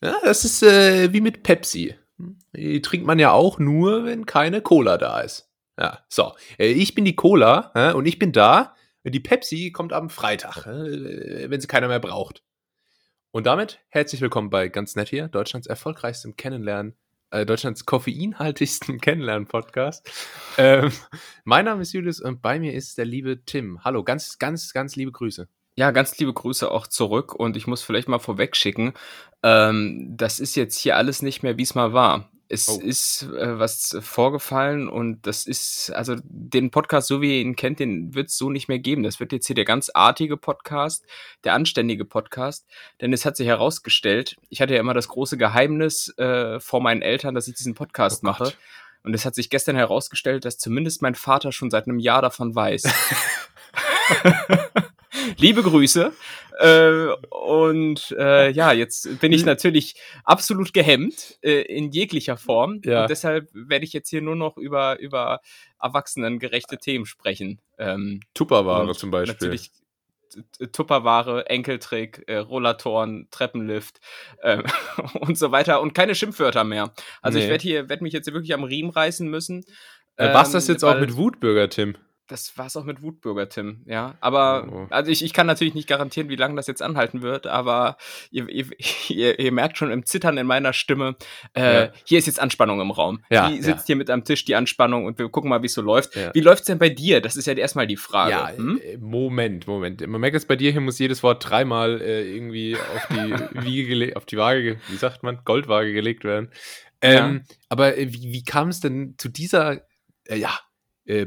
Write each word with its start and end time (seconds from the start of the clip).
Ja, 0.00 0.16
das 0.22 0.44
ist 0.44 0.62
äh, 0.62 1.12
wie 1.12 1.20
mit 1.20 1.42
Pepsi. 1.42 1.94
Die 2.52 2.82
trinkt 2.82 3.06
man 3.06 3.18
ja 3.18 3.32
auch 3.32 3.58
nur, 3.58 4.04
wenn 4.04 4.26
keine 4.26 4.62
Cola 4.62 4.96
da 4.96 5.20
ist. 5.20 5.50
Ja, 5.78 6.04
so. 6.08 6.34
Äh, 6.58 6.68
ich 6.68 6.94
bin 6.94 7.04
die 7.04 7.16
Cola 7.16 7.72
äh, 7.74 7.92
und 7.92 8.06
ich 8.06 8.18
bin 8.18 8.32
da. 8.32 8.76
Die 9.04 9.20
Pepsi 9.20 9.72
kommt 9.72 9.92
am 9.92 10.10
Freitag, 10.10 10.66
äh, 10.66 11.50
wenn 11.50 11.60
sie 11.60 11.66
keiner 11.66 11.88
mehr 11.88 12.00
braucht. 12.00 12.42
Und 13.32 13.46
damit 13.46 13.80
herzlich 13.88 14.20
willkommen 14.20 14.50
bei 14.50 14.68
Ganz 14.68 14.94
Nett 14.94 15.08
hier, 15.08 15.28
Deutschlands 15.28 15.66
erfolgreichstem 15.66 16.36
Kennenlernen, 16.36 16.96
äh, 17.30 17.44
Deutschlands 17.44 17.84
koffeinhaltigsten 17.84 19.00
Kennenlernen-Podcast. 19.00 20.08
Ähm, 20.58 20.92
mein 21.44 21.64
Name 21.64 21.82
ist 21.82 21.92
Julius 21.92 22.20
und 22.20 22.40
bei 22.40 22.60
mir 22.60 22.72
ist 22.72 22.98
der 22.98 23.04
liebe 23.04 23.44
Tim. 23.44 23.84
Hallo, 23.84 24.04
ganz, 24.04 24.38
ganz, 24.38 24.72
ganz 24.72 24.94
liebe 24.94 25.10
Grüße. 25.10 25.48
Ja, 25.78 25.92
ganz 25.92 26.18
liebe 26.18 26.32
Grüße 26.32 26.68
auch 26.72 26.88
zurück 26.88 27.32
und 27.32 27.56
ich 27.56 27.68
muss 27.68 27.82
vielleicht 27.82 28.08
mal 28.08 28.18
vorweg 28.18 28.56
schicken, 28.56 28.94
ähm, 29.44 30.12
das 30.16 30.40
ist 30.40 30.56
jetzt 30.56 30.76
hier 30.76 30.96
alles 30.96 31.22
nicht 31.22 31.44
mehr, 31.44 31.56
wie 31.56 31.62
es 31.62 31.76
mal 31.76 31.92
war. 31.92 32.32
Es 32.48 32.68
oh. 32.68 32.80
ist 32.80 33.22
äh, 33.22 33.60
was 33.60 33.96
vorgefallen 34.00 34.88
und 34.88 35.24
das 35.24 35.46
ist, 35.46 35.92
also 35.94 36.16
den 36.24 36.72
Podcast, 36.72 37.06
so 37.06 37.22
wie 37.22 37.36
ihr 37.36 37.42
ihn 37.42 37.54
kennt, 37.54 37.78
den 37.78 38.12
wird 38.12 38.30
es 38.30 38.36
so 38.36 38.50
nicht 38.50 38.66
mehr 38.66 38.80
geben. 38.80 39.04
Das 39.04 39.20
wird 39.20 39.30
jetzt 39.30 39.46
hier 39.46 39.54
der 39.54 39.64
ganz 39.64 39.88
artige 39.94 40.36
Podcast, 40.36 41.04
der 41.44 41.54
anständige 41.54 42.04
Podcast, 42.04 42.66
denn 43.00 43.12
es 43.12 43.24
hat 43.24 43.36
sich 43.36 43.46
herausgestellt, 43.46 44.34
ich 44.48 44.60
hatte 44.60 44.74
ja 44.74 44.80
immer 44.80 44.94
das 44.94 45.06
große 45.06 45.36
Geheimnis 45.36 46.12
äh, 46.18 46.58
vor 46.58 46.80
meinen 46.80 47.02
Eltern, 47.02 47.36
dass 47.36 47.46
ich 47.46 47.54
diesen 47.54 47.74
Podcast 47.74 48.24
oh 48.24 48.26
mache. 48.26 48.52
Und 49.04 49.14
es 49.14 49.24
hat 49.24 49.36
sich 49.36 49.48
gestern 49.48 49.76
herausgestellt, 49.76 50.44
dass 50.44 50.58
zumindest 50.58 51.02
mein 51.02 51.14
Vater 51.14 51.52
schon 51.52 51.70
seit 51.70 51.86
einem 51.86 52.00
Jahr 52.00 52.20
davon 52.20 52.56
weiß. 52.56 52.82
Liebe 55.38 55.62
Grüße. 55.62 56.12
Äh, 56.58 57.06
und 57.30 58.10
äh, 58.18 58.50
ja, 58.50 58.72
jetzt 58.72 59.20
bin 59.20 59.32
ich 59.32 59.44
natürlich 59.44 59.94
absolut 60.24 60.72
gehemmt 60.72 61.38
äh, 61.42 61.62
in 61.62 61.92
jeglicher 61.92 62.36
Form. 62.36 62.80
Ja. 62.84 63.02
Und 63.02 63.10
deshalb 63.10 63.48
werde 63.52 63.84
ich 63.84 63.92
jetzt 63.92 64.10
hier 64.10 64.20
nur 64.20 64.34
noch 64.34 64.56
über, 64.56 64.98
über 64.98 65.40
erwachsenengerechte 65.80 66.78
Themen 66.78 67.06
sprechen. 67.06 67.60
Ähm, 67.78 68.20
Tupperware 68.34 68.92
zum 68.94 69.12
Beispiel. 69.12 69.34
Natürlich 69.34 69.70
Tupperware, 70.72 71.48
Enkeltrick, 71.48 72.24
äh, 72.26 72.38
Rollatoren, 72.38 73.28
Treppenlift 73.30 74.00
äh, 74.42 74.62
und 75.20 75.38
so 75.38 75.52
weiter 75.52 75.80
und 75.80 75.94
keine 75.94 76.16
Schimpfwörter 76.16 76.64
mehr. 76.64 76.92
Also 77.22 77.38
nee. 77.38 77.44
ich 77.44 77.50
werde 77.50 77.62
hier 77.62 77.88
werde 77.88 78.02
mich 78.02 78.12
jetzt 78.12 78.32
wirklich 78.32 78.54
am 78.54 78.64
Riemen 78.64 78.90
reißen 78.90 79.28
müssen. 79.28 79.64
Äh, 80.16 80.34
was 80.34 80.50
das 80.50 80.66
jetzt 80.66 80.82
auch 80.82 80.98
mit 80.98 81.16
Wutbürger, 81.16 81.68
Tim? 81.68 81.96
Das 82.28 82.56
war 82.58 82.66
es 82.66 82.76
auch 82.76 82.84
mit 82.84 83.02
Wutbürger, 83.02 83.48
Tim, 83.48 83.82
ja. 83.86 84.14
Aber, 84.20 84.68
oh. 84.70 84.86
also 84.90 85.10
ich, 85.10 85.24
ich 85.24 85.32
kann 85.32 85.46
natürlich 85.46 85.74
nicht 85.74 85.88
garantieren, 85.88 86.28
wie 86.28 86.36
lange 86.36 86.56
das 86.56 86.66
jetzt 86.66 86.82
anhalten 86.82 87.22
wird, 87.22 87.46
aber 87.46 87.96
ihr, 88.30 88.46
ihr, 89.08 89.38
ihr, 89.38 89.52
merkt 89.52 89.78
schon 89.78 89.90
im 89.90 90.04
Zittern 90.04 90.36
in 90.36 90.46
meiner 90.46 90.72
Stimme, 90.72 91.16
äh, 91.54 91.86
ja. 91.86 91.92
hier 92.04 92.18
ist 92.18 92.26
jetzt 92.26 92.38
Anspannung 92.38 92.80
im 92.80 92.90
Raum. 92.90 93.24
Ja, 93.30 93.48
die 93.48 93.62
sitzt 93.62 93.80
ja. 93.80 93.86
hier 93.86 93.96
mit 93.96 94.10
am 94.10 94.24
Tisch, 94.24 94.44
die 94.44 94.54
Anspannung, 94.54 95.06
und 95.06 95.18
wir 95.18 95.28
gucken 95.30 95.48
mal, 95.48 95.62
wie 95.62 95.66
es 95.66 95.74
so 95.74 95.82
läuft. 95.82 96.16
Ja. 96.16 96.32
Wie 96.34 96.40
läuft's 96.40 96.66
denn 96.66 96.78
bei 96.78 96.90
dir? 96.90 97.20
Das 97.20 97.36
ist 97.36 97.46
ja 97.46 97.54
erstmal 97.54 97.86
die 97.86 97.96
Frage. 97.96 98.30
Ja, 98.30 98.50
hm? 98.54 98.80
Äh, 98.84 98.98
Moment, 98.98 99.66
Moment. 99.66 100.06
Man 100.06 100.20
merkt 100.20 100.34
jetzt 100.34 100.48
bei 100.48 100.56
dir, 100.56 100.70
hier 100.70 100.82
muss 100.82 100.98
jedes 100.98 101.22
Wort 101.22 101.48
dreimal 101.48 102.00
äh, 102.00 102.30
irgendwie 102.30 102.76
auf 102.76 103.08
die 103.08 103.64
Wiege 103.64 103.88
gelegt, 103.88 104.16
auf 104.16 104.26
die 104.26 104.36
Waage, 104.36 104.78
wie 104.88 104.96
sagt 104.96 105.22
man, 105.22 105.40
Goldwaage 105.44 105.92
gelegt 105.94 106.24
werden. 106.24 106.50
Ähm, 107.00 107.44
aber 107.68 107.96
äh, 107.96 108.12
wie, 108.12 108.32
wie 108.32 108.44
kam 108.44 108.68
es 108.68 108.80
denn 108.80 109.14
zu 109.18 109.28
dieser, 109.28 109.82
äh, 110.24 110.36
ja, 110.36 110.58
äh, 111.04 111.26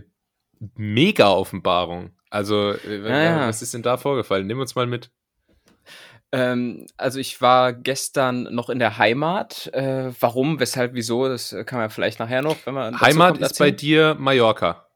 Mega-Offenbarung. 0.75 2.11
Also, 2.29 2.71
äh, 2.71 3.09
ja, 3.09 3.23
ja. 3.23 3.47
was 3.47 3.61
ist 3.61 3.73
denn 3.73 3.81
da 3.81 3.97
vorgefallen? 3.97 4.47
Nimm 4.47 4.59
uns 4.59 4.75
mal 4.75 4.87
mit. 4.87 5.11
Ähm, 6.31 6.85
also 6.95 7.19
ich 7.19 7.41
war 7.41 7.73
gestern 7.73 8.43
noch 8.43 8.69
in 8.69 8.79
der 8.79 8.97
Heimat. 8.97 9.69
Äh, 9.73 10.11
warum, 10.19 10.59
weshalb, 10.59 10.93
wieso, 10.93 11.27
das 11.27 11.55
kann 11.65 11.79
man 11.79 11.89
vielleicht 11.89 12.19
nachher 12.19 12.41
noch, 12.41 12.55
wenn 12.65 12.73
man. 12.73 12.99
Heimat 13.01 13.33
kommt, 13.33 13.41
ist 13.41 13.59
bei 13.59 13.71
dir 13.71 14.15
Mallorca. 14.17 14.87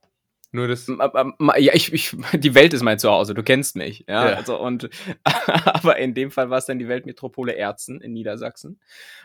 Nur 0.56 0.70
das. 0.70 0.88
Ja, 0.88 1.74
ich, 1.74 1.92
ich, 1.92 2.16
die 2.34 2.56
Welt 2.56 2.74
ist 2.74 2.82
mein 2.82 2.98
Zuhause, 2.98 3.34
du 3.34 3.44
kennst 3.44 3.76
mich. 3.76 4.06
Ja, 4.08 4.30
ja. 4.30 4.36
Also 4.38 4.58
und, 4.58 4.90
aber 5.66 5.98
in 5.98 6.14
dem 6.14 6.32
Fall 6.32 6.50
war 6.50 6.58
es 6.58 6.66
dann 6.66 6.80
die 6.80 6.88
Weltmetropole 6.88 7.56
Erzen 7.56 8.00
in 8.00 8.14
Niedersachsen. 8.14 8.80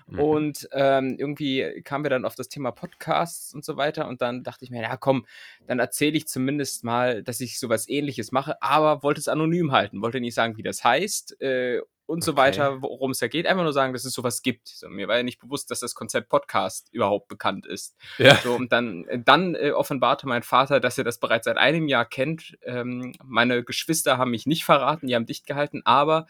Mhm. 0.08 0.18
Und 0.18 0.68
ähm, 0.72 1.14
irgendwie 1.16 1.82
kamen 1.84 2.04
wir 2.04 2.10
dann 2.10 2.24
auf 2.24 2.34
das 2.34 2.48
Thema 2.48 2.72
Podcasts 2.72 3.54
und 3.54 3.64
so 3.64 3.76
weiter. 3.76 4.08
Und 4.08 4.22
dann 4.22 4.42
dachte 4.42 4.64
ich 4.64 4.72
mir, 4.72 4.82
ja 4.82 4.96
komm, 4.96 5.24
dann 5.68 5.78
erzähle 5.78 6.16
ich 6.16 6.26
zumindest 6.26 6.82
mal, 6.82 7.22
dass 7.22 7.40
ich 7.40 7.60
sowas 7.60 7.88
ähnliches 7.88 8.32
mache, 8.32 8.60
aber 8.60 9.04
wollte 9.04 9.20
es 9.20 9.28
anonym 9.28 9.70
halten, 9.70 10.02
wollte 10.02 10.20
nicht 10.20 10.34
sagen, 10.34 10.56
wie 10.56 10.64
das 10.64 10.82
heißt. 10.82 11.40
Äh, 11.40 11.80
und 12.10 12.24
so 12.24 12.36
weiter, 12.36 12.82
worum 12.82 13.12
es 13.12 13.18
da 13.18 13.28
geht. 13.28 13.46
Einfach 13.46 13.62
nur 13.62 13.72
sagen, 13.72 13.92
dass 13.92 14.04
es 14.04 14.12
sowas 14.12 14.42
gibt. 14.42 14.66
So, 14.66 14.88
mir 14.88 15.06
war 15.06 15.16
ja 15.16 15.22
nicht 15.22 15.38
bewusst, 15.38 15.70
dass 15.70 15.78
das 15.78 15.94
Konzept 15.94 16.28
Podcast 16.28 16.88
überhaupt 16.92 17.28
bekannt 17.28 17.66
ist. 17.66 17.96
Ja. 18.18 18.34
So, 18.34 18.54
und 18.54 18.72
dann, 18.72 19.04
äh, 19.06 19.20
dann 19.24 19.54
äh, 19.54 19.70
offenbarte 19.70 20.26
mein 20.26 20.42
Vater, 20.42 20.80
dass 20.80 20.98
er 20.98 21.04
das 21.04 21.18
bereits 21.18 21.44
seit 21.44 21.56
einem 21.56 21.86
Jahr 21.86 22.04
kennt. 22.04 22.58
Ähm, 22.64 23.12
meine 23.24 23.62
Geschwister 23.62 24.18
haben 24.18 24.32
mich 24.32 24.44
nicht 24.46 24.64
verraten, 24.64 25.06
die 25.06 25.14
haben 25.14 25.24
dicht 25.24 25.46
gehalten, 25.46 25.82
aber 25.84 26.26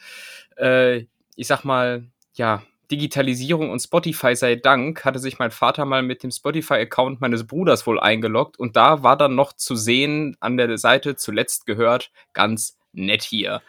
äh, 0.56 1.06
ich 1.34 1.46
sag 1.46 1.64
mal, 1.64 2.04
ja, 2.34 2.62
Digitalisierung 2.90 3.70
und 3.70 3.80
Spotify 3.80 4.36
sei 4.36 4.56
Dank 4.56 5.04
hatte 5.04 5.18
sich 5.18 5.38
mein 5.38 5.50
Vater 5.50 5.86
mal 5.86 6.02
mit 6.02 6.22
dem 6.22 6.30
Spotify-Account 6.30 7.20
meines 7.20 7.46
Bruders 7.46 7.86
wohl 7.86 8.00
eingeloggt 8.00 8.58
und 8.58 8.76
da 8.76 9.02
war 9.02 9.16
dann 9.16 9.34
noch 9.34 9.54
zu 9.54 9.76
sehen 9.76 10.36
an 10.40 10.56
der 10.56 10.76
Seite 10.76 11.16
zuletzt 11.16 11.66
gehört, 11.66 12.10
ganz 12.34 12.76
nett 12.92 13.22
hier. 13.22 13.62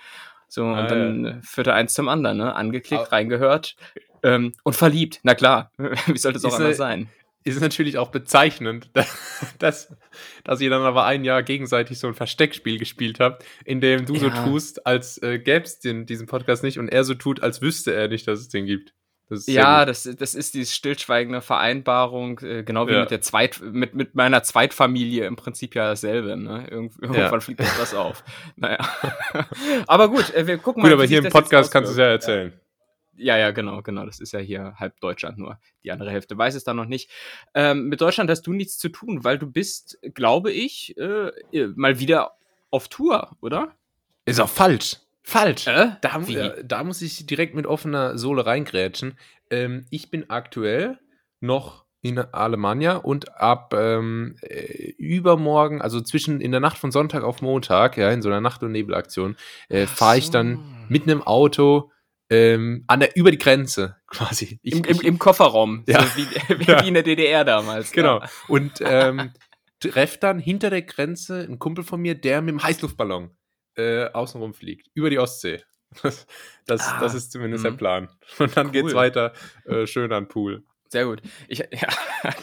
So, 0.51 0.65
ah, 0.65 0.81
und 0.81 0.91
dann 0.91 1.25
ja. 1.25 1.39
führte 1.43 1.73
eins 1.73 1.93
zum 1.93 2.09
anderen, 2.09 2.37
ne? 2.37 2.53
Angeklickt, 2.53 3.05
ah. 3.07 3.15
reingehört 3.15 3.77
ähm, 4.21 4.51
und 4.65 4.75
verliebt. 4.75 5.21
Na 5.23 5.33
klar, 5.33 5.71
wie 5.77 6.17
sollte 6.17 6.39
es 6.39 6.43
auch 6.43 6.53
anders 6.53 6.75
sein? 6.75 7.07
Ist 7.45 7.61
natürlich 7.61 7.97
auch 7.97 8.09
bezeichnend, 8.09 8.89
dass, 9.59 9.95
dass 10.43 10.59
ihr 10.59 10.69
dann 10.69 10.81
aber 10.81 11.05
ein 11.05 11.23
Jahr 11.23 11.41
gegenseitig 11.41 11.99
so 11.99 12.07
ein 12.07 12.15
Versteckspiel 12.15 12.77
gespielt 12.79 13.21
habt, 13.21 13.45
in 13.63 13.79
dem 13.79 14.05
du 14.05 14.13
ja. 14.15 14.19
so 14.19 14.29
tust, 14.29 14.85
als 14.85 15.23
äh, 15.23 15.39
gäbe 15.39 15.63
es 15.63 15.79
diesen 15.79 16.27
Podcast 16.27 16.63
nicht 16.63 16.79
und 16.79 16.89
er 16.89 17.05
so 17.05 17.13
tut, 17.13 17.41
als 17.41 17.61
wüsste 17.61 17.93
er 17.93 18.09
nicht, 18.09 18.27
dass 18.27 18.41
es 18.41 18.49
den 18.49 18.65
gibt. 18.65 18.93
Das 19.31 19.47
ja, 19.47 19.85
das, 19.85 20.03
das 20.03 20.35
ist 20.35 20.55
die 20.55 20.65
stillschweigende 20.65 21.39
Vereinbarung, 21.39 22.39
äh, 22.39 22.63
genau 22.63 22.89
wie 22.89 22.91
ja. 22.91 22.99
mit 22.99 23.11
der 23.11 23.21
Zweit, 23.21 23.61
mit, 23.61 23.95
mit 23.95 24.13
meiner 24.13 24.43
Zweitfamilie 24.43 25.25
im 25.25 25.37
Prinzip 25.37 25.73
ja 25.73 25.87
dasselbe. 25.87 26.35
Ne? 26.35 26.67
Irgend, 26.69 27.01
irgendwann 27.01 27.31
ja. 27.31 27.39
fliegt 27.39 27.61
das 27.61 27.79
was 27.79 27.93
auf. 27.93 28.25
Naja. 28.57 28.77
aber 29.87 30.09
gut, 30.09 30.33
äh, 30.33 30.45
wir 30.45 30.57
gucken 30.57 30.83
mal. 30.83 30.89
Gut, 30.89 30.95
aber 30.95 31.05
hier 31.05 31.23
im 31.23 31.31
Podcast 31.31 31.71
kannst 31.71 31.87
du 31.87 31.93
es 31.93 31.97
ja 31.97 32.07
erzählen. 32.07 32.51
Ja. 33.15 33.37
ja, 33.37 33.45
ja, 33.45 33.51
genau, 33.51 33.81
genau. 33.81 34.05
Das 34.05 34.19
ist 34.19 34.33
ja 34.33 34.39
hier 34.39 34.75
halb 34.75 34.99
Deutschland 34.99 35.37
nur. 35.37 35.57
Die 35.85 35.93
andere 35.93 36.11
Hälfte 36.11 36.37
weiß 36.37 36.53
es 36.55 36.65
dann 36.65 36.75
noch 36.75 36.85
nicht. 36.85 37.09
Ähm, 37.53 37.87
mit 37.87 38.01
Deutschland 38.01 38.29
hast 38.29 38.41
du 38.41 38.51
nichts 38.51 38.77
zu 38.77 38.89
tun, 38.89 39.23
weil 39.23 39.39
du 39.39 39.49
bist, 39.49 39.97
glaube 40.13 40.51
ich, 40.51 40.97
äh, 40.97 41.31
mal 41.75 41.99
wieder 41.99 42.33
auf 42.69 42.89
Tour, 42.89 43.37
oder? 43.39 43.73
Ist 44.25 44.41
auch 44.41 44.49
falsch. 44.49 44.97
Falsch. 45.23 45.67
Äh? 45.67 45.91
Da, 46.01 46.19
äh, 46.19 46.63
da, 46.63 46.83
muss 46.83 47.01
ich 47.01 47.25
direkt 47.25 47.55
mit 47.55 47.67
offener 47.67 48.17
Sohle 48.17 48.45
reingrätschen. 48.45 49.17
Ähm, 49.49 49.85
ich 49.89 50.09
bin 50.09 50.29
aktuell 50.29 50.99
noch 51.39 51.85
in 52.01 52.17
Alemannia 52.17 52.95
und 52.97 53.37
ab 53.37 53.73
ähm, 53.77 54.35
äh, 54.41 54.93
übermorgen, 54.97 55.81
also 55.81 56.01
zwischen 56.01 56.41
in 56.41 56.51
der 56.51 56.59
Nacht 56.59 56.77
von 56.77 56.91
Sonntag 56.91 57.23
auf 57.23 57.41
Montag, 57.41 57.97
ja, 57.97 58.09
in 58.11 58.23
so 58.23 58.29
einer 58.29 58.41
Nacht- 58.41 58.63
und 58.63 58.71
Nebelaktion, 58.71 59.35
äh, 59.69 59.85
fahre 59.85 60.17
ich 60.17 60.31
dann 60.31 60.87
mit 60.89 61.03
einem 61.03 61.21
Auto 61.21 61.91
ähm, 62.31 62.85
an 62.87 63.01
der, 63.01 63.15
über 63.15 63.29
die 63.29 63.37
Grenze 63.37 63.97
quasi. 64.07 64.59
Ich, 64.63 64.73
Im, 64.73 64.83
im, 64.85 65.01
Im, 65.01 65.19
Kofferraum, 65.19 65.83
ja. 65.87 66.01
so 66.01 66.17
wie, 66.17 66.25
wie, 66.59 66.71
ja. 66.71 66.79
in 66.79 66.95
der 66.95 67.03
DDR 67.03 67.45
damals. 67.45 67.91
Genau. 67.91 68.19
Ja. 68.19 68.29
Und 68.47 68.81
ähm, 68.83 69.31
treff 69.79 70.17
dann 70.17 70.39
hinter 70.39 70.71
der 70.71 70.81
Grenze 70.81 71.41
einen 71.41 71.59
Kumpel 71.59 71.83
von 71.83 72.01
mir, 72.01 72.15
der 72.15 72.41
mit 72.41 72.53
dem 72.53 72.63
Heißluftballon 72.63 73.29
äh, 73.75 74.05
außenrum 74.11 74.53
fliegt, 74.53 74.87
über 74.93 75.09
die 75.09 75.19
Ostsee. 75.19 75.63
Das, 76.03 76.25
das, 76.67 76.87
ah, 76.87 77.01
das 77.01 77.13
ist 77.13 77.33
zumindest 77.33 77.65
der 77.65 77.71
mhm. 77.71 77.77
Plan. 77.77 78.09
Und 78.39 78.55
dann 78.55 78.71
cool. 78.73 78.87
es 78.87 78.95
weiter 78.95 79.33
äh, 79.65 79.85
schön 79.85 80.09
an 80.13 80.29
Pool. 80.29 80.63
Sehr 80.91 81.05
gut. 81.05 81.21
Ich, 81.47 81.59
ja, 81.59 81.87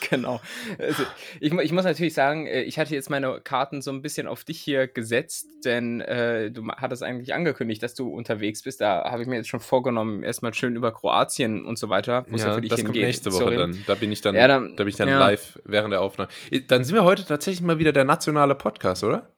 genau. 0.08 0.40
Also, 0.78 1.02
ich, 1.38 1.52
ich, 1.52 1.72
muss 1.72 1.84
natürlich 1.84 2.14
sagen, 2.14 2.46
äh, 2.46 2.62
ich 2.62 2.78
hatte 2.78 2.94
jetzt 2.94 3.10
meine 3.10 3.42
Karten 3.42 3.82
so 3.82 3.90
ein 3.90 4.00
bisschen 4.00 4.26
auf 4.26 4.42
dich 4.42 4.58
hier 4.58 4.88
gesetzt, 4.88 5.48
denn 5.66 6.00
äh, 6.00 6.50
du 6.50 6.66
hattest 6.68 7.02
eigentlich 7.02 7.34
angekündigt, 7.34 7.82
dass 7.82 7.94
du 7.94 8.08
unterwegs 8.08 8.62
bist. 8.62 8.80
Da 8.80 9.04
habe 9.04 9.20
ich 9.20 9.28
mir 9.28 9.36
jetzt 9.36 9.48
schon 9.48 9.60
vorgenommen, 9.60 10.22
erstmal 10.22 10.54
schön 10.54 10.76
über 10.76 10.92
Kroatien 10.92 11.66
und 11.66 11.78
so 11.78 11.90
weiter, 11.90 12.24
wo 12.30 12.38
ja, 12.38 12.46
ja 12.46 12.54
für 12.54 12.62
dich 12.62 12.70
das 12.70 12.80
hingeht. 12.80 12.94
Kommt 12.94 13.06
nächste 13.06 13.32
Woche 13.34 13.54
dann. 13.54 13.84
Da 13.86 13.94
bin 13.96 14.10
ich 14.10 14.22
dann, 14.22 14.34
ja, 14.34 14.48
dann, 14.48 14.76
da 14.76 14.84
bin 14.84 14.88
ich 14.88 14.96
dann 14.96 15.10
live 15.10 15.58
während 15.64 15.92
der 15.92 16.00
Aufnahme. 16.00 16.30
Dann 16.68 16.84
sind 16.84 16.94
wir 16.94 17.04
heute 17.04 17.26
tatsächlich 17.26 17.60
mal 17.60 17.78
wieder 17.78 17.92
der 17.92 18.04
nationale 18.04 18.54
Podcast, 18.54 19.04
oder? 19.04 19.30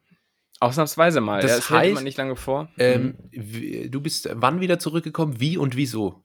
Ausnahmsweise 0.61 1.21
mal. 1.21 1.41
Das, 1.41 1.57
das 1.57 1.71
heißt, 1.71 1.95
man 1.95 2.05
nicht 2.05 2.19
lange 2.19 2.37
vor. 2.37 2.69
Ähm, 2.79 3.17
mhm. 3.33 3.91
Du 3.91 4.01
bist 4.01 4.29
wann 4.33 4.61
wieder 4.61 4.79
zurückgekommen? 4.79 5.41
Wie 5.41 5.57
und 5.57 5.75
wieso? 5.75 6.23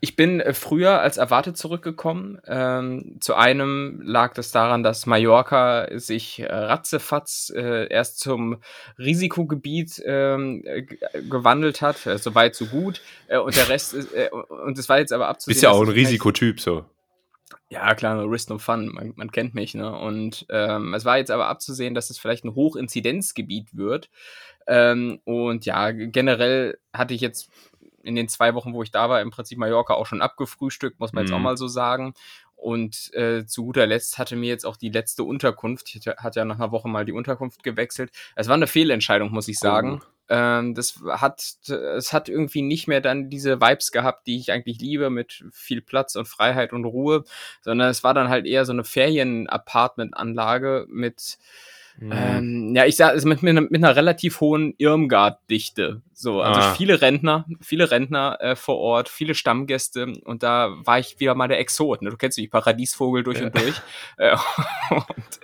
Ich 0.00 0.16
bin 0.16 0.40
äh, 0.40 0.54
früher 0.54 1.00
als 1.00 1.18
erwartet 1.18 1.56
zurückgekommen. 1.56 2.40
Ähm, 2.46 3.18
zu 3.20 3.34
einem 3.34 4.00
lag 4.02 4.34
das 4.34 4.50
daran, 4.50 4.82
dass 4.82 5.06
Mallorca 5.06 5.86
sich 5.98 6.40
äh, 6.40 6.46
ratzefatz 6.46 7.52
äh, 7.54 7.86
erst 7.88 8.18
zum 8.18 8.58
Risikogebiet 8.98 10.02
ähm, 10.04 10.62
äh, 10.64 10.82
gewandelt 10.82 11.82
hat. 11.82 12.06
Äh, 12.06 12.18
so 12.18 12.34
weit, 12.34 12.54
so 12.54 12.66
gut. 12.66 13.02
Äh, 13.28 13.38
und 13.38 13.56
der 13.56 13.68
Rest 13.68 13.94
ist, 13.94 14.12
äh, 14.14 14.30
und 14.30 14.78
es 14.78 14.88
war 14.88 14.98
jetzt 14.98 15.12
aber 15.12 15.28
abzusehen. 15.28 15.54
Bist 15.54 15.62
ja 15.62 15.70
auch 15.70 15.82
ein 15.82 15.88
Risikotyp, 15.88 16.60
so. 16.60 16.84
Ja, 17.68 17.94
klar, 17.94 18.14
no 18.14 18.24
Risk 18.24 18.50
No 18.50 18.58
Fun, 18.58 18.88
man, 18.88 19.12
man 19.16 19.32
kennt 19.32 19.54
mich, 19.54 19.74
ne? 19.74 19.96
Und 19.96 20.46
ähm, 20.50 20.94
es 20.94 21.04
war 21.04 21.18
jetzt 21.18 21.30
aber 21.30 21.48
abzusehen, 21.48 21.94
dass 21.94 22.10
es 22.10 22.18
vielleicht 22.18 22.44
ein 22.44 22.54
Hochinzidenzgebiet 22.54 23.76
wird. 23.76 24.10
Ähm, 24.66 25.20
und 25.24 25.64
ja, 25.64 25.90
generell 25.90 26.78
hatte 26.92 27.14
ich 27.14 27.20
jetzt 27.20 27.50
in 28.02 28.16
den 28.16 28.28
zwei 28.28 28.54
Wochen, 28.54 28.74
wo 28.74 28.82
ich 28.82 28.90
da 28.90 29.08
war, 29.08 29.20
im 29.20 29.30
Prinzip 29.30 29.58
Mallorca 29.58 29.94
auch 29.94 30.06
schon 30.06 30.22
abgefrühstückt, 30.22 31.00
muss 31.00 31.12
man 31.12 31.22
mhm. 31.22 31.26
jetzt 31.26 31.34
auch 31.34 31.38
mhm. 31.38 31.44
mal 31.44 31.56
so 31.56 31.68
sagen. 31.68 32.14
Und 32.56 33.12
äh, 33.14 33.44
zu 33.44 33.64
guter 33.64 33.86
Letzt 33.88 34.18
hatte 34.18 34.36
mir 34.36 34.48
jetzt 34.48 34.64
auch 34.64 34.76
die 34.76 34.90
letzte 34.90 35.24
Unterkunft, 35.24 35.96
ich 35.96 36.06
hatte 36.06 36.40
ja 36.40 36.44
nach 36.44 36.60
einer 36.60 36.70
Woche 36.70 36.88
mal 36.88 37.04
die 37.04 37.12
Unterkunft 37.12 37.64
gewechselt. 37.64 38.12
Es 38.36 38.46
war 38.46 38.54
eine 38.54 38.68
Fehlentscheidung, 38.68 39.32
muss 39.32 39.48
ich 39.48 39.58
sagen. 39.58 40.00
Oh. 40.00 40.11
Ähm, 40.28 40.74
das 40.74 41.00
hat, 41.06 41.42
es 41.68 42.12
hat 42.12 42.28
irgendwie 42.28 42.62
nicht 42.62 42.88
mehr 42.88 43.00
dann 43.00 43.28
diese 43.28 43.60
Vibes 43.60 43.92
gehabt, 43.92 44.26
die 44.26 44.38
ich 44.38 44.52
eigentlich 44.52 44.80
liebe, 44.80 45.10
mit 45.10 45.44
viel 45.52 45.82
Platz 45.82 46.16
und 46.16 46.26
Freiheit 46.26 46.72
und 46.72 46.84
Ruhe, 46.84 47.24
sondern 47.60 47.90
es 47.90 48.04
war 48.04 48.14
dann 48.14 48.28
halt 48.28 48.46
eher 48.46 48.64
so 48.64 48.72
eine 48.72 48.84
Ferien-Apartment-Anlage 48.84 50.86
mit 50.88 51.38
Mhm. 51.98 52.12
Ähm, 52.12 52.72
ja, 52.74 52.86
ich 52.86 52.96
sage 52.96 53.12
also 53.12 53.28
mit, 53.28 53.42
mit, 53.42 53.70
mit, 53.70 53.84
einer 53.84 53.94
relativ 53.94 54.40
hohen 54.40 54.74
Irmgard-Dichte. 54.78 56.02
So, 56.14 56.40
also 56.40 56.60
ah. 56.60 56.74
viele 56.74 57.00
Rentner, 57.00 57.46
viele 57.60 57.90
Rentner 57.90 58.38
äh, 58.40 58.56
vor 58.56 58.78
Ort, 58.78 59.08
viele 59.08 59.34
Stammgäste 59.34 60.12
und 60.24 60.42
da 60.42 60.70
war 60.84 60.98
ich 60.98 61.20
wieder 61.20 61.34
mal 61.34 61.48
der 61.48 61.58
Exot. 61.58 62.02
Ne? 62.02 62.10
Du 62.10 62.16
kennst 62.16 62.38
dich 62.38 62.50
Paradiesvogel 62.50 63.22
durch 63.22 63.40
ja. 63.40 63.46
und 63.46 63.56
durch. 63.56 63.80
Äh, 64.16 64.32
und, 64.90 65.40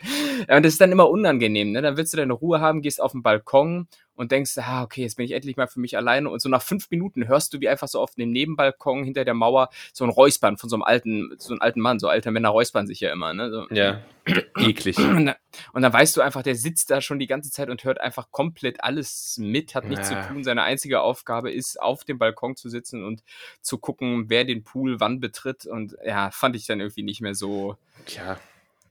ja, 0.49 0.57
und 0.57 0.65
das 0.65 0.73
ist 0.73 0.81
dann 0.81 0.93
immer 0.93 1.11
unangenehm. 1.11 1.73
Ne? 1.73 1.83
Dann 1.83 1.97
willst 1.97 2.13
du 2.13 2.17
deine 2.17 2.33
Ruhe 2.33 2.61
haben, 2.61 2.83
gehst 2.83 3.01
auf 3.01 3.13
den 3.13 3.23
Balkon 3.23 3.89
und 4.19 4.33
denkst, 4.33 4.59
ah, 4.59 4.83
okay, 4.83 5.03
jetzt 5.03 5.17
bin 5.17 5.27
ich 5.27 5.31
endlich 5.31 5.57
mal 5.57 5.69
für 5.69 5.79
mich 5.79 5.97
alleine. 5.97 6.29
Und 6.29 6.43
so 6.43 6.49
nach 6.49 6.61
fünf 6.61 6.91
Minuten 6.91 7.29
hörst 7.29 7.55
du, 7.55 7.61
wie 7.61 7.69
einfach 7.69 7.87
so 7.87 8.01
auf 8.01 8.17
dem 8.17 8.33
Nebenbalkon 8.33 9.05
hinter 9.05 9.25
der 9.25 9.33
Mauer 9.33 9.71
so 9.93 10.03
ein 10.03 10.11
Räuspern 10.11 10.57
von 10.57 10.69
so 10.69 10.75
einem 10.75 10.83
alten, 10.83 11.37
so 11.39 11.53
einem 11.53 11.63
alten 11.63 11.81
Mann, 11.81 12.01
so 12.01 12.09
alte 12.09 12.33
Männer 12.33 12.49
räuspern 12.49 12.89
sich 12.89 12.99
ja 12.99 13.13
immer, 13.13 13.33
ne? 13.33 13.49
So. 13.53 13.69
Ja. 13.71 14.03
Eklig. 14.59 14.99
Und 14.99 15.35
dann, 15.73 15.93
weißt 15.93 16.17
du 16.17 16.21
einfach, 16.21 16.43
der 16.43 16.57
sitzt 16.57 16.91
da 16.91 17.01
schon 17.01 17.21
die 17.21 17.29
ganze 17.29 17.53
Zeit 17.53 17.71
und 17.71 17.85
hört 17.85 18.01
einfach 18.01 18.33
komplett 18.33 18.83
alles 18.83 19.39
mit, 19.39 19.77
hat 19.77 19.85
nichts 19.85 20.11
ja. 20.11 20.23
zu 20.23 20.29
tun. 20.29 20.43
Seine 20.43 20.65
einzige 20.65 21.01
Aufgabe 21.01 21.53
ist, 21.53 21.81
auf 21.81 22.03
dem 22.03 22.19
Balkon 22.19 22.57
zu 22.57 22.69
sitzen 22.69 23.05
und 23.05 23.23
zu 23.61 23.79
gucken, 23.79 24.29
wer 24.29 24.45
den 24.45 24.65
Pool 24.65 24.99
wann 24.99 25.21
betritt. 25.21 25.65
Und 25.65 25.97
ja, 26.05 26.33
fand 26.33 26.57
ich 26.57 26.67
dann 26.67 26.81
irgendwie 26.81 27.05
nicht 27.05 27.21
mehr 27.21 27.37
so. 27.37 27.77
Tja. 28.05 28.37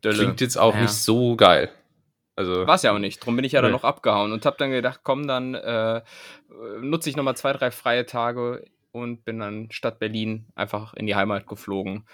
Klingt 0.02 0.40
jetzt 0.40 0.58
auch 0.58 0.74
ja. 0.74 0.84
nicht 0.84 0.94
so 0.94 1.36
geil. 1.36 1.70
Also, 2.38 2.68
War 2.68 2.76
es 2.76 2.84
ja 2.84 2.94
auch 2.94 3.00
nicht. 3.00 3.26
Drum 3.26 3.36
bin 3.36 3.44
ich 3.44 3.54
ja 3.54 3.62
nee. 3.62 3.66
dann 3.66 3.72
noch 3.72 3.84
abgehauen 3.84 4.32
und 4.32 4.46
habe 4.46 4.58
dann 4.60 4.70
gedacht, 4.70 5.00
komm, 5.04 5.28
dann 5.28 5.56
äh, 5.56 6.02
nutze 6.80 7.10
ich 7.10 7.16
nochmal 7.16 7.36
zwei, 7.36 7.52
drei 7.52 7.72
freie 7.72 8.06
Tage 8.06 8.64
und 8.92 9.26
bin 9.26 9.40
dann 9.40 9.70
statt 9.72 9.98
Berlin 9.98 10.46
einfach 10.54 10.94
in 10.94 11.08
die 11.08 11.16
Heimat 11.16 11.48
geflogen. 11.48 12.06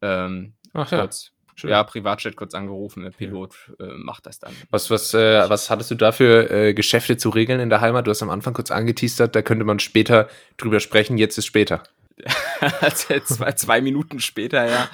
Ähm, 0.00 0.54
Ach 0.72 0.90
ja. 0.92 1.00
Kurz, 1.00 1.32
ja, 1.64 1.82
Privatjet 1.82 2.36
kurz 2.36 2.54
angerufen, 2.54 3.02
der 3.02 3.10
Pilot 3.10 3.54
ja. 3.80 3.86
äh, 3.86 3.94
macht 3.96 4.26
das 4.26 4.38
dann. 4.38 4.52
Was, 4.70 4.88
was, 4.88 5.14
äh, 5.14 5.48
was 5.50 5.68
hattest 5.68 5.90
du 5.90 5.96
da 5.96 6.12
für 6.12 6.48
äh, 6.48 6.74
Geschäfte 6.74 7.16
zu 7.16 7.30
regeln 7.30 7.58
in 7.58 7.68
der 7.68 7.80
Heimat? 7.80 8.06
Du 8.06 8.12
hast 8.12 8.22
am 8.22 8.30
Anfang 8.30 8.54
kurz 8.54 8.70
angeteasert, 8.70 9.34
da 9.34 9.42
könnte 9.42 9.64
man 9.64 9.80
später 9.80 10.28
drüber 10.58 10.78
sprechen, 10.78 11.18
jetzt 11.18 11.38
ist 11.38 11.46
später. 11.46 11.82
zwei, 13.24 13.52
zwei 13.52 13.80
Minuten 13.80 14.20
später, 14.20 14.68
ja. 14.68 14.88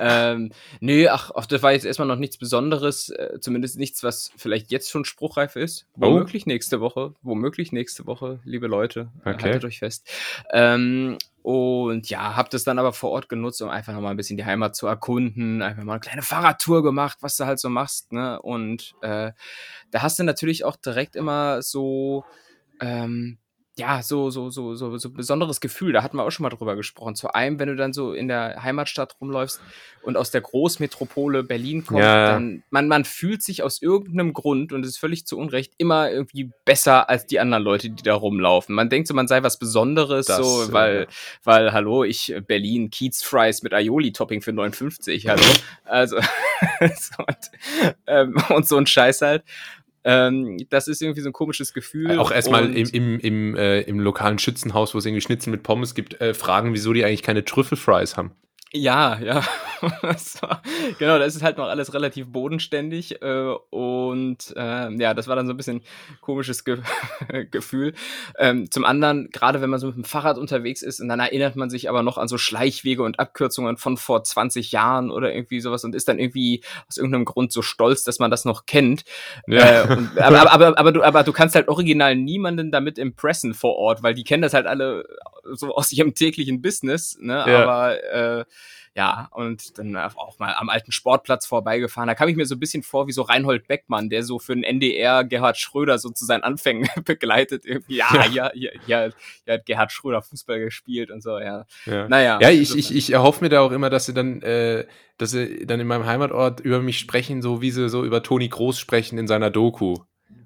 ähm, 0.00 0.52
nee, 0.80 1.08
ach, 1.08 1.30
ach, 1.34 1.46
das 1.46 1.62
war 1.62 1.72
jetzt 1.72 1.84
erstmal 1.84 2.08
noch 2.08 2.16
nichts 2.16 2.38
Besonderes, 2.38 3.08
äh, 3.10 3.38
zumindest 3.40 3.78
nichts, 3.78 4.02
was 4.02 4.30
vielleicht 4.36 4.70
jetzt 4.70 4.90
schon 4.90 5.04
spruchreif 5.04 5.56
ist. 5.56 5.86
Womöglich 5.94 6.44
oh. 6.46 6.48
nächste 6.50 6.80
Woche, 6.80 7.14
womöglich 7.22 7.72
nächste 7.72 8.06
Woche, 8.06 8.40
liebe 8.44 8.66
Leute, 8.66 9.10
okay. 9.24 9.42
haltet 9.42 9.64
euch 9.64 9.78
fest. 9.78 10.08
Ähm, 10.50 11.18
und 11.42 12.08
ja, 12.08 12.36
hab 12.36 12.50
das 12.50 12.62
dann 12.62 12.78
aber 12.78 12.92
vor 12.92 13.10
Ort 13.10 13.28
genutzt, 13.28 13.60
um 13.62 13.68
einfach 13.68 13.92
nochmal 13.92 14.12
ein 14.12 14.16
bisschen 14.16 14.36
die 14.36 14.44
Heimat 14.44 14.76
zu 14.76 14.86
erkunden, 14.86 15.60
einfach 15.60 15.82
mal 15.82 15.94
eine 15.94 16.00
kleine 16.00 16.22
Fahrradtour 16.22 16.84
gemacht, 16.84 17.18
was 17.20 17.36
du 17.36 17.46
halt 17.46 17.58
so 17.58 17.68
machst, 17.68 18.12
ne? 18.12 18.40
Und 18.40 18.94
äh, 19.02 19.32
da 19.90 20.02
hast 20.02 20.20
du 20.20 20.22
natürlich 20.22 20.64
auch 20.64 20.76
direkt 20.76 21.16
immer 21.16 21.60
so 21.60 22.24
ähm, 22.80 23.38
ja, 23.78 24.02
so, 24.02 24.28
so, 24.28 24.50
so, 24.50 24.74
so, 24.74 24.98
so 24.98 25.10
besonderes 25.10 25.60
Gefühl. 25.60 25.94
Da 25.94 26.02
hatten 26.02 26.18
wir 26.18 26.24
auch 26.24 26.30
schon 26.30 26.42
mal 26.42 26.50
drüber 26.50 26.76
gesprochen. 26.76 27.14
Zu 27.14 27.34
einem, 27.34 27.58
wenn 27.58 27.68
du 27.68 27.76
dann 27.76 27.94
so 27.94 28.12
in 28.12 28.28
der 28.28 28.62
Heimatstadt 28.62 29.16
rumläufst 29.18 29.62
und 30.02 30.18
aus 30.18 30.30
der 30.30 30.42
Großmetropole 30.42 31.42
Berlin 31.42 31.86
kommst, 31.86 32.02
ja. 32.02 32.32
dann 32.32 32.64
man, 32.68 32.86
man 32.86 33.06
fühlt 33.06 33.42
sich 33.42 33.62
aus 33.62 33.80
irgendeinem 33.80 34.34
Grund, 34.34 34.74
und 34.74 34.84
es 34.84 34.90
ist 34.90 34.98
völlig 34.98 35.26
zu 35.26 35.38
Unrecht, 35.38 35.72
immer 35.78 36.10
irgendwie 36.10 36.50
besser 36.66 37.08
als 37.08 37.24
die 37.24 37.40
anderen 37.40 37.62
Leute, 37.62 37.88
die 37.88 38.02
da 38.02 38.14
rumlaufen. 38.14 38.74
Man 38.74 38.90
denkt 38.90 39.08
so, 39.08 39.14
man 39.14 39.26
sei 39.26 39.42
was 39.42 39.58
Besonderes, 39.58 40.26
das, 40.26 40.36
so, 40.36 40.70
weil, 40.72 41.00
ja. 41.00 41.06
weil, 41.44 41.72
hallo, 41.72 42.04
ich 42.04 42.34
Berlin 42.46 42.90
Kiez 42.90 43.22
Fries 43.22 43.62
mit 43.62 43.72
Aioli-Topping 43.72 44.42
für 44.42 44.52
59, 44.52 45.28
hallo. 45.28 45.42
also, 45.84 46.16
und, 47.18 47.50
ähm, 48.06 48.36
und 48.50 48.68
so 48.68 48.76
ein 48.76 48.86
Scheiß 48.86 49.22
halt. 49.22 49.44
Ähm, 50.04 50.58
das 50.70 50.88
ist 50.88 51.00
irgendwie 51.00 51.20
so 51.20 51.28
ein 51.28 51.32
komisches 51.32 51.72
Gefühl. 51.72 52.18
Auch 52.18 52.32
erstmal 52.32 52.74
im, 52.74 52.88
im, 52.88 53.20
im, 53.20 53.56
äh, 53.56 53.82
im 53.82 54.00
lokalen 54.00 54.38
Schützenhaus, 54.38 54.94
wo 54.94 54.98
es 54.98 55.06
irgendwie 55.06 55.20
Schnitzel 55.20 55.50
mit 55.50 55.62
Pommes 55.62 55.94
gibt, 55.94 56.20
äh, 56.20 56.34
fragen, 56.34 56.72
wieso 56.72 56.92
die 56.92 57.04
eigentlich 57.04 57.22
keine 57.22 57.44
Trüffelfries 57.44 58.16
haben. 58.16 58.32
Ja, 58.74 59.18
ja. 59.20 59.42
genau, 60.98 61.18
das 61.18 61.36
ist 61.36 61.42
halt 61.42 61.58
noch 61.58 61.66
alles 61.66 61.92
relativ 61.92 62.28
bodenständig 62.28 63.20
äh, 63.20 63.54
und 63.68 64.54
äh, 64.56 64.90
ja, 64.94 65.12
das 65.12 65.28
war 65.28 65.36
dann 65.36 65.46
so 65.46 65.52
ein 65.52 65.56
bisschen 65.58 65.82
komisches 66.22 66.64
Ge 66.64 66.78
Gefühl. 67.50 67.92
Ähm, 68.38 68.70
zum 68.70 68.84
anderen, 68.84 69.28
gerade 69.30 69.60
wenn 69.60 69.68
man 69.68 69.78
so 69.78 69.88
mit 69.88 69.96
dem 69.96 70.04
Fahrrad 70.04 70.38
unterwegs 70.38 70.82
ist 70.82 71.00
und 71.00 71.08
dann 71.08 71.20
erinnert 71.20 71.56
man 71.56 71.68
sich 71.68 71.90
aber 71.90 72.02
noch 72.02 72.16
an 72.16 72.28
so 72.28 72.38
Schleichwege 72.38 73.02
und 73.02 73.20
Abkürzungen 73.20 73.76
von 73.76 73.98
vor 73.98 74.24
20 74.24 74.72
Jahren 74.72 75.10
oder 75.10 75.34
irgendwie 75.34 75.60
sowas 75.60 75.84
und 75.84 75.94
ist 75.94 76.08
dann 76.08 76.18
irgendwie 76.18 76.62
aus 76.88 76.96
irgendeinem 76.96 77.26
Grund 77.26 77.52
so 77.52 77.60
stolz, 77.60 78.04
dass 78.04 78.20
man 78.20 78.30
das 78.30 78.46
noch 78.46 78.64
kennt. 78.64 79.04
Ja. 79.46 79.82
Äh, 79.82 79.92
und, 79.96 80.18
aber, 80.18 80.40
aber, 80.40 80.52
aber, 80.52 80.78
aber, 80.78 80.92
du, 80.92 81.02
aber 81.02 81.24
du 81.24 81.32
kannst 81.32 81.56
halt 81.56 81.68
original 81.68 82.16
niemanden 82.16 82.70
damit 82.70 82.96
impressen 82.98 83.52
vor 83.52 83.76
Ort, 83.76 84.02
weil 84.02 84.14
die 84.14 84.24
kennen 84.24 84.42
das 84.42 84.54
halt 84.54 84.66
alle 84.66 85.04
so 85.44 85.74
aus 85.74 85.92
ihrem 85.92 86.14
täglichen 86.14 86.62
Business, 86.62 87.18
ne? 87.20 87.44
Ja. 87.46 87.64
Aber 87.64 88.02
äh, 88.12 88.44
ja, 88.94 89.28
und 89.30 89.78
dann 89.78 89.96
auch 89.96 90.38
mal 90.38 90.54
am 90.54 90.68
alten 90.68 90.92
Sportplatz 90.92 91.46
vorbeigefahren. 91.46 92.08
Da 92.08 92.14
kam 92.14 92.28
ich 92.28 92.36
mir 92.36 92.44
so 92.44 92.56
ein 92.56 92.60
bisschen 92.60 92.82
vor 92.82 93.06
wie 93.06 93.12
so 93.12 93.22
Reinhold 93.22 93.66
Beckmann, 93.66 94.10
der 94.10 94.22
so 94.22 94.38
für 94.38 94.54
den 94.54 94.64
NDR 94.64 95.24
Gerhard 95.24 95.56
Schröder 95.56 95.98
so 95.98 96.10
zu 96.10 96.26
seinen 96.26 96.42
Anfängen 96.42 96.88
begleitet. 97.04 97.64
Irgendwie, 97.64 97.96
ja, 97.96 98.26
ja, 98.26 98.50
ja, 98.54 98.70
ja, 98.86 99.08
ja, 99.46 99.54
hat 99.54 99.66
Gerhard 99.66 99.92
Schröder 99.92 100.20
Fußball 100.20 100.60
gespielt 100.60 101.10
und 101.10 101.22
so, 101.22 101.38
ja. 101.38 101.64
ja. 101.86 102.08
Naja. 102.08 102.38
Ja, 102.42 102.50
ich, 102.50 102.76
ich, 102.76 102.94
ich 102.94 103.12
erhoffe 103.12 103.42
mir 103.42 103.48
da 103.48 103.60
auch 103.60 103.72
immer, 103.72 103.88
dass 103.88 104.04
sie 104.04 104.12
dann, 104.12 104.42
äh, 104.42 104.84
dass 105.16 105.30
sie 105.30 105.64
dann 105.64 105.80
in 105.80 105.86
meinem 105.86 106.04
Heimatort 106.04 106.60
über 106.60 106.80
mich 106.80 106.98
sprechen, 106.98 107.40
so 107.40 107.62
wie 107.62 107.70
sie 107.70 107.88
so 107.88 108.04
über 108.04 108.22
Toni 108.22 108.48
Groß 108.48 108.78
sprechen 108.78 109.16
in 109.16 109.26
seiner 109.26 109.50
Doku. 109.50 109.96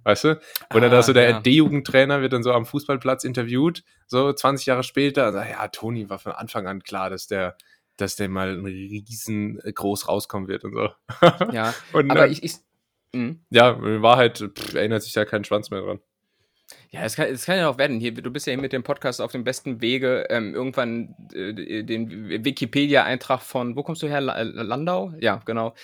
Weißt 0.05 0.23
du? 0.23 0.41
Oder 0.73 0.87
ah, 0.87 0.91
da 0.91 1.03
so 1.03 1.13
der 1.13 1.31
ja. 1.31 1.41
D-Jugendtrainer 1.41 2.21
wird 2.21 2.33
dann 2.33 2.45
so 2.45 2.53
am 2.53 2.65
Fußballplatz 2.65 3.25
interviewt, 3.25 3.83
so 4.07 4.33
20 4.33 4.67
Jahre 4.67 4.85
später, 4.85 5.33
sagt, 5.33 5.51
ja, 5.51 5.67
Toni 5.67 6.09
war 6.09 6.21
von 6.21 6.31
Anfang 6.31 6.69
an 6.69 6.85
klar, 6.85 7.11
dass 7.11 7.27
der, 7.27 7.57
dass 7.97 8.17
der 8.17 8.29
mal 8.29 8.61
riesen 8.61 9.59
äh, 9.61 9.73
rauskommen 9.79 10.49
wird 10.49 10.65
und 10.65 10.75
so. 10.75 10.89
Ja, 11.53 11.75
und, 11.93 12.11
aber 12.11 12.27
äh, 12.27 12.33
ich, 12.33 12.43
ich 12.43 12.55
mh. 13.13 13.37
ja, 13.51 13.71
in 13.71 14.03
Wahrheit 14.03 14.39
pff, 14.39 14.75
erinnert 14.75 15.03
sich 15.03 15.13
da 15.13 15.25
kein 15.25 15.45
Schwanz 15.45 15.71
mehr 15.71 15.83
dran. 15.83 16.01
Ja, 16.91 17.03
es 17.03 17.15
kann, 17.15 17.29
es 17.29 17.45
kann 17.45 17.59
ja 17.59 17.69
auch 17.69 17.79
werden. 17.79 18.01
Hier, 18.01 18.13
du 18.13 18.31
bist 18.31 18.47
ja 18.47 18.53
hier 18.53 18.61
mit 18.61 18.73
dem 18.73 18.83
Podcast 18.83 19.21
auf 19.21 19.33
dem 19.33 19.45
besten 19.45 19.81
Wege, 19.81 20.27
ähm, 20.31 20.55
irgendwann 20.55 21.15
äh, 21.33 21.83
den 21.85 22.45
Wikipedia-Eintrag 22.45 23.41
von, 23.43 23.77
wo 23.77 23.83
kommst 23.83 24.03
du 24.03 24.09
her? 24.09 24.21
Landau? 24.21 25.13
Ja, 25.21 25.41
genau. 25.45 25.75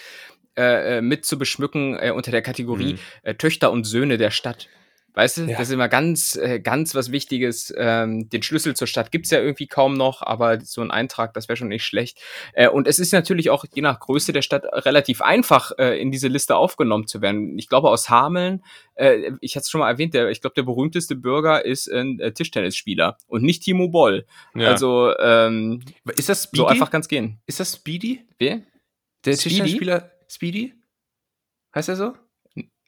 Äh, 0.56 0.98
äh, 0.98 1.02
mit 1.02 1.24
zu 1.24 1.38
beschmücken 1.38 1.98
äh, 1.98 2.10
unter 2.10 2.30
der 2.30 2.42
Kategorie 2.42 2.94
mhm. 2.94 2.98
äh, 3.22 3.34
Töchter 3.34 3.72
und 3.72 3.84
Söhne 3.84 4.18
der 4.18 4.30
Stadt. 4.30 4.68
Weißt 5.14 5.36
du, 5.36 5.42
ja. 5.42 5.58
das 5.58 5.68
ist 5.68 5.74
immer 5.74 5.88
ganz, 5.88 6.36
äh, 6.36 6.58
ganz 6.58 6.94
was 6.94 7.12
Wichtiges. 7.12 7.72
Ähm, 7.76 8.30
den 8.30 8.42
Schlüssel 8.42 8.74
zur 8.74 8.86
Stadt 8.86 9.10
gibt's 9.10 9.30
ja 9.30 9.40
irgendwie 9.40 9.66
kaum 9.66 9.94
noch, 9.94 10.22
aber 10.22 10.60
so 10.62 10.80
ein 10.80 10.90
Eintrag, 10.90 11.34
das 11.34 11.48
wäre 11.48 11.58
schon 11.58 11.68
nicht 11.68 11.84
schlecht. 11.84 12.18
Äh, 12.54 12.68
und 12.68 12.86
es 12.86 12.98
ist 12.98 13.12
natürlich 13.12 13.50
auch 13.50 13.66
je 13.74 13.82
nach 13.82 14.00
Größe 14.00 14.32
der 14.32 14.40
Stadt 14.40 14.64
relativ 14.86 15.20
einfach, 15.20 15.72
äh, 15.78 16.00
in 16.00 16.10
diese 16.10 16.28
Liste 16.28 16.56
aufgenommen 16.56 17.06
zu 17.06 17.20
werden. 17.20 17.58
Ich 17.58 17.68
glaube, 17.68 17.90
aus 17.90 18.08
Hameln, 18.08 18.64
äh, 18.94 19.32
ich 19.42 19.54
hatte 19.54 19.64
es 19.64 19.70
schon 19.70 19.80
mal 19.80 19.90
erwähnt, 19.90 20.14
der, 20.14 20.30
ich 20.30 20.40
glaube, 20.40 20.54
der 20.54 20.62
berühmteste 20.62 21.14
Bürger 21.14 21.62
ist 21.62 21.92
ein 21.92 22.18
äh, 22.18 22.32
Tischtennisspieler 22.32 23.18
und 23.26 23.42
nicht 23.42 23.62
Timo 23.64 23.88
Boll. 23.88 24.24
Ja. 24.54 24.68
Also 24.68 25.14
ähm, 25.18 25.82
ist 26.16 26.30
das 26.30 26.44
Speedy? 26.44 26.56
so 26.56 26.66
einfach 26.66 26.90
ganz 26.90 27.08
gehen. 27.08 27.38
Ist 27.44 27.60
das 27.60 27.76
Speedy? 27.76 28.26
Wer? 28.38 28.62
Der 29.26 29.36
Speedy? 29.36 29.56
Tischtennisspieler 29.56 30.10
Speedy? 30.26 30.74
Heißt 31.74 31.90
er 31.90 31.96
so? 31.96 32.14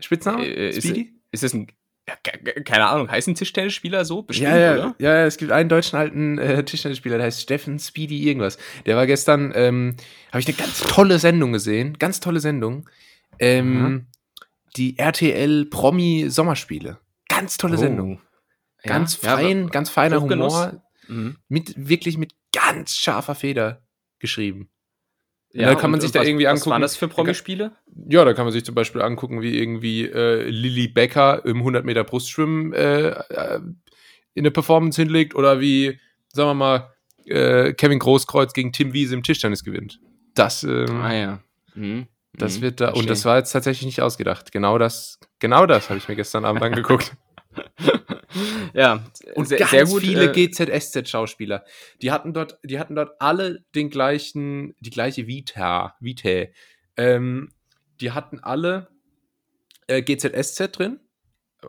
Spitzname? 0.00 0.47
Äh, 0.47 0.73
Speedy? 0.73 1.12
Ist, 1.31 1.43
ist 1.43 1.45
das 1.45 1.54
ein 1.54 1.66
Ja, 2.06 2.16
keine 2.64 2.87
Ahnung, 2.87 3.11
heißen 3.11 3.34
Tischtennisspieler 3.34 4.04
so? 4.04 4.23
Bestimmt, 4.23 4.50
ja, 4.50 4.56
ja, 4.58 4.73
oder? 4.73 4.94
ja, 4.99 5.25
es 5.25 5.38
gibt 5.38 5.52
einen 5.52 5.70
deutschen 5.70 5.99
alten 5.99 6.37
äh, 6.37 6.62
Tischtennisspieler, 6.62 7.16
der 7.16 7.26
heißt 7.26 7.40
Steffen 7.40 7.78
Speedy 7.78 8.28
irgendwas. 8.28 8.58
Der 8.84 8.96
war 8.96 9.06
gestern, 9.06 9.52
ähm, 9.54 9.96
habe 10.30 10.40
ich 10.40 10.46
eine 10.46 10.56
ganz 10.56 10.80
tolle 10.80 11.18
Sendung 11.18 11.52
gesehen, 11.52 11.99
ganz 11.99 12.20
tolle 12.20 12.40
Sendung. 12.40 12.90
Ähm, 13.38 13.82
mhm. 13.82 14.06
Die 14.76 14.99
RTL 14.99 15.64
Promi 15.66 16.26
Sommerspiele. 16.28 16.99
Ganz 17.28 17.56
tolle 17.56 17.76
oh. 17.76 17.80
Sendung. 17.80 18.20
Ganz 18.82 19.23
ja, 19.23 19.37
fein, 19.37 19.62
ja, 19.62 19.68
ganz 19.68 19.88
feiner 19.88 20.20
Humor. 20.20 20.82
Mhm. 21.08 21.37
Mit, 21.49 21.88
wirklich 21.88 22.18
mit 22.18 22.34
ganz 22.52 22.96
scharfer 22.96 23.34
Feder 23.34 23.82
geschrieben. 24.18 24.68
Ja, 25.54 25.68
da 25.68 25.76
kann 25.76 25.92
man 25.92 26.00
sich 26.00 26.11
da 26.11 26.20
was, 26.20 26.26
irgendwie 26.26 26.49
angucken. 26.49 26.66
Was 26.66 26.70
waren 26.73 26.82
das 26.82 26.96
für 26.96 27.06
Promispiele? 27.06 27.73
Ja, 28.08 28.25
da 28.25 28.34
kann 28.34 28.44
man 28.44 28.52
sich 28.52 28.64
zum 28.64 28.75
Beispiel 28.75 29.00
angucken, 29.00 29.40
wie 29.40 29.56
irgendwie 29.56 30.04
äh, 30.04 30.49
Lilly 30.49 30.88
Becker 30.88 31.44
im 31.44 31.58
100 31.58 31.84
Meter 31.84 32.02
Brustschwimmen 32.02 32.73
äh, 32.73 33.11
äh, 33.11 33.61
in 34.34 34.42
eine 34.42 34.50
Performance 34.50 35.00
hinlegt 35.00 35.37
oder 35.37 35.61
wie, 35.61 36.00
sagen 36.32 36.50
wir 36.50 36.54
mal, 36.54 36.94
äh, 37.26 37.73
Kevin 37.73 38.00
Großkreuz 38.00 38.52
gegen 38.52 38.73
Tim 38.73 38.92
Wiese 38.92 39.14
im 39.14 39.23
Tischtennis 39.23 39.62
gewinnt. 39.62 40.00
Das, 40.34 40.64
ähm, 40.64 41.00
ah 41.00 41.14
ja. 41.14 41.40
Mhm. 41.76 42.08
Das 42.37 42.58
mhm. 42.58 42.62
wird 42.62 42.80
da, 42.80 42.87
Verstehen. 42.87 43.02
und 43.02 43.11
das 43.11 43.25
war 43.25 43.37
jetzt 43.37 43.52
tatsächlich 43.52 43.87
nicht 43.87 44.02
ausgedacht. 44.02 44.50
Genau 44.50 44.76
das, 44.76 45.20
genau 45.38 45.66
das 45.66 45.88
habe 45.88 45.99
ich 45.99 46.08
mir 46.08 46.16
gestern 46.16 46.44
Abend 46.44 46.62
angeguckt. 46.62 47.12
ja, 48.75 49.04
und 49.34 49.49
sehr, 49.49 49.58
ganz 49.58 49.70
sehr 49.70 49.84
gut, 49.87 50.02
viele 50.02 50.32
äh, 50.32 50.32
GZSZ-Schauspieler. 50.32 51.64
Die 52.02 52.11
hatten 52.11 52.32
dort, 52.32 52.58
die 52.62 52.78
hatten 52.78 52.94
dort 52.94 53.20
alle 53.20 53.64
den 53.75 53.90
gleichen, 53.90 54.75
die 54.80 54.90
gleiche 54.90 55.26
Vita, 55.26 55.96
Vitae. 56.00 56.52
Ähm, 56.96 57.50
die 58.00 58.12
hatten 58.12 58.40
alle 58.40 58.88
äh, 59.87 60.02
GZSZ 60.02 60.73
drin, 60.73 61.00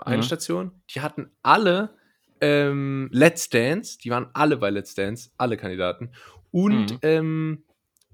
eine 0.04 0.18
mhm. 0.18 0.24
Station. 0.24 0.72
Die 0.92 1.01
hatten 1.01 1.32
alle 1.44 1.96
ähm, 2.42 3.10
Let's 3.12 3.50
Dance, 3.50 3.98
die 3.98 4.10
waren 4.10 4.27
alle 4.34 4.58
bei 4.58 4.70
Let's 4.70 4.96
Dance, 4.96 5.32
alle 5.38 5.58
Kandidaten. 5.58 6.12
Und 6.51 6.92
mhm. 6.92 7.00
ähm, 7.01 7.63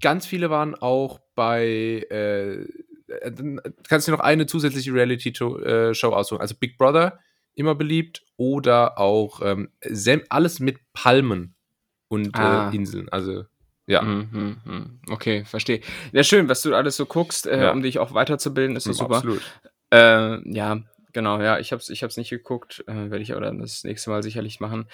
ganz 0.00 0.26
viele 0.26 0.50
waren 0.50 0.74
auch 0.74 1.20
bei 1.34 2.06
äh, 2.10 2.62
äh 2.62 2.66
kannst 3.88 4.08
du 4.08 4.12
noch 4.12 4.20
eine 4.20 4.46
zusätzliche 4.46 4.92
Reality-Show 4.92 5.58
äh, 5.60 5.92
aussuchen. 6.14 6.40
Also 6.40 6.54
Big 6.58 6.78
Brother, 6.78 7.18
immer 7.54 7.74
beliebt 7.74 8.22
oder 8.36 8.98
auch 8.98 9.40
ähm, 9.42 9.70
alles 10.28 10.60
mit 10.60 10.78
Palmen 10.92 11.54
und 12.08 12.36
äh, 12.36 12.40
ah. 12.40 12.70
äh, 12.70 12.76
Inseln. 12.76 13.08
Also 13.08 13.44
ja. 13.86 14.02
Mm, 14.02 14.28
mm, 14.30 14.70
mm. 14.70 15.00
Okay, 15.10 15.44
verstehe. 15.44 15.80
Ja, 16.12 16.22
schön, 16.22 16.48
was 16.48 16.62
du 16.62 16.74
alles 16.74 16.96
so 16.96 17.06
guckst, 17.06 17.46
äh, 17.46 17.64
ja. 17.64 17.72
um 17.72 17.82
dich 17.82 17.98
auch 17.98 18.14
weiterzubilden, 18.14 18.76
ist 18.76 18.84
so 18.84 18.92
super. 18.92 19.16
Absolut. 19.16 19.42
Äh, 19.90 20.48
ja, 20.50 20.78
genau, 21.12 21.40
ja, 21.40 21.58
ich 21.58 21.72
hab's, 21.72 21.90
ich 21.90 22.02
hab's 22.02 22.16
nicht 22.16 22.30
geguckt, 22.30 22.84
äh, 22.86 23.10
werde 23.10 23.20
ich 23.20 23.32
aber 23.32 23.40
dann 23.40 23.58
das 23.58 23.84
nächste 23.84 24.10
Mal 24.10 24.22
sicherlich 24.22 24.60
machen. 24.60 24.86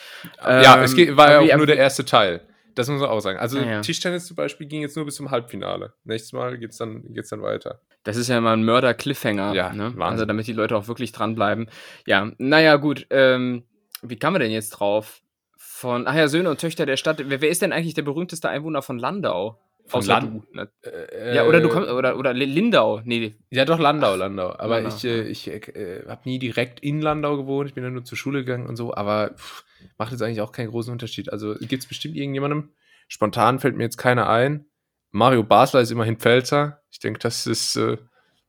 ja, 0.42 0.76
ähm, 0.76 0.82
es 0.82 0.96
geht, 0.96 1.16
war 1.16 1.30
ja 1.30 1.54
auch 1.54 1.56
nur 1.58 1.66
der 1.66 1.76
erste 1.76 2.04
Teil. 2.04 2.46
Das 2.78 2.88
muss 2.88 3.00
man 3.00 3.10
auch 3.10 3.18
sagen. 3.18 3.40
Also 3.40 3.58
ah, 3.58 3.64
ja. 3.64 3.80
Tischtennis 3.80 4.26
zum 4.26 4.36
Beispiel 4.36 4.68
ging 4.68 4.82
jetzt 4.82 4.94
nur 4.94 5.04
bis 5.04 5.16
zum 5.16 5.32
Halbfinale. 5.32 5.94
Nächstes 6.04 6.32
Mal 6.32 6.58
geht's 6.58 6.76
dann, 6.76 7.12
geht's 7.12 7.28
dann 7.28 7.42
weiter. 7.42 7.80
Das 8.04 8.16
ist 8.16 8.28
ja 8.28 8.38
immer 8.38 8.52
ein 8.52 8.64
Mörder-Cliffhanger. 8.64 9.52
Ja, 9.52 9.72
ne? 9.72 9.92
Also 9.98 10.24
damit 10.26 10.46
die 10.46 10.52
Leute 10.52 10.76
auch 10.76 10.86
wirklich 10.86 11.10
dranbleiben. 11.10 11.68
Ja, 12.06 12.30
naja, 12.38 12.76
gut. 12.76 13.08
Ähm, 13.10 13.64
wie 14.02 14.14
kam 14.14 14.34
man 14.34 14.42
denn 14.42 14.52
jetzt 14.52 14.70
drauf? 14.70 15.22
Von, 15.56 16.06
ach 16.06 16.14
ja, 16.14 16.28
Söhne 16.28 16.50
und 16.50 16.60
Töchter 16.60 16.86
der 16.86 16.96
Stadt. 16.96 17.20
Wer, 17.24 17.40
wer 17.40 17.48
ist 17.48 17.62
denn 17.62 17.72
eigentlich 17.72 17.94
der 17.94 18.02
berühmteste 18.02 18.48
Einwohner 18.48 18.82
von 18.82 19.00
Landau? 19.00 19.60
Von 19.86 20.04
Land 20.04 20.54
ne? 20.54 20.68
äh, 20.82 21.34
ja, 21.34 21.46
oder 21.46 21.60
du 21.60 21.70
kommst, 21.70 21.90
oder, 21.90 22.16
oder 22.16 22.32
Lindau. 22.32 23.00
Nee. 23.04 23.34
Ja, 23.50 23.64
doch, 23.64 23.80
Landau, 23.80 24.14
Landau. 24.14 24.54
Aber 24.56 24.80
Landau. 24.80 24.94
ich, 24.94 25.04
äh, 25.04 25.22
ich 25.22 25.48
äh, 25.48 26.04
habe 26.06 26.20
nie 26.26 26.38
direkt 26.38 26.78
in 26.78 27.00
Landau 27.00 27.36
gewohnt. 27.36 27.70
Ich 27.70 27.74
bin 27.74 27.82
ja 27.82 27.90
nur 27.90 28.04
zur 28.04 28.16
Schule 28.16 28.44
gegangen 28.44 28.68
und 28.68 28.76
so. 28.76 28.94
Aber 28.94 29.30
pff, 29.30 29.64
macht 29.96 30.12
jetzt 30.12 30.22
eigentlich 30.22 30.40
auch 30.40 30.52
keinen 30.52 30.70
großen 30.70 30.92
Unterschied. 30.92 31.32
Also 31.32 31.54
gibt 31.60 31.82
es 31.82 31.88
bestimmt 31.88 32.16
irgendjemandem, 32.16 32.70
spontan 33.08 33.58
fällt 33.58 33.76
mir 33.76 33.84
jetzt 33.84 33.98
keiner 33.98 34.28
ein. 34.28 34.66
Mario 35.10 35.42
Basler 35.42 35.80
ist 35.80 35.90
immerhin 35.90 36.18
Pfälzer. 36.18 36.82
Ich 36.90 36.98
denke, 36.98 37.18
das 37.18 37.46
ist 37.46 37.76
äh, 37.76 37.96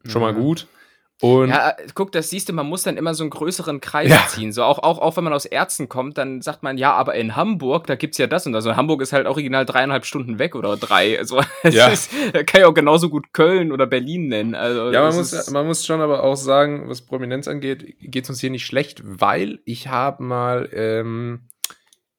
schon 0.05 0.21
ja. 0.21 0.31
mal 0.31 0.33
gut. 0.33 0.67
Und 1.21 1.49
ja, 1.49 1.75
guck, 1.95 2.13
das 2.13 2.29
siehst 2.29 2.47
du, 2.47 2.53
man 2.53 2.65
muss 2.65 2.83
dann 2.83 2.95
immer 2.95 3.13
so 3.13 3.23
einen 3.23 3.29
größeren 3.29 3.81
Kreis 3.81 4.09
ja. 4.09 4.25
ziehen. 4.29 4.53
So 4.53 4.63
auch, 4.63 4.79
auch, 4.79 4.99
auch 4.99 5.17
wenn 5.17 5.25
man 5.25 5.33
aus 5.33 5.45
Ärzten 5.45 5.89
kommt, 5.89 6.17
dann 6.17 6.41
sagt 6.41 6.63
man, 6.63 6.77
ja, 6.77 6.93
aber 6.93 7.15
in 7.15 7.35
Hamburg, 7.35 7.87
da 7.87 7.95
gibt's 7.95 8.17
ja 8.17 8.27
das 8.27 8.47
und 8.47 8.53
das. 8.53 8.65
Und 8.65 8.77
Hamburg 8.77 9.01
ist 9.01 9.11
halt 9.11 9.27
original 9.27 9.65
dreieinhalb 9.65 10.05
Stunden 10.05 10.39
weg 10.39 10.55
oder 10.55 10.77
drei. 10.77 11.19
Also 11.19 11.41
es 11.63 11.75
ja. 11.75 11.87
ist, 11.89 12.11
kann 12.47 12.61
ich 12.61 12.63
auch 12.63 12.73
genauso 12.73 13.09
gut 13.09 13.33
Köln 13.33 13.73
oder 13.73 13.85
Berlin 13.85 14.29
nennen. 14.29 14.55
Also, 14.55 14.91
ja, 14.91 15.01
man 15.01 15.13
muss, 15.13 15.51
man 15.51 15.67
muss 15.67 15.85
schon 15.85 15.99
aber 15.99 16.23
auch 16.23 16.37
sagen, 16.37 16.87
was 16.87 17.01
Prominenz 17.01 17.49
angeht, 17.49 17.97
geht's 17.99 18.29
uns 18.29 18.39
hier 18.39 18.49
nicht 18.49 18.65
schlecht, 18.65 19.01
weil 19.03 19.59
ich 19.65 19.89
habe 19.89 20.23
mal 20.23 20.69
ähm, 20.71 21.49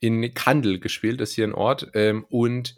in 0.01 0.35
Kandel 0.35 0.79
gespielt, 0.79 1.23
das 1.23 1.31
ist 1.31 1.35
hier 1.37 1.47
ein 1.47 1.55
Ort, 1.55 1.89
ähm, 1.95 2.27
und 2.29 2.77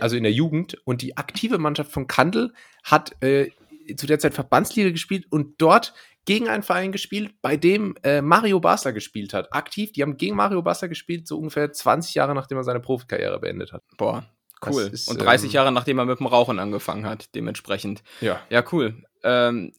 also 0.00 0.16
in 0.16 0.22
der 0.24 0.32
Jugend. 0.32 0.76
Und 0.84 1.02
die 1.02 1.16
aktive 1.16 1.58
Mannschaft 1.58 1.92
von 1.92 2.06
Kandel 2.06 2.52
hat 2.82 3.22
äh, 3.22 3.50
zu 3.96 4.06
der 4.06 4.18
Zeit 4.18 4.34
Verbandsliga 4.34 4.90
gespielt 4.90 5.26
und 5.30 5.54
dort 5.58 5.94
gegen 6.24 6.48
einen 6.48 6.62
Verein 6.62 6.92
gespielt, 6.92 7.34
bei 7.42 7.56
dem 7.56 7.96
äh, 8.02 8.22
Mario 8.22 8.60
Basler 8.60 8.92
gespielt 8.92 9.34
hat. 9.34 9.52
Aktiv, 9.52 9.92
die 9.92 10.02
haben 10.02 10.16
gegen 10.16 10.36
Mario 10.36 10.62
Basler 10.62 10.88
gespielt, 10.88 11.26
so 11.26 11.38
ungefähr 11.38 11.72
20 11.72 12.14
Jahre 12.14 12.34
nachdem 12.34 12.58
er 12.58 12.64
seine 12.64 12.80
Profikarriere 12.80 13.40
beendet 13.40 13.72
hat. 13.72 13.82
Boah, 13.96 14.24
cool. 14.66 14.82
Ist, 14.92 15.08
und 15.08 15.20
30 15.20 15.50
ähm, 15.50 15.54
Jahre 15.54 15.72
nachdem 15.72 15.98
er 15.98 16.04
mit 16.04 16.20
dem 16.20 16.26
Rauchen 16.26 16.58
angefangen 16.58 17.06
hat, 17.06 17.34
dementsprechend. 17.34 18.02
Ja. 18.20 18.40
Ja, 18.50 18.64
cool. 18.72 19.02
Ähm, 19.24 19.72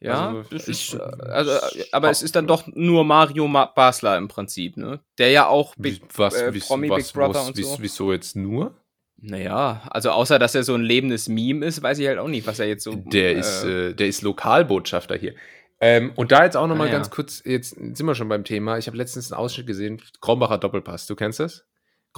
ja, 0.00 0.28
also, 0.28 0.70
ist, 0.70 0.94
äh, 0.94 0.98
also, 0.98 1.52
aber 1.90 2.10
es 2.10 2.22
ist 2.22 2.36
dann 2.36 2.46
doch 2.46 2.66
nur 2.68 3.04
Mario 3.04 3.48
Basler 3.48 4.16
im 4.16 4.28
Prinzip, 4.28 4.76
ne? 4.76 5.00
Der 5.18 5.30
ja 5.30 5.46
auch 5.48 5.74
Big, 5.76 6.02
was, 6.16 6.34
äh, 6.34 6.52
Promi 6.52 6.88
was, 6.88 7.06
Big 7.08 7.12
Brother 7.14 7.40
was, 7.40 7.48
und 7.48 7.56
so. 7.56 7.76
Wieso 7.80 8.12
jetzt 8.12 8.36
nur? 8.36 8.74
Naja, 9.20 9.82
also 9.90 10.10
außer 10.10 10.38
dass 10.38 10.54
er 10.54 10.62
so 10.62 10.74
ein 10.74 10.82
lebendes 10.82 11.28
Meme 11.28 11.66
ist, 11.66 11.82
weiß 11.82 11.98
ich 11.98 12.06
halt 12.06 12.18
auch 12.18 12.28
nicht, 12.28 12.46
was 12.46 12.60
er 12.60 12.66
jetzt 12.66 12.84
so. 12.84 12.94
Der 12.94 13.34
äh, 13.34 13.38
ist, 13.40 13.64
äh, 13.64 13.94
der 13.94 14.06
ist 14.06 14.22
Lokalbotschafter 14.22 15.16
hier. 15.16 15.34
Ähm, 15.80 16.12
und 16.14 16.32
da 16.32 16.44
jetzt 16.44 16.56
auch 16.56 16.66
nochmal 16.66 16.88
ah, 16.88 16.92
ganz 16.92 17.08
ja. 17.08 17.12
kurz, 17.12 17.42
jetzt 17.44 17.70
sind 17.70 18.02
wir 18.02 18.14
schon 18.14 18.28
beim 18.28 18.44
Thema. 18.44 18.78
Ich 18.78 18.86
habe 18.86 18.96
letztens 18.96 19.32
einen 19.32 19.40
Ausschnitt 19.40 19.66
gesehen, 19.66 20.00
Krombacher 20.20 20.58
Doppelpass. 20.58 21.06
Du 21.06 21.16
kennst 21.16 21.40
das? 21.40 21.66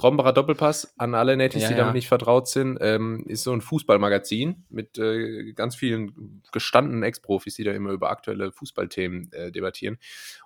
Krombacher 0.01 0.33
Doppelpass 0.33 0.95
an 0.97 1.13
alle 1.13 1.37
Netties, 1.37 1.61
ja, 1.61 1.69
die 1.69 1.75
damit 1.75 1.93
nicht 1.93 2.07
vertraut 2.07 2.47
sind, 2.47 2.79
ähm, 2.81 3.23
ist 3.27 3.43
so 3.43 3.53
ein 3.53 3.61
Fußballmagazin 3.61 4.65
mit 4.71 4.97
äh, 4.97 5.53
ganz 5.53 5.75
vielen 5.75 6.41
gestandenen 6.51 7.03
Ex-Profis, 7.03 7.53
die 7.53 7.63
da 7.63 7.71
immer 7.71 7.91
über 7.91 8.09
aktuelle 8.09 8.51
Fußballthemen 8.51 9.31
äh, 9.31 9.51
debattieren. 9.51 9.99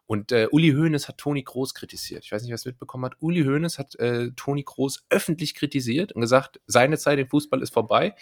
Und 0.08 0.34
äh, 0.34 0.50
Uli 0.52 0.74
Hoeneß 0.74 1.08
hat 1.08 1.20
Toni 1.20 1.46
Kroos 1.46 1.74
kritisiert. 1.74 2.26
Ich 2.26 2.34
weiß 2.34 2.42
nicht, 2.42 2.50
wer 2.50 2.56
es 2.56 2.66
mitbekommen 2.66 3.06
hat. 3.06 3.16
Uli 3.22 3.46
Hoeneß 3.46 3.80
hat 3.80 3.96
äh, 3.96 4.32
Toni 4.36 4.64
Kroos 4.64 5.06
öffentlich 5.10 5.56
kritisiert 5.56 6.12
und 6.12 6.20
gesagt, 6.20 6.60
seine 6.68 6.98
Zeit 6.98 7.18
im 7.18 7.30
Fußball 7.30 7.62
ist 7.62 7.74
vorbei. 7.74 8.14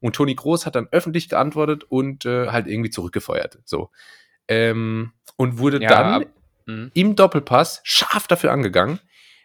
Und 0.00 0.14
Toni 0.14 0.36
Kroos 0.36 0.66
hat 0.66 0.74
dann 0.74 0.88
öffentlich 0.90 1.30
geantwortet 1.30 1.84
und 1.84 2.26
äh, 2.26 2.48
halt 2.48 2.66
irgendwie 2.66 2.90
zurückgefeuert. 2.90 3.60
So. 3.64 3.88
Ähm, 4.46 5.12
und 5.36 5.56
wurde 5.56 5.80
ja, 5.80 5.88
dann 5.88 6.26
mhm. 6.66 6.90
im 6.92 7.16
Doppelpass 7.16 7.80
scharf 7.82 8.26
dafür 8.26 8.52
angegangen, 8.52 9.00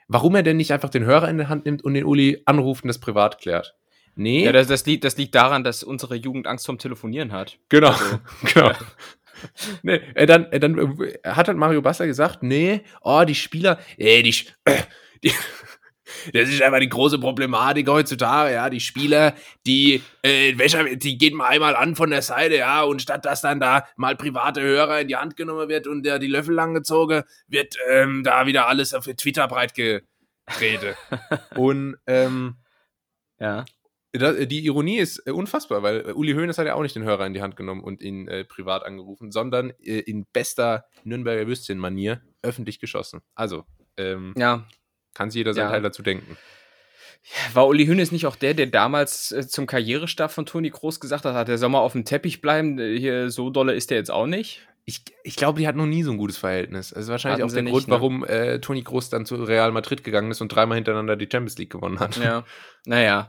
warum 0.08 0.36
er 0.36 0.44
denn 0.44 0.58
nicht 0.58 0.72
einfach 0.74 0.90
den 0.90 1.06
Hörer 1.06 1.30
in 1.30 1.38
der 1.38 1.50
Hand 1.50 1.66
nimmt 1.66 1.84
und 1.84 1.94
den 1.94 2.06
Uli 2.06 2.42
anruft 2.46 2.84
und 2.84 2.88
das 2.88 3.00
privat 3.00 3.40
klärt. 3.40 3.76
Nee. 4.16 4.46
Ja, 4.46 4.52
das, 4.52 4.68
das, 4.68 4.86
liegt, 4.86 5.04
das 5.04 5.16
liegt 5.18 5.36
daran, 5.36 5.64
dass 5.64 5.84
unsere 5.84 6.16
Jugend 6.16 6.48
Angst 6.48 6.66
vorm 6.66 6.80
Telefonieren 6.80 7.32
hat. 7.32 7.60
Genau. 7.70 7.90
Also. 7.90 8.20
genau. 8.54 8.72
nee, 9.84 10.02
äh, 10.16 10.26
dann, 10.26 10.48
dann 10.52 11.00
äh, 11.02 11.20
hat 11.24 11.48
halt 11.48 11.58
Mario 11.58 11.82
Basler 11.82 12.08
gesagt, 12.08 12.42
nee, 12.42 12.82
oh, 13.02 13.24
die 13.28 13.36
Spieler, 13.36 13.80
äh, 13.98 14.24
die, 14.24 14.36
äh, 14.66 14.82
die, 15.24 15.32
das 16.34 16.50
ist 16.50 16.62
einfach 16.62 16.80
die 16.80 16.90
große 16.90 17.20
Problematik 17.20 17.88
heutzutage, 17.88 18.54
ja. 18.54 18.70
Die 18.70 18.80
Spieler, 18.80 19.36
die, 19.66 20.02
äh, 20.22 20.54
die 20.98 21.18
geht 21.18 21.34
mal 21.34 21.48
einmal 21.48 21.76
an 21.76 21.96
von 21.96 22.10
der 22.10 22.22
Seite, 22.22 22.58
ja, 22.58 22.84
und 22.84 23.02
statt 23.02 23.26
dass 23.26 23.42
dann 23.42 23.60
da 23.60 23.86
mal 23.96 24.16
private 24.16 24.62
Hörer 24.62 25.02
in 25.02 25.08
die 25.08 25.16
Hand 25.16 25.38
genommen 25.38 25.70
wird 25.70 25.88
und 25.88 26.04
der 26.04 26.20
die 26.20 26.28
Löffel 26.28 26.56
langgezogen, 26.56 27.24
wird 27.48 27.76
ähm, 27.90 28.24
da 28.24 28.46
wieder 28.46 28.68
alles 28.68 28.94
auf 28.94 29.06
Twitter 29.06 29.48
breit 29.48 29.74
geredet. 29.74 30.98
und 31.56 31.98
ähm, 32.08 32.56
ja. 33.40 33.66
Die 34.16 34.66
Ironie 34.66 34.98
ist 34.98 35.22
äh, 35.28 35.32
unfassbar, 35.32 35.84
weil 35.84 36.10
äh, 36.10 36.14
Uli 36.14 36.34
Hoeneß 36.34 36.58
hat 36.58 36.66
ja 36.66 36.74
auch 36.76 36.82
nicht 36.82 36.96
den 36.96 37.04
Hörer 37.04 37.26
in 37.26 37.34
die 37.34 37.42
Hand 37.42 37.56
genommen 37.56 37.84
und 37.84 38.02
ihn 38.02 38.28
äh, 38.28 38.46
privat 38.46 38.84
angerufen, 38.84 39.32
sondern 39.32 39.72
äh, 39.82 40.00
in 40.00 40.26
bester 40.34 40.86
Nürnberger 41.04 41.46
Würstchen-Manier 41.46 42.22
öffentlich 42.42 42.80
geschossen. 42.80 43.22
Also, 43.36 43.66
ähm, 43.98 44.34
ja. 44.38 44.66
Kann 45.18 45.32
sich 45.32 45.40
jeder 45.40 45.56
sein 45.56 45.66
ja. 45.66 45.72
Teil 45.72 45.82
dazu 45.82 46.04
denken. 46.04 46.38
War 47.54 47.68
Uli 47.68 47.88
Hoeneß 47.88 48.12
nicht 48.12 48.28
auch 48.28 48.36
der, 48.36 48.54
der 48.54 48.68
damals 48.68 49.32
äh, 49.32 49.48
zum 49.48 49.66
Karrierestab 49.66 50.32
von 50.32 50.46
Toni 50.46 50.70
Groß 50.70 51.00
gesagt 51.00 51.26
hat, 51.26 51.48
der 51.48 51.58
soll 51.58 51.70
mal 51.70 51.80
auf 51.80 51.94
dem 51.94 52.06
Teppich 52.06 52.40
bleiben, 52.40 52.78
äh, 52.78 53.00
hier 53.00 53.32
so 53.32 53.50
dolle 53.50 53.74
ist 53.74 53.90
der 53.90 53.98
jetzt 53.98 54.12
auch 54.12 54.28
nicht? 54.28 54.62
Ich, 54.86 55.02
ich 55.24 55.36
glaube, 55.36 55.60
die 55.60 55.68
hatten 55.68 55.80
noch 55.80 55.88
nie 55.88 56.04
so 56.04 56.12
ein 56.12 56.18
gutes 56.18 56.38
Verhältnis. 56.38 56.92
Das 56.92 57.06
ist 57.06 57.10
wahrscheinlich 57.10 57.42
Hatten 57.42 57.50
auch 57.50 57.54
der 57.54 57.64
nicht, 57.64 57.74
Grund, 57.74 57.88
ne? 57.88 57.94
warum 57.96 58.24
äh, 58.26 58.60
Toni 58.60 58.84
Groß 58.84 59.10
dann 59.10 59.26
zu 59.26 59.36
Real 59.38 59.72
Madrid 59.72 60.04
gegangen 60.04 60.30
ist 60.30 60.40
und 60.40 60.50
dreimal 60.50 60.76
hintereinander 60.76 61.16
die 61.16 61.28
Champions 61.30 61.58
League 61.58 61.72
gewonnen 61.72 62.00
hat. 62.00 62.16
Ja, 62.18 62.46
naja, 62.86 63.28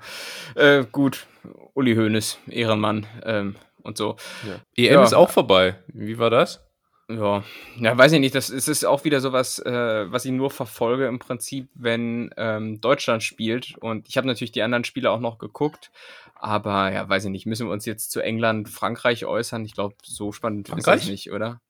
äh, 0.56 0.84
gut. 0.92 1.26
Uli 1.72 1.96
Hoeneß, 1.96 2.38
Ehrenmann 2.50 3.06
ähm, 3.24 3.56
und 3.82 3.96
so. 3.96 4.16
Ja. 4.46 4.60
EM 4.76 4.92
ja. 4.92 5.02
ist 5.02 5.14
auch 5.14 5.30
vorbei. 5.30 5.76
Wie 5.88 6.18
war 6.18 6.28
das? 6.28 6.67
Ja, 7.10 7.42
ja, 7.78 7.96
weiß 7.96 8.12
ich 8.12 8.20
nicht. 8.20 8.34
Das 8.34 8.50
es 8.50 8.68
ist 8.68 8.84
auch 8.84 9.04
wieder 9.04 9.20
sowas, 9.20 9.58
äh, 9.60 10.12
was 10.12 10.26
ich 10.26 10.32
nur 10.32 10.50
verfolge 10.50 11.06
im 11.06 11.18
Prinzip, 11.18 11.68
wenn 11.74 12.30
ähm, 12.36 12.82
Deutschland 12.82 13.22
spielt. 13.22 13.76
Und 13.78 14.08
ich 14.08 14.18
habe 14.18 14.26
natürlich 14.26 14.52
die 14.52 14.62
anderen 14.62 14.84
Spiele 14.84 15.10
auch 15.10 15.20
noch 15.20 15.38
geguckt. 15.38 15.90
Aber 16.34 16.92
ja, 16.92 17.08
weiß 17.08 17.24
ich 17.24 17.30
nicht. 17.30 17.46
Müssen 17.46 17.66
wir 17.66 17.72
uns 17.72 17.86
jetzt 17.86 18.10
zu 18.10 18.20
England, 18.20 18.68
Frankreich 18.68 19.24
äußern? 19.24 19.64
Ich 19.64 19.72
glaube, 19.72 19.96
so 20.02 20.32
spannend 20.32 20.68
Frankreich? 20.68 20.96
ist 20.96 21.02
das 21.04 21.10
nicht, 21.10 21.32
oder? 21.32 21.60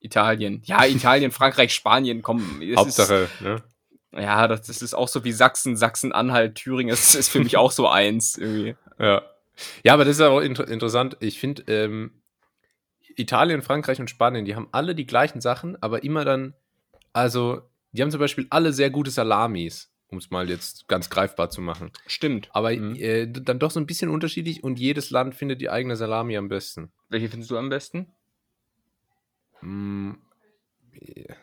Italien. 0.00 0.62
Ja, 0.64 0.84
Italien, 0.84 1.30
Frankreich, 1.32 1.74
Spanien, 1.74 2.22
komm. 2.22 2.62
es 2.62 2.76
Hauptsache, 2.76 3.28
ne? 3.40 3.56
Ist, 4.12 4.22
ja, 4.22 4.46
das, 4.46 4.62
das 4.62 4.82
ist 4.82 4.94
auch 4.94 5.08
so 5.08 5.24
wie 5.24 5.32
Sachsen, 5.32 5.76
Sachsen-Anhalt, 5.76 6.54
Thüringen. 6.54 6.90
Das 6.90 7.16
ist 7.16 7.28
für 7.28 7.40
mich 7.40 7.56
auch 7.56 7.72
so 7.72 7.88
eins 7.88 8.38
irgendwie. 8.38 8.76
Ja. 9.00 9.22
Ja, 9.82 9.94
aber 9.94 10.04
das 10.04 10.16
ist 10.16 10.22
auch 10.22 10.40
inter 10.40 10.68
interessant. 10.68 11.16
Ich 11.20 11.40
finde, 11.40 11.64
ähm, 11.66 12.12
Italien, 13.16 13.62
Frankreich 13.62 14.00
und 14.00 14.10
Spanien, 14.10 14.44
die 14.44 14.54
haben 14.56 14.68
alle 14.72 14.94
die 14.94 15.06
gleichen 15.06 15.40
Sachen, 15.40 15.80
aber 15.82 16.02
immer 16.04 16.24
dann, 16.24 16.54
also, 17.12 17.62
die 17.92 18.02
haben 18.02 18.10
zum 18.10 18.20
Beispiel 18.20 18.46
alle 18.50 18.72
sehr 18.72 18.90
gute 18.90 19.10
Salamis, 19.10 19.92
um 20.08 20.18
es 20.18 20.30
mal 20.30 20.48
jetzt 20.50 20.88
ganz 20.88 21.10
greifbar 21.10 21.50
zu 21.50 21.60
machen. 21.60 21.92
Stimmt. 22.06 22.48
Aber 22.52 22.72
Mhm. 22.72 22.96
äh, 22.96 23.26
dann 23.26 23.58
doch 23.58 23.70
so 23.70 23.80
ein 23.80 23.86
bisschen 23.86 24.10
unterschiedlich 24.10 24.64
und 24.64 24.78
jedes 24.78 25.10
Land 25.10 25.34
findet 25.34 25.60
die 25.60 25.70
eigene 25.70 25.96
Salami 25.96 26.36
am 26.36 26.48
besten. 26.48 26.92
Welche 27.08 27.28
findest 27.28 27.50
du 27.50 27.56
am 27.58 27.68
besten? 27.68 28.12
Mm, 29.62 30.12
ja. 31.00 31.34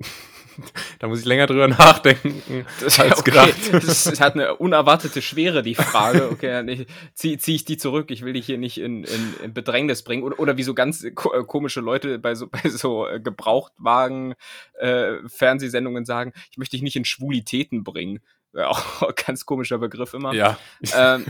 da 0.98 1.08
muss 1.08 1.20
ich 1.20 1.24
länger 1.24 1.46
drüber 1.46 1.68
nachdenken 1.68 2.66
als 2.80 2.98
okay. 2.98 3.22
gedacht. 3.24 3.54
Das, 3.72 4.04
das 4.04 4.20
hat 4.20 4.34
eine 4.34 4.56
unerwartete 4.56 5.22
Schwere, 5.22 5.62
die 5.62 5.74
Frage. 5.74 6.30
Okay, 6.30 6.86
ziehe 7.14 7.38
zieh 7.38 7.54
ich 7.56 7.64
die 7.64 7.76
zurück. 7.76 8.10
Ich 8.10 8.22
will 8.22 8.32
dich 8.32 8.46
hier 8.46 8.58
nicht 8.58 8.78
in, 8.78 9.04
in, 9.04 9.34
in 9.42 9.54
Bedrängnis 9.54 10.02
bringen. 10.02 10.22
Oder, 10.22 10.38
oder 10.38 10.56
wie 10.56 10.62
so 10.62 10.74
ganz 10.74 11.04
ko 11.14 11.32
äh, 11.32 11.44
komische 11.44 11.80
Leute 11.80 12.18
bei 12.18 12.34
so, 12.34 12.46
bei 12.50 12.68
so 12.68 13.06
äh, 13.06 13.20
Gebrauchtwagen 13.20 14.34
äh, 14.78 15.16
Fernsehsendungen 15.26 16.04
sagen, 16.04 16.32
ich 16.50 16.58
möchte 16.58 16.76
dich 16.76 16.82
nicht 16.82 16.96
in 16.96 17.04
Schwulitäten 17.04 17.84
bringen. 17.84 18.20
Ja, 18.52 18.68
auch 18.68 19.02
ein 19.08 19.14
ganz 19.26 19.46
komischer 19.46 19.78
Begriff 19.78 20.14
immer. 20.14 20.32
Ja. 20.34 20.58
Ähm, 20.94 21.26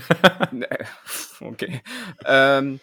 ne, 0.53 0.69
okay. 1.41 1.81
Ähm, 2.25 2.81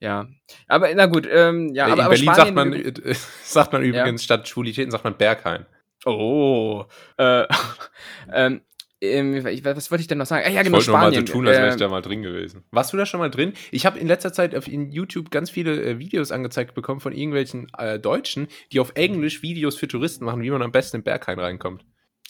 ja, 0.00 0.28
aber 0.68 0.94
na 0.94 1.06
gut, 1.06 1.26
ähm, 1.30 1.74
ja, 1.74 1.86
in 1.86 1.92
aber, 1.92 2.04
aber 2.04 2.10
Berlin 2.10 2.32
Spanien, 2.32 2.44
sagt 2.44 2.54
man, 2.54 2.72
äh, 2.72 3.14
sagt 3.42 3.72
man 3.72 3.82
übrigens 3.82 4.22
statt 4.22 4.48
Schwulitäten 4.48 4.90
sagt 4.92 5.04
man 5.04 5.16
Berghain. 5.16 5.66
Oh, 6.08 6.84
äh, 7.18 7.44
ähm, 8.32 8.60
ähm, 9.00 9.46
ich- 9.46 9.64
was 9.64 9.90
wollte 9.90 10.02
ich 10.02 10.08
denn 10.08 10.18
noch 10.18 10.26
sagen? 10.26 10.44
Ah, 10.46 10.50
ja, 10.50 10.60
Ich 10.60 10.64
genau, 10.66 10.78
wollte 10.78 10.90
nur 10.90 10.98
mal 10.98 11.12
so 11.12 11.20
Spanien. 11.20 11.26
tun, 11.26 11.46
als 11.46 11.56
wäre 11.56 11.68
ich 11.68 11.74
Ähm, 11.74 11.78
da 11.78 11.88
mal 11.88 12.02
drin 12.02 12.22
gewesen. 12.22 12.64
Warst 12.70 12.92
du 12.92 12.96
da 12.96 13.06
schon 13.06 13.20
mal 13.20 13.30
drin? 13.30 13.52
Ich 13.70 13.86
habe 13.86 13.98
in 13.98 14.08
letzter 14.08 14.32
Zeit 14.32 14.54
auf 14.56 14.66
YouTube 14.66 15.30
ganz 15.30 15.50
viele 15.50 15.80
äh, 15.82 15.98
Videos 15.98 16.32
angezeigt 16.32 16.74
bekommen 16.74 17.00
von 17.00 17.12
irgendwelchen 17.12 17.68
äh, 17.78 17.98
Deutschen, 18.00 18.48
die 18.72 18.80
auf 18.80 18.92
Englisch 18.94 19.42
Videos 19.42 19.76
für 19.76 19.86
Touristen 19.88 20.24
machen, 20.24 20.42
wie 20.42 20.50
man 20.50 20.62
am 20.62 20.72
besten 20.72 20.96
in 20.98 21.02
Berghain 21.04 21.38
reinkommt. 21.38 21.84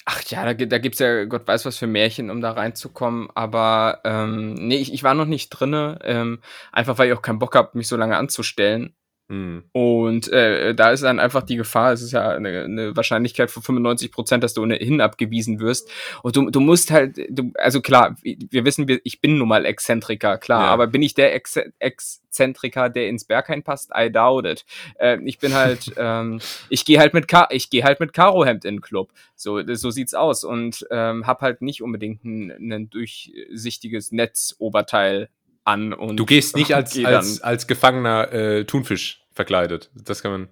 Ach 0.05 0.21
ja, 0.23 0.43
da, 0.45 0.53
da 0.65 0.77
gibt's 0.79 0.99
ja 0.99 1.25
Gott 1.25 1.47
weiß 1.47 1.65
was 1.65 1.77
für 1.77 1.87
Märchen, 1.87 2.29
um 2.29 2.41
da 2.41 2.51
reinzukommen. 2.51 3.29
Aber 3.35 4.01
ähm, 4.05 4.53
nee, 4.55 4.77
ich, 4.77 4.93
ich 4.93 5.03
war 5.03 5.13
noch 5.13 5.25
nicht 5.25 5.49
drinne, 5.49 5.99
ähm, 6.03 6.39
einfach 6.71 6.97
weil 6.97 7.09
ich 7.09 7.13
auch 7.17 7.21
keinen 7.21 7.39
Bock 7.39 7.55
hab, 7.55 7.75
mich 7.75 7.87
so 7.87 7.95
lange 7.97 8.17
anzustellen. 8.17 8.93
Hm. 9.29 9.63
Und 9.73 10.31
äh, 10.31 10.73
da 10.73 10.89
ist 10.89 11.03
dann 11.03 11.19
einfach 11.19 11.43
die 11.43 11.55
Gefahr, 11.55 11.93
es 11.93 12.01
ist 12.01 12.13
ja 12.13 12.29
eine, 12.29 12.63
eine 12.63 12.95
Wahrscheinlichkeit 12.95 13.51
von 13.51 13.61
95 13.61 14.11
Prozent, 14.11 14.43
dass 14.43 14.55
du 14.55 14.63
ohnehin 14.63 15.01
abgewiesen 15.01 15.59
wirst. 15.59 15.89
Und 16.23 16.35
du, 16.35 16.49
du 16.49 16.59
musst 16.59 16.89
halt, 16.89 17.17
du, 17.29 17.51
also 17.55 17.79
klar, 17.81 18.15
wir 18.23 18.65
wissen, 18.65 18.87
ich 19.03 19.21
bin 19.21 19.37
nun 19.37 19.47
mal 19.47 19.65
Exzentriker, 19.65 20.39
klar, 20.39 20.63
Ja. 20.63 20.67
aber 20.69 20.87
bin 20.87 21.03
ich 21.03 21.13
der 21.13 21.35
Ex 21.35 21.59
Exzentriker, 21.77 22.89
der 22.89 23.07
ins 23.07 23.25
Berghain 23.25 23.61
passt? 23.63 23.91
I 23.95 24.11
doubt 24.11 24.45
it. 24.45 24.65
Äh, 24.99 25.19
ich 25.23 25.37
bin 25.37 25.53
halt, 25.53 25.93
ähm, 25.97 26.39
ich 26.69 26.83
gehe 26.85 26.99
halt 26.99 27.13
mit 27.13 27.27
Ka 27.27 27.47
ich 27.51 27.69
gehe 27.69 27.83
halt 27.83 27.99
mit 27.99 28.13
Karohemd 28.13 28.65
in 28.65 28.77
den 28.77 28.81
Club. 28.81 29.11
So, 29.35 29.61
so 29.75 29.91
sieht's 29.91 30.15
aus. 30.15 30.43
Und 30.43 30.87
ähm, 30.89 31.27
hab 31.27 31.41
halt 31.41 31.61
nicht 31.61 31.83
unbedingt 31.83 32.23
ein, 32.23 32.71
ein 32.71 32.89
durchsichtiges 32.89 34.11
Netzoberteil 34.11 35.29
an. 35.69 35.93
Und 35.93 36.17
Du 36.17 36.25
gehst 36.25 36.55
nicht 36.55 36.73
als, 36.75 36.93
geh 36.93 37.05
als, 37.05 37.41
als 37.41 37.67
Gefangener 37.67 38.31
äh, 38.33 38.65
Thunfisch 38.65 39.25
verkleidet. 39.33 39.89
Das 39.93 40.21
kann 40.21 40.31
man, 40.31 40.49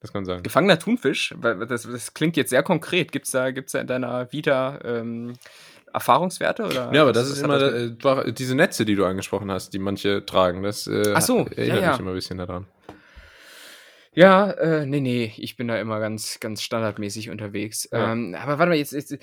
das 0.00 0.12
kann 0.12 0.22
man 0.22 0.26
sagen. 0.26 0.42
Gefangener 0.42 0.78
Thunfisch? 0.78 1.34
Das, 1.40 1.82
das 1.82 2.14
klingt 2.14 2.36
jetzt 2.36 2.50
sehr 2.50 2.62
konkret. 2.62 3.12
Gibt's 3.12 3.30
da, 3.30 3.50
gibt's 3.50 3.72
da 3.72 3.80
in 3.80 3.86
deiner 3.86 4.32
Vita 4.32 4.78
ähm, 4.84 5.34
Erfahrungswerte? 5.92 6.64
Oder 6.64 6.92
Ja, 6.92 7.02
aber 7.02 7.12
das 7.12 7.30
ist 7.30 7.42
immer 7.42 7.58
das 7.58 8.26
äh, 8.26 8.32
diese 8.32 8.54
Netze, 8.54 8.84
die 8.84 8.94
du 8.94 9.06
angesprochen 9.06 9.50
hast, 9.50 9.72
die 9.72 9.78
manche 9.78 10.26
tragen. 10.26 10.62
Das 10.62 10.86
äh, 10.86 11.12
Ach 11.14 11.22
so, 11.22 11.46
erinnert 11.46 11.78
ja, 11.78 11.82
ja. 11.82 11.90
mich 11.92 12.00
immer 12.00 12.10
ein 12.10 12.16
bisschen 12.16 12.38
daran. 12.38 12.66
Ja, 14.16 14.50
äh, 14.52 14.86
nee, 14.86 15.00
nee, 15.00 15.32
ich 15.36 15.56
bin 15.56 15.68
da 15.68 15.78
immer 15.78 16.00
ganz, 16.00 16.40
ganz 16.40 16.62
standardmäßig 16.62 17.28
unterwegs. 17.28 17.86
Ja. 17.92 18.12
Ähm, 18.12 18.34
aber 18.34 18.58
warte 18.58 18.70
mal, 18.70 18.78
jetzt, 18.78 18.92
jetzt 18.92 19.18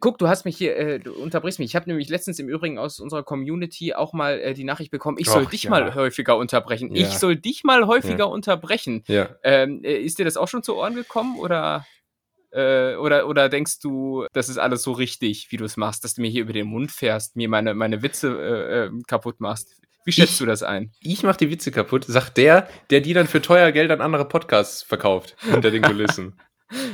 guck, 0.00 0.18
du 0.18 0.26
hast 0.26 0.44
mich 0.44 0.56
hier, 0.56 0.76
äh, 0.76 0.98
du 0.98 1.12
unterbrichst 1.12 1.60
mich. 1.60 1.70
Ich 1.70 1.76
habe 1.76 1.88
nämlich 1.88 2.08
letztens 2.08 2.40
im 2.40 2.48
Übrigen 2.48 2.76
aus 2.76 2.98
unserer 2.98 3.22
Community 3.22 3.94
auch 3.94 4.12
mal 4.12 4.40
äh, 4.40 4.52
die 4.52 4.64
Nachricht 4.64 4.90
bekommen, 4.90 5.16
ich 5.20 5.28
soll 5.28 5.44
Och, 5.44 5.50
dich 5.50 5.64
ja. 5.64 5.70
mal 5.70 5.94
häufiger 5.94 6.36
unterbrechen. 6.36 6.92
Ja. 6.92 7.06
Ich 7.06 7.18
soll 7.18 7.36
dich 7.36 7.62
mal 7.62 7.86
häufiger 7.86 8.28
unterbrechen. 8.28 9.04
Ja. 9.06 9.28
Ähm, 9.44 9.84
äh, 9.84 9.94
ist 9.98 10.18
dir 10.18 10.24
das 10.24 10.36
auch 10.36 10.48
schon 10.48 10.64
zu 10.64 10.74
Ohren 10.74 10.96
gekommen 10.96 11.38
oder, 11.38 11.86
äh, 12.50 12.96
oder, 12.96 13.28
oder 13.28 13.48
denkst 13.48 13.78
du, 13.78 14.26
das 14.32 14.48
ist 14.48 14.58
alles 14.58 14.82
so 14.82 14.90
richtig, 14.90 15.52
wie 15.52 15.56
du 15.56 15.64
es 15.64 15.76
machst, 15.76 16.02
dass 16.02 16.14
du 16.14 16.20
mir 16.20 16.30
hier 16.30 16.42
über 16.42 16.52
den 16.52 16.66
Mund 16.66 16.90
fährst, 16.90 17.36
mir 17.36 17.48
meine, 17.48 17.74
meine 17.74 18.02
Witze 18.02 18.28
äh, 18.28 18.86
äh, 18.86 18.90
kaputt 19.06 19.38
machst? 19.38 19.76
Wie 20.04 20.12
schätzt 20.12 20.32
Ich- 20.32 20.38
du 20.38 20.46
das 20.46 20.62
ein? 20.62 20.90
Ich 21.00 21.22
mach 21.22 21.36
die 21.36 21.50
Witze 21.50 21.70
kaputt, 21.70 22.04
sagt 22.06 22.36
der, 22.36 22.68
der 22.90 23.00
die 23.00 23.12
dann 23.12 23.26
für 23.28 23.42
teuer 23.42 23.70
Geld 23.72 23.90
an 23.90 24.00
andere 24.00 24.26
Podcasts 24.26 24.82
verkauft, 24.82 25.36
hinter 25.40 25.70
den 25.70 25.82
Kulissen. 25.82 26.34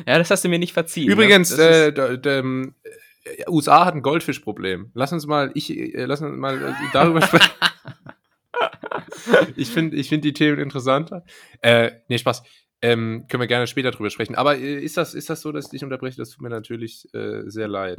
Ja, 0.08 0.18
das 0.18 0.28
hast 0.32 0.44
du 0.44 0.48
mir 0.48 0.58
nicht 0.58 0.72
verziehen. 0.72 1.08
Übrigens, 1.08 1.56
ne? 1.56 1.94
Äh, 1.96 2.18
ähm, 2.28 2.74
äh, 3.22 3.44
USA 3.48 3.84
hat 3.84 3.94
ein 3.94 4.02
Goldfischproblem. 4.02 4.90
Lass 4.92 5.12
uns 5.12 5.24
mal, 5.28 5.52
ich, 5.54 5.70
äh, 5.70 6.04
lass 6.04 6.20
uns 6.20 6.36
mal 6.36 6.60
äh, 6.60 6.72
darüber 6.92 7.22
sprechen. 7.22 7.52
ich 9.56 9.70
finde 9.70 9.96
ich 9.96 10.08
find 10.08 10.24
die 10.24 10.32
Themen 10.32 10.58
interessanter. 10.58 11.24
Äh, 11.62 11.92
nee, 12.08 12.18
Spaß. 12.18 12.42
Ähm, 12.82 13.26
können 13.28 13.40
wir 13.40 13.46
gerne 13.48 13.68
später 13.68 13.92
drüber 13.92 14.10
sprechen. 14.10 14.34
Aber 14.34 14.56
äh, 14.56 14.80
ist, 14.82 14.96
das, 14.96 15.14
ist 15.14 15.30
das 15.30 15.42
so, 15.42 15.52
dass 15.52 15.66
ich 15.66 15.70
dich 15.70 15.84
unterbreche? 15.84 16.16
Das 16.16 16.30
tut 16.30 16.42
mir 16.42 16.50
natürlich 16.50 17.06
äh, 17.14 17.42
sehr 17.46 17.68
leid. 17.68 17.98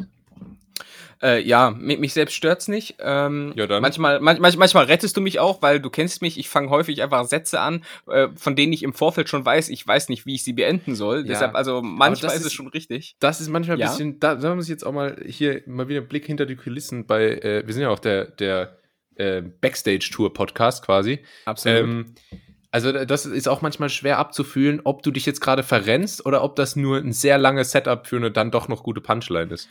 Äh, 1.21 1.41
ja, 1.45 1.71
mi- 1.71 1.97
mich 1.97 2.13
selbst 2.13 2.34
stört's 2.34 2.69
nicht. 2.69 2.95
Ähm, 2.99 3.52
Ja, 3.58 3.67
dann. 3.67 3.82
Manchmal, 3.82 4.21
manch, 4.21 4.39
manch- 4.39 4.58
manchmal 4.58 4.86
rettest 4.86 5.17
du 5.17 5.21
mich 5.21 5.38
auch, 5.39 5.62
weil 5.62 5.82
du 5.82 5.89
kennst 5.89 6.21
mich. 6.21 6.39
Ich 6.39 6.47
fange 6.47 6.69
häufig 6.69 7.04
einfach 7.04 7.25
Sätze 7.25 7.60
an, 7.60 7.84
äh, 8.08 8.30
von 8.38 8.56
denen 8.56 8.71
ich 8.71 8.84
im 8.84 8.93
Vorfeld 8.93 9.28
schon 9.28 9.43
weiß, 9.45 9.67
ich 9.67 9.86
weiß 9.86 10.08
nicht, 10.08 10.25
wie 10.25 10.36
ich 10.36 10.45
sie 10.45 10.54
beenden 10.54 10.95
soll. 10.95 11.19
Ja. 11.23 11.23
Deshalb, 11.28 11.56
also 11.56 11.82
manchmal 11.82 12.34
ist 12.38 12.45
es 12.45 12.54
schon 12.54 12.67
richtig. 12.67 13.17
Das 13.19 13.41
ist 13.41 13.49
manchmal 13.49 13.75
ein 13.75 13.82
Ja? 13.82 13.89
bisschen, 13.89 14.17
da, 14.21 14.36
da 14.36 14.56
muss 14.56 14.65
ich 14.65 14.69
jetzt 14.69 14.86
auch 14.86 14.93
mal 14.93 15.17
hier 15.25 15.62
mal 15.65 15.89
wieder 15.89 15.99
einen 15.99 16.08
Blick 16.08 16.25
hinter 16.25 16.45
die 16.45 16.56
Kulissen 16.56 17.06
bei, 17.06 17.32
äh, 17.39 17.63
wir 17.67 17.73
sind 17.73 17.84
ja 17.84 17.89
auch 17.89 17.99
der, 17.99 18.25
der 18.25 18.78
äh, 19.15 19.41
Backstage-Tour-Podcast 19.41 20.86
quasi. 20.86 21.19
Absolut. 21.43 21.80
Ähm, 21.80 22.06
also 22.71 22.93
da- 22.93 23.04
das 23.04 23.25
ist 23.25 23.49
auch 23.49 23.62
manchmal 23.62 23.89
schwer 23.89 24.19
abzufühlen, 24.19 24.80
ob 24.86 25.04
du 25.04 25.12
dich 25.12 25.25
jetzt 25.25 25.41
gerade 25.41 25.63
verrennst 25.63 26.25
oder 26.25 26.43
ob 26.45 26.56
das 26.56 26.78
nur 26.78 26.97
ein 26.97 27.12
sehr 27.12 27.38
langes 27.38 27.71
Setup 27.71 28.08
für 28.08 28.15
eine 28.15 28.32
dann 28.32 28.52
doch 28.52 28.69
noch 28.69 28.84
gute 28.84 29.02
Punchline 29.02 29.54
ist. 29.54 29.67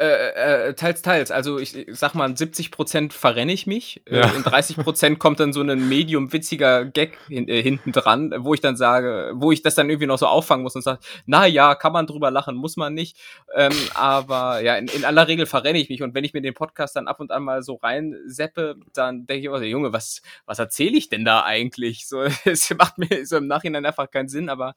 Äh, 0.00 0.68
äh, 0.68 0.74
teils, 0.74 1.02
teils. 1.02 1.32
Also 1.32 1.58
ich 1.58 1.86
sag 1.88 2.14
mal, 2.14 2.30
in 2.30 2.36
70% 2.36 3.12
verrenne 3.12 3.52
ich 3.52 3.66
mich. 3.66 4.00
Ja. 4.08 4.30
Äh, 4.30 4.36
in 4.36 4.44
30% 4.44 5.16
kommt 5.16 5.40
dann 5.40 5.52
so 5.52 5.60
ein 5.60 5.88
medium 5.88 6.32
witziger 6.32 6.84
Gag 6.84 7.18
hin, 7.26 7.48
äh, 7.48 7.60
hinten 7.60 7.90
dran, 7.90 8.32
wo 8.38 8.54
ich 8.54 8.60
dann 8.60 8.76
sage, 8.76 9.32
wo 9.34 9.50
ich 9.50 9.62
das 9.62 9.74
dann 9.74 9.90
irgendwie 9.90 10.06
noch 10.06 10.18
so 10.18 10.26
auffangen 10.26 10.62
muss 10.62 10.76
und 10.76 10.82
sage, 10.82 11.00
na 11.26 11.46
ja, 11.46 11.74
kann 11.74 11.92
man 11.92 12.06
drüber 12.06 12.30
lachen, 12.30 12.54
muss 12.54 12.76
man 12.76 12.94
nicht. 12.94 13.16
Ähm, 13.56 13.72
aber 13.94 14.60
ja, 14.60 14.76
in, 14.76 14.86
in 14.86 15.04
aller 15.04 15.26
Regel 15.26 15.46
verrenne 15.46 15.80
ich 15.80 15.88
mich 15.88 16.00
und 16.00 16.14
wenn 16.14 16.22
ich 16.22 16.32
mir 16.32 16.42
den 16.42 16.54
Podcast 16.54 16.94
dann 16.94 17.08
ab 17.08 17.18
und 17.18 17.32
an 17.32 17.42
mal 17.42 17.64
so 17.64 17.74
reinseppe, 17.74 18.76
dann 18.94 19.26
denke 19.26 19.40
ich 19.40 19.44
immer, 19.46 19.58
so, 19.58 19.64
Junge, 19.64 19.92
was, 19.92 20.22
was 20.46 20.60
erzähle 20.60 20.96
ich 20.96 21.08
denn 21.08 21.24
da 21.24 21.42
eigentlich? 21.42 22.06
So, 22.06 22.22
es 22.44 22.72
macht 22.78 22.98
mir 22.98 23.26
so 23.26 23.36
im 23.36 23.48
Nachhinein 23.48 23.84
einfach 23.84 24.08
keinen 24.08 24.28
Sinn, 24.28 24.48
aber 24.48 24.76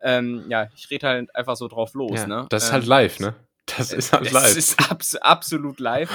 ähm, 0.00 0.46
ja, 0.48 0.68
ich 0.74 0.90
rede 0.90 1.06
halt 1.08 1.36
einfach 1.36 1.56
so 1.56 1.68
drauf 1.68 1.92
los. 1.92 2.20
Ja, 2.20 2.26
ne? 2.26 2.46
Das 2.48 2.64
ist 2.64 2.68
Ähm, 2.70 2.72
halt 2.72 2.86
live, 2.86 3.20
ne? 3.20 3.34
Das 3.78 3.92
ist 3.92 4.12
halt 4.12 4.26
das 4.26 4.32
live. 4.32 4.56
ist 4.56 4.90
abs 4.90 5.14
absolut 5.16 5.80
live. 5.80 6.10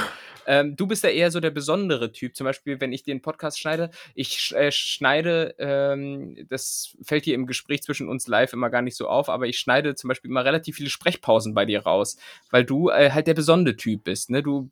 Ähm, 0.50 0.78
du 0.78 0.88
bist 0.88 1.04
ja 1.04 1.10
eher 1.10 1.30
so 1.30 1.42
der 1.42 1.50
besondere 1.50 2.14
Typ. 2.14 2.34
Zum 2.34 2.46
Beispiel, 2.46 2.80
wenn 2.80 2.94
ich 2.94 3.04
den 3.04 3.22
Podcast 3.22 3.60
schneide, 3.60 3.90
ich 4.16 4.56
äh, 4.56 4.72
schneide, 4.72 5.54
ähm, 5.60 6.38
das 6.48 6.96
fällt 7.02 7.26
hier 7.26 7.36
im 7.36 7.48
Gespräch 7.48 7.84
zwischen 7.84 8.08
uns 8.08 8.28
live 8.28 8.54
immer 8.54 8.70
gar 8.70 8.82
nicht 8.82 8.96
so 8.96 9.10
auf, 9.10 9.28
aber 9.28 9.48
ich 9.48 9.60
schneide 9.60 9.96
zum 9.96 10.08
Beispiel 10.08 10.32
immer 10.32 10.46
relativ 10.46 10.78
viele 10.78 10.90
Sprechpausen 10.90 11.54
bei 11.54 11.66
dir 11.66 11.82
raus, 11.84 12.16
weil 12.50 12.64
du 12.64 12.88
äh, 12.90 13.12
halt 13.12 13.28
der 13.28 13.34
besondere 13.34 13.76
Typ 13.76 14.06
bist. 14.06 14.30
Ne? 14.30 14.42
Du 14.42 14.70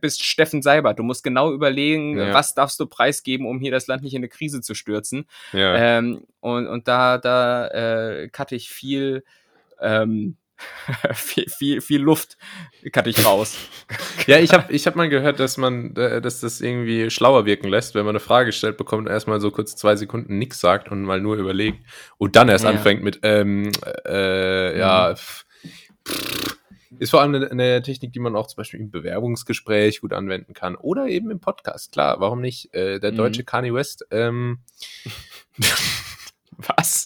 bist 0.00 0.24
Steffen 0.24 0.62
Seibert. 0.62 1.00
Du 1.00 1.02
musst 1.02 1.24
genau 1.24 1.52
überlegen, 1.52 2.16
Ja. 2.18 2.32
was 2.32 2.54
darfst 2.54 2.78
du 2.78 2.86
preisgeben, 2.86 3.48
um 3.48 3.58
hier 3.58 3.72
das 3.72 3.88
Land 3.88 4.04
nicht 4.04 4.14
in 4.14 4.20
eine 4.20 4.28
Krise 4.28 4.60
zu 4.60 4.74
stürzen. 4.74 5.26
ja. 5.52 5.74
Ähm, 5.98 6.22
und, 6.38 6.68
und 6.68 6.86
da, 6.86 7.18
da 7.18 7.66
äh, 7.66 8.28
cutte 8.28 8.54
ich 8.54 8.68
viel, 8.68 9.24
ähm, 9.80 10.36
viel, 11.14 11.48
viel, 11.48 11.80
viel 11.80 12.00
Luft 12.00 12.36
kann 12.92 13.06
ich 13.08 13.24
raus. 13.24 13.56
ja, 14.26 14.38
ich 14.38 14.52
habe 14.52 14.72
ich 14.72 14.86
hab 14.86 14.96
mal 14.96 15.08
gehört, 15.08 15.40
dass 15.40 15.56
man, 15.56 15.94
äh, 15.96 16.20
dass 16.20 16.40
das 16.40 16.60
irgendwie 16.60 17.10
schlauer 17.10 17.46
wirken 17.46 17.68
lässt, 17.68 17.94
wenn 17.94 18.04
man 18.04 18.12
eine 18.12 18.20
Frage 18.20 18.52
stellt 18.52 18.76
bekommt 18.76 19.06
und 19.06 19.12
erstmal 19.12 19.40
so 19.40 19.50
kurz 19.50 19.76
zwei 19.76 19.96
Sekunden 19.96 20.38
nichts 20.38 20.60
sagt 20.60 20.90
und 20.90 21.02
mal 21.02 21.20
nur 21.20 21.36
überlegt 21.36 21.84
und 22.18 22.36
dann 22.36 22.48
erst 22.48 22.64
ja. 22.64 22.70
anfängt 22.70 23.02
mit, 23.02 23.20
ähm, 23.22 23.70
äh, 24.06 24.78
ja, 24.78 25.10
mhm. 25.10 25.16
pff, 25.16 25.44
ist 26.98 27.10
vor 27.10 27.20
allem 27.20 27.34
eine, 27.34 27.50
eine, 27.50 27.82
Technik, 27.82 28.12
die 28.12 28.20
man 28.20 28.36
auch 28.36 28.46
zum 28.46 28.56
Beispiel 28.56 28.80
im 28.80 28.90
Bewerbungsgespräch 28.90 30.00
gut 30.00 30.12
anwenden 30.12 30.54
kann 30.54 30.76
oder 30.76 31.06
eben 31.06 31.30
im 31.30 31.40
Podcast. 31.40 31.92
Klar, 31.92 32.20
warum 32.20 32.40
nicht? 32.40 32.72
Äh, 32.74 33.00
der 33.00 33.12
deutsche 33.12 33.42
mhm. 33.42 33.46
Kanye 33.46 33.74
West. 33.74 34.06
Ähm, 34.10 34.60
Was? 36.58 37.05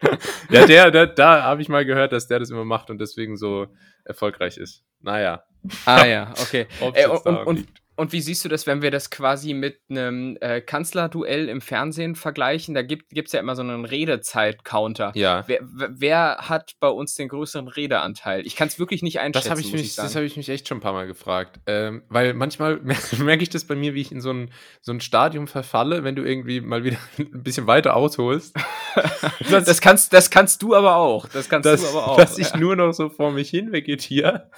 ja, 0.50 0.66
der, 0.66 0.90
der 0.90 1.06
da 1.06 1.42
habe 1.42 1.62
ich 1.62 1.68
mal 1.68 1.84
gehört, 1.84 2.12
dass 2.12 2.28
der 2.28 2.38
das 2.38 2.50
immer 2.50 2.64
macht 2.64 2.90
und 2.90 2.98
deswegen 3.00 3.36
so 3.36 3.66
erfolgreich 4.04 4.56
ist. 4.56 4.84
Naja. 5.00 5.44
Ah 5.84 6.06
ja, 6.06 6.32
okay. 6.40 6.66
Ey, 6.94 7.06
und, 7.06 7.46
und, 7.46 7.66
und 7.98 8.12
wie 8.12 8.20
siehst 8.20 8.44
du 8.44 8.48
das, 8.48 8.68
wenn 8.68 8.80
wir 8.80 8.92
das 8.92 9.10
quasi 9.10 9.54
mit 9.54 9.80
einem 9.90 10.38
äh, 10.40 10.60
Kanzlerduell 10.60 11.48
im 11.48 11.60
Fernsehen 11.60 12.14
vergleichen? 12.14 12.72
Da 12.72 12.82
gibt 12.82 13.12
es 13.12 13.32
ja 13.32 13.40
immer 13.40 13.56
so 13.56 13.62
einen 13.62 13.84
Redezeit-Counter. 13.84 15.10
Ja. 15.16 15.42
Wer, 15.48 15.58
wer, 15.62 16.36
hat 16.48 16.76
bei 16.78 16.86
uns 16.86 17.16
den 17.16 17.26
größeren 17.28 17.66
Redeanteil? 17.66 18.46
Ich 18.46 18.54
kann 18.54 18.68
es 18.68 18.78
wirklich 18.78 19.02
nicht 19.02 19.18
einschätzen. 19.18 19.48
Das 19.48 19.50
habe 19.50 19.60
ich, 19.60 19.72
mich, 19.72 19.98
hab 19.98 20.22
ich 20.22 20.36
mich 20.36 20.48
echt 20.48 20.68
schon 20.68 20.78
ein 20.78 20.80
paar 20.80 20.92
Mal 20.92 21.08
gefragt. 21.08 21.58
Ähm, 21.66 22.04
weil 22.08 22.34
manchmal 22.34 22.80
merke 23.18 23.42
ich 23.42 23.50
das 23.50 23.64
bei 23.64 23.74
mir, 23.74 23.94
wie 23.94 24.02
ich 24.02 24.12
in 24.12 24.20
so 24.20 24.30
ein, 24.30 24.52
so 24.80 24.92
ein 24.92 25.00
Stadium 25.00 25.48
verfalle, 25.48 26.04
wenn 26.04 26.14
du 26.14 26.22
irgendwie 26.22 26.60
mal 26.60 26.84
wieder 26.84 26.98
ein 27.18 27.42
bisschen 27.42 27.66
weiter 27.66 27.96
ausholst. 27.96 28.54
das, 29.50 29.64
das, 29.64 29.80
kannst, 29.80 30.12
das 30.12 30.30
kannst 30.30 30.62
du 30.62 30.76
aber 30.76 30.94
auch. 30.94 31.28
Das 31.30 31.48
kannst 31.48 31.66
dass, 31.66 31.80
du 31.80 31.88
aber 31.88 32.12
auch. 32.12 32.16
Dass 32.16 32.38
ich 32.38 32.54
nur 32.54 32.76
noch 32.76 32.92
so 32.92 33.08
vor 33.08 33.32
mich 33.32 33.50
hin 33.50 33.72
vegetiere 33.72 34.48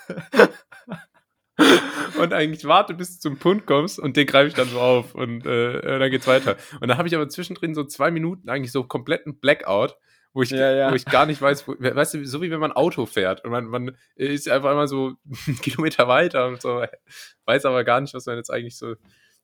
und 2.21 2.33
eigentlich 2.33 2.65
warte, 2.65 2.95
bis 2.95 3.17
du 3.17 3.21
zum 3.21 3.39
Punkt 3.39 3.67
kommst 3.67 3.99
und 3.99 4.17
den 4.17 4.27
greife 4.27 4.49
ich 4.49 4.55
dann 4.55 4.69
so 4.69 4.81
auf 4.81 5.15
und 5.15 5.47
äh, 5.47 5.99
dann 5.99 6.11
geht's 6.11 6.27
weiter. 6.27 6.57
Und 6.81 6.89
dann 6.89 6.99
habe 6.99 7.09
ich 7.09 7.15
aber 7.15 7.29
zwischendrin 7.29 7.75
so 7.75 7.85
zwei 7.85 8.11
Minuten 8.11 8.49
eigentlich 8.49 8.73
so 8.73 8.85
kompletten 8.85 9.39
Blackout, 9.39 9.97
wo 10.33 10.43
ich, 10.43 10.51
ja, 10.51 10.73
ja. 10.73 10.91
wo 10.91 10.95
ich 10.95 11.05
gar 11.05 11.27
nicht 11.27 11.43
weiß, 11.43 11.67
wo, 11.67 11.75
weißt 11.79 12.15
du, 12.15 12.27
so 12.27 12.43
wie 12.43 12.51
wenn 12.51 12.61
man 12.61 12.73
Auto 12.73 13.07
fährt 13.07 13.45
und 13.45 13.51
man, 13.51 13.67
man 13.67 13.97
ist 14.15 14.49
einfach 14.49 14.73
immer 14.73 14.87
so 14.87 15.15
einen 15.47 15.61
Kilometer 15.61 16.09
weiter 16.09 16.47
und 16.47 16.61
so, 16.63 16.85
weiß 17.47 17.65
aber 17.65 17.85
gar 17.85 18.01
nicht, 18.01 18.15
was 18.15 18.27
man 18.27 18.37
jetzt 18.37 18.51
eigentlich 18.51 18.77
so 18.77 18.95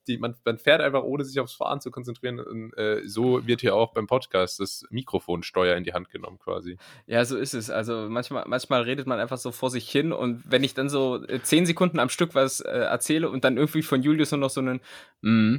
die, 0.08 0.18
man, 0.18 0.34
man 0.44 0.58
fährt 0.58 0.80
einfach, 0.80 1.02
ohne 1.02 1.24
sich 1.24 1.38
aufs 1.40 1.54
Fahren 1.54 1.80
zu 1.80 1.90
konzentrieren. 1.90 2.40
Und, 2.40 2.72
äh, 2.76 3.02
so 3.06 3.46
wird 3.46 3.60
hier 3.60 3.74
auch 3.74 3.92
beim 3.92 4.06
Podcast 4.06 4.60
das 4.60 4.84
Mikrofonsteuer 4.90 5.76
in 5.76 5.84
die 5.84 5.92
Hand 5.92 6.10
genommen 6.10 6.38
quasi. 6.38 6.78
Ja, 7.06 7.24
so 7.24 7.36
ist 7.36 7.54
es. 7.54 7.70
Also 7.70 8.06
manchmal, 8.08 8.44
manchmal 8.46 8.82
redet 8.82 9.06
man 9.06 9.20
einfach 9.20 9.38
so 9.38 9.52
vor 9.52 9.70
sich 9.70 9.88
hin 9.90 10.12
und 10.12 10.42
wenn 10.50 10.64
ich 10.64 10.74
dann 10.74 10.88
so 10.88 11.22
äh, 11.24 11.40
zehn 11.42 11.66
Sekunden 11.66 11.98
am 11.98 12.08
Stück 12.08 12.34
was 12.34 12.60
äh, 12.60 12.70
erzähle 12.70 13.28
und 13.30 13.44
dann 13.44 13.56
irgendwie 13.56 13.82
von 13.82 14.02
Julius 14.02 14.30
nur 14.32 14.40
noch 14.40 14.50
so 14.50 14.60
einen 14.60 14.80
mm, 15.22 15.56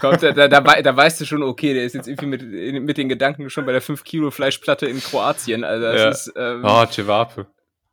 kommt, 0.00 0.22
da, 0.22 0.32
da, 0.32 0.48
da, 0.48 0.60
da, 0.60 0.96
weißt 0.96 1.20
du 1.20 1.24
schon, 1.24 1.42
okay, 1.42 1.74
der 1.74 1.84
ist 1.84 1.94
jetzt 1.94 2.08
irgendwie 2.08 2.26
mit, 2.26 2.82
mit 2.82 2.98
den 2.98 3.08
Gedanken 3.08 3.50
schon 3.50 3.66
bei 3.66 3.72
der 3.72 3.80
5 3.80 4.04
Kilo 4.04 4.30
Fleischplatte 4.30 4.86
in 4.86 5.00
Kroatien. 5.00 5.64
Also 5.64 5.84
das 5.84 6.00
ja. 6.00 6.08
ist. 6.08 6.32
Ähm, 6.36 6.62
oh, 6.64 6.86
Cevape. 6.86 7.46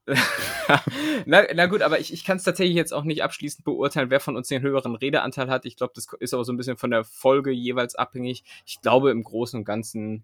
na, 1.26 1.44
na 1.54 1.66
gut, 1.66 1.82
aber 1.82 2.00
ich, 2.00 2.14
ich 2.14 2.24
kann 2.24 2.38
es 2.38 2.44
tatsächlich 2.44 2.76
jetzt 2.76 2.94
auch 2.94 3.04
nicht 3.04 3.24
abschließend 3.24 3.66
beurteilen, 3.66 4.10
wer 4.10 4.20
von 4.20 4.36
uns 4.36 4.48
den 4.48 4.62
höheren 4.62 4.96
Redeanteil 4.96 5.50
hat. 5.50 5.66
Ich 5.66 5.78
glaube, 5.78 5.94
das 5.96 6.08
ist 6.20 6.34
aber 6.34 6.44
so 6.44 6.54
ein 6.54 6.58
bisschen 6.58 6.78
von 6.78 6.92
der 6.92 7.04
Folge 7.04 7.52
jeweils 7.52 7.96
abhängig. 7.96 8.44
Ich 8.66 8.82
glaube 8.82 9.12
im 9.12 9.24
Großen 9.24 9.60
und 9.60 9.66
Ganzen. 9.66 10.24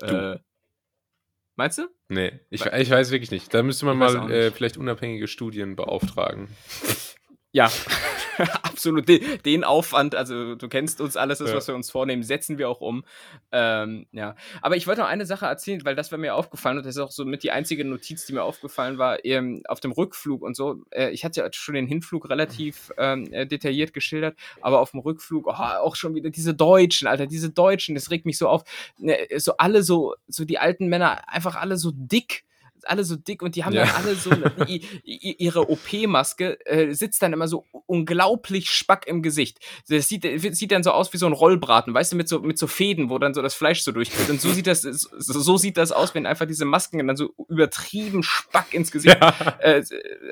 Äh, 0.00 0.38
meinst 1.56 1.78
du? 1.78 1.88
Nee, 2.08 2.40
ich, 2.48 2.64
ich 2.64 2.90
weiß 2.90 3.10
wirklich 3.10 3.30
nicht. 3.30 3.52
Da 3.52 3.62
müsste 3.62 3.84
man 3.84 3.98
mal 3.98 4.30
äh, 4.30 4.50
vielleicht 4.50 4.78
unabhängige 4.78 5.28
Studien 5.28 5.76
beauftragen. 5.76 6.48
Ja, 7.52 7.70
absolut. 8.62 9.08
Den, 9.08 9.20
den, 9.44 9.64
Aufwand, 9.64 10.14
also 10.14 10.54
du 10.54 10.68
kennst 10.68 11.00
uns 11.00 11.16
alles, 11.16 11.38
das, 11.38 11.50
ja. 11.50 11.56
was 11.56 11.68
wir 11.68 11.74
uns 11.74 11.90
vornehmen, 11.90 12.22
setzen 12.22 12.58
wir 12.58 12.68
auch 12.68 12.80
um. 12.80 13.04
Ähm, 13.52 14.06
ja, 14.12 14.34
aber 14.62 14.76
ich 14.76 14.86
wollte 14.86 15.02
noch 15.02 15.08
eine 15.08 15.26
Sache 15.26 15.46
erzählen, 15.46 15.84
weil 15.84 15.94
das 15.94 16.10
war 16.12 16.18
mir 16.18 16.34
aufgefallen 16.34 16.78
und 16.78 16.86
das 16.86 16.96
ist 16.96 17.02
auch 17.02 17.10
so 17.10 17.24
mit 17.24 17.42
die 17.42 17.50
einzige 17.50 17.84
Notiz, 17.84 18.26
die 18.26 18.32
mir 18.32 18.42
aufgefallen 18.42 18.98
war, 18.98 19.24
ähm, 19.24 19.62
auf 19.68 19.80
dem 19.80 19.92
Rückflug 19.92 20.42
und 20.42 20.56
so. 20.56 20.82
Äh, 20.90 21.10
ich 21.10 21.24
hatte 21.24 21.40
ja 21.40 21.48
schon 21.52 21.74
den 21.74 21.86
Hinflug 21.86 22.28
relativ 22.28 22.92
ähm, 22.96 23.32
äh, 23.32 23.46
detailliert 23.46 23.92
geschildert, 23.92 24.36
aber 24.60 24.80
auf 24.80 24.92
dem 24.92 25.00
Rückflug 25.00 25.46
oh, 25.46 25.52
auch 25.52 25.96
schon 25.96 26.14
wieder 26.14 26.30
diese 26.30 26.54
Deutschen, 26.54 27.08
Alter, 27.08 27.26
diese 27.26 27.50
Deutschen, 27.50 27.94
das 27.94 28.10
regt 28.10 28.26
mich 28.26 28.38
so 28.38 28.48
auf. 28.48 28.62
Ne, 28.98 29.16
so 29.36 29.56
alle 29.58 29.82
so, 29.82 30.14
so 30.28 30.44
die 30.44 30.58
alten 30.58 30.88
Männer, 30.88 31.28
einfach 31.28 31.56
alle 31.56 31.76
so 31.76 31.92
dick 31.94 32.44
alle 32.86 33.04
so 33.04 33.16
dick 33.16 33.42
und 33.42 33.56
die 33.56 33.64
haben 33.64 33.72
ja. 33.72 33.84
dann 33.84 33.94
alle 33.94 34.14
so 34.14 34.30
eine, 34.30 34.52
ihre 35.04 35.70
OP-Maske 35.70 36.64
äh, 36.66 36.92
sitzt 36.92 37.22
dann 37.22 37.32
immer 37.32 37.48
so 37.48 37.66
unglaublich 37.86 38.70
spack 38.70 39.06
im 39.06 39.22
Gesicht. 39.22 39.58
Das 39.88 40.08
sieht, 40.08 40.24
sieht 40.54 40.72
dann 40.72 40.82
so 40.82 40.92
aus 40.92 41.12
wie 41.12 41.18
so 41.18 41.26
ein 41.26 41.32
Rollbraten, 41.32 41.92
weißt 41.92 42.12
du, 42.12 42.16
mit 42.16 42.28
so, 42.28 42.40
mit 42.40 42.58
so 42.58 42.66
Fäden, 42.66 43.10
wo 43.10 43.18
dann 43.18 43.34
so 43.34 43.42
das 43.42 43.54
Fleisch 43.54 43.82
so 43.82 43.92
durchgeht. 43.92 44.30
Und 44.30 44.40
so 44.40 44.50
sieht 44.50 44.66
das, 44.66 44.82
so, 44.82 45.18
so 45.18 45.56
sieht 45.56 45.76
das 45.76 45.92
aus, 45.92 46.14
wenn 46.14 46.26
einfach 46.26 46.46
diese 46.46 46.64
Masken 46.64 47.06
dann 47.06 47.16
so 47.16 47.34
übertrieben 47.48 48.22
spack 48.22 48.72
ins 48.72 48.90
Gesicht. 48.90 49.18
Ja. 49.20 49.34
Äh, 49.60 49.82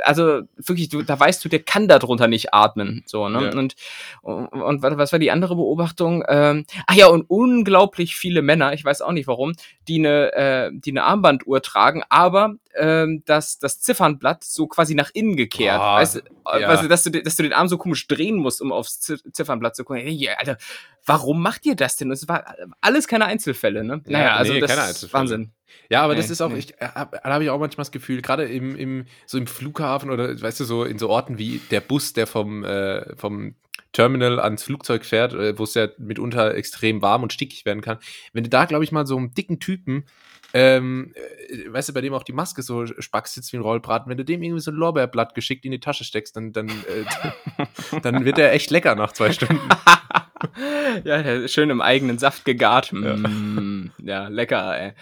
also 0.04 0.42
wirklich, 0.56 0.88
du, 0.88 1.02
da 1.02 1.18
weißt 1.18 1.44
du, 1.44 1.48
der 1.48 1.60
kann 1.60 1.88
darunter 1.88 2.28
nicht 2.28 2.54
atmen. 2.54 3.02
So, 3.06 3.28
ne? 3.28 3.44
Ja. 3.44 3.50
Und, 3.50 3.74
und, 4.22 4.48
und 4.48 4.82
was 4.82 5.12
war 5.12 5.18
die 5.18 5.30
andere 5.30 5.56
Beobachtung? 5.56 6.24
Ähm, 6.28 6.64
ach 6.86 6.94
ja, 6.94 7.06
und 7.08 7.22
unglaublich 7.28 8.16
viele 8.16 8.42
Männer, 8.42 8.72
ich 8.72 8.84
weiß 8.84 9.02
auch 9.02 9.12
nicht 9.12 9.26
warum, 9.26 9.54
die 9.88 9.98
eine, 9.98 10.32
äh, 10.32 10.70
die 10.72 10.90
eine 10.90 11.04
Armbanduhr 11.04 11.62
tragen, 11.62 12.04
aber 12.08 12.37
aber 12.38 12.56
ähm, 12.76 13.22
das, 13.26 13.58
das 13.58 13.80
Ziffernblatt 13.80 14.44
so 14.44 14.66
quasi 14.66 14.94
nach 14.94 15.10
innen 15.12 15.36
gekehrt. 15.36 15.80
Oh, 15.80 15.96
weißt, 15.96 16.16
du, 16.16 16.20
ja. 16.58 16.68
weißt 16.68 16.90
dass 16.90 17.02
du, 17.04 17.10
dass 17.10 17.36
du 17.36 17.42
den 17.42 17.52
Arm 17.52 17.68
so 17.68 17.78
komisch 17.78 18.06
drehen 18.06 18.36
musst, 18.36 18.60
um 18.60 18.72
aufs 18.72 19.00
Ziffernblatt 19.00 19.76
zu 19.76 19.84
gucken. 19.84 20.02
Hey, 20.02 20.30
Alter, 20.36 20.56
warum 21.04 21.42
macht 21.42 21.66
ihr 21.66 21.74
das 21.74 21.96
denn? 21.96 22.08
Das 22.08 22.28
war 22.28 22.54
alles 22.80 23.08
keine 23.08 23.26
Einzelfälle, 23.26 23.84
ne? 23.84 24.02
Ja, 24.06 24.18
naja, 24.18 24.36
also 24.36 24.52
nee, 24.52 24.60
das 24.60 25.02
ist 25.02 25.12
Wahnsinn. 25.12 25.52
Ja, 25.90 26.02
aber 26.02 26.14
nee, 26.14 26.20
das 26.20 26.30
ist 26.30 26.40
auch, 26.40 26.50
nee. 26.50 26.58
ich, 26.58 26.74
äh, 26.80 26.88
da 26.94 27.20
habe 27.24 27.44
ich 27.44 27.50
auch 27.50 27.58
manchmal 27.58 27.82
das 27.82 27.92
Gefühl, 27.92 28.22
gerade 28.22 28.44
im, 28.44 28.76
im, 28.76 29.06
so 29.26 29.38
im 29.38 29.46
Flughafen 29.46 30.10
oder 30.10 30.40
weißt 30.40 30.60
du, 30.60 30.64
so 30.64 30.84
in 30.84 30.98
so 30.98 31.08
Orten 31.08 31.38
wie 31.38 31.60
der 31.70 31.80
Bus, 31.80 32.12
der 32.12 32.26
vom, 32.26 32.64
äh, 32.64 33.16
vom 33.16 33.54
Terminal 33.92 34.38
ans 34.38 34.62
Flugzeug 34.62 35.04
fährt, 35.04 35.32
äh, 35.32 35.58
wo 35.58 35.64
es 35.64 35.74
ja 35.74 35.88
mitunter 35.98 36.54
extrem 36.54 37.00
warm 37.02 37.22
und 37.22 37.32
stickig 37.32 37.64
werden 37.64 37.80
kann. 37.80 37.98
Wenn 38.32 38.44
du 38.44 38.50
da, 38.50 38.64
glaube 38.66 38.84
ich, 38.84 38.92
mal 38.92 39.06
so 39.06 39.16
einen 39.16 39.34
dicken 39.34 39.60
Typen 39.60 40.04
ähm, 40.54 41.12
äh, 41.14 41.72
weißt 41.72 41.90
du, 41.90 41.92
bei 41.92 42.00
dem 42.00 42.14
auch 42.14 42.22
die 42.22 42.32
Maske 42.32 42.62
so 42.62 42.86
spack 42.86 43.28
sitzt 43.28 43.52
wie 43.52 43.58
ein 43.58 43.62
Rollbraten, 43.62 44.08
wenn 44.08 44.16
du 44.16 44.24
dem 44.24 44.42
irgendwie 44.42 44.60
so 44.60 44.70
ein 44.70 44.76
Lorbeerblatt 44.76 45.34
geschickt 45.34 45.64
in 45.64 45.72
die 45.72 45.80
Tasche 45.80 46.04
steckst, 46.04 46.36
dann, 46.36 46.52
dann, 46.52 46.68
äh, 46.68 47.98
dann 48.02 48.24
wird 48.24 48.38
er 48.38 48.52
echt 48.52 48.70
lecker 48.70 48.94
nach 48.94 49.12
zwei 49.12 49.32
Stunden. 49.32 49.60
ja, 51.04 51.48
schön 51.48 51.70
im 51.70 51.80
eigenen 51.80 52.18
Saft 52.18 52.44
gegart. 52.44 52.92
Ja, 52.92 53.16
mm, 53.16 53.92
ja 54.02 54.28
lecker, 54.28 54.78
ey. 54.78 54.92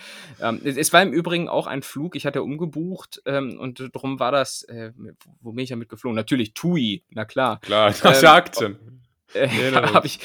Ähm, 0.40 0.61
es 0.64 0.92
war 0.92 1.02
im 1.02 1.12
Übrigen 1.12 1.48
auch 1.48 1.66
ein 1.66 1.82
Flug, 1.82 2.16
ich 2.16 2.26
hatte 2.26 2.42
umgebucht 2.42 3.22
ähm, 3.26 3.59
und 3.59 3.90
darum 3.94 4.18
war 4.18 4.32
das, 4.32 4.64
äh, 4.64 4.92
wo 5.40 5.52
bin 5.52 5.62
ich 5.62 5.70
damit 5.70 5.88
geflogen? 5.88 6.16
Natürlich 6.16 6.54
TUI, 6.54 7.04
na 7.11 7.24
klar. 7.24 7.61
Klar, 7.61 7.94
das 8.02 8.22
ähm, 8.22 8.28
Aktien. 8.28 8.96
Äh, 9.34 9.48
ja, 9.72 9.92
habe 9.92 10.06
ich, 10.06 10.20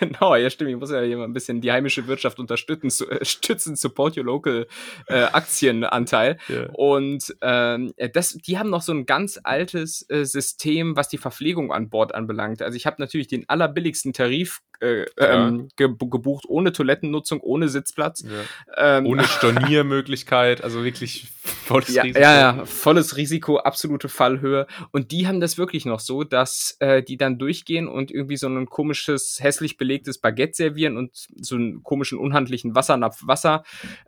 genau, 0.00 0.34
ja 0.36 0.48
stimmt, 0.50 0.70
ich 0.70 0.76
muss 0.76 0.90
ja 0.90 1.00
hier 1.00 1.16
mal 1.16 1.24
ein 1.24 1.32
bisschen 1.32 1.60
die 1.60 1.72
heimische 1.72 2.06
Wirtschaft 2.06 2.38
unterstützen, 2.38 2.90
zu, 2.90 3.08
äh, 3.10 3.24
stützen, 3.24 3.76
support 3.76 4.16
your 4.16 4.24
local 4.24 4.66
äh, 5.06 5.22
Aktienanteil. 5.32 6.38
Yeah. 6.48 6.70
Und 6.72 7.34
ähm, 7.42 7.92
das, 8.12 8.34
die 8.34 8.58
haben 8.58 8.70
noch 8.70 8.82
so 8.82 8.92
ein 8.92 9.06
ganz 9.06 9.40
altes 9.42 10.08
äh, 10.08 10.24
System, 10.24 10.96
was 10.96 11.08
die 11.08 11.18
Verpflegung 11.18 11.72
an 11.72 11.90
Bord 11.90 12.14
anbelangt. 12.14 12.62
Also 12.62 12.76
ich 12.76 12.86
habe 12.86 12.96
natürlich 12.98 13.28
den 13.28 13.48
allerbilligsten 13.48 14.12
Tarif 14.12 14.60
äh, 14.82 15.06
ja. 15.18 15.48
ähm, 15.48 15.68
ge 15.76 15.88
gebucht, 15.88 16.44
ohne 16.48 16.72
Toilettennutzung, 16.72 17.40
ohne 17.40 17.68
Sitzplatz. 17.68 18.24
Ja. 18.24 18.98
Ähm, 18.98 19.06
ohne 19.06 19.24
Storniermöglichkeit, 19.28 20.62
also 20.64 20.84
wirklich 20.84 21.28
volles 21.42 21.94
ja, 21.94 22.02
Risiko. 22.02 22.20
Ja, 22.20 22.34
ja, 22.56 22.64
volles 22.64 23.16
Risiko, 23.16 23.58
absolute 23.58 24.08
Fallhöhe. 24.08 24.66
Und 24.90 25.12
die 25.12 25.26
haben 25.26 25.40
das 25.40 25.56
wirklich 25.56 25.84
noch 25.84 26.00
so, 26.00 26.24
dass 26.24 26.76
äh, 26.80 27.02
die 27.02 27.16
dann 27.16 27.38
durchgehen 27.38 27.88
und 27.88 28.10
irgendwie 28.10 28.36
so 28.36 28.48
ein 28.48 28.66
komisches, 28.66 29.38
hässlich 29.40 29.76
belegtes 29.76 30.18
Baguette 30.18 30.54
servieren 30.54 30.96
und 30.96 31.10
so 31.14 31.54
einen 31.54 31.82
komischen, 31.82 32.18
unhandlichen 32.18 32.74
Wassernapf 32.74 33.26
Wasser. 33.26 33.64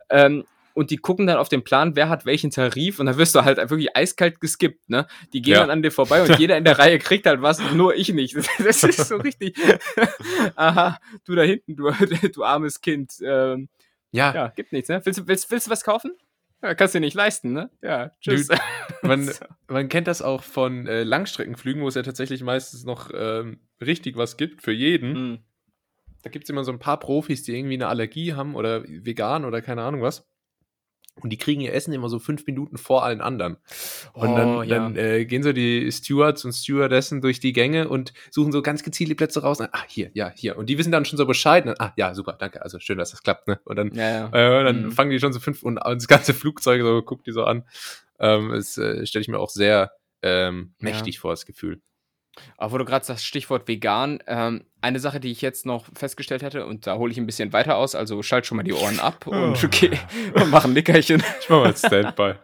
Ähm, 0.09 0.43
und 0.75 0.91
die 0.91 0.97
gucken 0.97 1.25
dann 1.25 1.37
auf 1.37 1.49
den 1.49 1.63
Plan, 1.63 1.95
wer 1.95 2.09
hat 2.09 2.25
welchen 2.25 2.51
Tarif 2.51 2.99
und 2.99 3.07
dann 3.07 3.17
wirst 3.17 3.33
du 3.33 3.43
halt 3.43 3.57
wirklich 3.57 3.95
eiskalt 3.95 4.41
geskippt, 4.41 4.89
ne? 4.89 5.07
Die 5.33 5.41
gehen 5.41 5.53
ja. 5.53 5.61
dann 5.61 5.71
an 5.71 5.81
dir 5.81 5.91
vorbei 5.91 6.21
und 6.21 6.37
jeder 6.39 6.57
in 6.57 6.65
der 6.65 6.77
Reihe 6.77 6.99
kriegt 6.99 7.25
halt 7.25 7.41
was, 7.41 7.59
nur 7.73 7.95
ich 7.95 8.13
nicht. 8.13 8.35
Das 8.63 8.83
ist 8.83 9.07
so 9.07 9.17
richtig. 9.17 9.55
Aha, 10.55 10.99
du 11.23 11.35
da 11.35 11.43
hinten, 11.43 11.75
du, 11.75 11.91
du 12.33 12.43
armes 12.43 12.81
Kind. 12.81 13.13
Ähm, 13.23 13.69
ja. 14.11 14.33
Ja, 14.33 14.47
gibt 14.49 14.73
nichts, 14.73 14.89
ne? 14.89 15.01
Willst, 15.03 15.27
willst, 15.27 15.49
willst 15.49 15.67
du 15.67 15.71
was 15.71 15.83
kaufen? 15.83 16.11
Ja, 16.61 16.73
kannst 16.73 16.93
du 16.93 16.99
dir 16.99 17.05
nicht 17.05 17.15
leisten, 17.15 17.53
ne? 17.53 17.69
Ja, 17.81 18.11
tschüss. 18.19 18.49
Man, 19.01 19.29
man 19.67 19.87
kennt 19.87 20.07
das 20.07 20.21
auch 20.21 20.43
von 20.43 20.87
äh, 20.87 21.03
Langstreckenflügen, 21.03 21.81
wo 21.81 21.87
es 21.87 21.95
ja 21.95 22.01
tatsächlich 22.01 22.43
meistens 22.43 22.83
noch 22.83 23.11
ähm, 23.13 23.59
richtig 23.81 24.17
was 24.17 24.35
gibt 24.35 24.61
für 24.61 24.71
jeden. 24.71 25.13
Mhm. 25.13 25.39
Da 26.23 26.29
gibt 26.29 26.45
es 26.45 26.49
immer 26.49 26.63
so 26.63 26.71
ein 26.71 26.79
paar 26.79 26.99
Profis, 26.99 27.43
die 27.43 27.55
irgendwie 27.55 27.75
eine 27.75 27.87
Allergie 27.87 28.33
haben 28.33 28.55
oder 28.55 28.83
vegan 28.83 29.45
oder 29.45 29.61
keine 29.61 29.83
Ahnung 29.83 30.01
was. 30.01 30.27
Und 31.21 31.29
die 31.29 31.37
kriegen 31.37 31.61
ihr 31.61 31.73
Essen 31.73 31.93
immer 31.93 32.09
so 32.09 32.19
fünf 32.19 32.45
Minuten 32.45 32.77
vor 32.77 33.05
allen 33.05 33.21
anderen. 33.21 33.55
Und 34.13 34.29
Oh, 34.31 34.35
dann, 34.35 34.63
ja. 34.67 34.75
dann 34.79 34.95
äh, 34.97 35.23
gehen 35.25 35.43
so 35.43 35.53
die 35.53 35.89
Stewards 35.91 36.43
und 36.43 36.51
Stewardessen 36.51 37.21
durch 37.21 37.39
die 37.39 37.53
Gänge 37.53 37.87
und 37.87 38.13
suchen 38.31 38.51
so 38.51 38.61
ganz 38.61 38.83
gezielt 38.83 39.09
die 39.09 39.15
Plätze 39.15 39.41
raus. 39.41 39.61
Und, 39.61 39.69
ah, 39.71 39.83
hier, 39.87 40.11
ja, 40.13 40.29
hier. 40.35 40.57
Und 40.57 40.67
die 40.69 40.77
wissen 40.77 40.91
dann 40.91 41.05
schon 41.05 41.17
so 41.17 41.25
Bescheid. 41.25 41.65
Und, 41.65 41.79
ah, 41.79 41.93
ja, 41.95 42.13
super, 42.13 42.33
danke. 42.37 42.61
Also 42.61 42.79
schön, 42.79 42.97
dass 42.97 43.11
das 43.11 43.23
klappt. 43.23 43.47
Ne? 43.47 43.59
Und 43.63 43.77
dann, 43.77 43.93
Ja, 43.93 44.29
ja. 44.33 44.59
äh, 44.59 44.63
dann 44.65 44.83
Mhm. 44.87 44.91
fangen 44.91 45.09
die 45.11 45.19
schon 45.19 45.31
so 45.31 45.39
fünf 45.39 45.63
und, 45.63 45.77
und 45.77 45.95
das 46.01 46.07
ganze 46.09 46.33
Flugzeug 46.33 46.81
so 46.81 47.01
guckt 47.01 47.25
die 47.27 47.31
so 47.31 47.45
an. 47.45 47.63
Ähm, 48.19 48.51
das 48.51 48.77
äh, 48.77 49.05
stelle 49.05 49.21
ich 49.21 49.27
mir 49.29 49.39
auch 49.39 49.49
sehr 49.49 49.91
ähm, 50.21 50.73
mächtig 50.79 51.19
vor, 51.19 51.31
das 51.31 51.45
Gefühl. 51.45 51.81
Aber 52.57 52.73
wo 52.73 52.77
du 52.77 52.85
gerade 52.85 53.05
das 53.05 53.23
Stichwort 53.23 53.67
vegan, 53.67 54.19
ähm, 54.27 54.65
eine 54.81 54.99
Sache, 54.99 55.19
die 55.19 55.31
ich 55.31 55.41
jetzt 55.41 55.65
noch 55.65 55.85
festgestellt 55.95 56.41
hätte, 56.41 56.65
und 56.65 56.87
da 56.87 56.97
hole 56.97 57.11
ich 57.11 57.17
ein 57.17 57.25
bisschen 57.25 57.53
weiter 57.53 57.77
aus, 57.77 57.95
also 57.95 58.21
schalt 58.23 58.45
schon 58.45 58.57
mal 58.57 58.63
die 58.63 58.73
Ohren 58.73 58.99
ab 58.99 59.27
und 59.27 59.63
Oh. 59.63 59.65
okay, 59.65 59.99
mach 60.49 60.65
ein 60.65 60.73
Nickerchen. 60.73 61.23
Ich 61.41 61.49
mach 61.49 61.63
mal 61.63 61.75
Standby. 61.75 62.33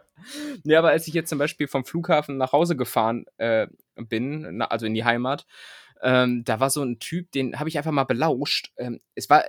Ja, 0.64 0.78
aber 0.78 0.90
als 0.90 1.08
ich 1.08 1.14
jetzt 1.14 1.30
zum 1.30 1.38
Beispiel 1.40 1.66
vom 1.66 1.84
Flughafen 1.84 2.36
nach 2.36 2.52
Hause 2.52 2.76
gefahren 2.76 3.24
äh, 3.38 3.66
bin, 3.96 4.46
na, 4.52 4.66
also 4.66 4.86
in 4.86 4.94
die 4.94 5.04
Heimat, 5.04 5.46
ähm, 6.00 6.44
da 6.44 6.60
war 6.60 6.70
so 6.70 6.82
ein 6.82 7.00
Typ, 7.00 7.32
den 7.32 7.58
habe 7.58 7.68
ich 7.68 7.76
einfach 7.76 7.90
mal 7.90 8.04
belauscht. 8.04 8.70
Ähm, 8.76 9.00
es 9.16 9.28
war 9.28 9.42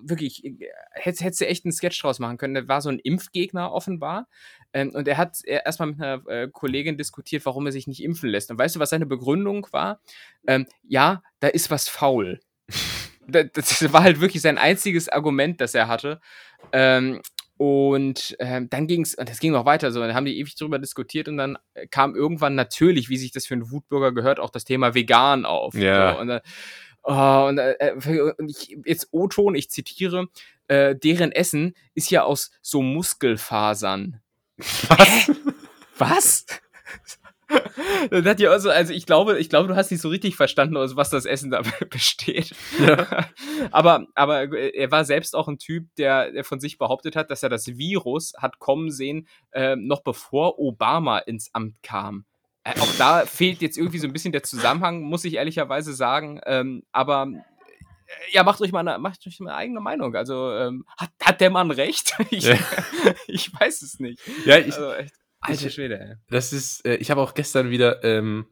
wirklich, 0.00 0.44
äh, 0.44 0.56
hättest 0.92 1.22
hättest 1.24 1.40
du 1.40 1.46
echt 1.46 1.64
einen 1.64 1.72
Sketch 1.72 2.00
draus 2.02 2.18
machen 2.18 2.36
können. 2.38 2.54
Der 2.54 2.68
war 2.68 2.80
so 2.80 2.88
ein 2.88 2.98
Impfgegner 2.98 3.72
offenbar. 3.72 4.28
Ähm, 4.72 4.90
und 4.94 5.06
er 5.08 5.16
hat 5.18 5.38
erstmal 5.44 5.90
mit 5.90 6.00
einer 6.02 6.26
äh, 6.28 6.48
Kollegin 6.52 6.96
diskutiert, 6.98 7.44
warum 7.46 7.66
er 7.66 7.72
sich 7.72 7.86
nicht 7.86 8.02
impfen 8.02 8.28
lässt. 8.30 8.50
Und 8.50 8.58
weißt 8.58 8.76
du, 8.76 8.80
was 8.80 8.90
seine 8.90 9.06
Begründung 9.06 9.66
war? 9.70 10.00
Ähm, 10.46 10.66
ja, 10.88 11.22
da 11.40 11.48
ist 11.48 11.70
was 11.70 11.88
faul. 11.88 12.40
Da- 13.26 13.42
das 13.44 13.90
war 13.90 14.02
halt 14.02 14.20
wirklich 14.20 14.42
sein 14.42 14.58
einziges 14.58 15.08
Argument, 15.08 15.58
das 15.62 15.74
er 15.74 15.88
hatte. 15.88 16.20
Ähm, 16.72 17.22
und 17.56 18.36
ähm, 18.38 18.68
dann 18.68 18.86
ging 18.86 19.00
es, 19.00 19.14
und 19.14 19.30
das 19.30 19.38
ging 19.38 19.52
noch 19.52 19.64
weiter 19.64 19.92
so, 19.92 20.00
dann 20.00 20.12
haben 20.14 20.26
die 20.26 20.38
ewig 20.38 20.56
drüber 20.56 20.78
diskutiert 20.78 21.28
und 21.28 21.38
dann 21.38 21.56
äh, 21.72 21.86
kam 21.86 22.14
irgendwann 22.14 22.54
natürlich, 22.54 23.08
wie 23.08 23.16
sich 23.16 23.32
das 23.32 23.46
für 23.46 23.54
einen 23.54 23.70
Wutbürger 23.70 24.12
gehört, 24.12 24.40
auch 24.40 24.50
das 24.50 24.64
Thema 24.64 24.94
vegan 24.94 25.46
auf. 25.46 25.72
Ja. 25.74 26.12
So, 26.14 26.20
und, 26.20 26.28
dann- 26.28 26.40
oh, 27.04 27.46
und, 27.48 27.58
äh, 27.58 27.94
und 28.38 28.48
ich, 28.48 28.76
jetzt 28.84 29.08
O-Ton, 29.12 29.54
ich 29.54 29.70
zitiere, 29.70 30.28
äh, 30.68 30.94
deren 30.96 31.32
Essen 31.32 31.74
ist 31.94 32.10
ja 32.10 32.24
aus 32.24 32.50
so 32.62 32.82
Muskelfasern. 32.82 34.20
Was? 34.56 35.30
Was? 35.98 36.46
Dann 38.10 38.24
hat 38.24 38.38
die 38.38 38.48
also, 38.48 38.70
also 38.70 38.92
ich 38.92 39.06
glaube, 39.06 39.38
ich 39.38 39.48
glaube, 39.48 39.68
du 39.68 39.76
hast 39.76 39.90
nicht 39.90 40.00
so 40.00 40.08
richtig 40.08 40.36
verstanden, 40.36 40.76
aus 40.76 40.96
was 40.96 41.10
das 41.10 41.24
Essen 41.26 41.50
da 41.50 41.62
besteht. 41.90 42.54
Ja. 42.78 43.28
aber, 43.70 44.06
aber 44.14 44.52
er 44.52 44.90
war 44.90 45.04
selbst 45.04 45.36
auch 45.36 45.48
ein 45.48 45.58
Typ, 45.58 45.86
der, 45.96 46.32
der 46.32 46.44
von 46.44 46.60
sich 46.60 46.78
behauptet 46.78 47.16
hat, 47.16 47.30
dass 47.30 47.42
er 47.42 47.48
das 47.48 47.76
Virus 47.76 48.32
hat 48.38 48.58
kommen 48.58 48.90
sehen, 48.90 49.28
äh, 49.52 49.76
noch 49.76 50.02
bevor 50.02 50.58
Obama 50.58 51.18
ins 51.18 51.54
Amt 51.54 51.82
kam. 51.82 52.24
Äh, 52.64 52.80
auch 52.80 52.92
da 52.98 53.26
fehlt 53.26 53.60
jetzt 53.62 53.76
irgendwie 53.78 53.98
so 53.98 54.06
ein 54.06 54.12
bisschen 54.12 54.32
der 54.32 54.42
Zusammenhang, 54.42 55.02
muss 55.02 55.24
ich 55.24 55.34
ehrlicherweise 55.34 55.92
sagen. 55.92 56.40
Ähm, 56.46 56.82
aber 56.92 57.28
äh, 57.30 58.34
ja, 58.34 58.42
macht 58.42 58.60
euch 58.62 58.72
mal 58.72 58.80
eine, 58.86 58.98
macht 58.98 59.26
euch 59.26 59.38
mal 59.40 59.50
eine 59.50 59.58
eigene 59.58 59.80
Meinung. 59.80 60.14
Also 60.16 60.50
ähm, 60.52 60.84
hat, 60.96 61.10
hat 61.22 61.40
der 61.40 61.50
Mann 61.50 61.70
recht? 61.70 62.14
ich, 62.30 62.44
Ja. 62.44 62.56
ich 63.26 63.52
weiß 63.58 63.82
es 63.82 63.98
nicht. 64.00 64.20
Ja, 64.46 64.58
ich, 64.58 64.66
Also 64.74 64.92
echt, 64.94 65.14
alter 65.40 65.66
ich- 65.66 65.74
Schwede, 65.74 66.00
ey. 66.00 66.14
das 66.30 66.52
ist, 66.52 66.84
äh, 66.86 66.96
ich 66.96 67.10
habe 67.10 67.20
auch 67.20 67.34
gestern 67.34 67.70
wieder, 67.70 68.02
ähm, 68.02 68.46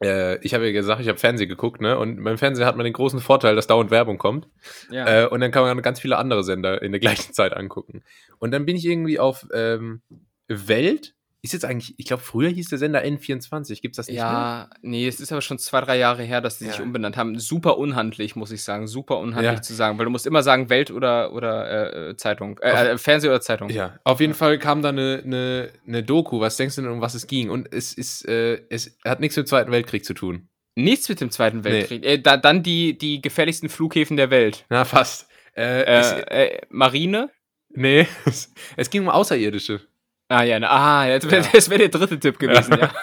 äh, 0.00 0.38
ich 0.44 0.54
habe 0.54 0.66
ja 0.66 0.72
gesagt, 0.72 1.00
ich 1.00 1.08
habe 1.08 1.18
Fernsehen 1.18 1.48
geguckt, 1.48 1.80
ne? 1.80 1.98
Und 1.98 2.22
beim 2.22 2.38
Fernsehen 2.38 2.66
hat 2.66 2.76
man 2.76 2.84
den 2.84 2.92
großen 2.92 3.18
Vorteil, 3.18 3.56
dass 3.56 3.66
dauernd 3.66 3.90
Werbung 3.90 4.16
kommt. 4.16 4.46
Ja. 4.92 5.24
Äh, 5.24 5.26
und 5.26 5.40
dann 5.40 5.50
kann 5.50 5.64
man 5.64 5.82
ganz 5.82 5.98
viele 5.98 6.18
andere 6.18 6.44
Sender 6.44 6.80
in 6.82 6.92
der 6.92 7.00
gleichen 7.00 7.32
Zeit 7.32 7.52
angucken. 7.56 8.04
Und 8.38 8.52
dann 8.52 8.64
bin 8.64 8.76
ich 8.76 8.84
irgendwie 8.86 9.18
auf 9.18 9.44
ähm, 9.52 10.02
Welt. 10.46 11.14
Ist 11.48 11.52
jetzt 11.54 11.64
eigentlich, 11.64 11.94
ich 11.96 12.04
glaube, 12.04 12.22
früher 12.22 12.50
hieß 12.50 12.68
der 12.68 12.76
Sender 12.76 13.02
N24. 13.02 13.80
Gibt's 13.80 13.96
das 13.96 14.06
nicht 14.08 14.16
mehr? 14.16 14.22
Ja, 14.22 14.70
nee, 14.82 15.08
es 15.08 15.18
ist 15.18 15.32
aber 15.32 15.40
schon 15.40 15.58
zwei, 15.58 15.80
drei 15.80 15.96
Jahre 15.96 16.22
her, 16.22 16.42
dass 16.42 16.58
die 16.58 16.66
sich 16.66 16.76
Ja. 16.76 16.82
umbenannt 16.82 17.16
haben. 17.16 17.38
Super 17.38 17.78
unhandlich, 17.78 18.36
muss 18.36 18.50
ich 18.50 18.62
sagen. 18.62 18.86
Super 18.86 19.16
unhandlich 19.16 19.54
Ja. 19.54 19.62
zu 19.62 19.72
sagen, 19.72 19.96
weil 19.96 20.04
du 20.04 20.10
musst 20.10 20.26
immer 20.26 20.42
sagen 20.42 20.68
Welt 20.68 20.90
oder, 20.90 21.32
oder 21.32 22.10
äh, 22.10 22.16
Zeitung. 22.16 22.58
Äh, 22.58 22.90
äh, 22.90 22.98
Fernseh 22.98 23.28
oder 23.28 23.40
Zeitung. 23.40 23.70
Ja, 23.70 23.98
auf 24.04 24.20
jeden 24.20 24.34
Fall 24.34 24.58
kam 24.58 24.82
da 24.82 24.90
eine, 24.90 25.22
eine, 25.24 25.70
eine 25.86 26.02
Doku. 26.02 26.38
Was 26.40 26.58
denkst 26.58 26.76
du 26.76 26.82
denn, 26.82 26.90
um 26.90 27.00
was 27.00 27.14
es 27.14 27.26
ging? 27.26 27.48
Und 27.48 27.72
es 27.72 27.94
ist, 27.94 28.28
äh, 28.28 28.60
es 28.68 28.98
hat 29.06 29.20
nichts 29.20 29.34
mit 29.38 29.46
dem 29.46 29.48
Zweiten 29.48 29.70
Weltkrieg 29.72 30.04
zu 30.04 30.12
tun. 30.12 30.48
Nichts 30.74 31.08
mit 31.08 31.22
dem 31.22 31.30
Zweiten 31.30 31.64
Weltkrieg. 31.64 32.04
Äh, 32.04 32.18
da, 32.18 32.36
dann 32.36 32.62
die, 32.62 32.98
die 32.98 33.22
gefährlichsten 33.22 33.70
Flughäfen 33.70 34.18
der 34.18 34.28
Welt. 34.30 34.66
Na, 34.68 34.84
fast. 34.84 35.28
Äh, 35.56 35.80
Äh, 35.82 35.84
es, 35.98 36.12
äh, 36.12 36.58
Marine? 36.68 37.30
nee, 37.70 38.06
es, 38.26 38.52
es 38.76 38.90
ging 38.90 39.02
um 39.02 39.08
Außerirdische. 39.08 39.80
Ah, 40.28 40.42
ja, 40.42 40.58
ne, 40.60 40.68
ah, 40.70 41.06
ja, 41.06 41.18
das 41.18 41.30
wäre 41.30 41.42
Ja. 41.44 41.70
wär 41.70 41.78
der 41.78 41.88
dritte 41.88 42.18
Tipp 42.20 42.38
gewesen, 42.38 42.76
ja. 42.78 42.92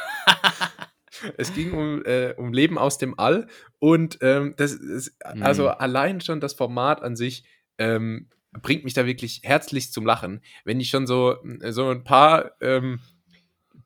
Es 1.37 1.53
ging 1.53 1.71
um, 1.73 2.03
äh, 2.05 2.33
um 2.37 2.53
Leben 2.53 2.77
aus 2.77 2.97
dem 2.97 3.17
All 3.17 3.47
und 3.79 4.19
ähm, 4.21 4.53
das 4.57 4.73
ist, 4.73 5.15
also 5.23 5.63
Mhm. 5.63 5.75
allein 5.79 6.21
schon 6.21 6.39
das 6.39 6.53
Format 6.53 7.01
an 7.01 7.15
sich 7.15 7.45
ähm, 7.79 8.29
bringt 8.51 8.83
mich 8.83 8.93
da 8.93 9.05
wirklich 9.05 9.41
herzlich 9.43 9.91
zum 9.91 10.05
Lachen, 10.05 10.41
wenn 10.65 10.79
ich 10.79 10.89
schon 10.89 11.07
so, 11.07 11.37
so 11.69 11.89
ein 11.89 12.03
paar 12.03 12.51
ähm, 12.61 12.99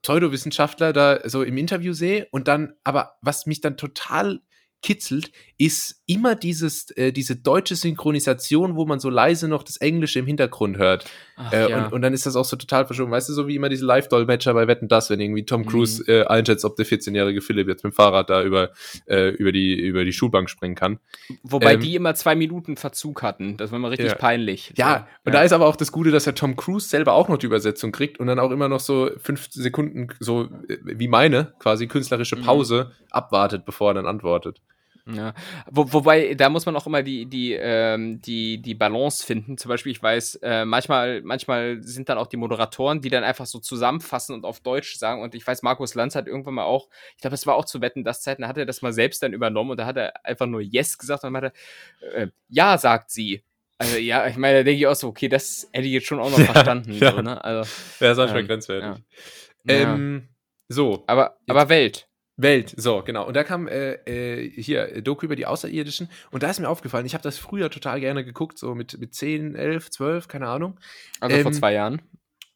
Pseudowissenschaftler 0.01 0.91
da 0.91 1.27
so 1.29 1.43
im 1.43 1.57
Interview 1.57 1.93
sehe 1.93 2.27
und 2.31 2.47
dann, 2.47 2.73
aber 2.83 3.17
was 3.21 3.45
mich 3.45 3.61
dann 3.61 3.77
total 3.77 4.41
kitzelt, 4.81 5.31
ist 5.57 6.01
immer 6.05 6.35
dieses, 6.35 6.89
äh, 6.91 7.11
diese 7.11 7.35
deutsche 7.35 7.75
Synchronisation, 7.75 8.75
wo 8.77 8.85
man 8.85 8.99
so 8.99 9.09
leise 9.09 9.47
noch 9.49 9.63
das 9.63 9.77
Englische 9.77 10.19
im 10.19 10.25
Hintergrund 10.25 10.77
hört. 10.77 11.05
Ach, 11.35 11.51
Äh, 11.51 11.69
ja. 11.69 11.85
und, 11.85 11.93
und 11.93 12.01
dann 12.01 12.13
ist 12.13 12.25
das 12.25 12.35
auch 12.35 12.45
so 12.45 12.55
total 12.55 12.85
verschoben. 12.85 13.11
Weißt 13.11 13.27
du, 13.29 13.33
so 13.33 13.47
wie 13.47 13.55
immer 13.55 13.67
diese 13.69 13.85
Live-Dolmetscher 13.85 14.53
bei 14.53 14.67
Wetten 14.67 14.87
das, 14.87 15.09
wenn 15.09 15.19
irgendwie 15.19 15.45
Tom 15.45 15.61
Mhm. 15.61 15.65
Cruise 15.65 16.03
äh, 16.07 16.25
einschätzt, 16.25 16.63
ob 16.65 16.75
der 16.77 16.85
14-jährige 16.85 17.41
Philipp 17.41 17.67
jetzt 17.67 17.83
mit 17.83 17.93
dem 17.93 17.95
Fahrrad 17.95 18.29
da 18.29 18.41
über, 18.43 18.69
äh, 19.07 19.29
über, 19.31 19.51
die, 19.51 19.75
über 19.77 20.05
die 20.05 20.13
Schulbank 20.13 20.49
springen 20.49 20.75
kann. 20.75 20.99
Wobei 21.43 21.73
ähm, 21.73 21.81
die 21.81 21.95
immer 21.95 22.15
zwei 22.15 22.35
Minuten 22.35 22.77
Verzug 22.77 23.21
hatten. 23.21 23.57
Das 23.57 23.71
war 23.71 23.79
mal 23.79 23.89
richtig 23.89 24.07
Ja. 24.09 24.15
peinlich. 24.15 24.73
Ja, 24.77 25.07
und 25.25 25.33
da 25.35 25.43
ist 25.43 25.51
aber 25.51 25.67
auch 25.67 25.75
das 25.75 25.91
Gute, 25.91 26.11
dass 26.11 26.23
der 26.23 26.35
Tom 26.35 26.55
Cruise 26.55 26.87
selber 26.87 27.13
auch 27.13 27.27
noch 27.27 27.37
die 27.37 27.45
Übersetzung 27.47 27.91
kriegt 27.91 28.19
und 28.19 28.27
dann 28.27 28.39
auch 28.39 28.51
immer 28.51 28.69
noch 28.69 28.79
so 28.79 29.09
fünf 29.17 29.49
Sekunden, 29.51 30.07
so 30.19 30.45
äh, 30.67 30.77
wie 30.83 31.07
meine, 31.09 31.53
quasi 31.59 31.87
künstlerische 31.87 32.37
Mhm. 32.37 32.43
Pause 32.43 32.91
abwartet, 33.11 33.65
bevor 33.65 33.91
er 33.91 33.95
dann 33.95 34.05
antwortet. 34.05 34.61
Ja. 35.11 35.33
Wo, 35.69 35.91
wobei, 35.93 36.33
da 36.35 36.49
muss 36.49 36.65
man 36.65 36.75
auch 36.75 36.85
immer 36.85 37.01
die, 37.03 37.25
die, 37.25 37.53
ähm, 37.53 38.21
die, 38.21 38.61
die 38.61 38.75
Balance 38.75 39.25
finden. 39.25 39.57
Zum 39.57 39.69
Beispiel, 39.69 39.91
ich 39.91 40.01
weiß, 40.03 40.35
äh, 40.43 40.65
manchmal, 40.65 41.21
manchmal 41.23 41.81
sind 41.81 42.09
dann 42.09 42.17
auch 42.17 42.27
die 42.27 42.37
Moderatoren, 42.37 43.01
die 43.01 43.09
dann 43.09 43.23
einfach 43.23 43.45
so 43.45 43.59
zusammenfassen 43.59 44.35
und 44.35 44.45
auf 44.45 44.59
Deutsch 44.59 44.97
sagen. 44.97 45.21
Und 45.21 45.35
ich 45.35 45.45
weiß, 45.45 45.63
Markus 45.63 45.95
Lanz 45.95 46.15
hat 46.15 46.27
irgendwann 46.27 46.53
mal 46.55 46.63
auch, 46.65 46.89
ich 47.15 47.21
glaube, 47.21 47.33
es 47.35 47.47
war 47.47 47.55
auch 47.55 47.65
zu 47.65 47.81
Wetten, 47.81 48.03
das 48.03 48.21
Zeiten, 48.21 48.41
da 48.43 48.47
hat 48.47 48.57
er 48.57 48.65
das 48.65 48.81
mal 48.81 48.93
selbst 48.93 49.23
dann 49.23 49.33
übernommen 49.33 49.71
und 49.71 49.77
da 49.77 49.85
hat 49.85 49.97
er 49.97 50.25
einfach 50.25 50.45
nur 50.45 50.61
Yes 50.61 50.97
gesagt 50.97 51.23
und 51.23 51.33
dann 51.33 51.43
hat 51.43 51.53
er, 52.11 52.15
äh, 52.23 52.27
Ja, 52.49 52.77
sagt 52.77 53.11
sie. 53.11 53.43
Also, 53.77 53.97
ja, 53.97 54.27
ich 54.27 54.35
meine, 54.35 54.57
da 54.57 54.63
denke 54.63 54.79
ich 54.79 54.87
auch 54.87 54.95
so, 54.95 55.07
okay, 55.07 55.29
das 55.29 55.69
hätte 55.71 55.87
ich 55.87 55.93
jetzt 55.93 56.07
schon 56.07 56.19
auch 56.19 56.29
noch 56.29 56.37
Ja, 56.39 56.45
verstanden. 56.45 56.91
ja. 56.91 57.11
So, 57.11 57.21
ne? 57.21 57.41
also, 57.41 57.69
Ja, 58.01 58.11
ist 58.11 58.17
manchmal 58.17 58.41
Ähm, 58.41 58.47
grenzwertig. 58.47 59.03
Ja. 59.65 59.73
Ähm, 59.73 60.27
so, 60.67 61.03
aber, 61.07 61.37
aber 61.47 61.69
Welt. 61.69 62.08
Welt, 62.41 62.73
so, 62.77 63.03
genau. 63.03 63.27
Und 63.27 63.35
da 63.35 63.43
kam 63.43 63.67
äh, 63.67 63.93
äh, 64.05 64.49
hier 64.49 65.01
Doku 65.01 65.25
über 65.25 65.35
die 65.35 65.45
Außerirdischen. 65.45 66.09
Und 66.31 66.43
da 66.43 66.49
ist 66.49 66.59
mir 66.59 66.69
aufgefallen, 66.69 67.05
ich 67.05 67.13
habe 67.13 67.23
das 67.23 67.37
früher 67.37 67.69
total 67.69 67.99
gerne 67.99 68.23
geguckt, 68.23 68.57
so 68.57 68.75
mit, 68.75 68.97
mit 68.99 69.13
10, 69.13 69.55
11, 69.55 69.91
12, 69.91 70.27
keine 70.27 70.47
Ahnung. 70.47 70.79
Also 71.19 71.35
vor 71.37 71.51
Ähm, 71.51 71.53
zwei 71.53 71.73
Jahren. 71.73 72.01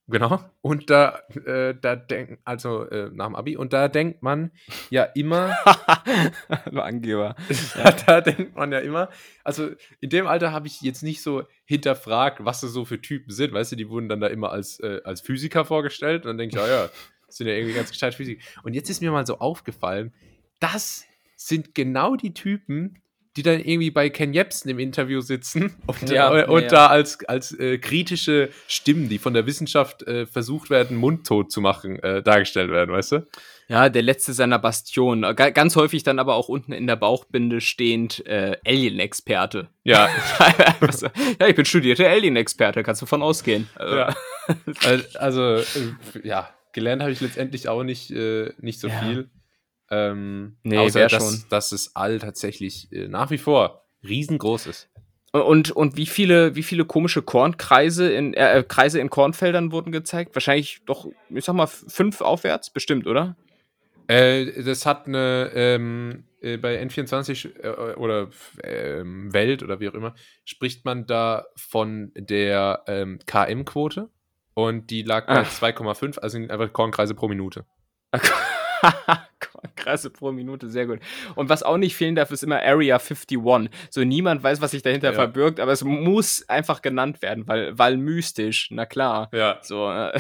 Genau. 0.08 0.43
Und 0.62 0.89
da, 0.89 1.22
äh, 1.46 1.74
da 1.80 1.96
denkt, 1.96 2.39
also 2.43 2.84
äh, 2.89 3.10
nach 3.13 3.28
dem 3.28 3.36
Abi, 3.36 3.56
und 3.56 3.72
da 3.72 3.88
denkt 3.88 4.22
man 4.22 4.52
ja 4.89 5.04
immer, 5.04 5.56
Du 6.72 6.82
Angeber. 6.82 7.36
da 8.06 8.19
denkt 8.19 8.56
man 8.56 8.74
ja 8.74 8.80
immer, 8.80 9.10
also 9.46 9.69
in 10.02 10.10
dem 10.10 10.28
Alter 10.28 10.52
habe 10.52 10.67
ich 10.67 10.82
jetzt 10.82 11.04
nicht 11.04 11.24
so 11.24 11.43
hinterfragt, 11.63 12.43
was 12.43 12.60
das 12.60 12.72
so 12.72 12.84
für 12.84 13.02
Typen 13.02 13.32
sind. 13.32 13.54
Weißt 13.54 13.72
du, 13.72 13.76
die 13.78 13.89
wurden 13.89 14.10
dann 14.10 14.19
da 14.19 14.28
immer 14.28 14.52
als, 14.52 14.80
äh, 14.82 15.00
als 15.06 15.22
Physiker 15.22 15.63
vorgestellt 15.63 16.24
und 16.24 16.30
dann 16.30 16.38
denke 16.38 16.58
ich, 16.58 16.62
ja, 16.62 16.67
ja, 16.67 16.89
sind 17.38 17.48
ja 17.48 17.54
irgendwie 17.54 17.74
ganz 17.76 17.91
gescheit 17.91 18.13
Physik. 18.15 18.41
Und 18.63 18.74
jetzt 18.74 18.89
ist 18.89 19.02
mir 19.02 19.12
mal 19.12 19.26
so 19.26 19.39
aufgefallen, 19.39 20.13
das 20.60 21.06
sind 21.36 21.76
genau 21.76 22.15
die 22.15 22.34
Typen, 22.34 23.00
die 23.36 23.41
dann 23.41 23.60
irgendwie 23.60 23.89
bei 23.89 24.12
Ken 24.12 24.32
Jebsen 24.32 24.69
im 24.69 24.78
Interview 24.78 25.19
sitzen 25.19 25.76
und, 25.88 26.08
Ja, 26.10 26.38
äh, 26.41 26.46
und 26.46 26.62
ja. 26.63 26.67
da 26.69 26.88
als, 26.88 27.26
als 27.26 27.52
äh, 27.60 27.80
kritische 27.80 28.50
Stimmen, 28.67 29.10
die 29.10 29.17
von 29.17 29.34
der 29.34 29.48
Wissenschaft 29.48 30.04
äh, 30.04 30.28
versucht 30.28 30.69
werden, 30.69 30.96
mundtot 30.98 31.52
zu 31.52 31.60
machen, 31.60 31.98
äh, 32.04 32.22
dargestellt 32.22 32.69
werden, 32.69 32.91
weißt 32.93 33.12
du? 33.13 33.28
Ja, 33.69 33.89
der 33.89 34.04
letzte 34.04 34.34
seiner 34.34 34.60
Bastion. 34.60 35.22
Ga- 35.22 35.50
Ganz 35.50 35.76
häufig 35.76 36.04
dann 36.04 36.19
aber 36.19 36.36
auch 36.36 36.48
unten 36.48 36.74
in 36.74 36.86
der 36.86 36.96
Bauchbinde 36.98 37.60
stehend 37.60 38.24
äh, 38.28 38.58
Alien-Experte. 38.67 39.67
Ja, 39.84 40.10
Was- 40.80 41.02
ja, 41.39 41.48
ich 41.48 41.56
bin 41.56 41.65
studierter 41.65 42.08
Alien-Experte, 42.08 42.84
kannst 42.84 43.02
du 43.02 43.06
von 43.08 43.24
ausgehen. 43.24 43.67
Also, 43.76 43.96
Ja. 43.96 44.15
Al- 44.86 45.06
Also, 45.15 45.56
äh, 45.56 45.63
ja, 46.24 46.50
gelernt 46.74 47.02
habe 47.02 47.12
ich 47.12 47.22
letztendlich 47.22 47.70
auch 47.70 47.84
nicht, 47.84 48.12
äh, 48.12 48.52
nicht 48.60 48.80
so 48.80 48.88
Ja. 48.88 49.00
viel. 49.00 49.30
Ähm, 49.90 50.58
Nee, 50.64 50.78
außer 50.78 51.08
dass, 51.08 51.12
schon. 51.12 51.44
dass 51.50 51.70
das 51.70 51.96
All 51.96 52.20
tatsächlich 52.20 52.92
äh, 52.92 53.08
nach 53.08 53.30
wie 53.32 53.38
vor 53.38 53.86
riesengroß 54.04 54.68
ist. 54.68 54.90
Und, 55.32 55.72
und 55.72 55.98
wie 55.98 56.06
viele, 56.06 56.56
wie 56.56 56.62
viele 56.64 56.86
komische 56.86 57.22
Kornkreise 57.24 58.12
in, 58.12 58.34
äh, 58.36 58.64
Kreise 58.68 59.00
in 59.00 59.10
Kornfeldern 59.10 59.72
wurden 59.72 59.92
gezeigt? 59.92 60.36
Wahrscheinlich 60.36 60.82
doch, 60.86 61.08
ich 61.30 61.44
sag 61.46 61.56
mal, 61.56 61.66
fünf 61.68 62.22
aufwärts, 62.22 62.70
bestimmt, 62.70 63.08
oder? 63.08 63.36
Äh, 64.08 64.64
das 64.64 64.86
hat 64.86 65.08
eine, 65.08 65.50
ähm, 65.56 66.26
äh, 66.42 66.58
bei 66.58 66.80
N24 66.84 67.64
äh, 67.64 67.96
oder 67.96 68.30
ähm, 68.64 69.34
Welt 69.34 69.64
oder 69.64 69.80
wie 69.80 69.90
auch 69.90 69.94
immer, 69.96 70.14
spricht 70.46 70.86
man 70.86 71.08
da 71.08 71.46
von 71.56 72.12
der 72.16 72.84
ähm, 72.88 73.20
KM-Quote 73.26 74.10
und 74.54 74.89
die 74.89 75.02
lag 75.04 75.28
bei 75.28 75.42
2,5, 75.42 76.20
also 76.20 76.38
einfach 76.38 76.72
Kornkreise 76.74 77.16
pro 77.16 77.28
Minute. 77.28 77.66
Kreise 79.76 80.10
pro 80.10 80.32
Minute, 80.32 80.70
sehr 80.70 80.86
gut. 80.86 81.00
Und 81.36 81.50
was 81.50 81.63
auch 81.63 81.78
nicht 81.78 81.96
fehlen 81.96 82.16
darf, 82.16 82.32
ist 82.32 82.44
immer 82.44 82.62
Area 82.62 82.98
51. 82.98 83.70
So 83.89 84.04
niemand 84.04 84.44
weiß, 84.44 84.62
was 84.62 84.72
sich 84.72 84.82
dahinter 84.82 85.10
ja. 85.10 85.13
verbirgt, 85.13 85.60
aber 85.60 85.72
es 85.72 85.84
muss 85.84 86.48
einfach 86.48 86.82
genannt 86.82 87.22
werden, 87.22 87.48
weil, 87.48 87.78
weil 87.78 87.98
mystisch, 87.98 88.70
na 88.72 88.86
klar. 88.86 89.30
Ja. 89.34 89.60
So, 89.62 89.89
äh, 89.89 90.18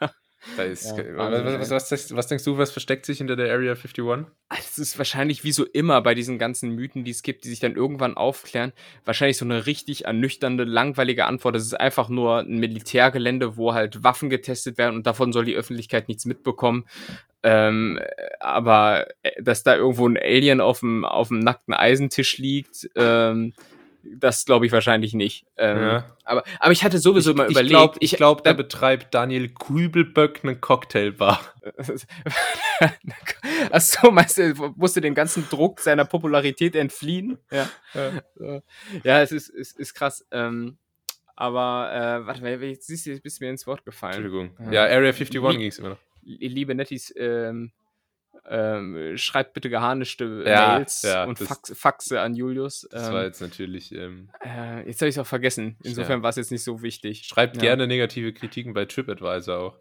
Ist, 0.58 0.96
ja, 0.96 1.04
was, 1.16 1.70
was, 1.70 1.90
was, 1.90 2.14
was, 2.14 2.26
denkst 2.26 2.44
du, 2.44 2.58
was 2.58 2.70
versteckt 2.70 3.06
sich 3.06 3.18
hinter 3.18 3.34
der 3.34 3.52
Area 3.52 3.72
51? 3.72 4.26
Es 4.50 4.78
ist 4.78 4.98
wahrscheinlich 4.98 5.42
wie 5.42 5.52
so 5.52 5.64
immer 5.64 6.00
bei 6.02 6.14
diesen 6.14 6.38
ganzen 6.38 6.70
Mythen, 6.70 7.04
die 7.04 7.10
es 7.10 7.22
gibt, 7.22 7.44
die 7.44 7.48
sich 7.48 7.60
dann 7.60 7.76
irgendwann 7.76 8.16
aufklären, 8.16 8.72
wahrscheinlich 9.04 9.38
so 9.38 9.44
eine 9.44 9.66
richtig 9.66 10.04
ernüchternde, 10.04 10.64
langweilige 10.64 11.26
Antwort. 11.26 11.54
Das 11.54 11.64
ist 11.64 11.74
einfach 11.74 12.08
nur 12.08 12.40
ein 12.40 12.58
Militärgelände, 12.58 13.56
wo 13.56 13.74
halt 13.74 14.04
Waffen 14.04 14.30
getestet 14.30 14.78
werden 14.78 14.96
und 14.96 15.06
davon 15.06 15.32
soll 15.32 15.44
die 15.44 15.56
Öffentlichkeit 15.56 16.08
nichts 16.08 16.24
mitbekommen. 16.24 16.84
Ähm, 17.42 18.00
aber 18.40 19.06
äh, 19.22 19.42
dass 19.42 19.62
da 19.62 19.76
irgendwo 19.76 20.08
ein 20.08 20.16
Alien 20.16 20.60
auf 20.60 20.80
dem, 20.80 21.04
auf 21.04 21.28
dem 21.28 21.40
nackten 21.40 21.74
Eisentisch 21.74 22.38
liegt, 22.38 22.88
ähm, 22.96 23.52
das 24.16 24.44
glaube 24.44 24.66
ich 24.66 24.72
wahrscheinlich 24.72 25.14
nicht. 25.14 25.46
Ähm, 25.56 25.78
ja. 25.78 26.16
aber, 26.24 26.44
aber 26.58 26.72
ich 26.72 26.84
hatte 26.84 26.98
sowieso 26.98 27.30
ich, 27.30 27.36
mal 27.36 27.50
überlegt. 27.50 27.70
Glaub, 27.70 27.96
ich 28.00 28.16
glaube, 28.16 28.42
da 28.42 28.52
betreibt 28.52 29.14
Daniel 29.14 29.48
Kübelböck 29.48 30.40
eine 30.42 30.56
Cocktailbar. 30.56 31.40
Achso, 33.70 34.10
meinst 34.10 34.38
du, 34.38 34.74
musste 34.76 35.00
den 35.00 35.14
ganzen 35.14 35.48
Druck 35.48 35.80
seiner 35.80 36.04
Popularität 36.04 36.76
entfliehen? 36.76 37.38
Ja, 37.50 37.68
ja, 37.94 38.60
ja 39.02 39.22
es, 39.22 39.32
ist, 39.32 39.50
es 39.50 39.72
ist 39.72 39.94
krass. 39.94 40.26
Ähm, 40.30 40.78
aber, 41.36 41.90
äh, 41.92 42.26
warte 42.26 42.42
mal, 42.42 42.62
jetzt 42.62 42.86
siehst 42.86 43.06
du, 43.06 43.18
bist 43.20 43.40
mir 43.40 43.50
ins 43.50 43.66
Wort 43.66 43.84
gefallen. 43.84 44.24
Entschuldigung. 44.24 44.72
Ja, 44.72 44.84
Area 44.84 45.10
51 45.10 45.40
ging 45.58 45.66
es 45.66 45.78
immer 45.78 45.90
noch. 45.90 45.98
Liebe 46.22 46.74
Nettis, 46.74 47.12
ähm, 47.16 47.72
ähm, 48.48 49.16
schreibt 49.16 49.54
bitte 49.54 49.70
geharnischte 49.70 50.44
ja, 50.46 50.74
Mails 50.78 51.02
ja, 51.02 51.24
und 51.24 51.38
Fax, 51.38 51.72
Faxe 51.76 52.20
an 52.20 52.34
Julius. 52.34 52.86
Das 52.90 53.10
war 53.12 53.20
ähm, 53.20 53.26
jetzt 53.26 53.40
natürlich. 53.40 53.92
Ähm, 53.92 54.30
äh, 54.44 54.86
jetzt 54.86 55.00
habe 55.00 55.08
ich 55.08 55.16
es 55.16 55.18
auch 55.18 55.26
vergessen. 55.26 55.76
Insofern 55.82 56.20
ja. 56.20 56.22
war 56.22 56.30
es 56.30 56.36
jetzt 56.36 56.50
nicht 56.50 56.64
so 56.64 56.82
wichtig. 56.82 57.24
Schreibt 57.24 57.58
gerne 57.58 57.86
negative 57.86 58.32
Kritiken 58.32 58.74
bei 58.74 58.84
TripAdvisor 58.84 59.58
auch. 59.58 59.78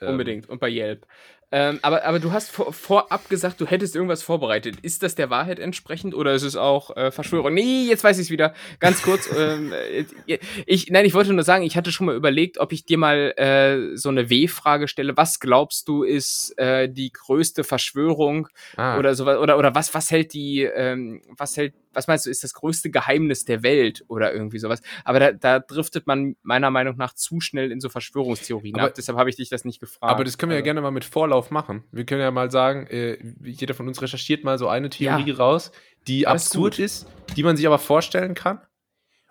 Ähm, 0.00 0.10
Unbedingt. 0.10 0.48
Und 0.48 0.60
bei 0.60 0.68
Yelp. 0.68 1.06
Ähm, 1.52 1.78
aber, 1.82 2.04
aber 2.04 2.18
du 2.18 2.32
hast 2.32 2.50
vor, 2.50 2.72
vorab 2.72 3.28
gesagt, 3.28 3.60
du 3.60 3.66
hättest 3.66 3.94
irgendwas 3.94 4.22
vorbereitet. 4.22 4.78
Ist 4.82 5.04
das 5.04 5.14
der 5.14 5.30
Wahrheit 5.30 5.60
entsprechend 5.60 6.14
oder 6.14 6.34
ist 6.34 6.42
es 6.42 6.56
auch 6.56 6.96
äh, 6.96 7.12
Verschwörung? 7.12 7.54
Nee, 7.54 7.84
jetzt 7.84 8.02
weiß 8.02 8.18
ich 8.18 8.24
es 8.24 8.30
wieder. 8.30 8.52
Ganz 8.80 9.02
kurz. 9.02 9.30
ähm, 9.36 9.72
äh, 9.72 10.38
ich, 10.66 10.90
nein, 10.90 11.04
ich 11.04 11.14
wollte 11.14 11.32
nur 11.32 11.44
sagen, 11.44 11.62
ich 11.62 11.76
hatte 11.76 11.92
schon 11.92 12.06
mal 12.06 12.16
überlegt, 12.16 12.58
ob 12.58 12.72
ich 12.72 12.84
dir 12.84 12.98
mal 12.98 13.32
äh, 13.36 13.96
so 13.96 14.08
eine 14.08 14.28
W-Frage 14.28 14.88
stelle. 14.88 15.16
Was 15.16 15.38
glaubst 15.38 15.86
du 15.86 16.02
ist 16.02 16.58
äh, 16.58 16.88
die 16.88 17.12
größte 17.12 17.62
Verschwörung 17.62 18.48
ah. 18.76 18.98
oder 18.98 19.14
sowas? 19.14 19.38
Oder, 19.38 19.56
oder 19.56 19.74
was, 19.74 19.94
was 19.94 20.10
hält 20.10 20.32
die, 20.32 20.62
ähm, 20.62 21.22
was 21.36 21.56
hält 21.56 21.74
was 21.96 22.06
meinst 22.06 22.26
du, 22.26 22.30
ist 22.30 22.44
das 22.44 22.52
größte 22.52 22.90
Geheimnis 22.90 23.44
der 23.44 23.62
Welt 23.62 24.04
oder 24.06 24.32
irgendwie 24.32 24.58
sowas. 24.58 24.82
Aber 25.04 25.18
da, 25.18 25.32
da 25.32 25.58
driftet 25.58 26.06
man 26.06 26.36
meiner 26.42 26.70
Meinung 26.70 26.96
nach 26.96 27.14
zu 27.14 27.40
schnell 27.40 27.72
in 27.72 27.80
so 27.80 27.88
Verschwörungstheorien 27.88 28.76
aber, 28.76 28.88
ab. 28.88 28.94
Deshalb 28.94 29.18
habe 29.18 29.30
ich 29.30 29.36
dich 29.36 29.48
das 29.48 29.64
nicht 29.64 29.80
gefragt. 29.80 30.12
Aber 30.12 30.22
das 30.22 30.36
können 30.36 30.50
wir 30.50 30.56
also. 30.56 30.62
ja 30.62 30.64
gerne 30.64 30.82
mal 30.82 30.90
mit 30.90 31.04
Vorlauf 31.04 31.35
machen. 31.50 31.84
Wir 31.92 32.04
können 32.04 32.20
ja 32.20 32.30
mal 32.30 32.50
sagen, 32.50 32.86
äh, 32.86 33.18
jeder 33.42 33.74
von 33.74 33.88
uns 33.88 34.00
recherchiert 34.02 34.44
mal 34.44 34.58
so 34.58 34.68
eine 34.68 34.90
Theorie 34.90 35.30
ja. 35.30 35.36
raus, 35.36 35.72
die 36.06 36.26
Alles 36.26 36.46
absurd 36.46 36.76
gut. 36.76 36.84
ist, 36.84 37.06
die 37.36 37.42
man 37.42 37.56
sich 37.56 37.66
aber 37.66 37.78
vorstellen 37.78 38.34
kann. 38.34 38.60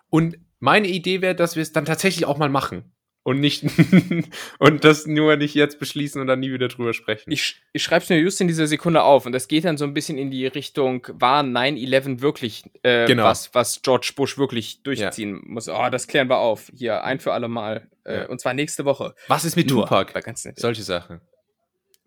Und 0.08 0.38
meine 0.58 0.88
Idee 0.88 1.20
wäre, 1.20 1.34
dass 1.34 1.56
wir 1.56 1.62
es 1.62 1.72
dann 1.72 1.84
tatsächlich 1.84 2.26
auch 2.26 2.38
mal 2.38 2.48
machen 2.48 2.92
und 3.26 3.40
nicht 3.40 3.64
und 4.60 4.84
das 4.84 5.04
nur 5.06 5.34
nicht 5.34 5.56
jetzt 5.56 5.80
beschließen 5.80 6.20
und 6.20 6.28
dann 6.28 6.38
nie 6.38 6.52
wieder 6.52 6.68
drüber 6.68 6.94
sprechen. 6.94 7.32
Ich, 7.32 7.60
ich 7.72 7.82
schreibe 7.82 8.04
es 8.04 8.08
mir 8.08 8.20
just 8.20 8.40
in 8.40 8.46
dieser 8.46 8.68
Sekunde 8.68 9.02
auf 9.02 9.26
und 9.26 9.32
das 9.32 9.48
geht 9.48 9.64
dann 9.64 9.76
so 9.76 9.84
ein 9.84 9.94
bisschen 9.94 10.16
in 10.16 10.30
die 10.30 10.46
Richtung, 10.46 11.04
war 11.12 11.42
9-11 11.42 12.20
wirklich 12.20 12.62
äh, 12.84 13.06
genau. 13.06 13.24
was, 13.24 13.52
was 13.52 13.82
George 13.82 14.12
Bush 14.14 14.38
wirklich 14.38 14.84
durchziehen 14.84 15.40
ja. 15.42 15.42
muss? 15.44 15.68
Oh, 15.68 15.88
das 15.90 16.06
klären 16.06 16.28
wir 16.28 16.38
auf. 16.38 16.70
Hier, 16.72 17.02
ein 17.02 17.18
für 17.18 17.32
alle 17.32 17.48
Mal. 17.48 17.88
Äh, 18.04 18.18
ja. 18.18 18.28
Und 18.28 18.40
zwar 18.40 18.54
nächste 18.54 18.84
Woche. 18.84 19.16
Was 19.26 19.44
ist 19.44 19.56
mit 19.56 19.68
nur, 19.70 19.86
Tupac? 19.86 20.12
Solche 20.54 20.84
Sachen. 20.84 21.20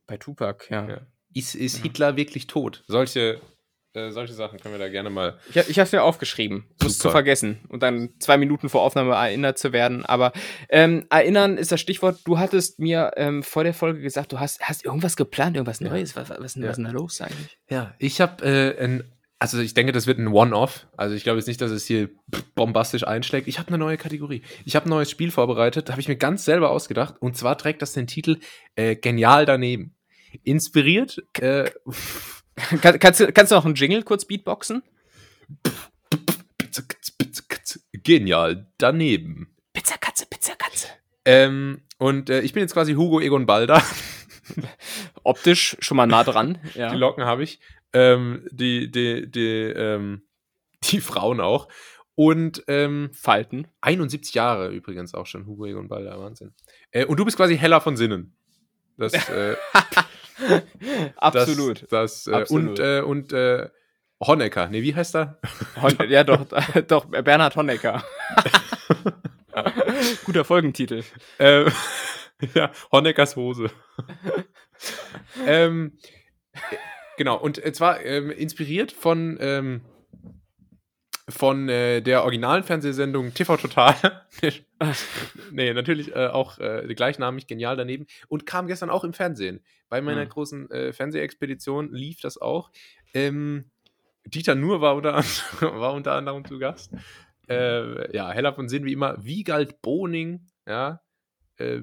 Bei 0.09 0.17
Tupac, 0.17 0.65
ja. 0.69 0.87
ja. 0.89 1.01
Ist, 1.33 1.55
ist 1.55 1.77
Hitler 1.77 2.17
wirklich 2.17 2.47
tot? 2.47 2.83
Solche 2.87 3.39
äh, 3.93 4.11
solche 4.11 4.33
Sachen 4.33 4.59
können 4.59 4.75
wir 4.75 4.79
da 4.79 4.87
gerne 4.87 5.09
mal. 5.09 5.39
Ich, 5.49 5.55
ich 5.55 5.79
habe 5.79 5.87
es 5.87 5.91
mir 5.91 6.03
aufgeschrieben, 6.03 6.65
muss 6.81 6.99
zu 6.99 7.09
vergessen 7.09 7.59
und 7.69 7.81
dann 7.81 8.09
zwei 8.19 8.37
Minuten 8.37 8.69
vor 8.69 8.83
Aufnahme 8.83 9.13
erinnert 9.13 9.57
zu 9.57 9.73
werden. 9.73 10.05
Aber 10.05 10.31
ähm, 10.69 11.07
erinnern 11.09 11.57
ist 11.57 11.71
das 11.71 11.81
Stichwort. 11.81 12.19
Du 12.25 12.37
hattest 12.37 12.79
mir 12.79 13.13
ähm, 13.15 13.41
vor 13.41 13.63
der 13.63 13.73
Folge 13.73 14.01
gesagt, 14.01 14.31
du 14.31 14.39
hast, 14.39 14.61
hast 14.61 14.85
irgendwas 14.85 15.15
geplant, 15.15 15.55
irgendwas 15.55 15.81
Neues. 15.81 16.15
Was, 16.15 16.29
was, 16.29 16.39
was, 16.39 16.55
ja. 16.55 16.61
was 16.61 16.69
ist 16.69 16.75
denn 16.75 16.85
da 16.85 16.91
los 16.91 17.19
eigentlich? 17.19 17.57
Ja, 17.69 17.95
ich 17.97 18.21
habe 18.21 18.45
äh, 18.45 18.83
ein. 18.83 19.03
Also 19.41 19.57
ich 19.59 19.73
denke, 19.73 19.93
das 19.93 20.05
wird 20.05 20.19
ein 20.19 20.27
One-Off. 20.27 20.87
Also 20.97 21.15
ich 21.15 21.23
glaube 21.23 21.39
jetzt 21.39 21.47
nicht, 21.47 21.61
dass 21.61 21.71
es 21.71 21.85
hier 21.85 22.09
bombastisch 22.55 23.07
einschlägt. 23.07 23.47
Ich 23.47 23.57
habe 23.57 23.69
eine 23.69 23.77
neue 23.77 23.95
Kategorie. 23.95 24.41
Ich 24.65 24.75
habe 24.75 24.87
ein 24.87 24.89
neues 24.89 25.09
Spiel 25.09 25.31
vorbereitet. 25.31 25.87
Da 25.87 25.93
habe 25.93 26.01
ich 26.01 26.09
mir 26.09 26.17
ganz 26.17 26.43
selber 26.43 26.71
ausgedacht. 26.71 27.15
Und 27.21 27.37
zwar 27.37 27.57
trägt 27.57 27.81
das 27.81 27.93
den 27.93 28.05
Titel 28.05 28.39
äh, 28.75 28.97
Genial 28.97 29.45
daneben. 29.45 29.95
Inspiriert. 30.43 31.23
Äh, 31.39 31.71
Kann, 32.81 32.99
kannst, 32.99 33.19
du, 33.19 33.31
kannst 33.31 33.51
du 33.51 33.55
noch 33.55 33.65
einen 33.65 33.75
Jingle 33.75 34.03
kurz 34.03 34.25
beatboxen? 34.25 34.83
Pizza, 36.57 36.83
Katze, 36.83 37.13
Pizza, 37.17 37.43
Katze. 37.47 37.79
Genial. 37.93 38.67
Daneben. 38.77 39.55
Pizza, 39.73 39.97
Katze, 39.97 40.25
Pizza, 40.29 40.55
Katze. 40.55 40.87
Ähm, 41.25 41.81
und 41.97 42.29
äh, 42.29 42.41
ich 42.41 42.53
bin 42.53 42.61
jetzt 42.61 42.73
quasi 42.73 42.93
Hugo 42.93 43.19
Egon 43.19 43.45
Balder. 43.45 43.81
Optisch 45.23 45.77
schon 45.79 45.97
mal 45.97 46.07
nah 46.07 46.23
dran. 46.23 46.57
Ja. 46.73 46.91
Die 46.91 46.97
Locken 46.97 47.25
habe 47.25 47.43
ich. 47.43 47.59
Ähm, 47.93 48.47
die, 48.51 48.91
die, 48.91 49.29
die, 49.29 49.47
ähm, 49.47 50.23
die 50.83 51.01
Frauen 51.01 51.39
auch. 51.39 51.67
Und 52.15 52.63
ähm, 52.67 53.09
Falten. 53.13 53.67
71 53.81 54.33
Jahre 54.33 54.69
übrigens 54.69 55.13
auch 55.13 55.25
schon, 55.25 55.45
Hugo 55.45 55.65
Egon 55.65 55.87
Balder, 55.87 56.19
Wahnsinn. 56.19 56.53
Äh, 56.91 57.05
und 57.05 57.17
du 57.17 57.25
bist 57.25 57.37
quasi 57.37 57.57
heller 57.57 57.79
von 57.79 57.95
Sinnen. 57.95 58.35
Das, 58.97 59.13
äh, 59.29 59.55
Absolut. 61.17 61.83
Das, 61.91 62.23
das 62.23 62.27
äh, 62.27 62.35
Absolut. 62.35 62.79
Und, 62.79 62.79
äh, 62.79 63.01
und 63.01 63.33
äh, 63.33 63.69
Honecker. 64.21 64.67
Nee, 64.67 64.83
wie 64.83 64.95
heißt 64.95 65.15
er? 65.15 65.39
Hon 65.81 65.95
ja, 66.09 66.23
doch, 66.23 66.45
doch, 66.87 67.05
Bernhard 67.05 67.55
Honecker. 67.55 68.03
Guter 70.25 70.45
Folgentitel. 70.45 71.03
Ähm, 71.39 71.71
ja, 72.53 72.71
Honeckers 72.91 73.35
Hose. 73.35 73.69
ähm, 75.45 75.97
genau, 77.17 77.37
und 77.37 77.61
zwar 77.75 78.03
ähm, 78.05 78.29
inspiriert 78.31 78.91
von 78.91 79.37
ähm, 79.39 79.81
von 81.29 81.69
äh, 81.69 82.01
der 82.01 82.23
originalen 82.23 82.63
Fernsehsendung 82.63 83.33
TV 83.33 83.57
Total. 83.57 83.95
nee, 85.51 85.73
natürlich 85.73 86.15
äh, 86.15 86.27
auch 86.27 86.57
äh, 86.59 86.93
gleichnamig, 86.93 87.47
genial 87.47 87.75
daneben. 87.75 88.07
Und 88.27 88.45
kam 88.45 88.67
gestern 88.67 88.89
auch 88.89 89.03
im 89.03 89.13
Fernsehen. 89.13 89.61
Bei 89.89 90.01
meiner 90.01 90.25
mhm. 90.25 90.29
großen 90.29 90.71
äh, 90.71 90.93
Fernsehexpedition 90.93 91.91
lief 91.91 92.21
das 92.21 92.37
auch. 92.37 92.71
Ähm, 93.13 93.65
Dieter 94.25 94.55
Nuhr 94.55 94.81
war 94.81 94.95
unter, 94.95 95.15
war 95.61 95.93
unter 95.93 96.13
anderem 96.13 96.45
zu 96.45 96.59
Gast. 96.59 96.93
Äh, 97.49 98.15
ja, 98.15 98.31
heller 98.31 98.53
von 98.53 98.69
Sinn 98.69 98.85
wie 98.85 98.93
immer. 98.93 99.23
Wiegald 99.23 99.81
Boning, 99.81 100.47
ja, 100.67 101.01
äh, 101.57 101.81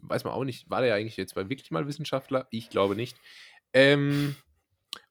weiß 0.00 0.24
man 0.24 0.32
auch 0.32 0.44
nicht, 0.44 0.70
war 0.70 0.80
der 0.80 0.90
ja 0.90 0.94
eigentlich 0.96 1.16
jetzt 1.16 1.36
wirklich 1.36 1.70
mal 1.70 1.86
Wissenschaftler? 1.86 2.46
Ich 2.50 2.70
glaube 2.70 2.96
nicht. 2.96 3.16
Ähm, 3.72 4.34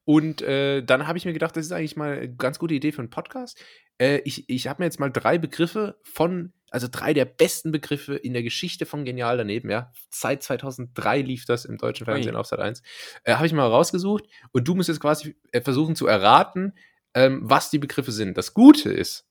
und 0.05 0.41
äh, 0.41 0.81
dann 0.81 1.07
habe 1.07 1.17
ich 1.17 1.25
mir 1.25 1.33
gedacht, 1.33 1.55
das 1.55 1.65
ist 1.65 1.71
eigentlich 1.71 1.95
mal 1.95 2.17
eine 2.17 2.36
ganz 2.36 2.59
gute 2.59 2.73
Idee 2.73 2.91
für 2.91 3.01
einen 3.01 3.09
Podcast. 3.09 3.63
Äh, 3.97 4.21
ich 4.25 4.49
ich 4.49 4.67
habe 4.67 4.82
mir 4.82 4.86
jetzt 4.86 4.99
mal 4.99 5.10
drei 5.10 5.38
Begriffe 5.38 5.97
von, 6.03 6.53
also 6.71 6.88
drei 6.89 7.13
der 7.13 7.25
besten 7.25 7.71
Begriffe 7.71 8.15
in 8.15 8.34
der 8.34 8.43
Geschichte 8.43 8.86
von 8.86 9.06
Genial 9.06 9.38
daneben, 9.38 9.69
ja. 9.69 9.91
Seit 10.10 10.43
2003 10.43 11.21
lief 11.21 11.45
das 11.45 11.65
im 11.65 11.77
deutschen 11.77 12.06
Fernsehen 12.06 12.36
Ui. 12.36 12.39
auf 12.39 12.47
Sat 12.47 12.60
1. 12.60 12.82
Äh, 13.23 13.36
habe 13.36 13.47
ich 13.47 13.53
mal 13.53 13.67
rausgesucht 13.67 14.25
und 14.51 14.67
du 14.67 14.75
musst 14.75 14.89
jetzt 14.89 14.99
quasi 14.99 15.36
äh, 15.51 15.62
versuchen 15.62 15.95
zu 15.95 16.08
erraten, 16.08 16.73
ähm, 17.13 17.41
was 17.43 17.69
die 17.69 17.79
Begriffe 17.79 18.12
sind. 18.12 18.38
Das 18.38 18.53
Gute 18.53 18.91
ist, 18.91 19.27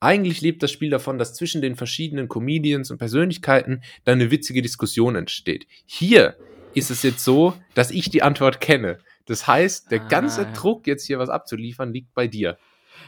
eigentlich 0.00 0.42
lebt 0.42 0.62
das 0.62 0.70
Spiel 0.70 0.90
davon, 0.90 1.18
dass 1.18 1.34
zwischen 1.34 1.62
den 1.62 1.76
verschiedenen 1.76 2.28
Comedians 2.28 2.90
und 2.90 2.98
Persönlichkeiten 2.98 3.82
dann 4.04 4.20
eine 4.20 4.30
witzige 4.30 4.60
Diskussion 4.60 5.16
entsteht. 5.16 5.66
Hier 5.86 6.36
ist 6.74 6.90
es 6.90 7.02
jetzt 7.02 7.24
so, 7.24 7.54
dass 7.74 7.90
ich 7.90 8.10
die 8.10 8.22
Antwort 8.22 8.60
kenne. 8.60 8.98
Das 9.26 9.46
heißt, 9.46 9.90
der 9.90 10.00
ganze 10.00 10.46
ah. 10.46 10.52
Druck, 10.52 10.86
jetzt 10.86 11.06
hier 11.06 11.18
was 11.18 11.30
abzuliefern, 11.30 11.92
liegt 11.92 12.12
bei 12.12 12.26
dir. 12.26 12.58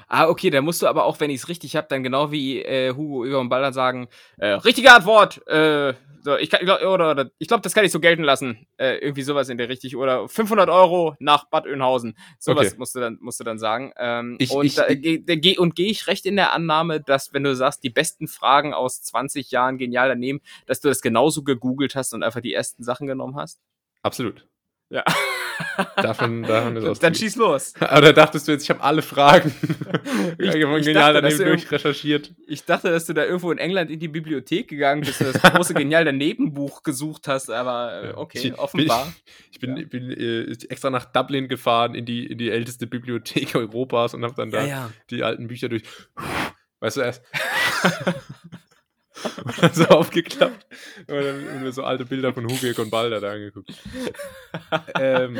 Ah, 0.08 0.28
okay, 0.28 0.50
dann 0.50 0.64
musst 0.64 0.82
du 0.82 0.86
aber 0.86 1.04
auch, 1.04 1.20
wenn 1.20 1.30
ich 1.30 1.42
es 1.42 1.48
richtig 1.48 1.76
habe, 1.76 1.86
dann 1.88 2.02
genau 2.02 2.30
wie 2.30 2.62
äh, 2.62 2.94
Hugo 2.94 3.24
Egon 3.24 3.48
Balder 3.48 3.72
sagen, 3.72 4.08
äh, 4.38 4.48
richtige 4.48 4.92
Antwort, 4.92 5.46
äh, 5.48 5.94
so, 6.26 6.36
ich, 6.36 6.50
kann, 6.50 6.68
oder, 6.68 7.12
oder, 7.12 7.30
ich 7.38 7.46
glaube, 7.46 7.62
das 7.62 7.72
kann 7.72 7.84
ich 7.84 7.92
so 7.92 8.00
gelten 8.00 8.24
lassen. 8.24 8.66
Äh, 8.78 8.96
irgendwie 8.96 9.22
sowas 9.22 9.48
in 9.48 9.58
der 9.58 9.68
richtig. 9.68 9.94
Oder 9.94 10.28
500 10.28 10.68
Euro 10.68 11.14
nach 11.20 11.48
Bad 11.48 11.66
Oeynhausen. 11.66 12.18
Sowas 12.40 12.66
okay. 12.66 12.78
musst, 12.78 12.96
du 12.96 12.98
dann, 12.98 13.18
musst 13.20 13.38
du 13.38 13.44
dann 13.44 13.60
sagen. 13.60 13.92
Ähm, 13.96 14.34
ich, 14.40 14.50
und, 14.50 14.66
ich, 14.66 14.76
äh, 14.76 14.96
ge, 14.96 15.18
ge, 15.20 15.56
und 15.56 15.76
gehe 15.76 15.88
ich 15.88 16.08
recht 16.08 16.26
in 16.26 16.34
der 16.34 16.52
Annahme, 16.52 17.00
dass, 17.00 17.32
wenn 17.32 17.44
du 17.44 17.54
sagst, 17.54 17.84
die 17.84 17.90
besten 17.90 18.26
Fragen 18.26 18.74
aus 18.74 19.02
20 19.02 19.52
Jahren 19.52 19.78
genial 19.78 20.08
daneben, 20.08 20.40
dass 20.66 20.80
du 20.80 20.88
das 20.88 21.00
genauso 21.00 21.44
gegoogelt 21.44 21.94
hast 21.94 22.12
und 22.12 22.24
einfach 22.24 22.40
die 22.40 22.54
ersten 22.54 22.82
Sachen 22.82 23.06
genommen 23.06 23.36
hast? 23.36 23.60
Absolut. 24.02 24.48
Ja. 24.90 25.04
Davon, 25.96 26.42
davon 26.42 26.76
ist 26.76 27.02
Dann 27.02 27.14
schieß 27.14 27.36
los. 27.36 27.74
Oder 27.80 28.12
dachtest 28.12 28.46
du 28.46 28.52
jetzt, 28.52 28.64
ich 28.64 28.70
habe 28.70 28.82
alle 28.82 29.02
Fragen 29.02 29.54
ich, 30.38 30.54
ich 30.54 30.84
genial 30.84 31.14
daneben 31.14 31.38
durchrecherchiert? 31.38 32.34
Ich 32.46 32.64
dachte, 32.64 32.90
dass 32.90 33.06
du 33.06 33.14
da 33.14 33.24
irgendwo 33.24 33.50
in 33.50 33.58
England 33.58 33.90
in 33.90 33.98
die 33.98 34.08
Bibliothek 34.08 34.68
gegangen 34.68 35.02
bist 35.02 35.20
und 35.20 35.34
das 35.34 35.42
große 35.42 35.74
genial 35.74 36.04
daneben 36.04 36.52
Buch 36.52 36.82
gesucht 36.82 37.28
hast, 37.28 37.50
aber 37.50 38.04
äh, 38.04 38.12
okay, 38.14 38.48
ich, 38.48 38.58
offenbar. 38.58 39.12
Ich 39.50 39.60
bin, 39.60 39.76
ich 39.78 39.88
bin, 39.88 40.10
äh, 40.10 40.52
extra 40.68 40.90
nach 40.90 41.06
Dublin 41.06 41.48
gefahren 41.48 41.94
in 41.94 42.04
die, 42.04 42.26
in 42.26 42.36
die 42.36 42.50
älteste 42.50 42.86
Bibliothek 42.86 43.54
Europas 43.54 44.12
und 44.12 44.22
habe 44.22 44.34
dann 44.36 44.50
da 44.50 44.60
ja, 44.60 44.66
ja. 44.66 44.90
die 45.08 45.22
alten 45.22 45.46
Bücher 45.46 45.70
durch. 45.70 45.82
Weißt 46.80 46.98
du 46.98 47.00
erst? 47.00 47.22
Und 49.44 49.62
dann 49.62 49.72
so 49.72 49.84
aufgeklappt 49.84 50.66
und 51.08 51.08
dann 51.08 51.62
mir 51.62 51.72
so 51.72 51.82
alte 51.82 52.04
Bilder 52.04 52.32
von 52.32 52.44
Hugo 52.44 52.82
und 52.82 52.90
Balder 52.90 53.20
da 53.20 53.32
angeguckt. 53.32 53.72
ähm, 55.00 55.38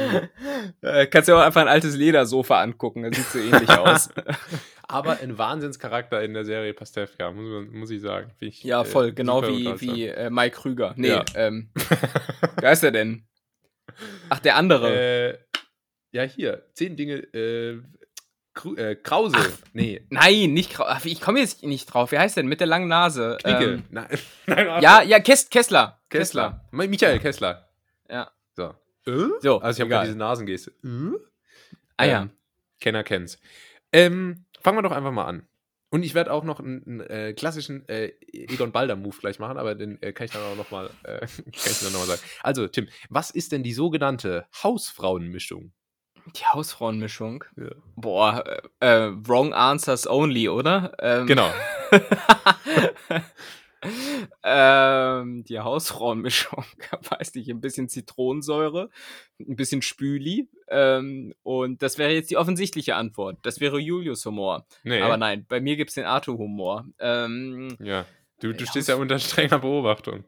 äh, 0.81 1.07
kannst 1.07 1.29
du 1.29 1.35
auch 1.35 1.43
einfach 1.43 1.61
ein 1.61 1.69
altes 1.69 1.97
Ledersofa 1.97 2.61
angucken, 2.61 3.03
das 3.03 3.17
sieht 3.17 3.27
so 3.27 3.39
ähnlich 3.39 3.71
aus. 3.71 4.09
Aber 4.89 5.21
ein 5.21 5.37
Wahnsinnscharakter 5.37 6.23
in 6.23 6.33
der 6.33 6.45
Serie 6.45 6.73
Pastewka, 6.73 7.33
muss, 7.33 7.67
muss 7.73 7.91
ich 7.91 8.01
sagen. 8.01 8.31
Ich, 8.39 8.63
ja, 8.63 8.85
voll, 8.85 9.09
äh, 9.09 9.13
genau 9.13 9.43
wie, 9.43 9.81
wie 9.81 10.07
äh, 10.07 10.31
Mike 10.31 10.57
Krüger. 10.57 10.95
Nee, 10.97 11.09
ja. 11.09 11.25
ähm, 11.35 11.71
wer 12.61 12.73
ist 12.73 12.85
er 12.85 12.93
denn? 12.93 13.27
Ach, 14.29 14.39
der 14.39 14.57
andere. 14.57 14.95
Äh, 14.95 15.39
ja, 16.13 16.23
hier, 16.23 16.67
zehn 16.73 16.97
Dinge, 16.97 17.17
äh, 17.35 17.83
Krause. 18.57 19.37
Ach, 19.39 19.51
nee. 19.73 20.01
Nein, 20.11 20.53
nicht 20.53 20.73
Krause. 20.73 21.09
Ich 21.09 21.21
komme 21.21 21.41
jetzt 21.41 21.63
nicht 21.63 21.87
drauf. 21.87 22.11
Wie 22.11 22.19
heißt 22.19 22.37
denn? 22.37 22.47
Mit 22.47 22.61
der 22.61 22.67
langen 22.67 22.89
Nase. 22.89 23.39
Knigge. 23.43 23.65
Ähm, 23.65 23.85
nein, 23.91 24.09
nein, 24.47 24.83
ja, 24.83 25.03
ja, 25.03 25.21
Kess, 25.21 25.49
Kessler. 25.49 26.01
Kessler. 26.09 26.63
Kessler. 26.71 26.89
Michael 26.89 27.19
Kessler. 27.21 27.69
Ja. 28.09 28.31
So. 28.55 28.75
Äh? 29.07 29.29
so 29.41 29.59
also 29.61 29.77
ich 29.77 29.81
habe 29.81 29.91
gerade 29.91 30.07
diese 30.07 30.19
Nasengeste. 30.19 30.73
Äh? 30.83 31.19
Ah 31.97 32.05
ja. 32.05 32.23
Ähm, 32.23 32.31
Kenner 32.81 33.05
kennt's. 33.05 33.39
Ähm, 33.93 34.45
fangen 34.61 34.79
wir 34.79 34.83
doch 34.83 34.93
einfach 34.93 35.13
mal 35.13 35.25
an. 35.25 35.47
Und 35.91 36.03
ich 36.03 36.15
werde 36.15 36.33
auch 36.33 36.45
noch 36.45 36.59
einen, 36.59 36.83
einen 36.85 37.01
äh, 37.01 37.33
klassischen 37.33 37.89
äh, 37.89 38.13
Egon 38.33 38.73
Balder-Move 38.73 39.17
gleich 39.19 39.39
machen, 39.39 39.57
aber 39.57 39.75
den 39.75 40.03
äh, 40.03 40.13
kann 40.13 40.25
ich 40.27 40.33
dann 40.33 40.43
auch 40.43 40.57
nochmal 40.57 40.91
äh, 41.05 41.21
noch 41.47 42.05
sagen. 42.05 42.21
Also, 42.43 42.67
Tim, 42.67 42.89
was 43.09 43.31
ist 43.31 43.53
denn 43.53 43.63
die 43.63 43.73
sogenannte 43.73 44.47
Hausfrauenmischung? 44.63 45.73
Die 46.35 46.45
Hausfrauenmischung? 46.45 47.45
Ja. 47.57 47.71
Boah, 47.95 48.45
äh, 48.81 49.07
äh, 49.07 49.13
wrong 49.27 49.53
answers 49.55 50.09
only, 50.09 50.49
oder? 50.49 50.93
Ähm, 50.99 51.27
genau. 51.27 51.51
ähm, 54.43 55.45
die 55.45 55.61
Hausfrauenmischung, 55.61 56.65
weiß 57.11 57.35
nicht, 57.35 57.49
ein 57.51 57.61
bisschen 57.61 57.89
Zitronensäure, 57.89 58.91
ein 59.39 59.57
bisschen 59.57 59.83
Spüli. 59.83 60.49
Ähm, 60.69 61.35
und 61.43 61.83
das 61.83 61.99
wäre 61.99 62.13
jetzt 62.13 62.31
die 62.31 62.37
offensichtliche 62.37 62.97
Antwort. 62.97 63.39
Das 63.43 63.61
wäre 63.61 63.79
Julius 63.79 64.25
Humor. 64.27 64.67
Nee. 64.83 65.01
Aber 65.01 65.17
nein, 65.17 65.47
bei 65.49 65.61
mir 65.61 65.77
gibt 65.77 65.91
es 65.91 65.95
den 65.95 66.05
Arthur-Humor. 66.05 66.87
Ähm, 66.99 67.77
ja, 67.81 68.05
du, 68.41 68.53
du 68.53 68.67
stehst 68.67 68.89
ja 68.89 68.97
unter 68.97 69.19
strenger 69.19 69.61
Beobachtung. 69.61 70.25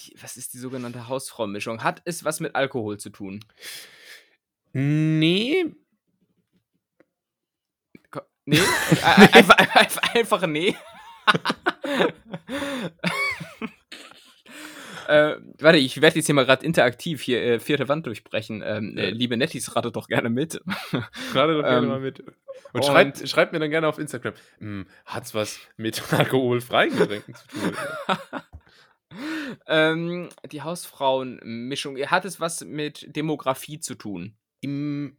Die, 0.00 0.16
was 0.20 0.36
ist 0.36 0.54
die 0.54 0.58
sogenannte 0.58 1.08
Hausfrauenmischung? 1.08 1.84
Hat 1.84 2.00
es 2.04 2.24
was 2.24 2.40
mit 2.40 2.56
Alkohol 2.56 2.98
zu 2.98 3.10
tun? 3.10 3.44
Nee. 4.74 5.64
Nee? 8.44 8.58
einfach, 9.02 9.56
einfach, 9.56 10.14
einfach 10.14 10.46
nee. 10.46 10.76
äh, 15.08 15.36
warte, 15.60 15.78
ich 15.78 16.02
werde 16.02 16.16
jetzt 16.16 16.26
hier 16.26 16.34
mal 16.34 16.44
gerade 16.44 16.66
interaktiv 16.66 17.22
hier 17.22 17.40
äh, 17.42 17.60
vierte 17.60 17.88
Wand 17.88 18.04
durchbrechen. 18.06 18.62
Ähm, 18.66 18.98
äh, 18.98 19.10
liebe 19.10 19.36
Nettis, 19.36 19.76
rate 19.76 19.92
doch 19.92 20.08
gerne 20.08 20.28
mit. 20.28 20.60
rate 21.32 21.54
doch 21.54 21.62
gerne 21.62 21.86
ähm, 21.86 21.88
mal 21.88 22.00
mit. 22.00 22.18
Und, 22.20 22.34
und 22.72 22.84
schreibt, 22.84 23.28
schreibt, 23.28 23.52
mir 23.52 23.60
dann 23.60 23.70
gerne 23.70 23.86
auf 23.86 23.98
Instagram, 23.98 24.34
hm, 24.58 24.86
hat's 25.06 25.34
was 25.34 25.60
mit 25.76 26.02
alkoholfreien 26.12 26.98
Getränken 26.98 27.36
zu 27.36 27.46
tun? 27.46 27.76
ähm, 29.68 30.30
die 30.50 30.62
Hausfrauenmischung, 30.62 31.96
hat 31.98 32.24
es 32.24 32.40
was 32.40 32.64
mit 32.64 33.14
Demografie 33.14 33.78
zu 33.78 33.94
tun? 33.94 34.36
Im. 34.64 35.16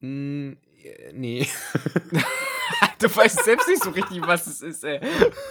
Mh, 0.00 0.56
nee. 1.12 1.46
du 2.98 3.14
weißt 3.14 3.44
selbst 3.44 3.68
nicht 3.68 3.82
so 3.82 3.90
richtig, 3.90 4.20
was 4.22 4.46
es 4.46 4.62
ist, 4.62 4.84
ey. 4.84 5.00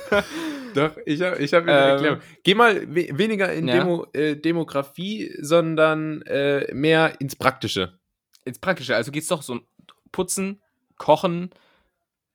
Doch, 0.74 0.96
ich 1.06 1.22
habe 1.22 1.38
ich 1.38 1.54
hab 1.54 1.66
mir 1.66 1.72
ähm, 1.72 1.90
Erklärung. 1.90 2.20
Geh 2.44 2.56
mal 2.56 2.88
we 2.94 3.10
weniger 3.12 3.52
in 3.54 3.68
ja. 3.68 3.76
Demo, 3.76 4.08
äh, 4.14 4.36
Demografie, 4.36 5.34
sondern 5.40 6.22
äh, 6.24 6.74
mehr 6.74 7.20
ins 7.20 7.36
Praktische. 7.36 8.00
Ins 8.46 8.60
Praktische, 8.60 8.96
also 8.96 9.12
geht's 9.12 9.28
doch 9.28 9.42
so 9.42 9.54
um 9.54 9.66
Putzen, 10.12 10.62
Kochen, 10.98 11.52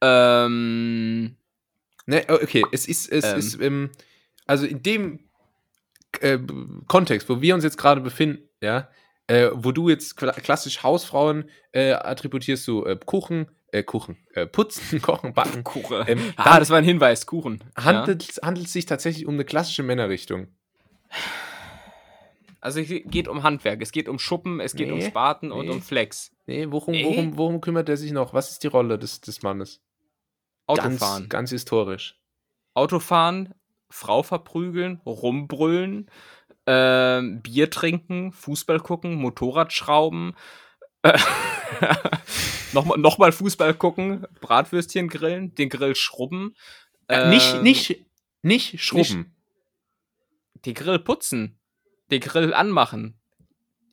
ähm. 0.00 1.36
Ne, 2.06 2.24
okay, 2.28 2.64
es 2.70 2.86
ist, 2.86 3.10
es 3.10 3.24
ähm, 3.24 3.38
ist, 3.38 3.60
ähm, 3.60 3.90
also 4.46 4.64
in 4.64 4.82
dem 4.82 5.18
äh, 6.20 6.38
Kontext, 6.86 7.28
wo 7.28 7.40
wir 7.40 7.54
uns 7.54 7.64
jetzt 7.64 7.78
gerade 7.78 8.00
befinden, 8.00 8.48
ja, 8.60 8.88
äh, 9.26 9.48
wo 9.52 9.72
du 9.72 9.88
jetzt 9.88 10.16
klassisch 10.16 10.82
Hausfrauen 10.82 11.50
äh, 11.72 11.92
attributierst, 11.92 12.66
du 12.68 12.84
äh, 12.84 12.98
Kuchen, 13.04 13.48
äh, 13.72 13.82
Kuchen, 13.82 14.16
äh, 14.34 14.46
putzen, 14.46 15.02
kochen, 15.02 15.34
backen. 15.34 15.64
Kuchen. 15.64 16.04
Ähm, 16.06 16.32
ah, 16.36 16.58
das 16.58 16.70
war 16.70 16.78
ein 16.78 16.84
Hinweis, 16.84 17.26
Kuchen. 17.26 17.64
Handelt, 17.76 18.36
ja. 18.36 18.46
handelt 18.46 18.66
es 18.66 18.72
sich 18.72 18.86
tatsächlich 18.86 19.26
um 19.26 19.34
eine 19.34 19.44
klassische 19.44 19.82
Männerrichtung? 19.82 20.48
Also 22.60 22.80
es 22.80 22.88
geht 22.88 23.28
um 23.28 23.42
Handwerk, 23.42 23.80
es 23.82 23.92
geht 23.92 24.08
um 24.08 24.18
Schuppen, 24.18 24.60
es 24.60 24.74
geht 24.74 24.88
nee, 24.88 24.94
um 24.94 25.00
Spaten 25.00 25.48
nee. 25.48 25.54
und 25.54 25.70
um 25.70 25.82
Flex. 25.82 26.32
Nee, 26.46 26.66
worum. 26.70 26.94
Worum, 26.94 27.36
worum 27.38 27.60
kümmert 27.60 27.88
er 27.88 27.96
sich 27.96 28.12
noch? 28.12 28.34
Was 28.34 28.50
ist 28.50 28.62
die 28.62 28.68
Rolle 28.68 28.98
des, 28.98 29.20
des 29.20 29.42
Mannes? 29.42 29.82
Autofahren. 30.66 30.98
Ganz, 30.98 31.28
ganz 31.28 31.50
historisch. 31.50 32.18
Autofahren, 32.74 33.54
Frau 33.88 34.22
verprügeln, 34.22 35.00
rumbrüllen, 35.06 36.10
äh, 36.66 37.22
Bier 37.22 37.70
trinken, 37.70 38.32
Fußball 38.32 38.80
gucken, 38.80 39.14
Motorrad 39.14 39.72
schrauben, 39.72 40.34
äh, 41.02 41.18
nochmal 42.72 42.98
noch 42.98 43.18
mal 43.18 43.32
Fußball 43.32 43.74
gucken, 43.74 44.26
Bratwürstchen 44.40 45.08
grillen, 45.08 45.54
den 45.54 45.68
Grill 45.68 45.94
schrubben. 45.94 46.54
Äh, 47.08 47.30
nicht, 47.30 47.62
nicht, 47.62 48.04
nicht 48.42 48.80
schrubben. 48.82 49.34
Nicht, 50.54 50.66
den 50.66 50.74
Grill 50.74 50.98
putzen. 50.98 51.58
Den 52.10 52.20
Grill 52.20 52.54
anmachen. 52.54 53.14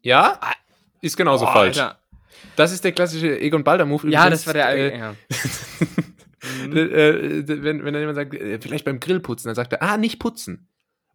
Ja? 0.01 0.37
Ah, 0.41 0.53
ist 1.01 1.17
genauso 1.17 1.45
Boah, 1.45 1.53
falsch. 1.53 1.77
Alter. 1.77 1.99
Das 2.55 2.71
ist 2.71 2.83
der 2.83 2.91
klassische 2.91 3.39
Egon 3.39 3.63
Balder-Move. 3.63 4.09
Ja, 4.09 4.29
das 4.29 4.45
war 4.45 4.53
der. 4.53 4.69
Äh, 4.69 4.97
ja. 4.97 5.15
mhm. 6.67 6.73
wenn, 6.73 7.85
wenn 7.85 7.93
dann 7.93 8.01
jemand 8.01 8.15
sagt, 8.15 8.33
äh, 8.33 8.59
vielleicht 8.59 8.85
beim 8.85 8.99
Grill 8.99 9.19
putzen, 9.19 9.47
dann 9.47 9.55
sagt 9.55 9.73
er, 9.73 9.81
ah, 9.81 9.97
nicht 9.97 10.19
putzen 10.19 10.67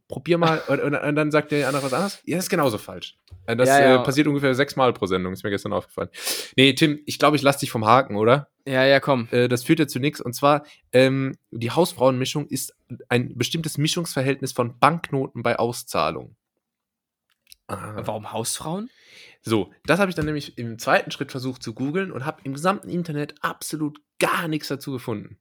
probier 0.09 0.39
mal, 0.39 0.63
und, 0.69 0.81
und, 0.81 0.95
und, 0.95 1.15
dann 1.15 1.31
sagt 1.31 1.53
der 1.53 1.69
andere 1.69 1.85
was 1.85 1.93
anderes. 1.93 2.21
Ja, 2.25 2.37
das 2.37 2.47
ist 2.47 2.51
genauso 2.51 2.79
falsch. 2.79 3.17
Äh, 3.47 3.57
das 3.57 3.69
ja, 3.69 3.81
ja. 3.81 3.95
Äh, 3.97 4.05
passiert 4.05 4.27
ungefähr 4.27 4.55
sechsmal 4.55 4.93
pro 4.93 5.07
Sendung, 5.07 5.33
ist 5.33 5.45
mir 5.45 5.51
gestern 5.51 5.73
aufgefallen. 5.73 6.11
Nee, 6.57 6.73
Tim, 6.75 7.01
ich 7.07 7.19
glaube, 7.19 7.37
ich 7.37 7.43
lasse 7.43 7.61
dich 7.61 7.71
vom 7.71 7.87
Haken, 7.87 8.17
oder? 8.17 8.49
Ja, 8.67 8.85
ja, 8.85 9.01
komm. 9.01 9.29
Äh, 9.31 9.49
das 9.49 9.63
führt 9.63 9.79
ja 9.79 9.87
zu 9.87 9.99
nichts. 10.01 10.21
Und 10.21 10.35
zwar, 10.35 10.65
ähm, 10.93 11.37
die 11.51 11.71
Hausfrauenmischung 11.71 12.47
ist 12.49 12.75
ein 13.09 13.37
bestimmtes 13.37 13.79
Mischungsverhältnis 13.79 14.53
von 14.53 14.79
Banknoten 14.79 15.43
bei 15.43 15.59
Auszahlung. 15.59 16.37
Ah. 17.69 18.01
Warum 18.05 18.33
Hausfrauen? 18.33 18.91
So, 19.43 19.73
das 19.85 20.01
habe 20.01 20.11
ich 20.11 20.15
dann 20.15 20.25
nämlich 20.25 20.59
im 20.59 20.79
zweiten 20.79 21.11
Schritt 21.11 21.31
versucht 21.31 21.63
zu 21.63 21.75
googeln 21.75 22.11
und 22.11 22.25
habe 22.25 22.41
im 22.45 22.55
gesamten 22.55 22.89
Internet 22.89 23.35
absolut 23.41 24.01
gar 24.19 24.49
nichts 24.49 24.69
dazu 24.69 24.93
gefunden. 24.93 25.39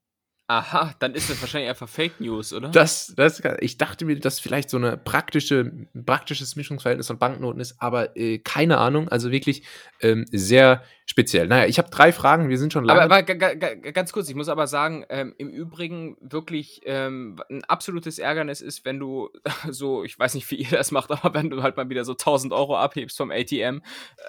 Aha, 0.50 0.96
dann 1.00 1.14
ist 1.14 1.30
das 1.30 1.42
wahrscheinlich 1.42 1.70
einfach 1.70 1.90
Fake 1.90 2.22
News, 2.22 2.54
oder? 2.54 2.70
Das, 2.70 3.14
das, 3.18 3.42
ich 3.60 3.78
dachte 3.78 4.06
mir, 4.06 4.18
dass 4.18 4.40
vielleicht 4.40 4.70
so 4.70 4.78
eine 4.78 4.96
praktische, 4.96 5.74
praktisches 6.06 6.56
Mischungsverhältnis 6.56 7.08
von 7.08 7.18
Banknoten 7.18 7.60
ist, 7.60 7.82
aber 7.82 8.16
äh, 8.16 8.38
keine 8.38 8.78
Ahnung. 8.78 9.10
Also 9.10 9.30
wirklich 9.32 9.64
ähm, 10.00 10.26
sehr 10.32 10.84
speziell. 11.08 11.48
Naja, 11.48 11.66
ich 11.66 11.80
habe 11.80 11.90
drei 11.90 12.12
Fragen, 12.12 12.50
wir 12.50 12.58
sind 12.58 12.74
schon 12.74 12.84
lange. 12.84 13.02
Aber, 13.02 13.16
aber 13.16 13.36
ganz 13.56 14.12
kurz, 14.12 14.30
ich 14.30 14.36
muss 14.36 14.50
aber 14.50 14.68
sagen, 14.68 15.06
ähm, 15.10 15.34
im 15.38 15.50
Übrigen 15.50 16.18
wirklich 16.20 16.82
ähm, 16.84 17.42
ein 17.50 17.64
absolutes 17.64 18.20
Ärgernis 18.20 18.62
ist, 18.62 18.86
wenn 18.86 19.00
du 19.00 19.30
so, 19.70 20.04
ich 20.04 20.20
weiß 20.20 20.36
nicht, 20.36 20.52
wie 20.52 20.56
ihr 20.56 20.70
das 20.70 20.92
macht, 20.92 21.10
aber 21.12 21.34
wenn 21.34 21.50
du 21.50 21.64
halt 21.64 21.78
mal 21.78 21.90
wieder 21.90 22.04
so 22.04 22.12
1000 22.12 22.54
Euro 22.54 22.78
abhebst 22.78 23.18
vom 23.18 23.32
ATM. 23.32 23.82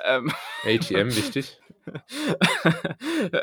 Ähm, 0.07 0.33
ATM, 0.65 1.09
wichtig. 1.17 1.59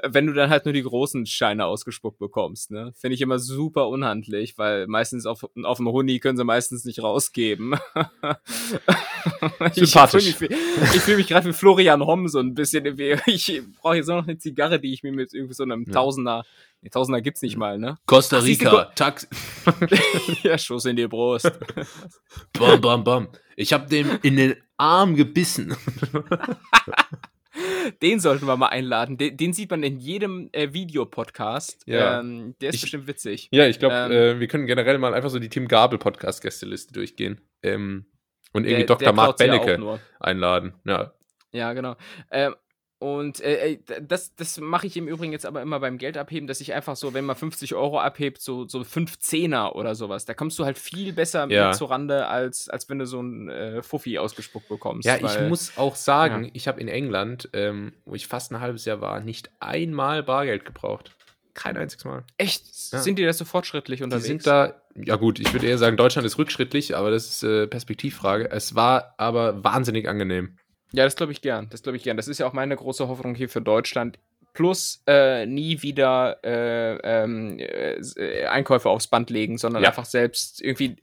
wenn 0.04 0.28
du 0.28 0.34
dann 0.34 0.52
halt 0.52 0.66
nur 0.66 0.74
die 0.74 0.84
großen 0.84 1.26
Scheine 1.26 1.66
ausgespuckt 1.66 2.20
bekommst, 2.20 2.70
ne? 2.70 2.94
Finde 2.96 3.16
ich 3.16 3.22
immer 3.22 3.40
super 3.40 3.90
unhandlich, 3.90 4.60
weil 4.60 4.86
meistens 4.86 5.26
auf, 5.26 5.48
auf 5.64 5.78
dem 5.78 5.88
Huni 5.88 6.20
können 6.20 6.38
sie 6.38 6.44
meistens 6.44 6.86
nicht 6.86 7.02
rausgeben. 7.02 7.76
Sympathisch. 9.74 10.28
Ich 10.28 10.36
fühle 10.36 10.56
mich, 10.56 11.02
fühl 11.02 11.18
mich 11.18 11.28
gerade 11.28 11.48
wie 11.48 11.54
Florian 11.54 12.06
Homm 12.06 12.28
so 12.28 12.40
ein 12.40 12.54
bisschen. 12.54 12.86
Ich 13.36 13.62
brauche 13.82 13.96
jetzt 13.96 14.08
nur 14.08 14.18
noch 14.18 14.28
eine 14.28 14.38
Zigarre, 14.38 14.80
die 14.80 14.94
ich 14.94 15.04
mir 15.04 15.12
mit 15.12 15.34
irgendwie 15.34 15.54
so 15.54 15.64
einem 15.64 15.86
Tausender, 15.92 16.44
nee, 16.82 16.90
Tausender 16.90 17.22
gibt's 17.22 17.42
nicht 17.42 17.58
mal, 17.58 17.78
ne? 17.80 17.98
Costa 18.06 18.40
Rica, 18.40 18.86
Tax. 18.96 19.28
ja, 20.44 20.58
Schuss 20.58 20.86
in 20.86 20.96
die 20.96 21.08
Brust. 21.08 21.52
bam, 22.54 22.82
bam, 22.82 23.04
bam. 23.04 23.28
Ich 23.56 23.74
habe 23.74 23.88
dem 23.90 24.20
in 24.22 24.36
den 24.38 24.56
Arm 24.78 25.16
gebissen. 25.16 25.76
Den 28.02 28.20
sollten 28.20 28.46
wir 28.48 28.58
mal 28.58 28.68
einladen. 28.68 29.18
Den, 29.18 29.38
den 29.38 29.54
sieht 29.54 29.72
man 29.72 29.82
in 29.82 29.98
jedem 29.98 30.50
äh, 30.52 30.74
Videopodcast. 30.74 31.84
Ja. 31.86 32.20
Ähm, 32.20 32.54
der 32.60 32.70
ist 32.70 32.76
Ich- 32.76 32.82
bestimmt 32.82 33.08
witzig. 33.08 33.48
Ja, 33.52 33.66
ich 33.66 33.80
glaube, 33.80 33.96
Ähm, 33.96 34.12
äh, 34.12 34.40
wir 34.42 34.48
können 34.48 34.66
generell 34.66 34.98
mal 34.98 35.14
einfach 35.14 35.30
so 35.30 35.40
die 35.40 35.48
Tim 35.48 35.68
Gabel 35.70 35.98
Podcast-Gästeliste 35.98 36.94
durchgehen. 36.94 37.40
Ähm, 37.64 38.06
und 38.52 38.66
irgendwie 38.66 38.86
Der- 38.86 38.88
Dr. 38.88 39.06
der 39.06 39.14
Mark 39.14 39.40
ja 39.40 39.46
Bennecke 39.46 39.78
nur. 39.80 40.00
einladen. 40.20 40.74
Ja. 40.86 41.14
Ja, 41.54 41.72
genau. 41.72 41.96
Ähm, 42.30 42.56
und 43.00 43.42
äh, 43.42 43.74
äh, 43.74 43.80
das, 44.02 44.36
das 44.36 44.60
mache 44.60 44.88
ich 44.88 44.96
im 44.98 45.08
Übrigen 45.08 45.32
jetzt 45.34 45.46
aber 45.46 45.62
immer 45.62 45.80
beim 45.80 45.98
Geld 45.98 46.18
abheben, 46.18 46.48
dass 46.48 46.62
ich 46.62 46.74
einfach 46.74 46.96
so, 46.96 47.14
wenn 47.14 47.26
man 47.26 47.36
50 47.36 47.76
Euro 47.76 48.00
abhebt, 48.00 48.42
so, 48.42 48.68
so 48.68 48.84
5 48.84 49.20
Zehner 49.20 49.76
oder 49.76 49.96
sowas, 49.96 50.26
da 50.26 50.34
kommst 50.34 50.58
du 50.60 50.66
halt 50.66 50.78
viel 50.78 51.12
besser 51.14 51.48
Ja. 51.50 51.68
mit 51.68 51.76
zurande, 51.76 52.28
als, 52.28 52.70
als 52.70 52.90
wenn 52.90 53.00
du 53.00 53.06
so 53.06 53.22
ein 53.22 53.50
äh, 53.50 53.84
Fuffi 53.84 54.18
ausgespuckt 54.18 54.70
bekommst. 54.70 55.06
Ja, 55.06 55.18
ich 55.18 55.24
weil- 55.24 55.50
muss 55.50 55.78
auch 55.78 55.96
sagen, 55.96 56.50
ich 56.54 56.68
habe 56.68 56.80
in 56.80 56.88
England, 56.88 57.50
ähm, 57.54 57.94
wo 58.06 58.16
ich 58.16 58.28
fast 58.28 58.52
ein 58.52 58.60
halbes 58.62 58.86
Jahr 58.86 59.02
war, 59.02 59.20
nicht 59.20 59.50
einmal 59.60 60.24
Bargeld 60.24 60.64
gebraucht. 60.66 61.12
Kein 61.54 61.78
einziges 61.78 62.04
Mal. 62.04 62.24
Echt? 62.38 62.66
Ja. 62.92 63.00
Sind 63.00 63.18
die 63.18 63.24
da 63.24 63.32
so 63.32 63.46
fortschrittlich 63.46 64.00
Die 64.00 64.04
unterwegs? 64.04 64.28
sind 64.28 64.46
da, 64.46 64.82
ja 64.96 65.16
gut, 65.16 65.40
ich 65.40 65.54
würde 65.54 65.68
eher 65.68 65.78
sagen, 65.78 65.96
Deutschland 65.96 66.26
ist 66.26 66.38
rückschrittlich, 66.38 66.98
aber 66.98 67.12
das 67.12 67.28
ist 67.30 67.44
äh, 67.44 67.66
Perspektivfrage. 67.68 68.52
Es 68.52 68.76
war 68.76 69.14
aber 69.18 69.64
wahnsinnig 69.64 70.10
angenehm. 70.10 70.58
Ja, 70.92 71.04
das 71.04 71.16
glaube 71.16 71.32
ich 71.32 71.42
gern. 71.42 71.68
Das 71.70 71.82
glaube 71.84 71.98
ich 71.98 72.04
gern. 72.04 72.18
Das 72.18 72.28
ist 72.28 72.40
ja 72.40 72.48
auch 72.48 72.54
meine 72.54 72.76
große 72.76 73.08
Hoffnung 73.08 73.36
hier 73.36 73.50
für 73.50 73.62
Deutschland. 73.62 74.20
Plus 74.54 75.04
äh, 75.06 75.46
nie 75.46 75.82
wieder 75.82 76.38
äh, 76.46 76.96
ähm, 77.04 77.58
äh, 77.60 78.46
Einkäufe 78.46 78.90
aufs 78.90 79.08
Band 79.08 79.30
legen, 79.30 79.58
sondern 79.58 79.84
Ja. 79.84 79.90
einfach 79.90 80.06
selbst 80.06 80.62
irgendwie 80.62 80.96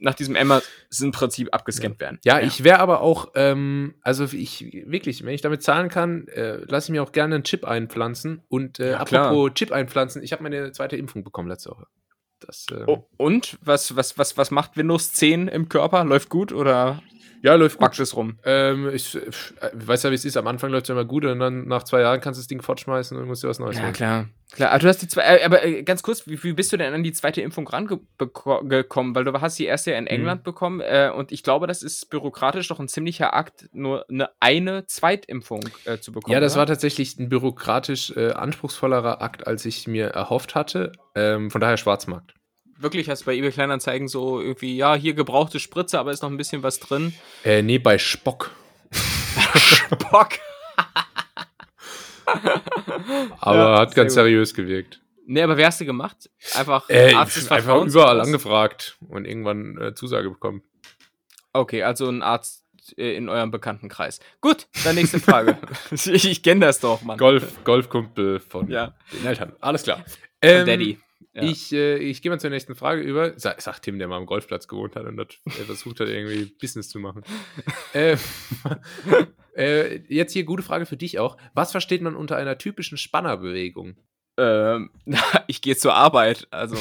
nach 0.00 0.14
diesem 0.14 0.34
Amazon-Prinzip 0.34 1.48
abgescannt 1.54 2.00
werden. 2.00 2.18
Ja, 2.24 2.40
ich 2.40 2.64
wäre 2.64 2.80
aber 2.80 3.00
auch, 3.00 3.28
ähm, 3.36 3.94
also 4.02 4.24
ich 4.24 4.82
wirklich, 4.86 5.24
wenn 5.24 5.34
ich 5.34 5.40
damit 5.40 5.62
zahlen 5.62 5.88
kann, 5.88 6.26
äh, 6.28 6.56
lasse 6.66 6.86
ich 6.86 6.90
mir 6.90 7.02
auch 7.04 7.12
gerne 7.12 7.36
einen 7.36 7.44
Chip 7.44 7.64
einpflanzen. 7.64 8.42
Und 8.48 8.80
äh, 8.80 8.92
Ja, 8.92 8.98
apropos 8.98 9.52
Chip 9.54 9.70
einpflanzen, 9.70 10.22
ich 10.24 10.32
habe 10.32 10.42
meine 10.42 10.72
zweite 10.72 10.96
Impfung 10.96 11.22
bekommen 11.22 11.48
letzte 11.48 11.70
Woche. 11.70 11.86
Das, 12.40 12.66
ähm, 12.72 12.84
Oh, 12.88 13.06
und 13.18 13.58
was, 13.62 13.94
was, 13.94 14.18
was, 14.18 14.36
was 14.36 14.50
macht 14.50 14.76
Windows 14.76 15.12
10 15.12 15.46
im 15.46 15.68
Körper? 15.68 16.04
Läuft 16.04 16.28
gut 16.28 16.52
oder 16.52 17.02
ja, 17.42 17.54
läuft 17.54 17.76
gut. 17.76 17.80
backt 17.86 17.98
es 18.00 18.14
rum? 18.16 18.38
Ähm, 18.44 18.90
ich 18.92 19.14
äh, 19.16 19.20
weiß 19.72 20.02
ja, 20.04 20.10
wie 20.10 20.14
es 20.14 20.24
ist. 20.24 20.36
Am 20.36 20.46
Anfang 20.46 20.70
läuft 20.70 20.84
es 20.86 20.90
immer 20.90 21.04
gut 21.04 21.24
und 21.24 21.38
dann 21.38 21.66
nach 21.68 21.82
zwei 21.84 22.00
Jahren 22.00 22.20
kannst 22.20 22.38
du 22.38 22.42
das 22.42 22.48
Ding 22.48 22.62
fortschmeißen 22.62 23.16
und 23.16 23.26
musst 23.26 23.42
dir 23.42 23.48
was 23.48 23.58
Neues 23.58 23.76
Ja, 23.76 23.82
holen. 23.84 23.92
klar. 23.92 24.28
Klar, 24.52 24.70
aber 24.70 24.80
du 24.80 24.88
hast 24.88 25.00
die 25.00 25.06
zwei, 25.08 25.22
äh, 25.22 25.44
aber 25.44 25.64
äh, 25.64 25.82
ganz 25.84 26.02
kurz, 26.02 26.26
wie, 26.26 26.42
wie 26.42 26.52
bist 26.52 26.72
du 26.72 26.76
denn 26.76 26.92
an 26.92 27.04
die 27.04 27.12
zweite 27.12 27.40
Impfung 27.40 27.68
rangekommen? 27.68 29.14
Weil 29.14 29.24
du 29.24 29.32
hast 29.40 29.58
die 29.58 29.64
erste 29.66 29.92
ja 29.92 29.98
in 29.98 30.04
Mhm. 30.04 30.08
England 30.10 30.42
bekommen 30.42 30.80
äh, 30.80 31.10
und 31.14 31.32
ich 31.32 31.42
glaube, 31.42 31.66
das 31.66 31.82
ist 31.82 32.10
bürokratisch 32.10 32.68
doch 32.68 32.80
ein 32.80 32.88
ziemlicher 32.88 33.32
Akt, 33.34 33.68
nur 33.72 34.04
eine, 34.10 34.30
eine 34.40 34.86
Zweitimpfung 34.86 35.68
äh, 35.84 35.98
zu 35.98 36.12
bekommen. 36.12 36.32
Ja, 36.32 36.40
das 36.40 36.52
oder? 36.54 36.60
war 36.60 36.66
tatsächlich 36.66 37.18
ein 37.18 37.28
bürokratisch 37.28 38.10
äh, 38.16 38.32
anspruchsvollerer 38.32 39.22
Akt, 39.22 39.46
als 39.46 39.64
ich 39.64 39.86
mir 39.86 40.08
erhofft 40.08 40.54
hatte. 40.54 40.92
Ähm, 41.14 41.50
von 41.50 41.60
daher 41.60 41.76
Schwarzmarkt. 41.76 42.34
Wirklich, 42.80 43.08
hast 43.08 43.22
du 43.22 43.26
bei 43.26 43.34
eBay 43.36 43.50
Kleinanzeigen 43.50 44.08
so 44.08 44.40
irgendwie, 44.40 44.76
ja, 44.76 44.94
hier 44.94 45.14
gebrauchte 45.14 45.60
Spritze, 45.60 45.98
aber 45.98 46.10
ist 46.12 46.22
noch 46.22 46.30
ein 46.30 46.36
bisschen 46.36 46.62
was 46.62 46.78
drin. 46.80 47.14
Äh, 47.44 47.62
nee, 47.62 47.78
bei 47.78 47.98
Spock. 47.98 48.50
Bock. 50.10 50.30
Aber 53.40 53.56
Ja, 53.58 53.78
hat 53.80 53.94
ganz 53.94 54.08
gut. 54.12 54.14
seriös 54.14 54.54
gewirkt. 54.54 55.00
Nee, 55.26 55.42
aber 55.42 55.56
wer 55.56 55.66
hast 55.68 55.80
du 55.80 55.84
gemacht? 55.84 56.28
Einfach 56.54 56.88
Äh, 56.88 57.14
Arzt 57.14 57.36
des 57.36 57.50
einfach 57.50 57.84
überall 57.84 58.20
angefragt 58.20 58.96
und 59.08 59.24
irgendwann 59.26 59.78
äh, 59.80 59.94
Zusage 59.94 60.28
bekommen. 60.28 60.62
Okay, 61.52 61.82
also 61.84 62.08
ein 62.08 62.22
Arzt 62.22 62.64
äh, 62.96 63.14
in 63.16 63.28
eurem 63.28 63.50
Bekanntenkreis. 63.52 64.18
Gut, 64.40 64.66
dann 64.84 64.96
nächste 64.96 65.20
Frage. 65.20 65.56
ich 65.92 66.06
ich 66.24 66.42
kenne 66.42 66.66
das 66.66 66.80
doch, 66.80 67.02
Mann. 67.02 67.16
Golf, 67.18 67.62
Golfkumpel 67.64 68.40
von 68.40 68.68
Ja. 68.68 68.94
den 69.12 69.26
Eltern. 69.26 69.52
Alles 69.60 69.84
klar. 69.84 70.04
Ähm, 70.42 70.66
Daddy. 70.66 70.98
Ja. 71.32 71.42
Ich, 71.42 71.72
äh, 71.72 71.96
ich 71.98 72.22
gehe 72.22 72.30
mal 72.30 72.40
zur 72.40 72.50
nächsten 72.50 72.74
Frage 72.74 73.02
über. 73.02 73.38
Sa 73.38 73.54
sagt 73.58 73.82
Tim, 73.82 73.98
der 73.98 74.08
mal 74.08 74.16
am 74.16 74.26
Golfplatz 74.26 74.66
gewohnt 74.66 74.96
hat 74.96 75.04
und 75.04 75.16
dort 75.16 75.38
äh, 75.46 75.50
versucht 75.50 76.00
hat, 76.00 76.08
irgendwie 76.08 76.46
Business 76.60 76.88
zu 76.88 76.98
machen. 76.98 77.22
äh, 77.92 78.16
äh, 79.56 80.00
jetzt 80.08 80.32
hier 80.32 80.44
gute 80.44 80.64
Frage 80.64 80.86
für 80.86 80.96
dich 80.96 81.18
auch. 81.20 81.36
Was 81.54 81.70
versteht 81.70 82.02
man 82.02 82.16
unter 82.16 82.36
einer 82.36 82.58
typischen 82.58 82.98
Spannerbewegung? 82.98 83.96
Ähm, 84.38 84.90
ich 85.46 85.62
gehe 85.62 85.76
zur 85.76 85.94
Arbeit, 85.94 86.48
also. 86.50 86.76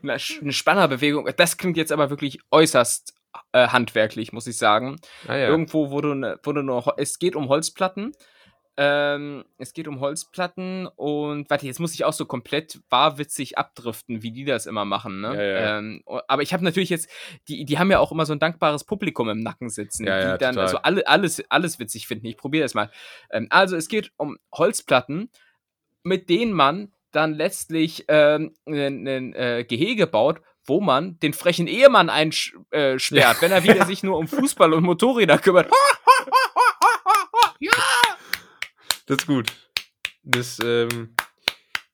Na, 0.00 0.16
eine 0.40 0.52
Spannerbewegung. 0.52 1.28
Das 1.36 1.58
klingt 1.58 1.76
jetzt 1.76 1.92
aber 1.92 2.08
wirklich 2.08 2.38
äußerst 2.50 3.14
äh, 3.52 3.68
handwerklich, 3.68 4.32
muss 4.32 4.46
ich 4.46 4.56
sagen. 4.56 4.96
Ah 5.26 5.36
ja. 5.36 5.48
Irgendwo 5.48 5.90
wurde, 5.90 6.14
ne, 6.14 6.40
wurde 6.42 6.62
nur, 6.62 6.94
es 6.96 7.18
geht 7.18 7.36
um 7.36 7.48
Holzplatten. 7.48 8.12
Ähm, 8.76 9.44
es 9.58 9.72
geht 9.72 9.86
um 9.86 10.00
Holzplatten 10.00 10.88
und 10.96 11.48
warte, 11.48 11.64
jetzt 11.66 11.78
muss 11.78 11.94
ich 11.94 12.04
auch 12.04 12.12
so 12.12 12.26
komplett 12.26 12.80
wahrwitzig 12.90 13.56
abdriften, 13.56 14.22
wie 14.24 14.32
die 14.32 14.44
das 14.44 14.66
immer 14.66 14.84
machen. 14.84 15.20
Ne? 15.20 15.28
Ja, 15.36 15.42
ja. 15.42 15.78
Ähm, 15.78 16.02
o- 16.06 16.20
aber 16.26 16.42
ich 16.42 16.52
habe 16.52 16.64
natürlich 16.64 16.90
jetzt, 16.90 17.08
die, 17.46 17.64
die 17.64 17.78
haben 17.78 17.90
ja 17.92 18.00
auch 18.00 18.10
immer 18.10 18.26
so 18.26 18.32
ein 18.32 18.40
dankbares 18.40 18.82
Publikum 18.82 19.28
im 19.28 19.38
Nacken 19.38 19.68
sitzen, 19.70 20.06
Ja, 20.06 20.32
die 20.32 20.38
dann 20.38 20.54
total. 20.54 20.58
also 20.66 20.78
alle, 20.78 21.06
alles, 21.06 21.44
alles 21.50 21.78
witzig 21.78 22.08
finden. 22.08 22.26
Ich 22.26 22.36
probiere 22.36 22.64
das 22.64 22.74
mal. 22.74 22.90
Ähm, 23.30 23.46
also 23.50 23.76
es 23.76 23.86
geht 23.86 24.10
um 24.16 24.38
Holzplatten, 24.52 25.30
mit 26.02 26.28
denen 26.28 26.52
man 26.52 26.92
dann 27.12 27.32
letztlich 27.32 28.04
ähm, 28.08 28.54
ein, 28.66 29.06
ein 29.06 29.34
äh, 29.34 29.64
Gehege 29.68 30.08
baut, 30.08 30.40
wo 30.66 30.80
man 30.80 31.20
den 31.20 31.32
frechen 31.32 31.68
Ehemann 31.68 32.10
einsperrt, 32.10 32.66
äh, 32.72 33.40
wenn 33.40 33.52
er 33.52 33.62
wieder 33.62 33.84
sich 33.86 34.02
nur 34.02 34.18
um 34.18 34.26
Fußball 34.26 34.72
und 34.72 34.82
Motorräder 34.82 35.38
kümmert. 35.38 35.70
Das 39.06 39.18
ist 39.18 39.26
gut. 39.26 39.52
Das, 40.22 40.58
ähm, 40.64 41.14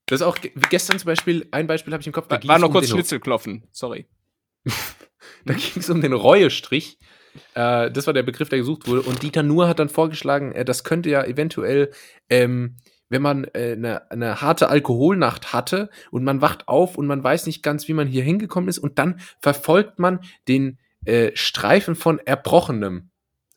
das 0.07 0.21
ist 0.21 0.27
auch 0.27 0.41
ge 0.41 0.53
gestern 0.71 0.99
zum 0.99 1.07
Beispiel, 1.07 1.49
ein 1.51 1.67
Beispiel 1.67 1.93
habe 1.93 2.01
ich 2.01 2.07
im 2.07 2.13
Kopf. 2.13 2.29
da 2.29 2.41
War, 2.45 2.59
noch 2.59 2.69
um 2.69 2.73
kurz 2.73 2.89
Schnitzelklopfen, 2.89 3.65
sorry. 3.73 4.07
Da 5.45 5.55
ging 5.55 5.73
es 5.77 5.89
um 5.89 6.01
den 6.01 6.13
Reuestrich. 6.13 6.99
Äh, 7.55 7.91
das 7.91 8.07
war 8.07 8.13
der 8.13 8.23
Begriff, 8.23 8.49
der 8.49 8.59
gesucht 8.59 8.87
wurde. 8.87 9.03
Und 9.03 9.23
Dieter 9.23 9.43
Nuhr 9.43 9.69
hat 9.69 9.79
dann 9.79 9.89
vorgeschlagen, 9.89 10.53
äh, 10.53 10.65
das 10.65 10.85
könnte 10.85 11.11
ja 11.11 11.25
eventuell, 11.25 11.93
ähm, 12.29 12.77
wenn 13.09 13.23
man 13.23 13.45
äh, 13.45 13.73
eine, 13.73 14.11
eine 14.11 14.41
harte 14.41 14.69
Alkoholnacht 14.69 15.53
hatte 15.53 15.91
und 16.11 16.25
man 16.25 16.41
wacht 16.41 16.69
auf 16.69 16.99
und 16.99 17.07
man 17.07 17.23
weiß 17.23 17.47
nicht 17.47 17.63
ganz, 17.63 17.89
wie 17.89 17.95
man 17.95 18.07
hier 18.07 18.23
hingekommen 18.23 18.69
ist 18.69 18.79
und 18.79 18.99
dann 18.99 19.21
verfolgt 19.41 19.99
man 19.99 20.21
den 20.47 20.79
äh, 21.05 21.31
Streifen 21.35 21.95
von 21.95 22.19
Erbrochenem 22.19 23.11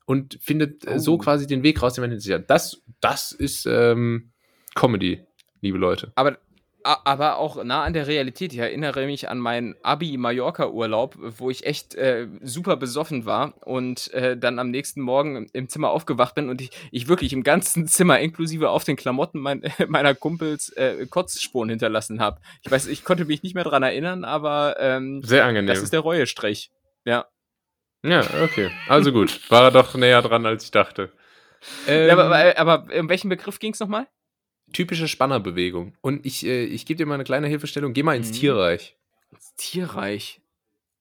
und 0.06 0.38
findet 0.41 0.86
äh, 0.88 0.99
so 0.99 1.14
Oh. 1.16 1.18
quasi 1.18 1.47
den 1.47 1.64
Weg 1.64 1.82
raus, 1.82 1.93
den 1.93 2.01
man 2.01 2.12
hinter 2.12 2.24
sich 2.24 2.34
hat. 2.34 2.49
Das, 2.49 2.82
das 3.01 3.32
ist 3.32 3.66
ähm, 3.66 4.32
Comedy, 4.76 5.22
liebe 5.62 5.78
Leute. 5.78 6.12
Aber, 6.16 6.38
aber 6.84 7.38
auch 7.38 7.64
nah 7.64 7.84
an 7.84 7.93
der 7.93 8.08
Realität. 8.08 8.51
Ich 8.51 8.60
erinnere 8.60 9.06
mich 9.06 9.30
an 9.30 9.39
meinen 9.39 9.76
Abi-Mallorca-Urlaub, 9.84 11.18
wo 11.38 11.49
ich 11.49 11.66
echt 11.66 11.95
äh, 11.95 12.28
super 12.41 12.76
besoffen 12.76 13.26
war 13.26 13.54
und 13.66 14.12
äh, 14.14 14.38
dann 14.38 14.60
am 14.60 14.70
nächsten 14.72 15.01
Morgen 15.01 15.36
im- 15.38 15.49
im 15.54 15.70
Zimmer 15.70 15.91
aufgewacht 15.91 16.36
bin 16.36 16.49
und 16.49 16.60
ich, 16.62 16.72
ich 16.91 17.08
wirklich 17.08 17.32
im 17.34 17.43
ganzen 17.43 17.88
Zimmer, 17.88 18.20
inklusive 18.20 18.70
auf 18.70 18.84
den 18.84 18.95
Klamotten 18.95 19.39
mein, 19.39 19.62
meiner 19.88 20.16
Kumpels, 20.16 20.70
äh, 20.70 21.06
Kotzspuren 21.08 21.70
hinterlassen 21.70 22.20
habe. 22.20 22.41
Ich 22.64 22.72
weiß, 22.72 22.88
ich 22.88 23.04
konnte 23.06 23.26
mich 23.26 23.43
nicht 23.43 23.56
mehr 23.56 23.64
dran 23.64 23.84
erinnern, 23.84 24.24
aber 24.26 24.76
ähm, 24.80 25.22
Sehr 25.24 25.45
angenehm. 25.45 25.68
das 25.68 25.82
ist 25.84 25.93
der 25.93 26.01
Reuestrich. 26.01 26.72
Ja. 27.06 27.26
Ja, 28.04 28.22
okay. 28.43 28.70
Also 28.88 29.12
gut. 29.12 29.39
War 29.49 29.64
er 29.64 29.72
doch 29.72 29.95
näher 29.95 30.22
dran, 30.22 30.45
als 30.45 30.66
ich 30.66 30.72
dachte. 30.72 31.12
Ähm, 31.88 32.08
ja 32.08 32.14
aber, 32.14 32.26
aber, 32.26 32.58
aber 32.82 32.99
um 32.99 33.10
welchen 33.10 33.30
Begriff 33.30 33.60
ging 33.60 33.74
es 33.74 33.80
nochmal? 33.80 34.08
typische 34.74 35.08
Spannerbewegung. 35.08 35.93
Und 36.01 36.26
ich, 36.26 36.45
äh, 36.45 36.66
ich 36.66 36.86
gebe 36.86 36.97
dir 36.97 37.06
mal 37.06 37.14
eine 37.14 37.24
kleine 37.24 37.47
Hilfestellung. 37.47 37.93
Geh 37.93 38.01
mal 38.04 38.16
ins 38.18 38.30
Mhm. 38.30 38.34
Tierreich. 38.34 38.97
Tierreich. 39.56 40.41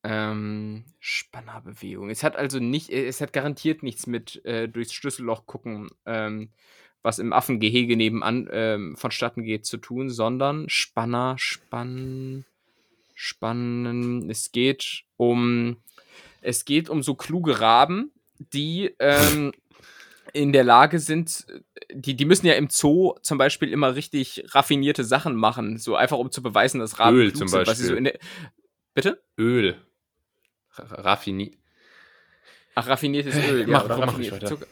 Ähm, 0.04 0.84
Spannerbewegung. 1.00 2.10
Es 2.10 2.22
hat 2.22 2.36
also 2.36 2.58
nicht, 2.58 2.90
äh, 2.90 3.06
es 3.06 3.20
hat 3.20 3.32
garantiert 3.32 3.82
nichts 3.82 4.06
mit 4.06 4.44
äh, 4.44 4.68
durchs 4.68 4.92
Schlüsselloch 4.92 5.46
gucken, 5.46 5.88
ähm, 6.06 6.50
was 7.02 7.18
im 7.18 7.32
Affengehege 7.32 7.96
nebenan 7.96 8.48
ähm, 8.52 8.96
vonstatten 8.96 9.42
geht, 9.42 9.64
zu 9.64 9.78
tun, 9.78 10.10
sondern 10.10 10.68
Spanner, 10.68 11.36
Spann, 11.38 12.44
Spannen. 13.14 14.28
Es 14.28 14.52
geht 14.52 15.04
um, 15.16 15.76
es 16.42 16.64
geht 16.64 16.90
um 16.90 17.02
so 17.02 17.14
kluge 17.14 17.60
Raben, 17.60 18.12
die 18.38 18.94
ähm, 18.98 19.52
in 20.32 20.52
der 20.52 20.64
Lage 20.64 20.98
sind, 20.98 21.46
die, 21.92 22.14
die 22.14 22.24
müssen 22.24 22.46
ja 22.46 22.54
im 22.54 22.68
Zoo 22.70 23.14
zum 23.22 23.38
Beispiel 23.38 23.70
immer 23.72 23.94
richtig 23.94 24.44
raffinierte 24.48 25.04
Sachen 25.04 25.36
machen, 25.36 25.78
so 25.78 25.96
einfach 25.96 26.18
um 26.18 26.30
zu 26.30 26.42
beweisen, 26.42 26.80
dass 26.80 26.98
Raben 26.98 27.16
Öl 27.16 27.32
zum 27.32 27.48
sind, 27.48 27.64
Beispiel. 27.64 27.86
So 27.86 28.00
der, 28.00 28.18
bitte? 28.94 29.22
Öl. 29.38 29.76
Raffiniert. 30.76 31.56
Ach, 32.74 32.88
raffiniertes 32.88 33.36
Öl, 33.36 33.60
ja, 33.60 33.66
mach, 33.66 33.84
oder 33.84 33.98
raffiniertes 33.98 34.48
Zucker. 34.48 34.66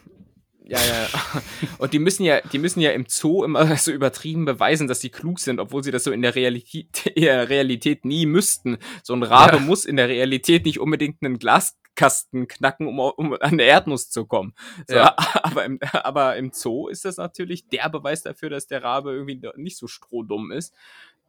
Ja, 0.70 0.78
ja. 0.78 1.08
Und 1.78 1.92
die 1.92 1.98
müssen 1.98 2.22
ja, 2.22 2.40
die 2.40 2.58
müssen 2.58 2.80
ja 2.80 2.92
im 2.92 3.06
Zoo 3.08 3.42
immer 3.42 3.76
so 3.76 3.90
übertrieben 3.90 4.44
beweisen, 4.44 4.86
dass 4.86 5.00
sie 5.00 5.10
klug 5.10 5.40
sind, 5.40 5.58
obwohl 5.58 5.82
sie 5.82 5.90
das 5.90 6.04
so 6.04 6.12
in 6.12 6.22
der 6.22 6.36
Realität, 6.36 7.12
der 7.16 7.48
Realität 7.48 8.04
nie 8.04 8.24
müssten. 8.24 8.78
So 9.02 9.14
ein 9.14 9.24
Rabe 9.24 9.56
ja. 9.56 9.62
muss 9.62 9.84
in 9.84 9.96
der 9.96 10.08
Realität 10.08 10.64
nicht 10.64 10.78
unbedingt 10.78 11.22
einen 11.22 11.40
Glaskasten 11.40 12.46
knacken, 12.46 12.86
um, 12.86 13.00
um 13.00 13.36
an 13.40 13.58
der 13.58 13.66
Erdnuss 13.66 14.10
zu 14.10 14.26
kommen. 14.26 14.54
So, 14.86 14.94
ja. 14.94 15.16
aber, 15.42 15.64
im, 15.64 15.80
aber 15.92 16.36
im 16.36 16.52
Zoo 16.52 16.86
ist 16.86 17.04
das 17.04 17.16
natürlich 17.16 17.68
der 17.68 17.88
Beweis 17.88 18.22
dafür, 18.22 18.48
dass 18.48 18.68
der 18.68 18.84
Rabe 18.84 19.12
irgendwie 19.12 19.40
nicht 19.56 19.76
so 19.76 19.88
strohdumm 19.88 20.52
ist. 20.52 20.72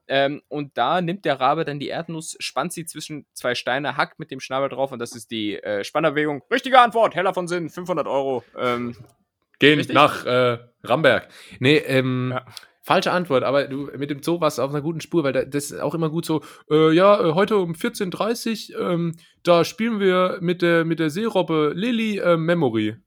Ähm, 0.08 0.42
und 0.50 0.78
da 0.78 1.02
nimmt 1.02 1.26
der 1.26 1.40
Rabe 1.40 1.66
dann 1.66 1.80
die 1.80 1.88
Erdnuss, 1.88 2.36
spannt 2.40 2.74
sie 2.74 2.86
zwischen 2.86 3.26
zwei 3.34 3.56
Steine, 3.56 3.98
hackt 3.98 4.20
mit 4.20 4.30
dem 4.30 4.40
Schnabel 4.40 4.70
drauf 4.70 4.92
und 4.92 5.00
das 5.00 5.16
ist 5.16 5.32
die 5.32 5.56
äh, 5.56 5.84
Spannerbewegung. 5.84 6.44
Richtige 6.52 6.80
Antwort, 6.80 7.16
heller 7.16 7.34
von 7.34 7.48
Sinn, 7.48 7.70
500 7.70 8.08
Euro. 8.08 8.44
Ähm, 8.58 8.96
Gehen 9.62 9.78
richtig? 9.78 9.94
nach 9.94 10.26
äh, 10.26 10.58
Ramberg. 10.84 11.28
Nee, 11.60 11.78
ähm, 11.78 12.32
ja. 12.34 12.46
falsche 12.82 13.12
Antwort, 13.12 13.44
aber 13.44 13.66
du 13.66 13.92
mit 13.96 14.10
dem 14.10 14.24
Zoo 14.24 14.42
warst 14.42 14.58
du 14.58 14.64
auf 14.64 14.72
einer 14.72 14.82
guten 14.82 15.02
Spur, 15.02 15.24
weil 15.24 15.34
das 15.34 15.72
ist 15.72 15.80
auch 15.80 15.94
immer 15.94 16.10
gut 16.10 16.26
so, 16.26 16.44
äh, 16.70 16.92
ja, 16.92 17.24
äh, 17.24 17.34
heute 17.34 17.58
um 17.58 17.74
14.30 17.74 18.74
Uhr, 18.74 18.90
ähm, 18.90 19.16
da 19.44 19.64
spielen 19.64 20.00
wir 20.00 20.40
mit 20.42 20.64
der, 20.64 20.84
mit 20.84 21.00
der 21.00 21.12
Seerobbe 21.12 21.74
Lily 21.76 22.18
äh, 22.18 22.38
Memory. 22.38 22.98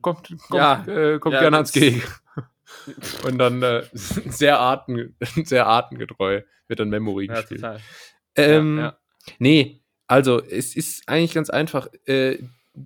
Kommt, 0.00 0.28
kommt, 0.48 0.54
ja. 0.54 0.84
äh, 0.86 1.18
kommt 1.18 1.34
ja, 1.34 1.40
gerne 1.40 1.56
ans 1.58 1.72
Gehege. 1.72 2.02
Und 3.24 3.38
dann 3.38 3.62
äh, 3.62 3.82
sehr, 3.92 4.58
arten, 4.58 5.14
sehr 5.44 5.66
artengetreu 5.66 6.42
wird 6.68 6.80
dann 6.80 6.88
Memory 6.88 7.26
gespielt. 7.26 7.64
Ähm. 8.34 8.90
Nee, 9.38 9.82
also 10.06 10.42
es 10.42 10.74
ist 10.74 11.08
eigentlich 11.08 11.34
ganz 11.34 11.50
einfach. 11.50 11.88
Äh, 12.06 12.38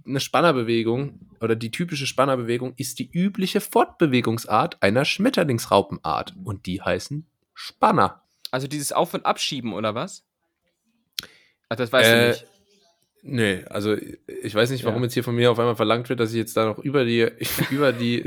eine 0.07 0.21
Spannerbewegung 0.21 1.21
oder 1.41 1.57
die 1.57 1.71
typische 1.71 2.07
Spannerbewegung 2.07 2.75
ist 2.77 2.99
die 2.99 3.11
übliche 3.11 3.61
Fortbewegungsart 3.61 4.83
einer 4.83 5.05
Schmetterlingsraupenart. 5.05 6.35
Und 6.45 6.67
die 6.67 6.83
heißen 6.83 7.27
Spanner. 7.55 8.23
Also 8.51 8.67
dieses 8.67 8.93
Auf- 8.93 9.15
und 9.15 9.27
Abschieben 9.27 9.73
oder 9.73 9.95
was? 9.95 10.25
Ach, 11.69 11.77
das 11.77 11.93
weißt 11.93 12.11
äh, 12.11 12.21
du 12.21 12.29
nicht. 12.29 12.47
Nee, 13.23 13.65
also 13.69 13.97
ich 14.43 14.55
weiß 14.55 14.71
nicht, 14.71 14.85
warum 14.85 15.01
ja. 15.01 15.05
jetzt 15.05 15.15
hier 15.15 15.25
von 15.25 15.35
mir 15.35 15.51
auf 15.51 15.59
einmal 15.59 15.77
verlangt 15.77 16.09
wird, 16.09 16.21
dass 16.21 16.31
ich 16.31 16.37
jetzt 16.37 16.57
da 16.57 16.65
noch 16.65 16.79
über 16.79 17.05
die, 17.05 17.31
über 17.71 17.93
die, 17.93 18.25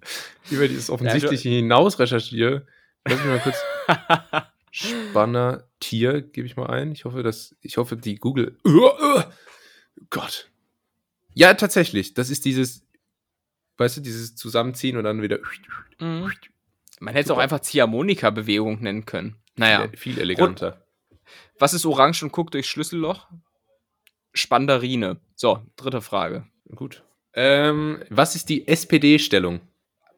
über 0.50 0.68
dieses 0.68 0.88
Offensichtliche 0.88 1.48
ja, 1.48 1.56
hinaus 1.56 1.98
recherchiere. 1.98 2.66
Lass 3.04 3.18
mich 3.18 3.26
mal 3.26 3.40
kurz. 3.40 3.56
Spanner 4.70 5.64
Tier 5.80 6.20
gebe 6.20 6.46
ich 6.46 6.56
mal 6.56 6.66
ein. 6.66 6.92
Ich 6.92 7.04
hoffe, 7.04 7.22
dass, 7.22 7.56
ich 7.62 7.76
hoffe, 7.76 7.96
die 7.96 8.16
Google. 8.16 8.58
Uh, 8.64 8.86
uh, 8.86 9.22
Gott. 10.10 10.50
Ja, 11.36 11.52
tatsächlich. 11.52 12.14
Das 12.14 12.30
ist 12.30 12.46
dieses, 12.46 12.82
weißt 13.76 13.98
du, 13.98 14.00
dieses 14.00 14.36
Zusammenziehen 14.36 14.96
und 14.96 15.04
dann 15.04 15.20
wieder. 15.20 15.38
Mhm. 16.00 16.32
Man 16.98 17.14
hätte 17.14 17.26
es 17.26 17.30
auch 17.30 17.38
einfach 17.38 17.60
Ziehharmonika-Bewegung 17.60 18.80
nennen 18.80 19.04
können. 19.04 19.36
Naja. 19.54 19.86
Viel 19.94 20.18
eleganter. 20.18 20.86
Was 21.58 21.74
ist 21.74 21.84
orange 21.84 22.22
und 22.22 22.32
guckt 22.32 22.54
durchs 22.54 22.68
Schlüsselloch? 22.68 23.28
Spandarine. 24.32 25.20
So, 25.34 25.60
dritte 25.76 26.00
Frage. 26.00 26.46
Gut. 26.74 27.04
Ähm, 27.34 28.02
was 28.08 28.34
ist 28.34 28.48
die 28.48 28.66
SPD-Stellung? 28.66 29.60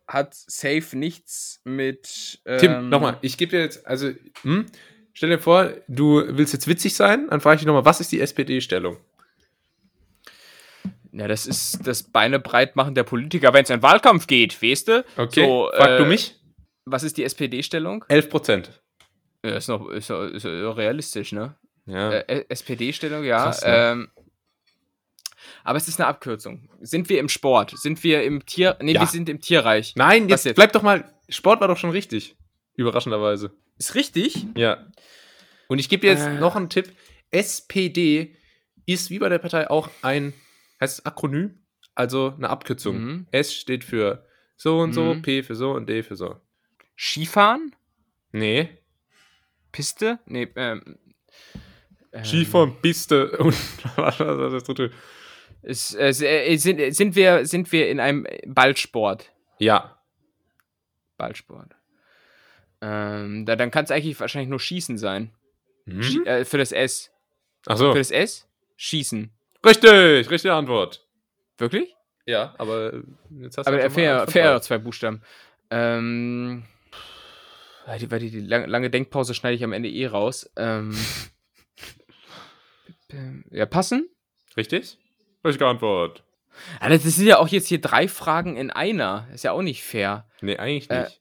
Hat 0.07 0.35
safe 0.35 0.97
nichts 0.97 1.61
mit. 1.65 2.41
Ähm 2.47 2.59
Tim, 2.59 2.89
nochmal, 2.91 3.19
ich 3.23 3.37
gebe 3.37 3.51
dir 3.51 3.61
jetzt, 3.61 3.85
also, 3.89 4.13
hm, 4.43 4.67
stell 5.13 5.31
dir 5.31 5.41
vor, 5.41 5.73
du 5.89 6.23
willst 6.29 6.53
jetzt 6.53 6.69
witzig 6.69 6.95
sein, 6.95 7.27
dann 7.29 7.41
frage 7.41 7.57
ich 7.57 7.61
dich 7.63 7.67
nochmal, 7.67 7.85
was 7.85 8.01
ist 8.01 8.13
die 8.13 8.21
SPD-Stellung? 8.21 8.99
Ja, 11.19 11.27
das 11.27 11.47
ist 11.47 11.85
das 11.85 12.05
Beine 12.05 12.39
breit 12.39 12.77
machen 12.77 12.95
der 12.95 13.03
Politiker, 13.03 13.53
wenn 13.53 13.65
es 13.65 13.71
in 13.71 13.83
Wahlkampf 13.83 14.29
geht, 14.29 14.63
weißt 14.63 14.89
du? 14.89 15.05
Okay, 15.17 15.45
so, 15.45 15.69
frag 15.75 15.91
äh, 15.91 15.99
du 15.99 16.05
mich. 16.07 16.37
Was 16.85 17.03
ist 17.03 17.19
die 17.19 17.25
SPD-Stellung? 17.25 18.05
11 18.09 18.31
Prozent. 18.31 18.83
Ja, 19.45 19.57
ist 19.57 19.69
noch 19.69 19.89
ist, 19.89 20.11
ist 20.11 20.45
realistisch, 20.45 21.33
ne? 21.33 21.57
Ja. 21.87 22.13
Äh, 22.13 22.45
SPD-Stellung, 22.49 23.25
ja. 23.25 23.45
Krass, 23.45 23.63
ne? 23.63 23.69
ähm, 23.69 24.09
aber 25.65 25.77
es 25.77 25.89
ist 25.89 26.01
eine 26.01 26.07
Abkürzung. 26.07 26.69
Sind 26.81 27.09
wir 27.09 27.19
im 27.19 27.29
Sport? 27.29 27.77
Sind 27.77 28.03
wir 28.05 28.23
im 28.23 28.47
Tier? 28.47 28.77
Nee, 28.81 28.95
ja. 28.95 29.01
wir 29.01 29.09
sind 29.09 29.29
im 29.29 29.41
Tierreich. 29.41 29.95
Nein, 29.97 30.29
jetzt, 30.29 30.45
jetzt 30.45 30.57
bleib 30.57 30.73
doch 30.73 30.83
mal. 30.83 31.13
Sport 31.29 31.61
war 31.61 31.67
doch 31.67 31.77
schon 31.77 31.91
richtig. 31.91 32.37
Überraschenderweise. 32.77 33.51
Ist 33.77 33.97
richtig? 33.97 34.47
Ja. 34.57 34.87
Und 35.67 35.81
ich 35.81 35.89
gebe 35.89 36.03
dir 36.03 36.13
jetzt 36.13 36.27
äh. 36.27 36.39
noch 36.39 36.55
einen 36.55 36.69
Tipp. 36.69 36.93
SPD 37.33 38.37
ist 38.87 39.11
wie 39.11 39.19
bei 39.19 39.29
der 39.29 39.39
Partei 39.39 39.69
auch 39.69 39.91
ein, 40.03 40.33
heißt 40.81 41.01
es 41.01 41.07
Akronym? 41.07 41.59
Also 41.95 42.35
eine 42.37 42.51
Abkürzung. 42.51 42.99
Mhm. 42.99 43.27
S 43.31 43.55
steht 43.55 43.85
für 43.85 44.25
so 44.57 44.79
und 44.79 44.93
so, 44.93 45.15
mhm. 45.15 45.23
P 45.23 45.43
für 45.43 45.55
so 45.55 45.73
und 45.73 45.89
D 45.89 46.03
für 46.03 46.17
so. 46.17 46.37
Skifahren? 46.97 47.75
Nee. 48.33 48.69
Piste? 49.73 50.19
Nee, 50.27 50.49
ähm, 50.57 50.99
Skifahren, 52.25 52.81
Piste 52.81 53.31
und 53.39 53.55
was 53.97 54.19
war 54.21 54.51
das 54.51 54.65
dritte? 54.65 54.91
Äh, 55.63 56.13
sind, 56.57 56.95
sind, 56.95 57.17
wir, 57.17 57.45
sind 57.47 57.73
wir 57.73 57.89
in 57.89 58.01
einem 58.01 58.27
Ballsport? 58.47 59.33
Ja. 59.59 60.01
Ballsport. 61.17 61.75
Ähm, 62.81 63.45
da, 63.45 63.57
dann 63.57 63.71
kann 63.71 63.85
es 63.85 63.91
eigentlich 63.91 64.19
wahrscheinlich 64.19 64.49
nur 64.49 64.61
Schießen 64.61 64.99
sein. 64.99 65.33
Mhm. 65.85 66.25
äh, 66.27 66.45
für 66.45 66.59
das 66.59 66.73
S. 66.73 67.11
Ach 67.67 67.77
so. 67.77 67.93
Für 67.93 67.99
das 67.99 68.11
S? 68.11 68.49
Schießen. 68.77 69.31
Richtig, 69.65 70.31
richtige 70.31 70.55
Antwort. 70.55 71.07
Wirklich? 71.59 71.95
Ja, 72.27 72.55
aber 72.59 73.03
jetzt 73.31 73.57
hast 73.59 73.67
du 73.67 73.73
Aber 73.73 73.91
fair, 73.91 74.27
fair 74.29 74.61
zwei 74.61 74.79
Buchstaben. 74.79 75.23
Ähm, 75.71 76.65
weil 77.87 77.99
die, 77.99 78.07
die, 78.07 78.31
die 78.31 78.41
lange, 78.41 78.67
lange 78.67 78.91
Denkpause 78.91 79.35
schneide 79.35 79.57
ich 79.57 79.65
am 79.65 79.73
Ende 79.73 79.89
eh 79.89 80.07
raus. 80.07 80.51
Ähm, 80.57 80.95
ja, 83.51 83.67
passen? 83.67 84.09
Richtig? 84.57 84.99
Richtige 85.45 85.67
Antwort. 85.67 86.23
Ja, 86.81 86.89
das 86.91 87.03
sind 87.03 87.27
ja 87.27 87.39
auch 87.39 87.49
jetzt 87.49 87.69
hier 87.69 87.81
drei 87.81 88.09
Fragen 88.09 88.57
in 88.57 88.71
einer. 88.71 89.27
Ist 89.33 89.45
ja 89.45 89.53
auch 89.53 89.63
nicht 89.63 89.83
fair. 89.83 90.29
Nee, 90.41 90.57
eigentlich 90.57 90.91
äh, 90.91 91.05
nicht. 91.05 91.21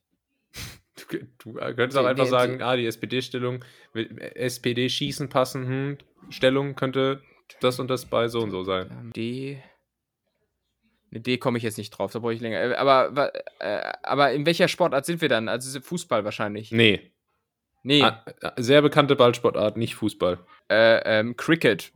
Äh, 1.11 1.19
du, 1.19 1.27
du, 1.37 1.53
könntest 1.53 1.97
auch 1.97 2.05
einfach 2.05 2.25
die, 2.25 2.29
sagen, 2.29 2.61
ah, 2.61 2.75
die 2.75 2.85
SPD-Stellung, 2.85 3.63
SPD-Schießen 3.93 5.29
passen, 5.29 5.67
hm, 5.67 5.97
Stellung 6.29 6.75
könnte 6.75 7.21
das 7.61 7.79
und 7.79 7.89
das 7.89 8.05
bei 8.05 8.27
so 8.27 8.41
und 8.41 8.51
so 8.51 8.63
sein. 8.63 8.89
Ähm, 8.91 9.13
D. 9.13 9.61
Eine 11.11 11.21
D 11.21 11.37
komme 11.37 11.57
ich 11.57 11.63
jetzt 11.63 11.77
nicht 11.77 11.91
drauf, 11.91 12.11
da 12.11 12.19
brauche 12.19 12.33
ich 12.33 12.41
länger. 12.41 12.59
Äh, 12.61 12.75
aber, 12.75 13.33
äh, 13.59 13.93
aber 14.03 14.33
in 14.33 14.45
welcher 14.45 14.67
Sportart 14.67 15.05
sind 15.05 15.21
wir 15.21 15.29
dann? 15.29 15.47
Also 15.47 15.79
Fußball 15.79 16.25
wahrscheinlich. 16.25 16.71
Nee. 16.71 17.11
Nee. 17.83 18.03
Ah, 18.03 18.23
sehr 18.57 18.81
bekannte 18.81 19.15
Ballsportart, 19.15 19.77
nicht 19.77 19.95
Fußball. 19.95 20.39
Äh, 20.69 21.19
ähm, 21.19 21.37
Cricket. 21.37 21.93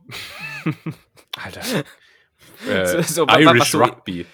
Alter. 1.44 1.60
äh, 2.68 2.86
so, 2.86 3.02
so, 3.02 3.26
Irish 3.28 3.46
was, 3.46 3.74
was 3.74 3.74
Rugby. 3.74 4.26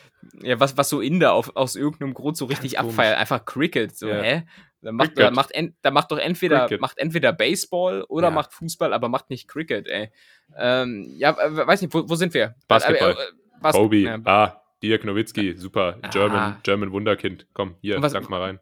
ja, 0.42 0.60
was, 0.60 0.76
was 0.76 0.88
so 0.88 1.00
Inder 1.00 1.32
auf, 1.32 1.56
aus 1.56 1.74
irgendeinem 1.74 2.14
Grund 2.14 2.36
so 2.36 2.44
richtig 2.44 2.78
abfeiert. 2.78 3.18
Einfach 3.18 3.44
Cricket. 3.44 3.96
So, 3.96 4.08
ja. 4.08 4.22
hä? 4.22 4.42
Da 4.80 4.92
macht, 4.92 5.18
da 5.18 5.30
macht, 5.30 5.50
en, 5.52 5.76
da 5.82 5.90
macht 5.90 6.10
doch 6.12 6.18
entweder, 6.18 6.68
macht 6.78 6.98
entweder 6.98 7.32
Baseball 7.32 8.04
oder 8.04 8.28
ja. 8.28 8.34
macht 8.34 8.52
Fußball, 8.52 8.92
aber 8.92 9.08
macht 9.08 9.28
nicht 9.28 9.48
Cricket, 9.48 9.88
ey. 9.88 10.10
Ähm, 10.56 11.14
ja, 11.16 11.36
weiß 11.36 11.82
nicht, 11.82 11.92
wo, 11.92 12.08
wo 12.08 12.14
sind 12.14 12.32
wir? 12.32 12.54
Basketball. 12.68 13.10
Äh, 13.10 13.14
äh, 13.14 13.60
Bas 13.60 13.74
Kobe. 13.74 13.96
Ja. 13.96 14.18
Ah, 14.24 14.62
Dirk 14.82 15.04
Nowitzki, 15.04 15.56
super. 15.56 15.98
German, 16.12 16.38
ah. 16.38 16.60
German 16.62 16.92
Wunderkind. 16.92 17.46
Komm, 17.52 17.74
hier, 17.80 18.00
was, 18.00 18.12
sag 18.12 18.30
mal 18.30 18.40
rein. 18.40 18.60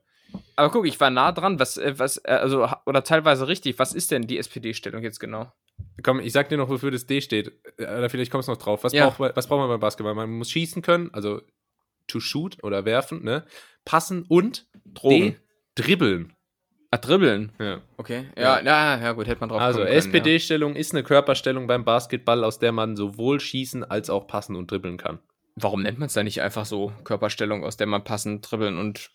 Aber 0.57 0.71
guck, 0.71 0.87
ich 0.87 0.99
war 1.01 1.11
nah 1.11 1.33
dran. 1.33 1.59
Was, 1.61 1.77
äh, 1.77 1.99
was, 1.99 2.17
äh, 2.25 2.31
also, 2.31 2.67
oder 2.87 3.05
teilweise 3.05 3.49
richtig. 3.49 3.79
Was 3.79 3.95
ist 3.95 4.11
denn 4.11 4.27
die 4.27 4.39
SPD-Stellung 4.39 5.03
jetzt 5.03 5.21
genau? 5.21 5.53
Komm, 6.03 6.21
ich 6.21 6.33
sag 6.33 6.49
dir 6.49 6.57
noch, 6.57 6.69
wofür 6.69 6.91
das 6.91 7.07
D 7.07 7.21
steht. 7.21 7.53
Äh, 7.77 7.85
oder 7.85 8.09
vielleicht 8.11 8.33
kommst 8.33 8.49
du 8.49 8.53
noch 8.53 8.59
drauf. 8.59 8.85
Was, 8.85 8.93
ja. 8.93 9.11
braucht, 9.11 9.37
was 9.37 9.47
braucht 9.47 9.61
man 9.61 9.69
beim 9.69 9.81
Basketball? 9.81 10.15
Man 10.15 10.31
muss 10.31 10.51
schießen 10.51 10.83
können, 10.83 11.11
also 11.13 11.43
to 12.07 12.21
shoot 12.21 12.63
oder 12.63 12.85
werfen, 12.85 13.23
ne? 13.25 13.45
Passen 13.85 14.25
und 14.29 14.67
Drogen. 14.85 15.33
D, 15.33 15.37
dribbeln. 15.77 16.33
Ah, 16.91 16.99
dribbeln. 16.99 17.53
Ja. 17.61 17.81
Okay. 17.97 18.27
Ja, 18.37 18.61
ja, 18.61 19.01
ja, 19.01 19.13
gut, 19.13 19.27
hätte 19.27 19.41
man 19.41 19.49
drauf 19.49 19.61
Also 19.61 19.83
SPD-Stellung 19.83 20.77
ist 20.77 20.93
eine 20.93 21.03
Körperstellung 21.03 21.67
beim 21.67 21.85
Basketball, 21.85 22.45
aus 22.45 22.59
der 22.59 22.73
man 22.73 22.97
sowohl 22.97 23.41
schießen 23.41 23.85
als 23.85 24.11
auch 24.11 24.27
passen 24.27 24.57
und 24.57 24.71
dribbeln 24.71 24.97
kann. 24.97 25.17
ja. 25.17 25.23
Warum 25.57 25.83
nennt 25.83 25.99
man 25.99 26.07
es 26.09 26.13
da 26.13 26.23
nicht 26.23 26.43
einfach 26.43 26.67
so 26.67 26.93
Körperstellung, 27.05 27.65
aus 27.65 27.77
der 27.77 27.87
man 27.87 28.05
passend 28.05 28.51
dribbeln 28.51 28.79
und 28.79 29.11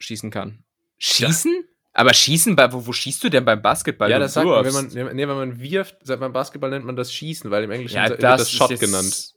schießen 0.00 0.30
kann? 0.30 0.64
Schießen? 0.98 1.64
Aber 1.92 2.12
schießen, 2.12 2.56
bei, 2.56 2.72
wo, 2.72 2.86
wo 2.86 2.92
schießt 2.92 3.24
du 3.24 3.28
denn 3.30 3.44
beim 3.44 3.62
Basketball? 3.62 4.10
ja, 4.10 4.18
das 4.18 4.34
sagt 4.34 4.46
man, 4.46 4.64
wenn 4.64 4.72
man, 4.74 5.16
nee, 5.16 5.26
wenn 5.28 5.36
man 5.36 5.60
wirft, 5.60 6.04
sagt 6.06 6.20
man 6.20 6.32
Basketball 6.32 6.70
nennt 6.70 6.84
man 6.84 6.96
das 6.96 7.12
Schießen, 7.12 7.50
weil 7.50 7.64
im 7.64 7.70
Englischen 7.70 7.96
ja, 7.96 8.08
wird 8.10 8.22
das, 8.22 8.42
das 8.42 8.50
Shot 8.52 8.70
jetzt, 8.70 8.80
genannt. 8.80 9.30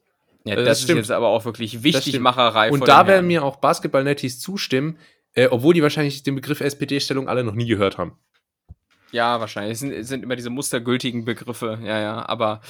Ja, 0.44 0.54
Äh, 0.54 0.56
das, 0.58 0.66
das 0.66 0.78
ist 0.80 0.84
stimmt. 0.86 0.98
jetzt 1.00 1.12
aber 1.12 1.28
auch 1.28 1.46
wirklich 1.46 1.74
Das 1.74 1.84
Wichtigmacherei 1.84 2.72
Und 2.72 2.88
da 2.88 3.04
den 3.04 3.08
werden 3.08 3.28
mir 3.28 3.44
auch 3.44 3.58
Basketball-Netties 3.58 4.40
zustimmen, 4.40 4.98
äh, 5.34 5.48
obwohl 5.48 5.74
die 5.74 5.84
wahrscheinlich 5.84 6.24
den 6.24 6.36
Begriff 6.36 6.62
SPD-Stellung 6.62 7.28
alle 7.28 7.44
noch 7.44 7.56
nie 7.56 7.68
gehört 7.68 7.98
haben. 7.98 8.18
Ja, 9.12 9.40
wahrscheinlich. 9.40 9.74
Es 9.74 9.80
sind, 9.80 9.92
es 9.92 10.08
sind 10.08 10.24
immer 10.24 10.36
diese 10.36 10.50
mustergültigen 10.50 11.26
Begriffe. 11.26 11.80
Ja, 11.84 12.00
ja. 12.00 12.30
Aber, 12.30 12.62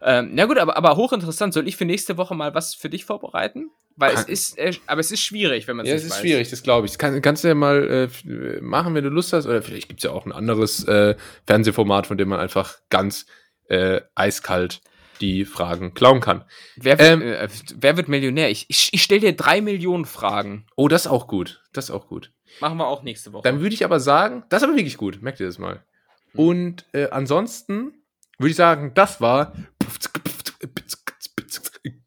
ja, 0.00 0.18
ähm, 0.20 0.36
ja 0.36 0.46
gut, 0.46 0.58
aber, 0.58 0.76
aber 0.76 0.96
hochinteressant. 0.96 1.52
Soll 1.52 1.66
ich 1.66 1.76
für 1.76 1.84
nächste 1.84 2.16
Woche 2.16 2.34
mal 2.34 2.54
was 2.54 2.74
für 2.74 2.88
dich 2.88 3.04
vorbereiten? 3.04 3.70
Weil 3.96 4.14
es 4.14 4.22
ist, 4.24 4.58
äh, 4.58 4.72
aber 4.86 5.00
es 5.00 5.10
ist 5.10 5.20
schwierig, 5.20 5.66
wenn 5.66 5.76
man 5.76 5.84
Ja, 5.86 5.94
nicht 5.94 6.02
es 6.02 6.06
ist 6.06 6.12
weiß. 6.14 6.20
schwierig, 6.20 6.48
das 6.48 6.62
glaube 6.62 6.86
ich. 6.86 6.92
Das 6.92 6.98
kann, 6.98 7.20
kannst 7.20 7.42
du 7.42 7.48
ja 7.48 7.54
mal 7.54 8.08
äh, 8.24 8.28
äh, 8.30 8.60
machen, 8.60 8.94
wenn 8.94 9.04
du 9.04 9.10
Lust 9.10 9.32
hast. 9.32 9.46
Oder 9.46 9.62
vielleicht 9.62 9.88
gibt 9.88 10.00
es 10.00 10.04
ja 10.04 10.12
auch 10.12 10.26
ein 10.26 10.32
anderes 10.32 10.84
äh, 10.84 11.16
Fernsehformat, 11.46 12.06
von 12.06 12.16
dem 12.16 12.28
man 12.28 12.38
einfach 12.38 12.78
ganz 12.88 13.26
äh, 13.68 14.00
eiskalt 14.14 14.80
die 15.20 15.44
Fragen 15.44 15.94
klauen 15.94 16.20
kann. 16.20 16.44
Wer 16.76 16.98
wird, 16.98 17.08
Ähm, 17.08 17.22
äh, 17.22 17.48
wer 17.76 17.96
wird 17.96 18.08
Millionär? 18.08 18.50
Ich, 18.50 18.66
ich, 18.68 18.90
ich 18.92 19.02
stelle 19.02 19.20
dir 19.20 19.36
drei 19.36 19.60
Millionen 19.60 20.04
Fragen. 20.04 20.66
Oh, 20.76 20.88
das 20.88 21.06
ist 21.06 21.10
auch 21.10 21.26
gut. 21.28 21.62
Das 21.72 21.84
ist 21.84 21.90
auch 21.90 22.08
gut. 22.08 22.32
Machen 22.60 22.78
wir 22.78 22.86
auch 22.86 23.02
nächste 23.02 23.32
Woche. 23.32 23.42
Dann 23.44 23.60
würde 23.60 23.74
ich 23.74 23.84
aber 23.84 24.00
sagen, 24.00 24.44
das 24.48 24.62
ist 24.62 24.68
aber 24.68 24.76
wirklich 24.76 24.96
gut. 24.96 25.22
Merkt 25.22 25.40
ihr 25.40 25.46
das 25.46 25.58
mal. 25.58 25.84
Hm. 26.32 26.40
Und 26.40 26.86
äh, 26.92 27.08
ansonsten 27.10 27.94
würde 28.38 28.50
ich 28.50 28.56
sagen, 28.56 28.92
das 28.94 29.20
war 29.20 29.52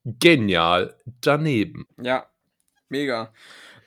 genial 0.04 0.96
daneben. 1.22 1.88
Ja, 2.02 2.26
mega. 2.90 3.34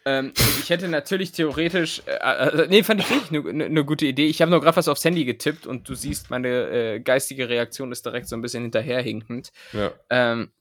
Ähm, 0.06 0.32
ich 0.60 0.70
hätte 0.70 0.86
natürlich 0.88 1.32
theoretisch, 1.32 2.00
äh, 2.06 2.12
äh, 2.12 2.66
nee, 2.68 2.84
fand 2.84 3.00
ich 3.00 3.10
wirklich 3.10 3.44
eine 3.44 3.68
ne, 3.68 3.84
gute 3.84 4.06
Idee. 4.06 4.26
Ich 4.28 4.40
habe 4.40 4.52
nur 4.52 4.60
gerade 4.60 4.76
was 4.76 4.86
aufs 4.86 5.04
Handy 5.04 5.24
getippt 5.24 5.66
und 5.66 5.88
du 5.88 5.96
siehst, 5.96 6.30
meine 6.30 6.48
äh, 6.48 7.00
geistige 7.00 7.48
Reaktion 7.48 7.90
ist 7.90 8.06
direkt 8.06 8.28
so 8.28 8.36
ein 8.36 8.40
bisschen 8.42 8.62
hinterherhinkend. 8.62 9.50
Ja. 9.72 9.90
Ähm, 10.08 10.52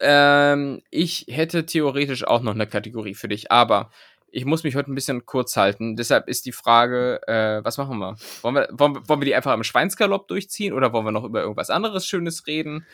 ähm, 0.00 0.82
ich 0.90 1.26
hätte 1.30 1.64
theoretisch 1.64 2.24
auch 2.26 2.42
noch 2.42 2.54
eine 2.54 2.66
Kategorie 2.66 3.14
für 3.14 3.28
dich, 3.28 3.50
aber 3.50 3.90
ich 4.30 4.44
muss 4.44 4.64
mich 4.64 4.74
heute 4.74 4.90
ein 4.90 4.94
bisschen 4.96 5.24
kurz 5.24 5.56
halten. 5.56 5.96
Deshalb 5.96 6.28
ist 6.28 6.44
die 6.44 6.52
Frage, 6.52 7.20
äh, 7.26 7.64
was 7.64 7.78
machen 7.78 7.98
wir? 7.98 8.16
Wollen 8.42 8.56
wir, 8.56 8.68
wollen, 8.72 8.94
wir- 8.96 9.08
wollen 9.08 9.20
wir 9.20 9.26
die 9.26 9.34
einfach 9.34 9.54
im 9.54 9.64
Schweinsgalopp 9.64 10.28
durchziehen 10.28 10.72
oder 10.74 10.92
wollen 10.92 11.06
wir 11.06 11.12
noch 11.12 11.24
über 11.24 11.40
irgendwas 11.40 11.70
anderes 11.70 12.04
Schönes 12.06 12.46
reden? 12.46 12.84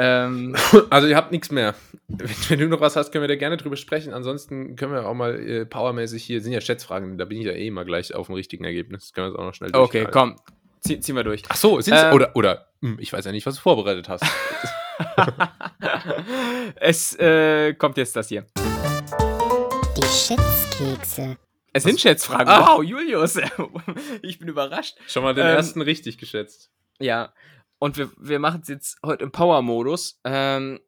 Ähm, 0.00 0.54
Also 0.90 1.08
ihr 1.08 1.16
habt 1.16 1.32
nichts 1.32 1.50
mehr. 1.50 1.74
Wenn, 2.06 2.30
wenn 2.48 2.58
du 2.60 2.68
noch 2.68 2.80
was 2.80 2.94
hast, 2.96 3.10
können 3.10 3.22
wir 3.22 3.28
da 3.28 3.34
gerne 3.36 3.56
drüber 3.56 3.76
sprechen. 3.76 4.14
Ansonsten 4.14 4.76
können 4.76 4.92
wir 4.92 5.06
auch 5.06 5.14
mal 5.14 5.34
äh, 5.38 5.66
powermäßig 5.66 6.24
hier, 6.24 6.40
sind 6.40 6.52
ja 6.52 6.60
Schätzfragen, 6.60 7.18
da 7.18 7.24
bin 7.24 7.38
ich 7.38 7.46
ja 7.46 7.52
eh 7.52 7.66
immer 7.66 7.84
gleich 7.84 8.14
auf 8.14 8.26
dem 8.26 8.36
richtigen 8.36 8.64
Ergebnis. 8.64 9.12
Können 9.12 9.26
wir 9.26 9.32
es 9.32 9.38
auch 9.38 9.44
noch 9.44 9.54
schnell 9.54 9.74
okay, 9.74 10.06
komm, 10.10 10.36
zieh, 10.80 11.00
ziehen 11.00 11.16
wir 11.16 11.24
durch. 11.24 11.42
Ach 11.48 11.56
so, 11.56 11.80
sind's, 11.80 12.00
Ähm, 12.00 12.14
oder, 12.14 12.30
oder, 12.36 12.68
hm, 12.80 12.96
ich 13.00 13.12
weiß 13.12 13.24
ja 13.24 13.32
nicht, 13.32 13.44
was 13.44 13.56
du 13.56 13.60
vorbereitet 13.60 14.08
hast. 14.08 14.24
es 16.76 17.18
äh, 17.18 17.74
kommt 17.74 17.96
jetzt 17.96 18.14
das 18.16 18.28
hier. 18.28 18.46
Die 19.96 20.06
Schätzkekse. 20.06 21.36
Es 21.72 21.82
sind 21.82 22.00
Schätzfragen. 22.00 22.48
Ah. 22.48 22.76
Wow, 22.76 22.82
Julius. 22.84 23.38
ich 24.22 24.38
bin 24.38 24.48
überrascht. 24.48 24.96
Schon 25.06 25.22
mal 25.22 25.34
den 25.34 25.44
Ähm, 25.46 25.54
ersten 25.56 25.82
richtig 25.82 26.18
geschätzt. 26.18 26.70
Ja. 26.98 27.32
Und 27.78 27.96
wir, 27.96 28.10
wir 28.18 28.38
machen 28.38 28.60
es 28.62 28.68
jetzt 28.68 28.98
heute 29.04 29.24
im 29.24 29.30
Power-Modus. 29.32 30.20
Ähm, 30.24 30.80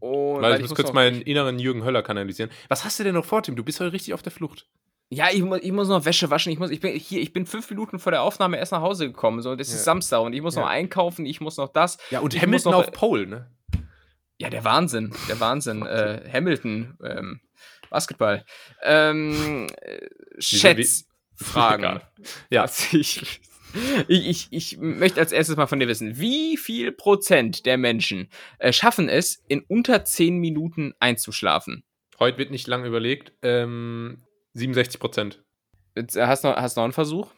und 0.00 0.42
Weil 0.42 0.54
ich 0.56 0.60
muss 0.62 0.74
kurz 0.74 0.92
meinen 0.92 1.20
inneren 1.22 1.58
Jürgen 1.58 1.82
Höller 1.84 2.02
kanalisieren. 2.02 2.50
Was 2.68 2.84
hast 2.84 3.00
du 3.00 3.04
denn 3.04 3.14
noch 3.14 3.24
vor, 3.24 3.42
Tim? 3.42 3.56
Du 3.56 3.64
bist 3.64 3.80
heute 3.80 3.92
richtig 3.92 4.14
auf 4.14 4.22
der 4.22 4.30
Flucht. 4.30 4.66
Ja, 5.10 5.28
ich, 5.32 5.42
muss, 5.42 5.60
ich 5.62 5.72
muss 5.72 5.88
noch 5.88 6.04
Wäsche 6.04 6.30
waschen. 6.30 6.52
Ich, 6.52 6.58
muss, 6.58 6.70
ich, 6.70 6.80
bin 6.80 6.94
hier, 6.94 7.20
ich 7.20 7.32
bin 7.32 7.46
fünf 7.46 7.68
Minuten 7.70 7.98
vor 7.98 8.12
der 8.12 8.22
Aufnahme 8.22 8.58
erst 8.58 8.72
nach 8.72 8.82
Hause 8.82 9.06
gekommen. 9.08 9.40
So, 9.42 9.56
das 9.56 9.68
Ja. 9.70 9.74
ist 9.76 9.84
Samstag 9.84 10.20
und 10.20 10.34
ich 10.34 10.42
muss 10.42 10.54
Ja. 10.54 10.60
noch 10.60 10.68
einkaufen, 10.68 11.24
ich 11.26 11.40
muss 11.40 11.56
noch 11.56 11.72
das. 11.72 11.96
Ja, 12.10 12.20
und 12.20 12.34
Ich 12.34 12.42
Hamilton 12.42 12.72
muss 12.72 12.78
noch- 12.80 12.86
auf 12.88 12.92
Pole, 12.92 13.26
ne? 13.26 13.50
Ja, 14.40 14.50
der 14.50 14.62
Wahnsinn. 14.64 15.12
Der 15.28 15.40
Wahnsinn. 15.40 15.84
äh, 15.84 16.28
Hamilton, 16.32 16.96
ähm, 17.02 17.40
Basketball. 17.90 18.44
Ähm, 18.84 19.66
äh, 19.80 20.06
Schätzfragen. 20.38 21.84
Egal. 21.84 22.02
Ja. 22.50 22.62
Was 22.64 22.92
ich, 22.92 23.40
ich, 24.08 24.28
ich, 24.28 24.48
ich 24.50 24.78
möchte 24.78 25.20
als 25.20 25.32
erstes 25.32 25.56
mal 25.56 25.66
von 25.66 25.80
dir 25.80 25.88
wissen, 25.88 26.18
wie 26.18 26.56
viel 26.56 26.92
Prozent 26.92 27.66
der 27.66 27.76
Menschen 27.76 28.28
äh, 28.58 28.72
schaffen 28.72 29.08
es, 29.08 29.42
in 29.48 29.62
unter 29.62 30.04
10 30.04 30.38
Minuten 30.38 30.94
einzuschlafen? 31.00 31.84
Heute 32.18 32.38
wird 32.38 32.50
nicht 32.50 32.66
lang 32.66 32.84
überlegt. 32.84 33.32
Ähm, 33.42 34.22
67 34.54 35.00
Prozent. 35.00 35.42
Jetzt, 35.94 36.16
äh, 36.16 36.26
hast 36.26 36.44
du 36.44 36.48
noch, 36.48 36.56
hast 36.56 36.76
noch 36.76 36.84
einen 36.84 36.92
Versuch? 36.92 37.28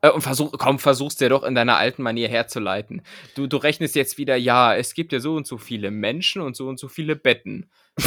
Äh, 0.00 0.10
und 0.10 0.22
versuch, 0.22 0.52
komm, 0.58 0.78
versuch's 0.78 1.16
dir 1.16 1.28
doch 1.28 1.42
in 1.42 1.54
deiner 1.54 1.76
alten 1.76 2.02
Manier 2.02 2.28
herzuleiten. 2.28 3.02
Du, 3.34 3.46
du 3.46 3.56
rechnest 3.56 3.94
jetzt 3.94 4.18
wieder, 4.18 4.36
ja, 4.36 4.74
es 4.74 4.94
gibt 4.94 5.12
ja 5.12 5.20
so 5.20 5.34
und 5.34 5.46
so 5.46 5.58
viele 5.58 5.90
Menschen 5.90 6.42
und 6.42 6.56
so 6.56 6.68
und 6.68 6.78
so 6.78 6.88
viele 6.88 7.16
Betten. 7.16 7.70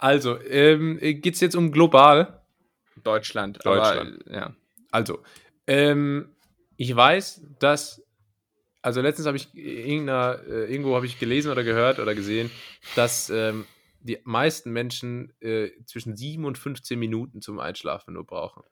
Also, 0.00 0.40
ähm, 0.40 0.98
geht 0.98 1.34
es 1.34 1.40
jetzt 1.40 1.54
um 1.54 1.70
global? 1.72 2.42
Deutschland. 3.04 3.58
Deutschland. 3.62 4.18
Aber, 4.26 4.34
ja. 4.34 4.56
Also, 4.90 5.20
ähm, 5.66 6.34
ich 6.76 6.94
weiß, 6.94 7.42
dass, 7.58 8.02
also 8.82 9.00
letztens 9.00 9.26
habe 9.26 9.36
ich 9.36 9.54
irgendeiner, 9.54 10.40
äh, 10.46 10.70
irgendwo 10.70 10.96
habe 10.96 11.06
ich 11.06 11.18
gelesen 11.18 11.50
oder 11.50 11.62
gehört 11.62 11.98
oder 11.98 12.14
gesehen, 12.14 12.50
dass 12.96 13.30
ähm, 13.30 13.66
die 14.00 14.18
meisten 14.24 14.72
Menschen 14.72 15.32
äh, 15.40 15.70
zwischen 15.84 16.16
7 16.16 16.44
und 16.44 16.58
15 16.58 16.98
Minuten 16.98 17.40
zum 17.42 17.60
Einschlafen 17.60 18.14
nur 18.14 18.24
brauchen. 18.24 18.62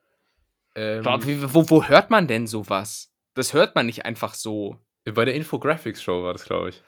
Ähm, 0.74 1.04
wo, 1.04 1.68
wo 1.68 1.84
hört 1.84 2.10
man 2.10 2.28
denn 2.28 2.46
sowas? 2.46 3.12
Das 3.34 3.52
hört 3.52 3.74
man 3.74 3.86
nicht 3.86 4.04
einfach 4.04 4.34
so. 4.34 4.76
bei 5.04 5.24
der 5.24 5.34
Infographics 5.34 6.02
Show 6.02 6.22
war 6.22 6.32
das, 6.32 6.44
glaube 6.44 6.70
ich. 6.70 6.82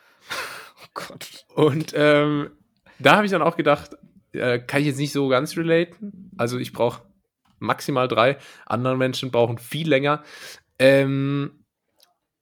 Oh 0.83 0.89
Gott. 0.95 1.45
Und 1.55 1.93
ähm, 1.95 2.51
da 2.99 3.17
habe 3.17 3.27
ich 3.27 3.31
dann 3.31 3.43
auch 3.43 3.57
gedacht, 3.57 3.97
äh, 4.33 4.59
kann 4.61 4.81
ich 4.81 4.87
jetzt 4.87 4.99
nicht 4.99 5.13
so 5.13 5.29
ganz 5.29 5.57
relaten. 5.57 6.31
Also 6.39 6.59
ich 6.59 6.73
brauche 6.73 7.03
maximal 7.61 8.09
drei. 8.09 8.37
Andere 8.67 8.97
Menschen 8.97 9.31
brauchen 9.31 9.59
viel 9.59 9.89
länger. 9.89 10.23
Ähm, 10.79 11.65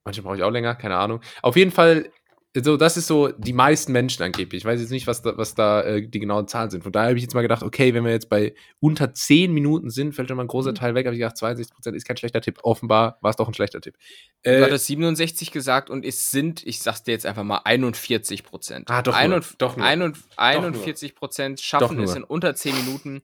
manche 0.04 0.22
brauche 0.22 0.36
ich 0.36 0.42
auch 0.42 0.50
länger, 0.50 0.74
keine 0.74 0.96
Ahnung. 0.96 1.20
Auf 1.42 1.56
jeden 1.56 1.70
Fall, 1.72 2.10
so, 2.56 2.76
das 2.76 2.96
ist 2.96 3.06
so 3.06 3.28
die 3.28 3.52
meisten 3.52 3.92
Menschen 3.92 4.22
angeblich. 4.22 4.62
Ich 4.62 4.64
weiß 4.64 4.80
jetzt 4.80 4.90
nicht, 4.90 5.06
was 5.06 5.22
da, 5.22 5.36
was 5.36 5.54
da 5.54 5.82
äh, 5.82 6.08
die 6.08 6.18
genauen 6.18 6.48
Zahlen 6.48 6.70
sind. 6.70 6.82
Von 6.82 6.92
daher 6.92 7.08
habe 7.10 7.18
ich 7.18 7.22
jetzt 7.22 7.34
mal 7.34 7.42
gedacht, 7.42 7.62
okay, 7.62 7.92
wenn 7.94 8.04
wir 8.04 8.10
jetzt 8.10 8.28
bei 8.30 8.54
unter 8.80 9.12
10 9.12 9.52
Minuten 9.52 9.90
sind, 9.90 10.14
fällt 10.14 10.28
schon 10.28 10.36
mal 10.38 10.44
ein 10.44 10.48
großer 10.48 10.72
Teil 10.74 10.94
weg. 10.94 11.06
Habe 11.06 11.14
ich 11.14 11.20
gedacht, 11.20 11.36
62% 11.36 11.92
ist 11.94 12.06
kein 12.06 12.16
schlechter 12.16 12.40
Tipp. 12.40 12.58
Offenbar 12.62 13.18
war 13.20 13.30
es 13.30 13.36
doch 13.36 13.46
ein 13.48 13.54
schlechter 13.54 13.80
Tipp. 13.80 13.96
Du 14.42 14.50
Äh, 14.50 14.62
hattest 14.62 14.86
67 14.86 15.50
gesagt 15.52 15.90
und 15.90 16.04
es 16.04 16.30
sind, 16.30 16.66
ich 16.66 16.80
sag's 16.80 17.02
dir 17.02 17.12
jetzt 17.12 17.26
einfach 17.26 17.44
mal, 17.44 17.60
41 17.64 18.42
Prozent. 18.44 18.90
Ah, 18.90 19.02
doch 19.02 19.12
nur, 19.12 19.20
Einund- 19.20 19.54
doch 19.58 19.76
nur. 19.76 19.86
einund- 19.86 20.16
41 20.36 21.14
Prozent 21.14 21.60
schaffen 21.60 21.96
nur. 21.96 22.06
es 22.06 22.16
in 22.16 22.24
unter 22.24 22.54
10 22.54 22.74
Minuten. 22.76 23.20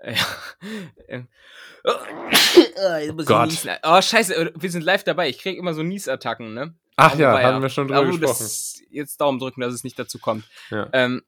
Äh, 0.00 0.14
äh, 1.08 1.22
oh, 1.84 3.14
Gott. 3.24 3.50
oh, 3.82 4.02
scheiße, 4.02 4.52
wir 4.54 4.70
sind 4.70 4.82
live 4.82 5.04
dabei. 5.04 5.28
Ich 5.28 5.38
krieg 5.38 5.58
immer 5.58 5.74
so 5.74 5.82
Niesattacken, 5.82 6.54
ne? 6.54 6.74
ach 7.00 7.14
Oh, 7.14 7.18
ja, 7.18 7.32
weia. 7.34 7.52
haben 7.52 7.62
wir 7.62 7.68
schon 7.68 7.88
drüber 7.88 8.00
Aber 8.00 8.08
gesprochen. 8.08 8.36
Das, 8.38 8.82
jetzt 8.90 9.20
Daumen 9.20 9.38
drücken, 9.38 9.60
dass 9.60 9.74
es 9.74 9.84
nicht 9.84 9.98
dazu 9.98 10.18
kommt. 10.18 10.44
Ja. 10.70 10.88
Ähm, 10.92 11.22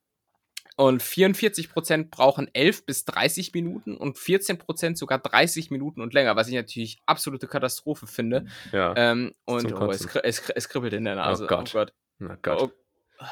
und 0.76 1.02
44% 1.02 2.10
brauchen 2.10 2.48
11 2.54 2.86
bis 2.86 3.04
30 3.04 3.52
Minuten 3.52 3.96
und 3.96 4.16
14% 4.16 4.96
sogar 4.96 5.18
30 5.18 5.70
Minuten 5.70 6.00
und 6.00 6.14
länger, 6.14 6.34
was 6.34 6.48
ich 6.48 6.54
natürlich 6.54 6.98
absolute 7.04 7.46
Katastrophe 7.46 8.06
finde. 8.06 8.46
ja. 8.72 8.94
Ähm, 8.96 9.34
und 9.44 9.72
oh, 9.72 9.90
es, 9.90 10.06
es, 10.22 10.48
es 10.50 10.68
kribbelt 10.68 10.94
in 10.94 11.04
der 11.04 11.16
Nase. 11.16 11.44
Oh 11.44 11.46
Gott. 11.46 11.92
Na 12.18 12.36
Gott. 12.40 12.72
Oh. 13.20 13.24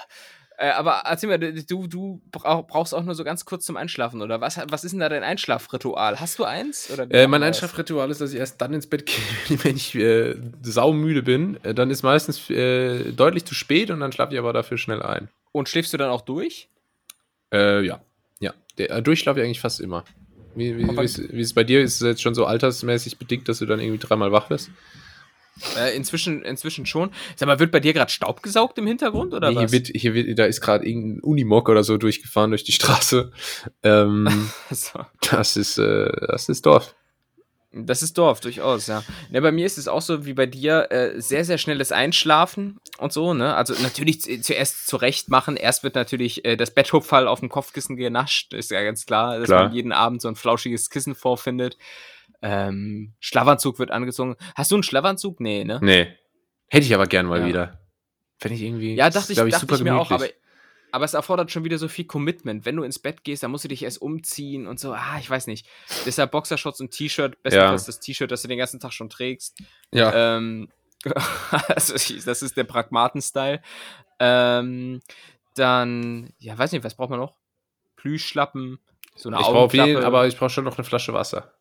Äh, 0.61 0.73
aber 0.73 1.03
erzähl 1.07 1.31
mir, 1.31 1.39
du, 1.39 1.87
du 1.87 2.21
brauch, 2.31 2.67
brauchst 2.67 2.95
auch 2.95 3.03
nur 3.03 3.15
so 3.15 3.25
ganz 3.25 3.47
kurz 3.47 3.65
zum 3.65 3.79
Einschlafen, 3.79 4.21
oder 4.21 4.43
was? 4.43 4.61
Was 4.69 4.85
ist 4.85 4.93
denn 4.93 5.01
da 5.01 5.09
dein 5.09 5.23
Einschlafritual? 5.23 6.21
Hast 6.21 6.39
du 6.39 6.45
eins? 6.45 6.91
Äh, 6.91 7.27
mein? 7.29 7.43
Einschlafritual 7.43 8.11
ist, 8.11 8.21
dass 8.21 8.35
ich 8.35 8.39
erst 8.39 8.61
dann 8.61 8.75
ins 8.75 8.87
Bett 8.87 9.07
gehe, 9.49 9.65
wenn 9.65 9.77
ich 9.77 9.95
äh, 9.95 10.37
saumüde 10.61 11.23
bin. 11.23 11.59
Äh, 11.63 11.73
dann 11.73 11.91
ist 11.91 12.03
meistens 12.03 12.51
äh, 12.51 13.11
deutlich 13.13 13.47
zu 13.47 13.55
spät 13.55 13.91
und 13.91 14.01
dann 14.01 14.13
schlafe 14.13 14.35
ich 14.35 14.39
aber 14.39 14.53
dafür 14.53 14.77
schnell 14.77 15.03
ein. 15.03 15.31
Und 15.53 15.71
schläfst 15.71 15.95
du 15.95 15.97
dann 15.97 16.11
auch 16.11 16.21
durch? 16.21 16.69
Äh, 17.55 17.81
ja. 17.87 18.03
Ja. 18.41 18.53
Der, 18.77 19.01
durchschlafe 19.01 19.41
ich 19.41 19.47
eigentlich 19.47 19.61
fast 19.61 19.81
immer. 19.81 20.05
Wie, 20.55 20.77
wie, 20.77 20.87
wie, 20.87 21.41
es 21.41 21.55
bei 21.55 21.65
dir? 21.65 21.81
Ist 21.81 22.03
es 22.03 22.07
jetzt 22.07 22.21
schon 22.21 22.35
so 22.35 22.45
altersmäßig 22.45 23.17
bedingt, 23.19 23.49
dass 23.49 23.61
du 23.61 23.67
dann 23.67 23.81
irgendwie 23.81 23.99
dreimal 23.99 24.31
wach 24.31 24.51
wirst? 24.51 24.71
Äh, 25.79 25.97
inzwischen, 25.97 26.43
inzwischen 26.43 26.87
schon. 26.87 27.11
Sag 27.37 27.47
mal, 27.47 27.59
wird 27.59 27.71
bei 27.71 27.81
dir 27.81 27.93
gerade 27.93 28.11
Staub 28.11 28.43
gesaugt 28.43 28.79
im 28.79 28.87
Hintergrund, 28.87 29.35
oder 29.35 29.51
Nee, 29.51 29.57
was? 29.57 29.71
hier 29.71 29.73
wird, 29.73 29.87
hier 29.95 30.15
wird, 30.15 30.39
da 30.39 30.45
ist 30.45 30.61
gerade 30.61 30.87
irgendein 30.87 31.21
Unimog 31.21 31.69
oder 31.69 31.85
so 31.85 31.97
durchgefahren 31.97 32.51
durch 32.51 32.65
die 32.65 32.73
Straße. 32.73 33.31
Ähm, 33.83 34.51
so. 34.71 35.01
das 35.31 35.57
ist, 35.57 35.79
äh, 35.79 36.11
das 36.27 36.49
ist 36.49 36.67
Dorf. 36.67 36.95
Das 37.73 38.03
ist 38.03 38.19
Dorf, 38.19 38.41
durchaus, 38.41 38.89
ja. 38.89 39.05
ja. 39.31 39.41
Bei 39.41 39.53
mir 39.53 39.65
ist 39.65 39.79
es 39.79 39.87
auch 39.87 40.03
so 40.03 40.27
wie 40.27 40.33
bei 40.33 40.47
dir, 40.47 40.91
äh, 40.91 41.21
sehr, 41.21 41.45
sehr 41.45 41.57
schnelles 41.57 41.93
Einschlafen 41.93 42.81
und 42.99 43.13
so, 43.13 43.33
ne? 43.33 43.55
Also 43.55 43.75
natürlich 43.81 44.23
zuerst 44.43 44.89
zurecht 44.89 45.29
machen. 45.29 45.57
Erst 45.57 45.85
wird 45.85 45.95
natürlich 45.95 46.45
äh, 46.45 46.57
das 46.57 46.73
Betthupfall 46.73 47.29
auf 47.29 47.39
dem 47.39 47.49
Kopfkissen 47.49 47.97
genascht, 47.97 48.55
ist 48.55 48.73
ja 48.73 48.83
ganz 48.83 49.07
klar, 49.07 49.39
dass 49.39 49.47
klar. 49.47 49.65
man 49.65 49.73
jeden 49.73 49.93
Abend 49.93 50.21
so 50.21 50.27
ein 50.27 50.35
flauschiges 50.35 50.91
Kissen 50.91 51.15
vorfindet. 51.15 51.79
Ähm, 52.43 53.15
Schlafanzug 53.21 53.79
wird 53.79 53.91
angezogen. 53.91 54.37
Hast 54.55 54.71
du 54.71 54.77
einen 54.77 54.83
Schlafanzug? 54.83 55.41
Nee, 55.41 55.65
ne? 55.65 55.79
Nee. 55.83 56.09
Hätte 56.69 56.87
ich 56.87 56.95
aber 56.95 57.07
gern 57.07 57.27
mal 57.27 57.41
ja. 57.41 57.47
wieder. 57.47 57.81
Fände 58.39 58.57
ich 58.57 58.63
irgendwie. 58.63 58.95
Ja, 58.95 59.11
dachte 59.11 59.33
ich, 59.33 59.39
ich, 59.39 59.53
dachte 59.53 59.75
ich 59.75 59.83
mir 59.83 59.97
auch, 59.97 60.11
aber 60.11 60.27
aber 60.93 61.05
es 61.05 61.15
erfordert 61.15 61.51
schon 61.51 61.65
wieder 61.65 61.79
so 61.79 61.89
viel 61.89 62.05
Commitment. 62.05 62.65
Wenn 62.65 62.77
du 62.77 62.83
ins 62.83 62.99
Bett 62.99 63.25
gehst, 63.25 63.43
dann 63.43 63.51
musst 63.51 63.65
du 63.65 63.69
dich 63.69 63.83
erst 63.83 64.01
umziehen 64.03 64.67
und 64.67 64.81
so. 64.81 64.93
Ah, 64.93 65.19
ich 65.21 65.29
weiß 65.29 65.47
nicht. 65.47 65.67
Deshalb 66.07 66.31
Boxershorts 66.31 66.81
und 66.81 66.91
T-Shirt, 66.91 67.43
bestenfalls 67.43 67.83
ja. 67.83 67.87
das 67.87 68.01
T-Shirt, 68.01 68.31
das 68.31 68.43
du 68.43 68.49
den 68.49 68.59
ganzen 68.59 68.81
Tag 68.81 68.93
schon 68.93 69.09
trägst. 69.09 69.59
Ja. 69.93 70.37
Ähm, 70.37 70.69
also, 71.69 71.95
das 71.95 72.43
ist 72.43 72.57
der 72.57 72.65
Pragmaten-Style. 72.65 73.63
Ähm, 74.19 75.01
dann, 75.55 76.33
ja, 76.39 76.57
weiß 76.57 76.73
nicht, 76.73 76.85
was 76.85 76.95
braucht 76.95 77.11
man 77.11 77.21
noch? 77.21 77.37
Plüschschlappen, 77.97 78.79
so 79.15 79.29
eine 79.29 79.41
ich 79.41 79.47
brauche 79.47 79.77
jeden, 79.77 80.03
aber 80.03 80.27
ich 80.27 80.37
brauche 80.37 80.51
schon 80.51 80.65
noch 80.65 80.79
eine 80.79 80.85
Flasche 80.85 81.13
Wasser. 81.13 81.53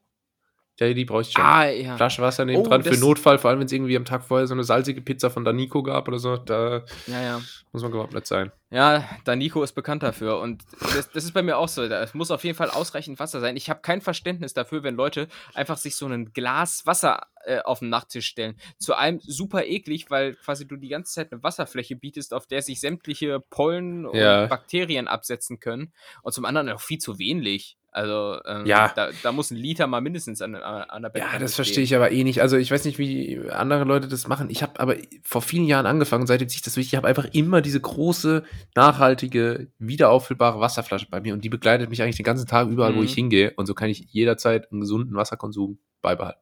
Ja, 0.80 0.93
die 0.93 1.05
brauche 1.05 1.21
ich 1.21 1.32
schon. 1.32 1.43
Ah, 1.43 1.69
ja. 1.69 1.97
Flasche 1.97 2.21
Wasser 2.21 2.45
neben 2.45 2.61
oh, 2.61 2.67
dran 2.67 2.84
für 2.84 2.97
Notfall, 2.97 3.38
vor 3.38 3.49
allem 3.49 3.59
wenn 3.59 3.65
es 3.65 3.71
irgendwie 3.71 3.97
am 3.97 4.05
Tag 4.05 4.23
vorher 4.23 4.47
so 4.47 4.53
eine 4.53 4.63
salzige 4.63 5.01
Pizza 5.01 5.30
von 5.30 5.43
Danico 5.43 5.84
gab 5.84 6.07
oder 6.07 6.19
so, 6.19 6.38
da 6.38 6.84
ja, 7.07 7.21
ja. 7.21 7.41
muss 7.73 7.82
man 7.82 7.91
gewappnet 7.91 8.25
sein. 8.25 8.51
Ja, 8.71 9.03
Danico 9.25 9.63
ist 9.63 9.73
bekannt 9.73 10.03
dafür 10.03 10.39
und 10.39 10.63
das, 10.80 11.09
das 11.11 11.23
ist 11.23 11.34
bei 11.34 11.41
mir 11.41 11.57
auch 11.57 11.67
so. 11.67 11.84
Es 11.84 12.13
muss 12.13 12.30
auf 12.32 12.43
jeden 12.43 12.55
Fall 12.55 12.69
ausreichend 12.69 13.19
Wasser 13.19 13.39
sein. 13.39 13.57
Ich 13.57 13.69
habe 13.69 13.82
kein 13.82 13.99
Verständnis 13.99 14.53
dafür, 14.53 14.84
wenn 14.84 14.95
Leute 14.95 15.27
einfach 15.53 15.77
sich 15.77 15.95
so 15.95 16.05
ein 16.05 16.34
Glas 16.34 16.86
Wasser 16.86 17.23
äh, 17.45 17.61
auf 17.61 17.80
den 17.80 17.89
Nachttisch 17.89 18.27
stellen. 18.27 18.55
Zu 18.77 18.93
einem 18.93 19.19
super 19.21 19.65
eklig, 19.65 20.11
weil 20.11 20.36
quasi 20.36 20.67
du 20.67 20.75
die 20.75 20.89
ganze 20.89 21.13
Zeit 21.13 21.32
eine 21.32 21.41
Wasserfläche 21.41 21.95
bietest, 21.95 22.34
auf 22.34 22.45
der 22.45 22.61
sich 22.61 22.80
sämtliche 22.80 23.39
Pollen 23.39 24.05
und. 24.05 24.19
Bakterien 24.47 25.07
absetzen 25.07 25.59
können. 25.59 25.91
Und 26.21 26.34
zum 26.34 26.45
anderen 26.45 26.69
auch 26.69 26.82
viel 26.82 26.99
zu 26.99 27.17
wenig. 27.17 27.78
Also 27.91 28.39
ähm, 28.45 28.67
ja. 28.67 28.91
da, 28.95 29.09
da, 29.23 29.31
muss 29.31 29.49
ein 29.49 29.57
Liter 29.57 29.87
mal 29.87 29.99
mindestens 29.99 30.43
an, 30.43 30.55
an 30.55 31.01
der 31.01 31.09
Bettkante 31.09 31.35
Ja, 31.35 31.39
das 31.39 31.55
verstehe 31.55 31.83
ich 31.83 31.95
aber 31.95 32.11
eh 32.11 32.23
nicht. 32.23 32.41
Also 32.41 32.55
ich 32.55 32.69
weiß 32.69 32.85
nicht, 32.85 32.99
wie 32.99 33.41
andere 33.49 33.83
Leute 33.83 34.07
das 34.07 34.27
machen. 34.27 34.49
Ich 34.51 34.61
habe 34.61 34.79
aber 34.79 34.95
vor 35.23 35.41
vielen 35.41 35.65
Jahren 35.65 35.87
angefangen, 35.87 36.27
seitdem 36.27 36.49
sich 36.49 36.61
das 36.61 36.77
wichtig, 36.77 36.93
ich 36.93 36.97
habe 36.97 37.07
einfach 37.07 37.25
immer 37.33 37.61
diese 37.61 37.79
große, 37.79 38.43
nachhaltige, 38.75 39.71
wiederauffüllbare 39.79 40.59
Wasserflasche 40.59 41.07
bei 41.09 41.19
mir 41.19 41.33
und 41.33 41.43
die 41.43 41.49
begleitet 41.49 41.89
mich 41.89 42.03
eigentlich 42.03 42.17
den 42.17 42.25
ganzen 42.25 42.47
Tag 42.47 42.69
überall, 42.69 42.93
mhm. 42.93 42.97
wo 42.97 43.03
ich 43.03 43.11
mhm. 43.11 43.21
hingehe. 43.21 43.53
Und 43.55 43.65
so 43.65 43.73
kann 43.73 43.89
ich 43.89 44.05
jederzeit 44.11 44.71
einen 44.71 44.81
gesunden 44.81 45.15
Wasserkonsum 45.15 45.79
beibehalten. 46.01 46.41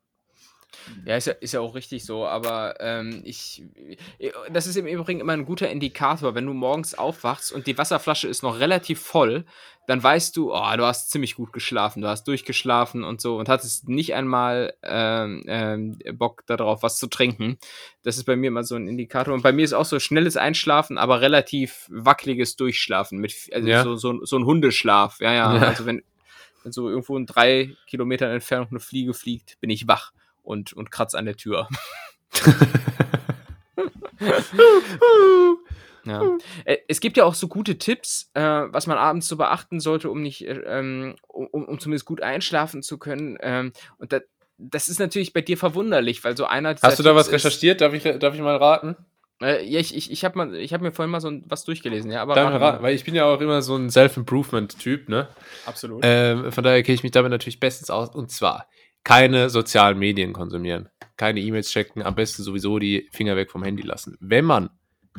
Ja, 1.06 1.18
ist 1.18 1.28
ja, 1.28 1.34
ist 1.34 1.54
ja 1.54 1.60
auch 1.60 1.76
richtig 1.76 2.06
so, 2.06 2.26
aber 2.26 2.76
ähm, 2.80 3.22
ich. 3.24 3.64
Das 4.52 4.68
ist 4.68 4.76
im 4.76 4.88
Übrigen 4.88 5.20
immer 5.20 5.34
ein 5.34 5.46
guter 5.46 5.70
Indikator, 5.70 6.36
wenn 6.36 6.46
du 6.46 6.54
morgens 6.54 6.96
aufwachst 6.96 7.52
und 7.52 7.68
die 7.68 7.78
Wasserflasche 7.78 8.28
ist 8.28 8.44
noch 8.44 8.60
relativ 8.60 9.00
voll, 9.00 9.46
dann 9.88 10.04
weißt 10.04 10.36
du, 10.36 10.54
oh, 10.54 10.76
du 10.76 10.86
hast 10.86 11.10
ziemlich 11.10 11.36
gut 11.36 11.54
geschlafen, 11.54 12.02
du 12.02 12.10
hast 12.10 12.28
durchgeschlafen 12.28 13.06
und 13.06 13.22
so 13.22 13.38
und 13.38 13.48
hattest 13.48 13.88
nicht 13.88 14.14
einmal 14.14 14.74
ähm, 14.84 15.46
ähm, 15.48 15.98
Bock 16.12 16.46
darauf, 16.46 16.84
was 16.84 16.98
zu 16.98 17.08
trinken. 17.08 17.58
Das 18.04 18.18
ist 18.18 18.26
bei 18.26 18.36
mir 18.36 18.48
immer 18.48 18.66
so 18.66 18.76
ein 18.76 18.90
Indikator. 18.90 19.34
Und 19.34 19.44
bei 19.44 19.54
mir 19.54 19.64
ist 19.64 19.72
auch 19.72 19.86
so 19.86 19.98
schnelles 20.00 20.36
Einschlafen, 20.36 20.98
aber 20.98 21.22
relativ 21.22 21.88
wackeliges 21.90 22.58
Durchschlafen. 22.58 23.20
Mit, 23.20 23.34
also 23.54 23.68
ja. 23.68 23.84
so, 23.84 23.96
so, 23.96 24.26
so 24.26 24.38
ein 24.38 24.46
Hundeschlaf. 24.46 25.22
Ja, 25.22 25.32
ja. 25.34 25.56
ja. 25.56 25.62
Also 25.62 25.86
wenn, 25.86 26.04
wenn 26.64 26.74
so 26.74 26.90
irgendwo 26.90 27.16
in 27.16 27.26
drei 27.26 27.74
Kilometern 27.88 28.30
Entfernung 28.30 28.68
eine 28.72 28.82
Fliege 28.82 29.14
fliegt, 29.14 29.58
bin 29.62 29.70
ich 29.70 29.88
wach 29.88 30.12
und, 30.44 30.74
und 30.74 30.92
kratz 30.92 31.16
an 31.16 31.24
der 31.24 31.38
Tür. 31.38 31.70
ja. 36.10 36.38
Äh, 36.66 36.78
es 36.88 37.00
gibt 37.00 37.18
ja 37.18 37.26
auch 37.26 37.34
so 37.34 37.48
gute 37.48 37.78
Tipps, 37.78 38.30
äh, 38.34 38.42
was 38.42 38.88
man 38.88 38.98
abends 38.98 39.28
so 39.28 39.38
beachten 39.38 39.80
sollte, 39.80 40.10
um 40.10 40.22
nicht, 40.22 40.48
äh, 40.48 40.62
ähm, 40.66 41.16
um, 41.28 41.48
um 41.48 41.80
zumindest 41.80 42.06
gut 42.06 42.22
einschlafen 42.22 42.82
zu 42.82 42.98
können. 42.98 43.38
Ähm, 43.42 43.72
und 43.98 44.14
da, 44.14 44.20
das 44.58 44.88
ist 44.88 45.00
natürlich 45.00 45.34
bei 45.34 45.42
dir 45.42 45.58
verwunderlich, 45.58 46.24
weil 46.24 46.36
so 46.36 46.46
einer. 46.46 46.76
Hast 46.82 47.00
du 47.00 47.04
da 47.04 47.12
Tipps 47.12 47.28
was 47.28 47.32
recherchiert? 47.32 47.82
Darf 47.82 47.94
ich, 47.94 48.04
darf 48.04 48.34
ich 48.34 48.42
mal 48.42 48.58
raten? 48.58 48.96
Äh, 49.42 49.66
ja, 49.66 49.80
ich, 49.80 49.96
ich, 49.96 50.12
ich 50.12 50.26
habe 50.26 50.40
hab 50.40 50.82
mir 50.82 50.92
vorhin 50.92 51.12
mal 51.12 51.22
so 51.22 51.32
was 51.46 51.64
durchgelesen, 51.64 52.10
ja. 52.12 52.22
Aber 52.22 52.34
Danke, 52.34 52.60
weil 52.82 52.96
ich 52.96 53.04
bin 53.04 53.14
ja 53.14 53.26
auch 53.26 53.40
immer 53.40 53.62
so 53.62 53.76
ein 53.76 53.90
Self-Improvement-Typ, 53.90 55.10
ne? 55.10 55.28
Absolut. 55.66 56.02
Ähm, 56.04 56.52
von 56.52 56.64
daher 56.64 56.82
kenne 56.82 56.96
ich 56.96 57.04
mich 57.04 57.12
damit 57.12 57.32
natürlich 57.32 57.60
bestens 57.60 57.92
aus. 57.92 58.10
Und 58.16 58.32
zwar, 58.32 58.68
keine 59.04 59.50
sozialen 59.50 60.00
Medien 60.00 60.34
konsumieren, 60.34 60.90
keine 61.18 61.40
E-Mails 61.40 61.70
checken, 61.70 62.02
am 62.02 62.16
besten 62.16 62.42
sowieso 62.42 62.80
die 62.80 63.08
Finger 63.12 63.36
weg 63.36 63.52
vom 63.52 63.64
Handy 63.64 63.84
lassen. 63.84 64.18
Wenn 64.20 64.46
man 64.46 64.72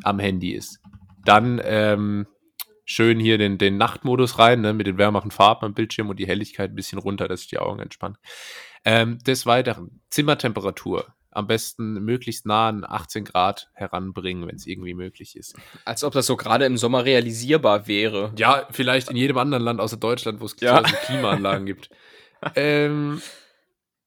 am 0.02 0.18
Handy 0.18 0.52
ist, 0.52 0.80
dann 1.24 1.60
ähm, 1.64 2.26
schön 2.84 3.20
hier 3.20 3.36
den, 3.36 3.58
den 3.58 3.76
Nachtmodus 3.76 4.38
rein, 4.38 4.62
ne, 4.62 4.72
mit 4.72 4.86
den 4.86 4.96
wärmeren 4.96 5.30
Farben 5.30 5.66
am 5.66 5.74
Bildschirm 5.74 6.08
und 6.08 6.18
die 6.18 6.26
Helligkeit 6.26 6.70
ein 6.70 6.74
bisschen 6.74 6.98
runter, 6.98 7.28
dass 7.28 7.40
sich 7.40 7.50
die 7.50 7.58
Augen 7.58 7.80
entspannen. 7.80 8.16
Ähm, 8.84 9.18
des 9.18 9.44
Weiteren, 9.44 10.00
Zimmertemperatur. 10.10 11.06
Am 11.30 11.46
besten 11.46 12.02
möglichst 12.02 12.46
nah 12.46 12.68
an 12.68 12.84
18 12.88 13.24
Grad 13.24 13.68
heranbringen, 13.74 14.48
wenn 14.48 14.56
es 14.56 14.66
irgendwie 14.66 14.94
möglich 14.94 15.36
ist. 15.36 15.54
Als 15.84 16.02
ob 16.02 16.14
das 16.14 16.26
so 16.26 16.36
gerade 16.36 16.64
im 16.64 16.78
Sommer 16.78 17.04
realisierbar 17.04 17.86
wäre. 17.86 18.32
Ja, 18.38 18.66
vielleicht 18.70 19.10
in 19.10 19.16
jedem 19.16 19.36
anderen 19.36 19.62
Land 19.62 19.80
außer 19.80 19.98
Deutschland, 19.98 20.40
wo 20.40 20.46
es 20.46 20.56
ja. 20.58 20.82
Klimaanlagen 20.82 21.66
gibt. 21.66 21.90
ähm, 22.56 23.20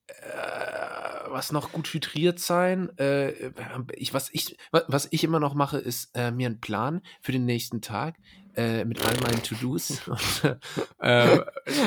äh, 0.08 1.01
was 1.28 1.52
noch 1.52 1.72
gut 1.72 1.88
hydriert 1.92 2.38
sein. 2.38 2.90
Äh, 2.98 3.50
ich, 3.94 4.14
was, 4.14 4.30
ich, 4.32 4.56
was 4.70 5.08
ich 5.10 5.24
immer 5.24 5.40
noch 5.40 5.54
mache, 5.54 5.78
ist 5.78 6.10
äh, 6.14 6.30
mir 6.30 6.46
einen 6.46 6.60
Plan 6.60 7.02
für 7.20 7.32
den 7.32 7.44
nächsten 7.44 7.80
Tag 7.80 8.16
äh, 8.56 8.84
mit 8.84 9.04
all 9.04 9.14
meinen 9.20 9.42
To-Dos. 9.42 10.02
äh, 11.00 11.38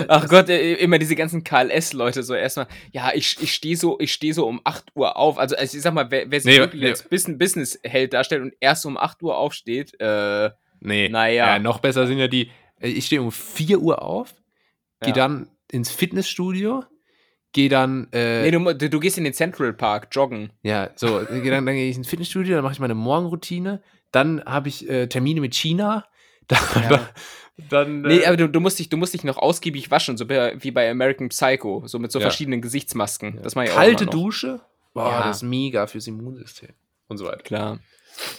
Ach 0.08 0.28
Gott, 0.28 0.50
äh, 0.50 0.74
immer 0.76 0.98
diese 0.98 1.16
ganzen 1.16 1.44
KLS-Leute 1.44 2.24
so 2.24 2.34
erstmal, 2.34 2.68
ja, 2.92 3.12
ich, 3.14 3.38
ich 3.42 3.54
stehe 3.54 3.78
so, 3.78 4.00
ich 4.00 4.14
stehe 4.14 4.34
so 4.34 4.48
um 4.48 4.62
8 4.64 4.96
Uhr 4.96 5.16
auf. 5.18 5.38
Also, 5.38 5.56
also 5.56 5.78
ich 5.78 5.84
sag 5.84 5.94
mal, 5.94 6.10
wer, 6.10 6.30
wer 6.30 6.42
sich 6.42 6.54
nee, 6.54 6.60
wirklich 6.60 6.82
nee. 6.82 6.90
als 6.90 7.08
Business-Held 7.08 8.14
darstellt 8.14 8.42
und 8.42 8.54
erst 8.60 8.86
um 8.86 8.98
8 8.98 9.22
Uhr 9.22 9.38
aufsteht, 9.38 10.00
äh, 10.00 10.50
nee, 10.80 11.10
naja. 11.10 11.48
Ja, 11.48 11.60
noch 11.60 11.80
besser 11.80 12.08
sind 12.08 12.18
ja 12.18 12.28
die, 12.28 12.50
ich 12.80 13.06
stehe 13.06 13.22
um 13.22 13.32
4 13.32 13.80
Uhr 13.80 14.02
auf, 14.02 14.34
gehe 15.02 15.10
ja. 15.10 15.16
dann 15.16 15.50
ins 15.72 15.92
Fitnessstudio, 15.92 16.84
gehe 17.56 17.70
dann. 17.70 18.08
Äh, 18.12 18.44
nee, 18.44 18.52
du, 18.52 18.90
du, 18.90 19.00
gehst 19.00 19.18
in 19.18 19.24
den 19.24 19.34
Central 19.34 19.72
Park 19.74 20.10
joggen. 20.12 20.52
Ja, 20.62 20.90
so, 20.96 21.22
geh 21.28 21.50
dann, 21.50 21.66
dann 21.66 21.76
gehe 21.76 21.90
ich 21.90 21.96
ins 21.96 22.10
Fitnessstudio, 22.10 22.56
dann 22.56 22.64
mache 22.64 22.74
ich 22.74 22.80
meine 22.80 22.96
Morgenroutine, 22.96 23.82
dann 24.12 24.44
habe 24.46 24.68
ich 24.68 24.88
äh, 24.90 25.08
Termine 25.08 25.42
mit 25.42 25.56
China. 25.56 26.06
Da, 26.48 26.58
ja. 26.92 27.10
dann, 27.72 28.04
nee, 28.04 28.18
äh, 28.18 28.28
aber 28.28 28.38
du, 28.38 28.48
du, 28.48 28.60
musst 28.60 28.78
dich, 28.78 28.90
du 28.90 28.98
musst 28.98 29.16
dich 29.16 29.24
noch 29.24 29.40
ausgiebig 29.40 29.90
waschen, 29.90 30.16
so 30.16 30.30
wie 30.30 30.70
bei 30.70 30.92
American 30.92 31.30
Psycho, 31.30 31.88
so 31.88 31.98
mit 31.98 32.12
so 32.12 32.20
ja. 32.20 32.26
verschiedenen 32.26 32.62
Gesichtsmasken. 32.62 33.40
Das 33.42 33.56
mache 33.56 33.66
ich 33.66 33.72
Kalte 33.72 34.06
Dusche? 34.06 34.62
Boah, 34.94 35.10
ja. 35.10 35.24
das 35.24 35.38
ist 35.38 35.42
mega 35.42 35.88
fürs 35.88 36.06
Immunsystem. 36.06 36.70
Und 37.08 37.18
so 37.18 37.26
weiter. 37.26 37.42
Klar. 37.42 37.80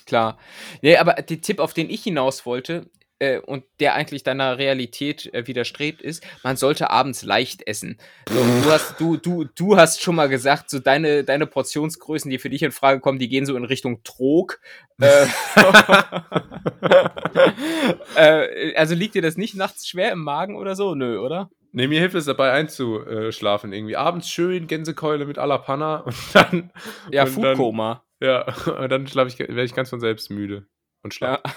Klar. 0.07 0.39
Nee, 0.83 0.99
aber 0.99 1.15
der 1.15 1.41
Tipp, 1.41 1.59
auf 1.59 1.75
den 1.75 1.91
ich 1.91 2.05
hinaus 2.05 2.47
wollte, 2.47 2.89
äh, 3.19 3.39
und 3.39 3.65
der 3.81 3.95
eigentlich 3.95 4.23
deiner 4.23 4.59
Realität 4.59 5.33
äh, 5.33 5.47
widerstrebt, 5.47 6.03
ist, 6.03 6.23
man 6.43 6.57
sollte 6.57 6.91
abends 6.91 7.23
leicht 7.23 7.67
essen. 7.67 7.99
So, 8.29 8.35
du, 8.35 8.71
hast, 8.71 9.01
du, 9.01 9.17
du, 9.17 9.45
du 9.45 9.77
hast 9.77 10.03
schon 10.03 10.17
mal 10.17 10.29
gesagt, 10.29 10.71
so 10.71 10.79
deine, 10.79 11.25
deine 11.25 11.47
Portionsgrößen, 11.47 12.31
die 12.31 12.39
für 12.39 12.51
dich 12.51 12.63
in 12.63 12.73
Frage 12.73 13.01
kommen, 13.01 13.19
die 13.19 13.29
gehen 13.29 13.47
so 13.47 13.57
in 13.57 13.65
Richtung 13.65 14.03
Trog. 14.05 14.61
Äh, 15.01 15.27
äh, 18.17 18.75
also 18.75 18.95
liegt 18.95 19.15
dir 19.15 19.23
das 19.23 19.37
nicht 19.37 19.55
nachts 19.55 19.89
schwer 19.89 20.13
im 20.13 20.23
Magen 20.23 20.57
oder 20.57 20.77
so? 20.77 20.95
Nö, 20.95 21.19
oder? 21.19 21.51
Nee, 21.73 21.89
mir 21.89 22.01
hilft 22.01 22.15
es 22.15 22.25
dabei 22.25 22.53
einzuschlafen 22.53 23.75
irgendwie. 23.75 23.97
Abends 23.97 24.31
schön 24.31 24.67
Gänsekeule 24.67 25.27
mit 25.27 25.39
aller 25.39 25.59
Panna 25.59 25.97
und 26.07 26.17
dann. 26.33 26.71
Ja, 27.11 27.27
Foodkoma. 27.27 28.03
Ja, 28.21 28.47
und 28.81 28.91
dann 28.91 29.07
schlafe 29.07 29.29
ich, 29.29 29.39
werde 29.39 29.65
ich 29.65 29.75
ganz 29.75 29.91
von 29.91 30.01
selbst 30.01 30.31
müde 30.31 30.67
und 31.03 31.13
schlafe. 31.13 31.43
Ja. 31.45 31.53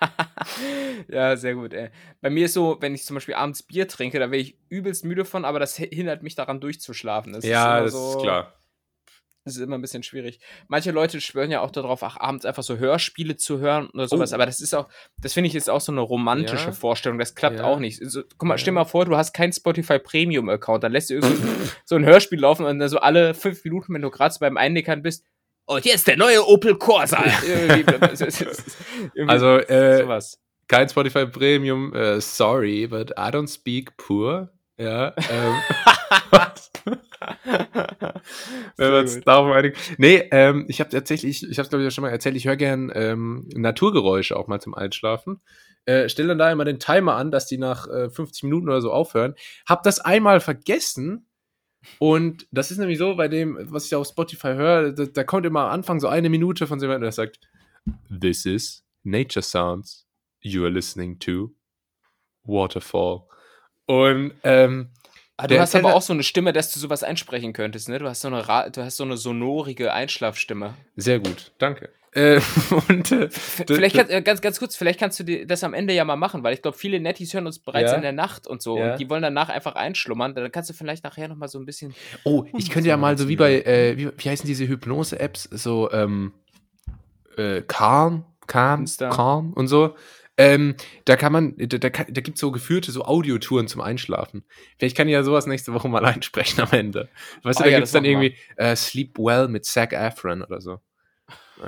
ja, 1.08 1.36
sehr 1.36 1.54
gut, 1.54 1.72
ey. 1.72 1.90
Bei 2.20 2.30
mir 2.30 2.46
ist 2.46 2.54
so, 2.54 2.78
wenn 2.80 2.94
ich 2.94 3.04
zum 3.04 3.14
Beispiel 3.14 3.34
abends 3.34 3.62
Bier 3.62 3.88
trinke, 3.88 4.18
da 4.18 4.30
werde 4.30 4.42
ich 4.42 4.58
übelst 4.68 5.04
müde 5.04 5.24
von, 5.24 5.44
aber 5.44 5.58
das 5.58 5.76
hindert 5.76 6.22
mich 6.22 6.34
daran 6.34 6.60
durchzuschlafen. 6.60 7.32
Das 7.32 7.44
ja, 7.44 7.78
ist 7.78 7.92
das 7.92 7.92
so, 7.92 8.18
ist 8.18 8.22
klar. 8.22 8.54
Das 9.44 9.56
ist 9.56 9.62
immer 9.62 9.78
ein 9.78 9.80
bisschen 9.80 10.02
schwierig. 10.02 10.38
Manche 10.68 10.90
Leute 10.90 11.18
schwören 11.20 11.50
ja 11.50 11.62
auch 11.62 11.70
darauf, 11.70 12.02
ach, 12.02 12.18
abends 12.18 12.44
einfach 12.44 12.62
so 12.62 12.76
Hörspiele 12.76 13.36
zu 13.36 13.58
hören 13.58 13.88
oder 13.94 14.06
sowas, 14.06 14.32
oh. 14.32 14.34
aber 14.34 14.44
das 14.44 14.60
ist 14.60 14.74
auch, 14.74 14.88
das 15.18 15.32
finde 15.32 15.48
ich 15.48 15.54
ist 15.54 15.70
auch 15.70 15.80
so 15.80 15.92
eine 15.92 16.02
romantische 16.02 16.66
ja. 16.66 16.72
Vorstellung, 16.72 17.18
das 17.18 17.34
klappt 17.34 17.58
ja. 17.58 17.64
auch 17.64 17.78
nicht. 17.78 18.00
So, 18.02 18.22
guck 18.36 18.48
mal, 18.48 18.58
stell 18.58 18.74
mal 18.74 18.84
vor, 18.84 19.06
du 19.06 19.16
hast 19.16 19.32
keinen 19.32 19.52
Spotify 19.52 19.98
Premium 19.98 20.50
Account, 20.50 20.84
dann 20.84 20.92
lässt 20.92 21.08
du 21.08 21.14
irgendwie 21.22 21.42
so 21.86 21.96
ein 21.96 22.04
Hörspiel 22.04 22.38
laufen 22.38 22.66
und 22.66 22.78
dann 22.78 22.88
so 22.90 22.98
alle 22.98 23.32
fünf 23.32 23.64
Minuten, 23.64 23.94
wenn 23.94 24.02
du 24.02 24.10
gerade 24.10 24.32
so 24.32 24.40
beim 24.40 24.58
Einnickern 24.58 25.02
bist, 25.02 25.24
und 25.70 25.84
jetzt 25.84 26.06
der 26.08 26.16
neue 26.16 26.46
Opel 26.46 26.76
Corsa. 26.76 27.18
also, 29.26 29.58
äh, 29.58 29.98
sowas. 29.98 30.40
kein 30.66 30.88
Spotify 30.88 31.26
Premium, 31.26 31.92
uh, 31.94 32.20
sorry, 32.20 32.86
but 32.88 33.10
I 33.12 33.30
don't 33.30 33.48
speak 33.48 33.96
poor. 33.96 34.50
Ja. 34.76 35.14
Ähm, 35.16 35.54
Wenn 38.76 38.92
wir 38.92 38.98
uns 38.98 39.20
darauf 39.20 39.52
einigen. 39.54 39.76
Nee, 39.98 40.28
ähm, 40.30 40.64
ich 40.68 40.80
habe 40.80 40.90
tatsächlich, 40.90 41.48
ich 41.48 41.58
habe 41.58 41.62
es 41.62 41.68
glaube 41.68 41.86
ich 41.86 41.94
schon 41.94 42.02
mal 42.02 42.10
erzählt, 42.10 42.36
ich 42.36 42.46
höre 42.46 42.56
gern 42.56 42.90
ähm, 42.94 43.48
Naturgeräusche 43.54 44.36
auch 44.36 44.48
mal 44.48 44.60
zum 44.60 44.74
Einschlafen. 44.74 45.40
Äh, 45.84 46.08
stell 46.08 46.26
dann 46.26 46.38
da 46.38 46.50
immer 46.50 46.64
den 46.64 46.78
Timer 46.78 47.14
an, 47.16 47.30
dass 47.30 47.46
die 47.46 47.58
nach 47.58 47.86
äh, 47.88 48.10
50 48.10 48.44
Minuten 48.44 48.68
oder 48.68 48.80
so 48.80 48.92
aufhören. 48.92 49.34
Hab 49.66 49.82
das 49.82 50.00
einmal 50.00 50.40
vergessen 50.40 51.26
und 51.98 52.46
das 52.50 52.70
ist 52.70 52.78
nämlich 52.78 52.98
so, 52.98 53.16
bei 53.16 53.28
dem, 53.28 53.58
was 53.72 53.86
ich 53.86 53.94
auf 53.94 54.06
Spotify 54.06 54.48
höre, 54.48 54.92
da, 54.92 55.06
da 55.06 55.24
kommt 55.24 55.46
immer 55.46 55.64
am 55.64 55.70
Anfang 55.70 56.00
so 56.00 56.08
eine 56.08 56.28
Minute 56.28 56.66
von 56.66 56.78
jemandem, 56.80 57.02
der 57.02 57.12
sagt, 57.12 57.40
This 58.20 58.46
is 58.46 58.84
Nature 59.02 59.42
Sounds. 59.42 60.06
You 60.40 60.64
are 60.64 60.70
listening 60.70 61.18
to 61.20 61.54
Waterfall. 62.44 63.22
Und 63.86 64.34
ähm, 64.44 64.90
Ah, 65.42 65.46
du 65.46 65.54
Der 65.54 65.62
hast 65.62 65.74
aber 65.74 65.94
auch 65.94 66.02
so 66.02 66.12
eine 66.12 66.22
Stimme, 66.22 66.52
dass 66.52 66.70
du 66.72 66.78
sowas 66.78 67.02
einsprechen 67.02 67.52
könntest, 67.54 67.88
ne? 67.88 67.98
Du 67.98 68.06
hast 68.06 68.20
so 68.20 68.28
eine, 68.28 68.46
Ra 68.46 68.68
du 68.68 68.82
hast 68.84 68.98
so 68.98 69.04
eine 69.04 69.16
sonorige 69.16 69.92
Einschlafstimme. 69.94 70.74
sehr 70.96 71.18
gut, 71.18 71.52
danke. 71.58 71.88
Äh, 72.12 72.40
und 72.88 73.10
äh, 73.12 73.30
Vielleicht 73.30 73.96
kann, 73.96 74.10
äh, 74.10 74.20
ganz, 74.20 74.40
ganz 74.42 74.58
kurz, 74.58 74.76
vielleicht 74.76 74.98
kannst 74.98 75.18
du 75.20 75.24
dir 75.24 75.46
das 75.46 75.62
am 75.64 75.72
Ende 75.74 75.94
ja 75.94 76.04
mal 76.04 76.16
machen, 76.16 76.42
weil 76.42 76.52
ich 76.52 76.60
glaube, 76.60 76.76
viele 76.76 77.00
Netties 77.00 77.32
hören 77.32 77.46
uns 77.46 77.58
bereits 77.60 77.92
Ja. 77.92 77.96
in 77.96 78.02
der 78.02 78.12
Nacht 78.12 78.46
und 78.48 78.60
so 78.60 78.76
Ja. 78.78 78.92
und 78.92 78.98
die 79.00 79.08
wollen 79.08 79.22
danach 79.22 79.48
einfach 79.48 79.76
einschlummern. 79.76 80.34
Dann 80.34 80.50
kannst 80.52 80.68
du 80.68 80.74
vielleicht 80.74 81.04
nachher 81.04 81.28
noch 81.28 81.36
mal 81.36 81.48
so 81.48 81.58
ein 81.58 81.64
bisschen. 81.66 81.94
Oh, 82.24 82.44
ich 82.58 82.68
könnte 82.68 82.88
ja 82.90 82.96
mal 82.98 83.16
so 83.16 83.28
wie 83.28 83.36
bei, 83.36 83.62
äh, 83.62 83.96
wie, 83.96 84.10
wie 84.14 84.28
heißen 84.28 84.46
diese 84.46 84.66
Hypnose-Apps, 84.68 85.44
so 85.52 85.90
ähm, 85.92 86.32
äh, 87.38 87.62
Calm, 87.62 88.24
Calm. 88.46 88.84
Calm 88.98 89.52
und 89.54 89.68
so. 89.68 89.94
Ähm, 90.40 90.74
da 91.04 91.16
kann 91.16 91.32
man, 91.34 91.54
da, 91.58 91.66
da, 91.76 91.90
da 91.90 92.20
gibt 92.22 92.36
es 92.36 92.40
so 92.40 92.50
geführte 92.50 92.92
so 92.92 93.04
Audiotouren 93.04 93.68
zum 93.68 93.82
Einschlafen. 93.82 94.42
Vielleicht 94.78 94.96
kann 94.96 95.06
ich 95.06 95.12
ja 95.12 95.22
sowas 95.22 95.46
nächste 95.46 95.74
Woche 95.74 95.88
mal 95.88 96.02
einsprechen 96.06 96.60
am 96.62 96.70
Ende. 96.72 97.10
Weißt 97.42 97.60
du, 97.60 97.64
Ah 97.64 97.66
da 97.66 97.70
ja, 97.72 97.76
gibt 97.76 97.86
es 97.88 97.92
dann 97.92 98.06
irgendwie 98.06 98.36
äh, 98.56 98.74
Sleep 98.74 99.18
Well 99.18 99.48
mit 99.48 99.66
Zac 99.66 99.92
Efron 99.92 100.42
oder 100.42 100.62
so. 100.62 100.78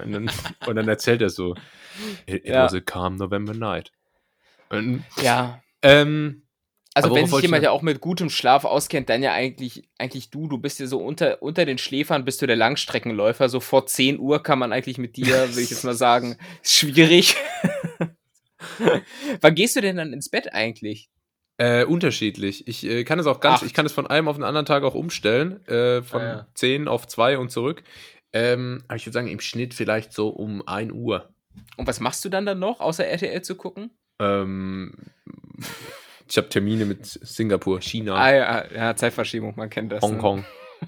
Und 0.02 0.12
dann, 0.12 0.30
und 0.66 0.76
dann 0.76 0.88
erzählt 0.88 1.20
er 1.20 1.28
so, 1.28 1.54
it, 2.26 2.46
it 2.46 2.46
Ja. 2.46 2.64
was 2.64 2.72
a 2.72 2.80
calm 2.80 3.16
November 3.16 3.52
night. 3.52 3.92
Und, 4.70 5.04
Ja. 5.20 5.60
ähm, 5.82 6.44
Also 6.94 7.14
wenn 7.14 7.26
sich 7.26 7.42
jemand 7.42 7.62
ja 7.62 7.72
auch 7.72 7.82
mit 7.82 8.00
gutem 8.00 8.30
Schlaf 8.30 8.64
auskennt, 8.64 9.10
dann 9.10 9.22
ja 9.22 9.34
eigentlich, 9.34 9.86
eigentlich 9.98 10.30
du. 10.30 10.48
Du 10.48 10.56
bist 10.56 10.80
ja 10.80 10.86
so 10.86 10.98
unter, 10.98 11.42
unter 11.42 11.66
den 11.66 11.76
Schläfern, 11.76 12.24
bist 12.24 12.40
du 12.40 12.46
der 12.46 12.56
Langstreckenläufer. 12.56 13.50
So 13.50 13.60
vor 13.60 13.84
10 13.84 14.18
Uhr 14.18 14.42
kann 14.42 14.58
man 14.58 14.72
eigentlich 14.72 14.96
mit 14.96 15.16
dir, 15.16 15.26
würde 15.50 15.60
ich 15.60 15.70
jetzt 15.70 15.84
mal 15.84 15.94
sagen, 15.94 16.36
schwierig. 16.62 17.36
Wann 19.40 19.54
gehst 19.54 19.76
du 19.76 19.80
denn 19.80 19.96
dann 19.96 20.12
ins 20.12 20.28
Bett 20.28 20.52
eigentlich? 20.52 21.08
Äh, 21.58 21.84
unterschiedlich. 21.84 22.66
Ich 22.66 22.84
äh, 22.84 23.04
kann 23.04 23.18
es 23.18 23.26
auch 23.26 23.40
ganz, 23.40 23.56
Acht. 23.56 23.62
ich 23.66 23.74
kann 23.74 23.86
es 23.86 23.92
von 23.92 24.06
einem 24.06 24.26
auf 24.28 24.36
den 24.36 24.44
anderen 24.44 24.66
Tag 24.66 24.82
auch 24.84 24.94
umstellen, 24.94 25.64
äh, 25.68 26.02
von 26.02 26.20
Ah, 26.22 26.24
ja. 26.24 26.46
10 26.54 26.88
auf 26.88 27.06
2 27.06 27.38
und 27.38 27.50
zurück. 27.50 27.82
Ähm, 28.32 28.82
aber 28.88 28.96
ich 28.96 29.06
würde 29.06 29.14
sagen, 29.14 29.28
im 29.28 29.40
Schnitt 29.40 29.74
vielleicht 29.74 30.12
so 30.12 30.28
um 30.28 30.66
1 30.66 30.92
Uhr. 30.92 31.28
Und 31.76 31.86
was 31.86 32.00
machst 32.00 32.24
du 32.24 32.30
dann 32.30 32.46
dann 32.46 32.58
noch, 32.58 32.80
außer 32.80 33.06
RTL 33.06 33.42
zu 33.42 33.54
gucken? 33.54 33.90
Ähm, 34.18 34.94
ich 36.28 36.36
habe 36.38 36.48
Termine 36.48 36.86
mit 36.86 37.04
Singapur, 37.06 37.80
China, 37.80 38.14
Ah 38.16 38.34
ja, 38.34 38.64
ja 38.74 38.96
Zeitverschiebung, 38.96 39.54
man 39.56 39.68
kennt 39.70 39.92
das. 39.92 40.02
ne? 40.02 40.08
Hongkong. 40.08 40.44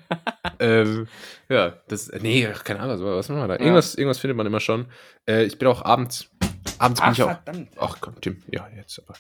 ähm, 0.58 1.06
ja, 1.48 1.74
das, 1.88 2.10
nee, 2.20 2.48
keine 2.64 2.80
Ahnung, 2.80 3.00
was 3.04 3.28
machen 3.28 3.42
wir 3.42 3.48
da? 3.48 3.54
Irgendwas, 3.54 3.94
irgendwas 3.94 4.18
findet 4.18 4.36
man 4.36 4.46
immer 4.46 4.60
schon. 4.60 4.86
Äh, 5.28 5.44
ich 5.44 5.58
bin 5.58 5.68
auch 5.68 5.82
abends, 5.84 6.30
abends 6.78 7.00
bin 7.00 7.08
Ach, 7.10 7.12
ich 7.12 7.22
auch, 7.22 7.26
verdammt. 7.42 7.68
Ach 7.78 7.96
komm, 8.00 8.20
Tim, 8.20 8.42
ja, 8.50 8.68
jetzt 8.76 9.00
aber. 9.06 9.16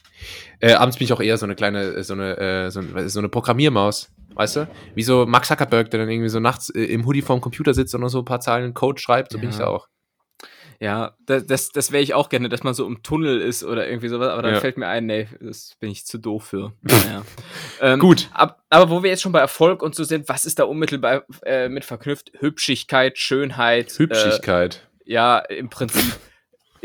Äh, 0.60 0.74
abends 0.74 0.96
bin 0.98 1.04
ich 1.06 1.12
auch 1.12 1.20
eher 1.20 1.36
so 1.38 1.46
eine 1.46 1.54
kleine, 1.54 1.82
äh, 1.94 2.02
so 2.04 2.14
eine, 2.14 2.36
äh, 2.38 2.70
so, 2.70 2.80
ein- 2.80 3.08
so 3.08 3.18
eine 3.18 3.28
Programmiermaus, 3.28 4.10
weißt 4.34 4.56
du? 4.56 4.68
Wie 4.94 5.02
so 5.02 5.26
Max 5.26 5.48
Zuckerberg, 5.48 5.90
der 5.90 6.00
dann 6.00 6.08
irgendwie 6.10 6.28
so 6.28 6.40
nachts 6.40 6.70
äh, 6.70 6.80
im 6.84 7.06
Hoodie 7.06 7.22
vorm 7.22 7.40
Computer 7.40 7.74
sitzt 7.74 7.94
und 7.94 8.00
noch 8.02 8.08
so 8.08 8.18
ein 8.20 8.24
paar 8.24 8.40
Zeilen 8.40 8.74
Code 8.74 9.00
schreibt, 9.00 9.32
so 9.32 9.38
bin 9.38 9.48
Ja. 9.50 9.52
ich 9.54 9.58
da 9.58 9.66
auch. 9.68 9.88
Ja, 10.80 11.16
das, 11.24 11.46
das, 11.46 11.68
das 11.70 11.92
wäre 11.92 12.02
ich 12.02 12.14
auch 12.14 12.28
gerne, 12.28 12.48
dass 12.48 12.64
man 12.64 12.74
so 12.74 12.84
im 12.86 13.02
Tunnel 13.04 13.40
ist 13.40 13.62
oder 13.62 13.86
irgendwie 13.88 14.08
sowas, 14.08 14.28
aber 14.28 14.42
dann 14.42 14.54
Ja. 14.54 14.60
fällt 14.60 14.76
mir 14.76 14.88
ein, 14.88 15.06
nee, 15.06 15.28
das 15.40 15.76
bin 15.78 15.88
ich 15.90 16.04
zu 16.04 16.18
doof 16.18 16.46
für. 16.46 16.72
Naja. 16.82 17.22
ähm, 17.80 18.00
Gut. 18.00 18.28
Ab, 18.32 18.60
aber 18.70 18.90
wo 18.90 19.02
wir 19.04 19.08
jetzt 19.10 19.22
schon 19.22 19.30
bei 19.32 19.38
Erfolg 19.38 19.82
und 19.82 19.94
so 19.94 20.02
sind, 20.02 20.28
was 20.28 20.44
ist 20.44 20.58
da 20.58 20.64
unmittelbar 20.64 21.24
äh, 21.46 21.68
mit 21.68 21.84
verknüpft? 21.84 22.32
Hübschigkeit, 22.40 23.16
Schönheit. 23.18 23.92
Hübschigkeit. 23.96 24.86
Äh, 25.06 25.12
ja, 25.12 25.38
im 25.38 25.70
Prinzip. 25.70 26.16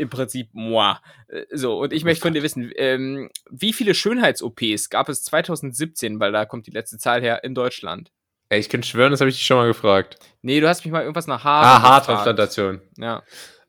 Im 0.00 0.08
Prinzip, 0.08 0.48
moi. 0.52 0.94
Äh, 1.28 1.44
So, 1.52 1.78
und 1.80 1.92
ich 1.92 2.04
möchte 2.04 2.22
von 2.22 2.32
dir 2.32 2.42
wissen, 2.42 2.72
ähm, 2.76 3.28
wie 3.50 3.72
viele 3.72 3.94
Schönheits-OPs 3.94 4.88
gab 4.88 5.08
es 5.08 5.22
2017, 5.24 6.18
weil 6.20 6.32
da 6.32 6.46
kommt 6.46 6.66
die 6.66 6.70
letzte 6.70 6.96
Zahl 6.98 7.20
her, 7.20 7.44
in 7.44 7.54
Deutschland? 7.54 8.10
Ey, 8.48 8.58
ich 8.60 8.68
könnte 8.68 8.88
schwören, 8.88 9.10
das 9.10 9.20
habe 9.20 9.30
ich 9.30 9.36
dich 9.36 9.44
schon 9.46 9.58
mal 9.58 9.66
gefragt. 9.68 10.16
Nee, 10.42 10.60
du 10.60 10.68
hast 10.68 10.84
mich 10.84 10.90
mal 10.92 11.02
irgendwas 11.02 11.26
nach 11.26 11.44
Haaren 11.44 11.66
Ah. 11.68 11.82
Haartransplantation. 11.82 12.80
Ja. 12.96 13.22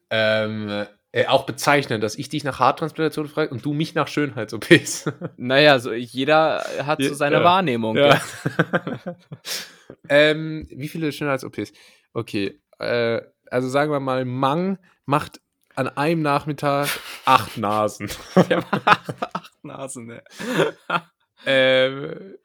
Ähm, 0.09 0.85
äh, 1.11 1.25
auch 1.27 1.45
bezeichnend, 1.45 2.01
dass 2.03 2.15
ich 2.15 2.29
dich 2.29 2.43
nach 2.45 2.59
Haartransplantation 2.59 3.27
frage 3.27 3.51
und 3.53 3.65
du 3.65 3.73
mich 3.73 3.93
nach 3.93 4.07
Schönheits-OPs. 4.07 5.11
Naja, 5.37 5.77
so 5.79 5.91
jeder 5.91 6.63
hat 6.85 7.03
so 7.03 7.13
seine 7.13 7.37
ja. 7.37 7.43
Wahrnehmung. 7.43 7.97
Ja. 7.97 8.21
ähm, 10.09 10.67
wie 10.71 10.87
viele 10.87 11.11
Schönheits-OPs? 11.11 11.73
Okay, 12.13 12.59
äh, 12.79 13.21
also 13.49 13.67
sagen 13.69 13.91
wir 13.91 13.99
mal, 13.99 14.23
Mang 14.25 14.79
macht 15.05 15.41
an 15.75 15.87
einem 15.89 16.21
Nachmittag 16.21 16.89
acht 17.25 17.57
Nasen. 17.57 18.09
Der 18.49 18.57
macht 18.57 18.81
acht 19.33 19.63
Nasen, 19.63 20.05
ne? 20.07 20.23
ähm, 21.45 22.35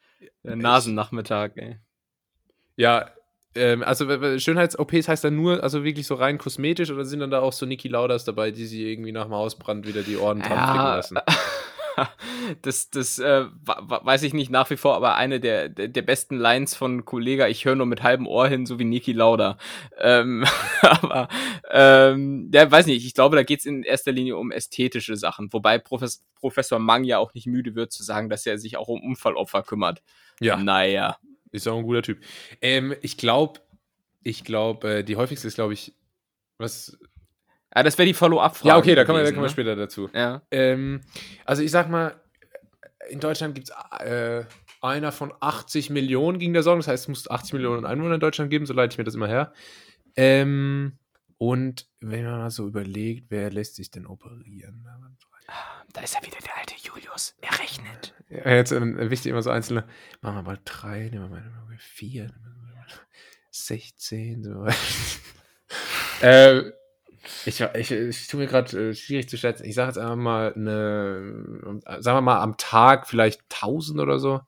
Der 0.43 0.57
Nasennachmittag, 0.57 1.53
ey. 1.57 1.79
ja, 2.77 3.11
ähm, 3.55 3.83
also 3.83 4.39
Schönheits-OPs 4.39 5.09
heißt 5.09 5.25
dann 5.25 5.37
nur, 5.37 5.63
also 5.63 5.83
wirklich 5.83 6.07
so 6.07 6.15
rein 6.15 6.39
kosmetisch 6.39 6.91
oder 6.91 7.05
sind 7.05 7.21
dann 7.21 7.31
da 7.31 7.41
auch 7.41 7.53
so 7.53 7.67
Niki 7.67 7.89
Laudas 7.89 8.25
dabei, 8.25 8.51
die 8.51 8.67
sie 8.67 8.91
irgendwie 8.91 9.13
nach 9.13 9.25
dem 9.25 9.35
Hausbrand 9.35 9.87
wieder 9.87 10.03
die 10.03 10.17
Ohren 10.17 10.41
dran 10.41 10.59
flicken 10.59 10.85
lassen? 10.85 11.19
das, 12.63 12.91
das 12.91 13.19
äh, 13.19 13.47
weiß 13.65 14.23
ich 14.23 14.35
nicht 14.35 14.51
nach 14.51 14.71
wie 14.71 14.77
vor, 14.77 14.95
aber 14.95 15.17
eine 15.17 15.41
der, 15.41 15.69
der, 15.69 15.89
der 15.89 16.03
besten 16.03 16.37
Lines 16.37 16.75
von 16.75 17.05
Kollega, 17.05 17.49
ich 17.49 17.65
höre 17.65 17.75
nur 17.75 17.87
mit 17.87 18.03
halbem 18.03 18.27
Ohr 18.27 18.49
hin, 18.49 18.67
so 18.67 18.79
wie 18.79 18.85
Niki 18.85 19.13
Lauda. 19.13 19.59
Ähm, 19.99 20.45
aber, 20.83 21.29
ähm, 21.71 22.51
der 22.51 22.71
weiß 22.71 22.87
nicht, 22.87 23.05
ich 23.07 23.15
glaube, 23.15 23.37
da 23.37 23.43
geht 23.43 23.61
es 23.61 23.67
in 23.67 23.83
erster 23.83 24.13
Linie 24.13 24.37
um 24.37 24.51
ästhetische 24.51 25.17
Sachen, 25.17 25.53
wobei 25.53 25.79
Profes 25.79 26.25
Professor 26.35 26.79
Mang 26.79 27.05
ja 27.05 27.19
auch 27.19 27.35
nicht 27.35 27.47
müde 27.47 27.75
wird 27.75 27.93
zu 27.93 28.03
sagen, 28.03 28.29
dass 28.29 28.47
er 28.47 28.59
sich 28.59 28.77
auch 28.77 28.89
um 28.89 29.03
Unfallopfer 29.03 29.63
kümmert. 29.63 30.03
Ja, 30.41 30.57
Naja. 30.57 31.19
ist 31.51 31.67
auch 31.67 31.79
ein 31.79 31.85
guter 31.85 32.03
Typ. 32.03 32.21
Ähm, 32.61 32.95
ich 33.01 33.17
glaube, 33.17 33.61
ich 34.23 34.45
glaube, 34.45 34.99
äh, 34.99 35.05
die 35.05 35.17
häufigste 35.17 35.49
ist, 35.49 35.55
glaube 35.55 35.73
ich, 35.73 35.95
was. 36.59 36.99
Ja, 37.77 37.83
das 37.83 37.99
wäre 37.99 38.07
die 38.07 38.15
Follow-up-Frage. 38.15 38.69
Ja, 38.69 38.79
okay, 38.79 38.95
da 38.95 39.05
kommen 39.05 39.19
wir, 39.19 39.25
da 39.25 39.31
kommen 39.33 39.43
wir 39.43 39.49
ne? 39.49 39.51
später 39.51 39.77
dazu. 39.77 40.09
Ja. 40.15 40.41
Ähm, 40.51 41.03
also 41.45 41.63
ich 41.63 41.71
sag 41.71 41.91
mal, 41.91 42.19
in 43.11 43.21
Deutschland 43.21 43.55
gibt 43.55 43.69
es 43.69 44.01
äh, 44.01 44.45
einer 44.81 45.13
von 45.13 45.31
80 45.41 45.91
Millionen 45.91 46.39
ging 46.39 46.55
der 46.55 46.63
Song. 46.63 46.79
Das 46.79 46.89
heißt, 46.89 47.05
es 47.05 47.09
muss 47.09 47.31
80 47.31 47.53
Millionen 47.53 47.85
Einwohner 47.85 48.15
in 48.15 48.21
Deutschland 48.21 48.51
geben, 48.51 48.65
so 48.65 48.73
leite 48.73 48.95
ich 48.95 48.99
mir 48.99 49.05
das 49.05 49.15
immer 49.15 49.29
her. 49.29 49.53
Ähm, 50.17 50.99
und 51.37 51.87
wenn 52.01 52.25
man 52.25 52.39
mal 52.39 52.51
so 52.51 52.67
überlegt, 52.67 53.27
wer 53.29 53.51
lässt 53.51 53.77
sich 53.77 53.91
denn 53.91 54.07
operieren? 54.07 54.89
Da 55.93 56.01
ist 56.01 56.15
ja 56.15 56.23
wieder 56.23 56.39
der 56.43 56.57
alte 56.57 56.75
Julius. 56.83 57.37
Er 57.43 57.59
rechnet. 57.59 58.15
Ja, 58.31 58.55
jetzt 58.55 58.73
äh, 58.73 59.11
wichtig 59.11 59.31
immer 59.31 59.43
so 59.43 59.51
einzelne. 59.51 59.85
Machen 60.23 60.37
wir 60.37 60.43
mal 60.43 60.59
drei, 60.65 61.11
nehmen 61.11 61.25
wir 61.25 61.29
mal, 61.29 61.43
nehmen 61.43 61.55
wir 61.55 61.69
mal 61.69 61.79
vier, 61.79 62.23
nehmen 62.23 62.57
wir 62.69 62.75
mal 62.75 62.87
16. 63.51 64.45
So. 64.45 64.67
äh, 66.27 66.73
ich, 67.45 67.61
ich, 67.61 67.91
ich 67.91 68.29
tue 68.29 68.41
mir 68.41 68.47
gerade 68.47 68.91
äh, 68.91 68.95
schwierig 68.95 69.29
zu 69.29 69.37
schätzen. 69.37 69.65
Ich 69.65 69.75
sage 69.75 69.89
jetzt 69.89 69.99
einfach 69.99 70.17
mal 70.17 70.53
eine, 70.55 71.81
sagen 72.01 72.17
wir 72.17 72.21
mal 72.23 72.41
am 72.41 72.57
Tag 72.57 73.07
vielleicht 73.09 73.41
1000 73.53 74.01
oder 74.01 74.19
so. 74.19 74.41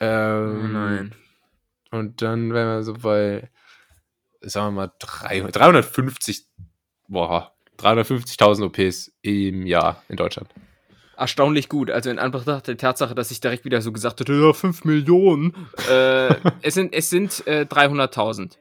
Ähm, 0.00 1.12
Und 1.90 2.22
dann 2.22 2.52
wären 2.52 2.68
wir 2.78 2.82
so 2.82 2.94
bei, 2.94 3.50
sagen 4.40 4.68
wir 4.68 4.86
mal 4.86 4.92
300, 4.98 5.54
350, 5.56 6.46
boah, 7.08 7.52
350.000 7.78 8.64
OPs 8.64 9.12
im 9.22 9.66
Jahr 9.66 10.02
in 10.08 10.16
Deutschland. 10.16 10.48
erstaunlich 11.16 11.68
gut. 11.68 11.90
Also 11.90 12.08
in 12.10 12.18
Anbetracht 12.18 12.66
der 12.68 12.76
Tatsache, 12.76 13.14
dass 13.14 13.30
ich 13.30 13.40
direkt 13.40 13.64
wieder 13.64 13.82
so 13.82 13.92
gesagt 13.92 14.20
hätte, 14.20 14.32
ja, 14.34 14.52
5 14.52 14.84
Millionen. 14.84 15.54
äh, 15.90 16.34
es 16.62 16.74
sind, 16.74 16.94
es 16.94 17.10
sind 17.10 17.46
äh, 17.46 17.66
300.000. 17.68 18.50
Du 18.52 18.56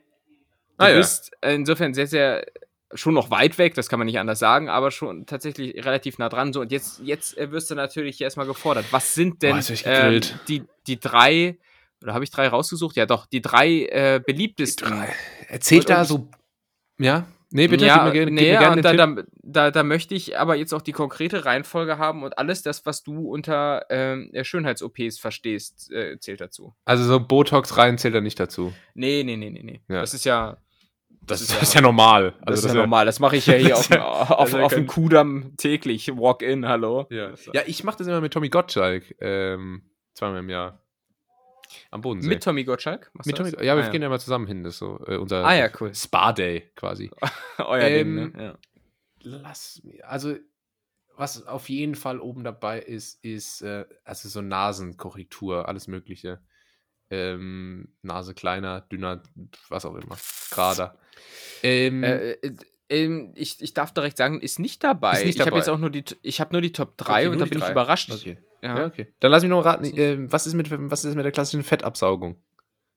Ah, 0.77 0.89
ja. 0.89 0.97
bist 0.97 1.31
insofern 1.41 1.93
sehr, 1.93 2.07
sehr 2.07 2.45
schon 2.93 3.13
noch 3.13 3.29
weit 3.31 3.57
weg, 3.57 3.75
das 3.75 3.89
kann 3.89 3.99
man 3.99 4.05
nicht 4.07 4.19
anders 4.19 4.39
sagen, 4.39 4.69
aber 4.69 4.91
schon 4.91 5.25
tatsächlich 5.25 5.75
relativ 5.85 6.17
nah 6.17 6.29
dran. 6.29 6.53
So, 6.53 6.61
und 6.61 6.71
jetzt, 6.71 6.99
jetzt 7.03 7.37
äh, 7.37 7.51
wirst 7.51 7.69
du 7.69 7.75
natürlich 7.75 8.19
erstmal 8.21 8.47
gefordert. 8.47 8.85
Was 8.91 9.13
sind 9.13 9.43
denn 9.43 9.57
ich 9.59 9.83
ähm, 9.85 10.21
die, 10.47 10.63
die 10.87 10.99
drei, 10.99 11.57
oder 12.01 12.13
habe 12.13 12.23
ich 12.23 12.31
drei 12.31 12.47
rausgesucht? 12.47 12.95
Ja, 12.95 13.05
doch, 13.05 13.25
die 13.27 13.41
drei 13.41 13.85
äh, 13.85 14.21
beliebtesten. 14.25 15.03
Erzähl 15.47 15.79
Und- 15.79 15.89
da 15.89 15.99
und- 16.01 16.07
so, 16.07 16.29
ja, 16.97 17.27
Nee, 17.51 17.67
bitte, 17.67 17.85
ja, 17.87 18.05
gib 18.11 18.13
mir, 18.13 18.25
gib 18.25 18.33
nee, 18.35 18.51
mir 18.59 18.81
da, 18.83 18.93
da, 18.93 19.23
da, 19.41 19.71
da 19.71 19.83
möchte 19.83 20.13
ich 20.13 20.37
aber 20.37 20.55
jetzt 20.55 20.71
auch 20.71 20.83
die 20.83 20.91
konkrete 20.91 21.45
Reihenfolge 21.45 21.97
haben 21.97 22.21
und 22.21 22.37
alles 22.37 22.61
das, 22.61 22.85
was 22.85 23.01
du 23.01 23.27
unter 23.27 23.87
ähm, 23.89 24.29
äh, 24.33 24.43
Schönheits-OPs 24.43 25.17
verstehst, 25.17 25.91
äh, 25.91 26.19
zählt 26.19 26.41
dazu. 26.41 26.75
Also 26.85 27.03
so 27.05 27.19
Botox 27.19 27.75
rein 27.77 27.97
zählt 27.97 28.13
da 28.13 28.21
nicht 28.21 28.39
dazu. 28.39 28.71
Nee, 28.93 29.23
nee, 29.23 29.35
nee, 29.35 29.49
nee, 29.49 29.63
nee. 29.63 29.81
Ja. 29.87 30.01
Das 30.01 30.13
ist 30.13 30.25
ja. 30.25 30.57
Das, 31.29 31.41
ist, 31.41 31.73
ja, 31.73 31.81
normal. 31.81 32.33
Das 32.39 32.47
Also 32.55 32.67
ist 32.67 32.73
ja 32.73 32.79
normal. 32.81 33.05
Das 33.05 33.19
mache 33.19 33.37
ich 33.37 33.45
ja 33.45 33.53
hier 33.55 33.69
das 33.69 33.77
auf, 33.79 33.81
ist 33.83 33.89
dem- 33.91 33.97
ja- 34.01 34.07
auf, 34.07 34.37
das 34.37 34.49
ist 34.49 34.55
ja 34.55 34.63
auf 34.65 34.73
dem 34.73 34.87
Kudamm 34.87 35.55
täglich. 35.57 36.07
Walk-in, 36.15 36.67
hallo. 36.67 37.07
Ja, 37.09 37.31
ja 37.53 37.61
ich 37.65 37.83
mache 37.83 37.97
das 37.99 38.07
immer 38.07 38.21
mit 38.21 38.33
Tommy 38.33 38.49
Gottschalk. 38.49 39.15
Ähm, 39.19 39.83
zweimal 40.13 40.39
im 40.39 40.49
Jahr. 40.49 40.81
Am 41.91 42.01
Bodensee. 42.01 42.29
Mit 42.29 42.43
Tommy 42.43 42.63
Gottschalk? 42.63 43.11
Machst 43.13 43.27
Mit 43.27 43.37
du 43.37 43.43
Tommy, 43.43 43.51
das? 43.55 43.65
ja, 43.65 43.75
wir 43.77 43.83
ah, 43.83 43.89
gehen 43.89 44.01
ja 44.01 44.09
mal 44.09 44.19
zusammen 44.19 44.47
hin. 44.47 44.63
Das 44.63 44.73
ist 44.73 44.79
so 44.79 44.99
äh, 45.05 45.17
unser 45.17 45.45
Ah, 45.45 45.55
ja, 45.55 45.69
cool. 45.79 45.93
Spa-Day 45.93 46.71
quasi. 46.75 47.11
Euer 47.59 47.83
Ähm, 47.87 48.15
Ding, 48.15 48.31
ne? 48.35 48.43
Ja. 48.43 48.57
Lass 49.21 49.81
mir, 49.83 50.07
also 50.09 50.35
was 51.15 51.45
auf 51.45 51.67
jeden 51.69 51.95
Fall 51.95 52.19
oben 52.21 52.43
dabei 52.45 52.79
ist, 52.79 53.23
ist 53.23 53.61
äh, 53.61 53.85
also 54.05 54.29
so 54.29 54.41
Nasenkorrektur, 54.41 55.67
alles 55.67 55.87
Mögliche. 55.87 56.39
Ähm, 57.11 57.89
Nase 58.03 58.33
kleiner, 58.33 58.81
dünner, 58.81 59.23
was 59.69 59.85
auch 59.85 59.95
immer, 59.95 60.17
gerader. 60.51 60.97
Ähm, 61.63 62.03
Äh, 62.03 62.31
äh, 62.33 62.55
ähm, 62.89 63.33
ich, 63.35 63.61
ich 63.61 63.73
darf 63.73 63.93
direkt 63.93 64.17
sagen, 64.17 64.41
ist 64.41 64.59
nicht 64.59 64.83
dabei. 64.83 65.13
Ist 65.19 65.25
nicht 65.25 65.39
Ich 65.39 65.45
habe 65.45 65.55
jetzt 65.57 65.69
auch 65.69 65.77
nur 65.77 65.89
die, 65.89 66.03
ich 66.21 66.39
habe 66.41 66.53
nur 66.53 66.61
die 66.61 66.71
Top 66.71 66.97
3 66.97 67.11
Okay, 67.21 67.27
und 67.27 67.39
da 67.39 67.45
bin 67.45 67.57
ich 67.57 67.63
drei. 67.63 67.71
überrascht. 67.71 68.11
okay. 68.11 68.37
Ja. 68.61 68.77
Ja, 68.79 68.85
okay. 68.87 69.13
Dann 69.21 69.31
lass 69.31 69.41
mich 69.43 69.49
noch 69.49 69.63
raten, 69.63 69.85
äh, 69.85 70.17
was, 70.31 70.45
ist 70.47 70.53
mit, 70.53 70.67
was 70.69 71.05
ist 71.05 71.15
mit 71.15 71.23
der 71.23 71.31
klassischen 71.31 71.63
Fettabsaugung? 71.63 72.35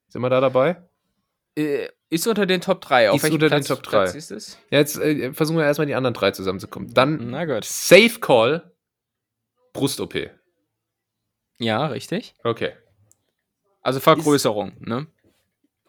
Sind 0.08 0.20
wir 0.22 0.30
da 0.30 0.40
dabei? 0.40 0.82
Äh, 1.56 1.88
ist 2.10 2.26
unter 2.26 2.46
den 2.46 2.60
Top 2.60 2.80
3. 2.80 3.10
Auf 3.10 3.22
Ist 3.22 3.30
unter 3.30 3.46
den 3.48 3.50
Platz, 3.50 3.68
Top 3.68 3.82
Platz 3.82 4.12
drei. 4.12 4.18
ist 4.18 4.30
es? 4.30 4.58
Ja, 4.70 4.78
jetzt 4.78 4.98
äh, 4.98 5.32
versuchen 5.32 5.56
wir 5.58 5.64
erstmal 5.64 5.86
die 5.86 5.94
anderen 5.94 6.14
drei 6.14 6.30
zusammenzukommen. 6.32 6.92
Dann 6.92 7.30
Na 7.30 7.44
gut. 7.44 7.64
Safe 7.64 8.18
Call, 8.20 8.72
Brust-OP. 9.72 10.30
Ja, 11.58 11.86
richtig. 11.86 12.34
Okay. 12.44 12.72
Also 13.83 14.01
Vergrößerung, 14.01 14.72
ne? 14.80 15.07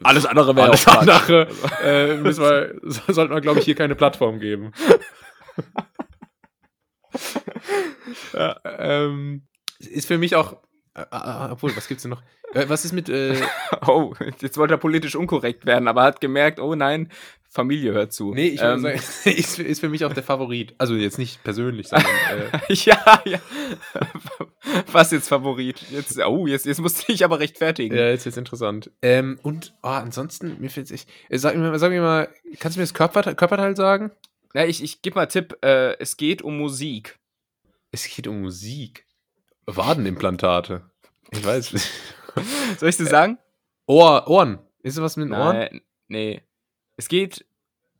Alles 0.01 0.25
andere 0.25 0.55
wäre 0.55 0.69
Alles 0.69 0.87
auch 0.87 0.97
andere 0.97 1.47
äh, 1.83 2.17
müssen 2.17 2.41
wir, 2.43 2.75
so- 2.83 3.01
sollten 3.13 3.33
wir, 3.33 3.41
glaube 3.41 3.59
ich, 3.59 3.65
hier 3.65 3.75
keine 3.75 3.95
Plattform 3.95 4.39
geben. 4.39 4.71
ja, 8.33 8.59
ähm, 8.65 9.43
ist 9.79 10.07
für 10.07 10.17
mich 10.17 10.35
auch. 10.35 10.57
Äh, 10.95 11.01
äh, 11.01 11.51
obwohl, 11.51 11.75
was 11.75 11.87
gibt's 11.87 12.03
denn 12.03 12.11
noch? 12.11 12.21
Äh, 12.53 12.65
was 12.67 12.85
ist 12.85 12.91
mit. 12.91 13.09
Äh, 13.09 13.35
Oh, 13.87 14.13
jetzt 14.39 14.57
wollte 14.57 14.75
er 14.75 14.77
politisch 14.77 15.15
unkorrekt 15.15 15.65
werden, 15.65 15.87
aber 15.87 16.03
hat 16.03 16.21
gemerkt, 16.21 16.59
oh 16.59 16.75
nein, 16.75 17.09
Familie 17.49 17.91
hört 17.93 18.13
zu. 18.13 18.33
nee, 18.33 18.47
ich 18.47 18.61
ähm, 18.61 18.83
würde 18.83 18.99
sagen, 18.99 18.99
ist, 19.37 19.59
ist 19.59 19.79
für 19.79 19.89
mich 19.89 20.05
auch 20.05 20.13
der 20.13 20.23
Favorit. 20.23 20.73
Also 20.77 20.95
jetzt 20.95 21.17
nicht 21.17 21.43
persönlich, 21.43 21.87
sondern. 21.87 22.11
Äh, 22.69 22.73
ja, 22.73 23.21
ja. 23.25 23.39
Was 24.91 25.11
jetzt 25.11 25.29
Favorit? 25.29 25.83
Jetzt, 25.91 26.17
oh, 26.19 26.47
jetzt, 26.47 26.65
jetzt 26.65 26.79
musst 26.79 27.01
du 27.01 27.11
dich 27.11 27.25
aber 27.25 27.39
rechtfertigen. 27.39 27.95
ja, 27.95 28.09
jetzt 28.09 28.25
ist 28.25 28.37
interessant. 28.37 28.91
Ähm, 29.01 29.39
und 29.43 29.73
oh, 29.83 29.87
ansonsten, 29.87 30.59
mir 30.59 30.69
fällt 30.69 30.91
ich. 30.91 31.07
Äh, 31.29 31.37
sag, 31.37 31.55
mir, 31.55 31.77
sag 31.79 31.89
mir 31.89 32.01
mal, 32.01 32.29
kannst 32.59 32.77
du 32.77 32.79
mir 32.79 32.85
das 32.85 32.93
Körperteil, 32.93 33.35
Körperteil 33.35 33.75
sagen? 33.75 34.11
Na, 34.53 34.65
ich, 34.65 34.83
ich 34.83 35.01
gebe 35.01 35.15
mal 35.15 35.25
Tipp, 35.25 35.57
äh, 35.63 35.97
es 35.99 36.15
geht 36.17 36.41
um 36.41 36.57
Musik. 36.57 37.17
Es 37.91 38.07
geht 38.07 38.27
um 38.27 38.41
Musik. 38.41 39.05
Wadenimplantate. 39.65 40.89
Ich 41.31 41.43
weiß 41.45 41.73
nicht. 41.73 41.89
Soll 42.79 42.89
ich 42.89 42.97
dir 42.97 43.05
sagen? 43.05 43.37
Ohr, 43.87 44.27
Ohren. 44.27 44.59
Ist 44.81 44.97
es 44.97 45.01
was 45.01 45.17
mit 45.17 45.27
den 45.29 45.33
Ohren? 45.33 45.55
Nein, 45.57 45.81
nee. 46.07 46.41
Es 46.97 47.07
geht 47.07 47.45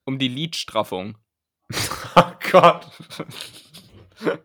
um 0.06 0.20
die 0.20 0.28
Lidstraffung. 0.28 1.18
Oh 2.16 2.24
Gott. 2.52 2.88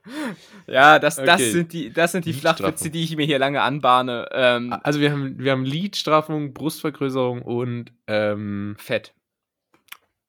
Ja, 0.67 0.99
das, 0.99 1.17
das 1.17 1.41
Okay. 1.41 1.51
sind 1.51 1.73
die, 1.73 1.93
das 1.93 2.13
sind 2.13 2.25
die. 2.25 2.33
Flachwitze, 2.33 2.91
die 2.91 3.05
ich 3.05 3.15
mir 3.17 3.25
hier 3.27 3.39
lange 3.39 3.61
anbahne. 3.63 4.27
Ähm, 4.33 4.75
Also 4.83 5.01
wir 5.01 5.13
haben, 5.13 5.39
wir 5.39 5.53
haben 5.53 5.65
Lidstraffung, 5.65 6.53
Brustvergrößerung 6.53 7.43
und, 7.43 7.93
ähm, 8.07 8.75
Fett. 8.79 9.15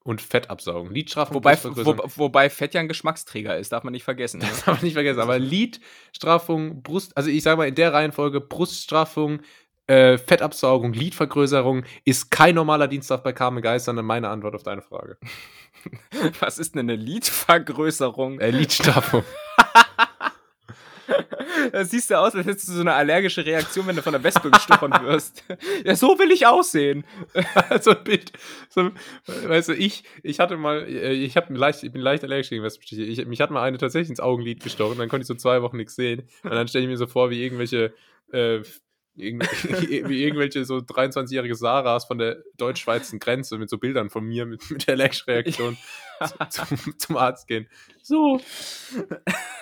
Und 0.03 0.21
Fettabsaugung. 0.21 0.91
Lidstraffung, 0.91 1.35
Wobei, 1.35 1.51
Brustvergrößerung. 1.53 1.99
wo, 2.15 2.23
wobei 2.23 2.49
Fett 2.49 2.73
ja 2.73 2.81
ein 2.81 2.87
Geschmacksträger 2.87 3.57
ist, 3.57 3.71
darf 3.71 3.83
man 3.83 3.91
nicht 3.93 4.03
vergessen. 4.03 4.39
Ne? 4.39 4.47
Das 4.49 4.59
darf 4.65 4.77
man 4.77 4.83
nicht 4.83 4.93
vergessen. 4.93 5.19
Aber 5.19 5.37
Lidstraffung, 5.39 6.81
Brust, 6.81 7.15
also 7.17 7.29
ich 7.29 7.43
sage 7.43 7.57
mal 7.57 7.67
in 7.67 7.75
der 7.75 7.93
Reihenfolge 7.93 8.41
Bruststraffung, 8.41 9.41
äh, 9.87 10.17
Fettabsaugung, 10.17 10.93
Lidvergrößerung 10.93 11.83
ist 12.05 12.29
kein 12.29 12.55
normaler 12.55 12.87
Dienstag 12.87 13.23
bei 13.23 13.33
Carmen 13.33 13.61
Geist, 13.61 13.85
sondern 13.85 14.05
meine 14.05 14.29
Antwort 14.29 14.55
auf 14.55 14.63
deine 14.63 14.81
Frage. 14.83 15.17
Was 16.39 16.59
ist 16.59 16.75
denn 16.75 16.81
eine 16.81 16.95
Lidvergrößerung? 16.95 18.39
Äh, 18.39 18.51
Lidstraffung. 18.51 19.23
Das 21.71 21.89
siehst 21.91 22.09
du 22.09 22.17
aus, 22.17 22.35
als 22.35 22.45
hättest 22.45 22.67
du 22.67 22.73
so 22.73 22.81
eine 22.81 22.93
allergische 22.93 23.45
Reaktion, 23.45 23.87
wenn 23.87 23.95
du 23.95 24.01
von 24.01 24.13
der 24.13 24.23
Wespe 24.23 24.49
gestochen 24.49 24.91
wirst. 25.03 25.43
Ja, 25.83 25.95
so 25.95 26.17
will 26.19 26.31
ich 26.31 26.47
aussehen. 26.47 27.03
so 27.81 27.91
ein 27.91 28.03
Bild. 28.03 28.31
So, 28.69 28.91
weißt 29.25 29.69
du, 29.69 29.73
ich, 29.73 30.03
ich 30.23 30.39
hatte 30.39 30.57
mal, 30.57 30.83
äh, 30.87 31.13
ich, 31.13 31.35
hab 31.37 31.49
leicht, 31.49 31.83
ich 31.83 31.91
bin 31.91 32.01
leicht 32.01 32.23
allergisch 32.23 32.49
gegen 32.49 32.63
Wespenstiche. 32.63 33.03
Ich, 33.03 33.25
mich 33.25 33.41
hat 33.41 33.51
mal 33.51 33.63
eine 33.63 33.77
tatsächlich 33.77 34.09
ins 34.09 34.19
Augenlid 34.19 34.63
gestochen, 34.63 34.97
dann 34.97 35.09
konnte 35.09 35.23
ich 35.23 35.27
so 35.27 35.35
zwei 35.35 35.61
Wochen 35.61 35.77
nichts 35.77 35.95
sehen. 35.95 36.23
Und 36.43 36.51
dann 36.51 36.67
stelle 36.67 36.85
ich 36.85 36.89
mir 36.89 36.97
so 36.97 37.07
vor, 37.07 37.29
wie 37.29 37.43
irgendwelche, 37.43 37.93
äh, 38.31 38.61
irgend, 39.19 39.43
wie 40.09 40.23
irgendwelche 40.23 40.65
so 40.65 40.77
23-jährige 40.77 41.55
Sarahs 41.55 42.05
von 42.05 42.17
der 42.17 42.43
deutsch-schweizer 42.57 43.17
Grenze 43.17 43.57
mit 43.57 43.69
so 43.69 43.77
Bildern 43.77 44.09
von 44.09 44.25
mir 44.25 44.45
mit, 44.45 44.69
mit 44.71 44.87
der 44.87 44.93
allergischen 44.93 45.31
Reaktion 45.31 45.77
zu, 46.25 46.49
zum, 46.49 46.97
zum 46.97 47.17
Arzt 47.17 47.47
gehen. 47.47 47.67
So. 48.01 48.41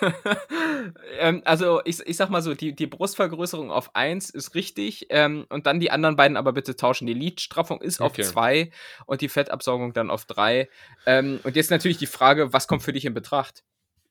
ähm, 1.20 1.41
also, 1.45 1.82
ich, 1.86 1.99
ich 2.05 2.18
sag 2.18 2.30
mal 2.30 2.41
so, 2.41 2.53
die, 2.53 2.76
die 2.76 2.88
Brustvergrößerung 2.88 3.72
auf 3.72 3.95
1 3.95 4.30
ist 4.30 4.55
richtig 4.55 5.08
ähm, 5.10 5.45
und 5.49 5.68
dann 5.68 5.80
die 5.80 5.91
anderen 5.91 6.16
beiden 6.16 6.38
aber 6.38 6.53
bitte 6.53 6.76
tauschen. 6.76 7.08
Die 7.08 7.14
Lidstraffung 7.14 7.82
ist 7.82 8.01
auf 8.01 8.08
Okay. 8.12 8.24
2 8.24 8.72
und 9.05 9.22
die 9.22 9.30
Fettabsaugung 9.30 9.93
dann 9.93 10.10
auf 10.10 10.26
3. 10.26 10.70
Ähm, 11.05 11.39
und 11.43 11.55
jetzt 11.55 11.72
natürlich 11.72 11.97
die 11.97 12.08
Frage, 12.08 12.53
was 12.53 12.68
kommt 12.68 12.84
für 12.84 12.93
dich 12.93 13.05
in 13.05 13.14
Betracht? 13.14 13.64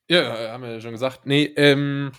Ja, 0.09 0.53
haben 0.53 0.63
wir 0.63 0.73
ja 0.73 0.81
schon 0.81 0.93
gesagt. 0.93 1.27
Nee, 1.27 1.53
ähm, 1.57 2.13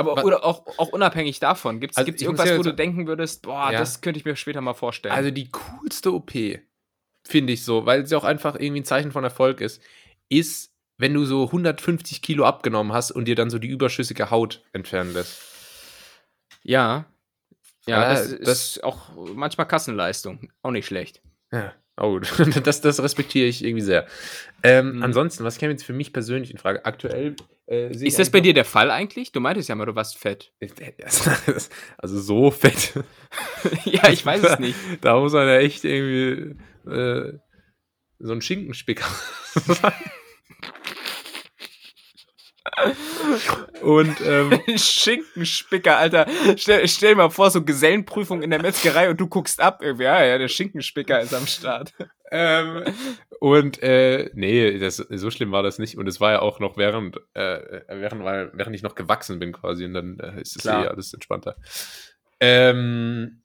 Aber 0.00 0.16
Was- 0.16 0.24
oder 0.24 0.44
auch, 0.44 0.66
auch 0.78 0.88
unabhängig 0.88 1.38
davon, 1.40 1.78
gibt 1.80 1.92
es 1.92 1.96
Also, 1.98 2.10
irgendwas, 2.12 2.58
wo 2.58 2.62
du 2.62 2.74
denken 2.74 3.06
würdest, 3.06 3.42
boah, 3.42 3.70
Ja. 3.72 3.78
das 3.78 4.00
könnte 4.00 4.18
ich 4.18 4.24
mir 4.24 4.34
später 4.36 4.60
mal 4.60 4.74
vorstellen? 4.74 5.14
Also 5.14 5.30
die 5.30 5.50
coolste 5.50 6.12
OP, 6.12 6.32
finde 7.26 7.52
ich 7.52 7.64
so, 7.64 7.86
weil 7.86 8.06
sie 8.06 8.16
auch 8.16 8.24
einfach 8.24 8.54
irgendwie 8.54 8.80
ein 8.80 8.84
Zeichen 8.84 9.12
von 9.12 9.22
Erfolg 9.24 9.60
ist, 9.60 9.80
ist, 10.28 10.72
wenn 10.98 11.14
du 11.14 11.24
so 11.24 11.46
150 11.50 12.20
Kilo 12.22 12.44
abgenommen 12.44 12.92
hast 12.92 13.10
und 13.10 13.26
dir 13.26 13.34
dann 13.34 13.50
so 13.50 13.58
die 13.58 13.68
überschüssige 13.68 14.30
Haut 14.30 14.62
entfernen 14.72 15.12
lässt. 15.14 15.38
ja. 16.62 17.06
Ja, 17.86 18.02
Ja, 18.02 18.08
das, 18.14 18.38
das- 18.40 18.48
ist 18.76 18.84
auch 18.84 19.08
manchmal 19.34 19.66
Kassenleistung. 19.66 20.52
Auch 20.62 20.70
nicht 20.70 20.86
schlecht. 20.86 21.22
Ja. 21.50 21.72
Oh, 21.96 22.12
gut. 22.18 22.32
das, 22.66 22.80
das 22.80 23.02
respektiere 23.02 23.46
ich 23.46 23.64
irgendwie 23.64 23.82
sehr. 23.84 24.06
Ähm, 24.62 24.96
Mhm. 24.96 25.02
Ansonsten, 25.02 25.44
was 25.44 25.58
käme 25.58 25.72
jetzt 25.72 25.84
für 25.84 25.92
mich 25.92 26.12
persönlich 26.12 26.50
in 26.50 26.58
Frage? 26.58 26.84
Aktuell 26.84 27.36
äh, 27.66 27.90
Ist 27.92 28.18
das 28.18 28.30
bei 28.30 28.40
dir 28.40 28.52
der 28.54 28.64
Fall 28.64 28.90
eigentlich? 28.90 29.32
Du 29.32 29.40
meintest 29.40 29.68
ja 29.68 29.74
mal, 29.74 29.86
du 29.86 29.94
warst 29.94 30.18
fett. 30.18 30.52
noch- 30.60 30.68
Also 31.98 32.18
so 32.20 32.50
fett. 32.50 32.94
ja, 33.84 34.08
ich 34.08 34.24
weiß 34.24 34.42
es 34.42 34.58
nicht. 34.58 34.76
Da 35.02 35.18
muss 35.18 35.32
man 35.32 35.46
ja 35.46 35.56
echt 35.58 35.84
irgendwie 35.84 36.56
äh, 36.90 37.38
so 38.18 38.32
ein 38.32 38.40
Schinkenspicker 38.42 39.06
sein. 39.54 39.92
Und 43.82 44.20
ähm, 44.20 44.60
Schinkenspicker, 44.76 45.96
Alter. 45.96 46.26
Stell, 46.56 46.86
stell 46.88 47.10
dir 47.10 47.16
mal 47.16 47.30
vor, 47.30 47.50
so 47.50 47.64
Gesellenprüfung 47.64 48.42
in 48.42 48.50
der 48.50 48.60
Metzgerei 48.62 49.10
und 49.10 49.20
du 49.20 49.26
guckst 49.26 49.60
ab. 49.60 49.80
irgendwie. 49.82 50.04
Ja, 50.04 50.24
ja, 50.24 50.38
der 50.38 50.48
Schinkenspicker 50.48 51.20
ist 51.20 51.34
am 51.34 51.46
Start. 51.46 51.92
ähm, 52.30 52.84
und 53.40 53.82
äh, 53.82 54.30
nee, 54.34 54.78
das, 54.78 54.96
so 54.96 55.30
schlimm 55.30 55.52
war 55.52 55.62
das 55.62 55.78
nicht. 55.78 55.96
Und 55.96 56.06
es 56.06 56.20
war 56.20 56.32
ja 56.32 56.42
auch 56.42 56.60
noch 56.60 56.76
während, 56.76 57.16
äh, 57.34 57.80
während, 57.88 58.22
während 58.22 58.76
ich 58.76 58.82
noch 58.82 58.94
gewachsen 58.94 59.38
bin 59.38 59.52
quasi. 59.52 59.84
Und 59.84 59.94
dann 59.94 60.18
äh, 60.20 60.40
ist 60.40 60.56
es 60.56 60.66
eh 60.66 60.70
alles 60.70 61.12
entspannter. 61.14 61.56
Ähm, 62.40 63.42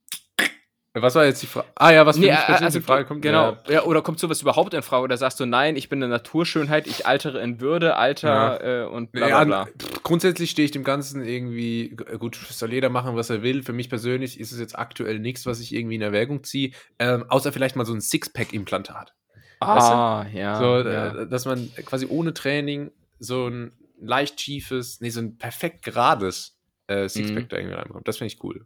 was 1.01 1.15
war 1.15 1.25
jetzt 1.25 1.41
die 1.41 1.47
Frage? 1.47 1.67
Ah 1.75 1.91
ja, 1.91 2.05
was 2.05 2.15
für 2.17 2.21
Nee, 2.23 2.31
mich 2.31 2.35
persönlich 2.39 2.63
also, 2.63 2.77
in 2.79 2.83
Frage 2.85 3.05
kommt. 3.05 3.21
Genau. 3.21 3.57
Ja, 3.67 3.73
Ja, 3.73 3.83
oder 3.83 4.01
kommt 4.01 4.19
sowas 4.19 4.41
überhaupt 4.41 4.73
in 4.73 4.81
Frage? 4.81 5.03
Oder 5.03 5.17
sagst 5.17 5.39
du, 5.39 5.45
nein, 5.45 5.75
ich 5.75 5.89
bin 5.89 6.01
eine 6.01 6.09
Naturschönheit, 6.11 6.87
ich 6.87 7.05
altere 7.05 7.41
in 7.41 7.59
Würde, 7.59 7.95
Alter 7.97 8.83
äh, 8.83 8.87
und 8.87 9.11
bla 9.11 9.27
bla 9.27 9.37
Ja, 9.39 9.43
bla. 9.43 9.65
pff, 9.65 10.03
grundsätzlich 10.03 10.51
stehe 10.51 10.65
ich 10.65 10.71
dem 10.71 10.83
Ganzen 10.83 11.23
irgendwie, 11.23 11.89
g- 11.95 12.17
gut, 12.17 12.35
soll 12.35 12.71
jeder 12.73 12.89
machen, 12.89 13.15
was 13.15 13.29
er 13.29 13.41
will. 13.43 13.63
Für 13.63 13.73
mich 13.73 13.89
persönlich 13.89 14.39
ist 14.39 14.51
es 14.51 14.59
jetzt 14.59 14.77
aktuell 14.77 15.19
nichts, 15.19 15.45
was 15.45 15.59
ich 15.59 15.73
irgendwie 15.73 15.95
in 15.95 16.01
Erwägung 16.01 16.43
ziehe, 16.43 16.71
ähm, 16.99 17.26
außer 17.30 17.51
vielleicht 17.51 17.76
mal 17.76 17.85
so 17.85 17.93
ein 17.93 18.01
Sixpack-Implantat. 18.01 19.13
Ah, 19.59 20.26
ja. 20.34 20.55
so, 20.59 20.77
ja. 20.80 21.07
äh, 21.22 21.27
dass 21.27 21.45
man 21.45 21.72
quasi 21.85 22.05
ohne 22.09 22.34
Training 22.34 22.91
so 23.19 23.47
ein 23.47 23.72
leicht 23.99 24.39
schiefes, 24.41 24.99
nee, 25.01 25.09
so 25.09 25.22
ein 25.22 25.38
perfekt 25.38 25.84
gerades 25.84 26.57
äh, 26.88 27.07
Sixpack 27.09 27.43
Mhm. 27.43 27.47
da 27.49 27.57
irgendwie 27.57 27.76
reinbekommt. 27.76 28.07
Das 28.07 28.17
finde 28.17 28.34
ich 28.34 28.43
cool. 28.43 28.65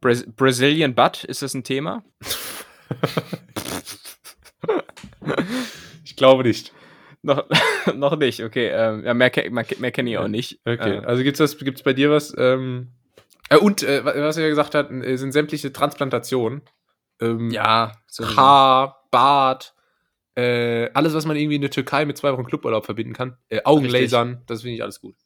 Bras 0.00 0.24
Brazilian 0.36 0.94
Butt, 0.94 1.24
ist 1.24 1.42
das 1.42 1.54
ein 1.54 1.64
Thema? 1.64 2.04
Ich 6.04 6.16
glaube 6.16 6.42
nicht. 6.44 6.72
Noch, 7.22 7.44
noch 7.94 8.16
nicht, 8.16 8.42
okay. 8.42 8.68
Ähm, 8.68 9.04
ja, 9.04 9.14
mehr, 9.14 9.32
mehr, 9.50 9.64
mehr 9.78 9.90
kenne 9.92 10.10
ich 10.10 10.18
auch 10.18 10.28
nicht. 10.28 10.60
Okay, 10.64 10.98
Äh, 10.98 11.04
also 11.04 11.22
gibt's 11.22 11.38
das, 11.38 11.58
gibt's 11.58 11.82
bei 11.82 11.92
dir 11.92 12.10
was? 12.10 12.34
Ähm, 12.38 12.92
äh, 13.48 13.56
und 13.56 13.82
äh, 13.82 14.04
wa- 14.04 14.14
was 14.16 14.36
er 14.36 14.48
gesagt 14.48 14.74
hat, 14.74 14.90
äh, 14.90 15.16
sind 15.16 15.32
sämtliche 15.32 15.72
Transplantationen. 15.72 16.62
Ähm, 17.20 17.50
ja, 17.50 17.92
so 18.06 18.24
Haar, 18.36 19.08
Bart, 19.10 19.74
äh, 20.36 20.90
alles, 20.92 21.14
was 21.14 21.24
man 21.26 21.36
irgendwie 21.36 21.56
in 21.56 21.62
der 21.62 21.70
Türkei 21.70 22.04
mit 22.04 22.16
zwei 22.18 22.32
Wochen 22.32 22.44
Cluburlaub 22.44 22.84
verbinden 22.84 23.14
kann. 23.14 23.38
Äh, 23.48 23.62
Augenlasern, 23.64 24.42
das 24.46 24.62
finde 24.62 24.74
ich 24.76 24.82
alles 24.82 25.00
gut. 25.00 25.16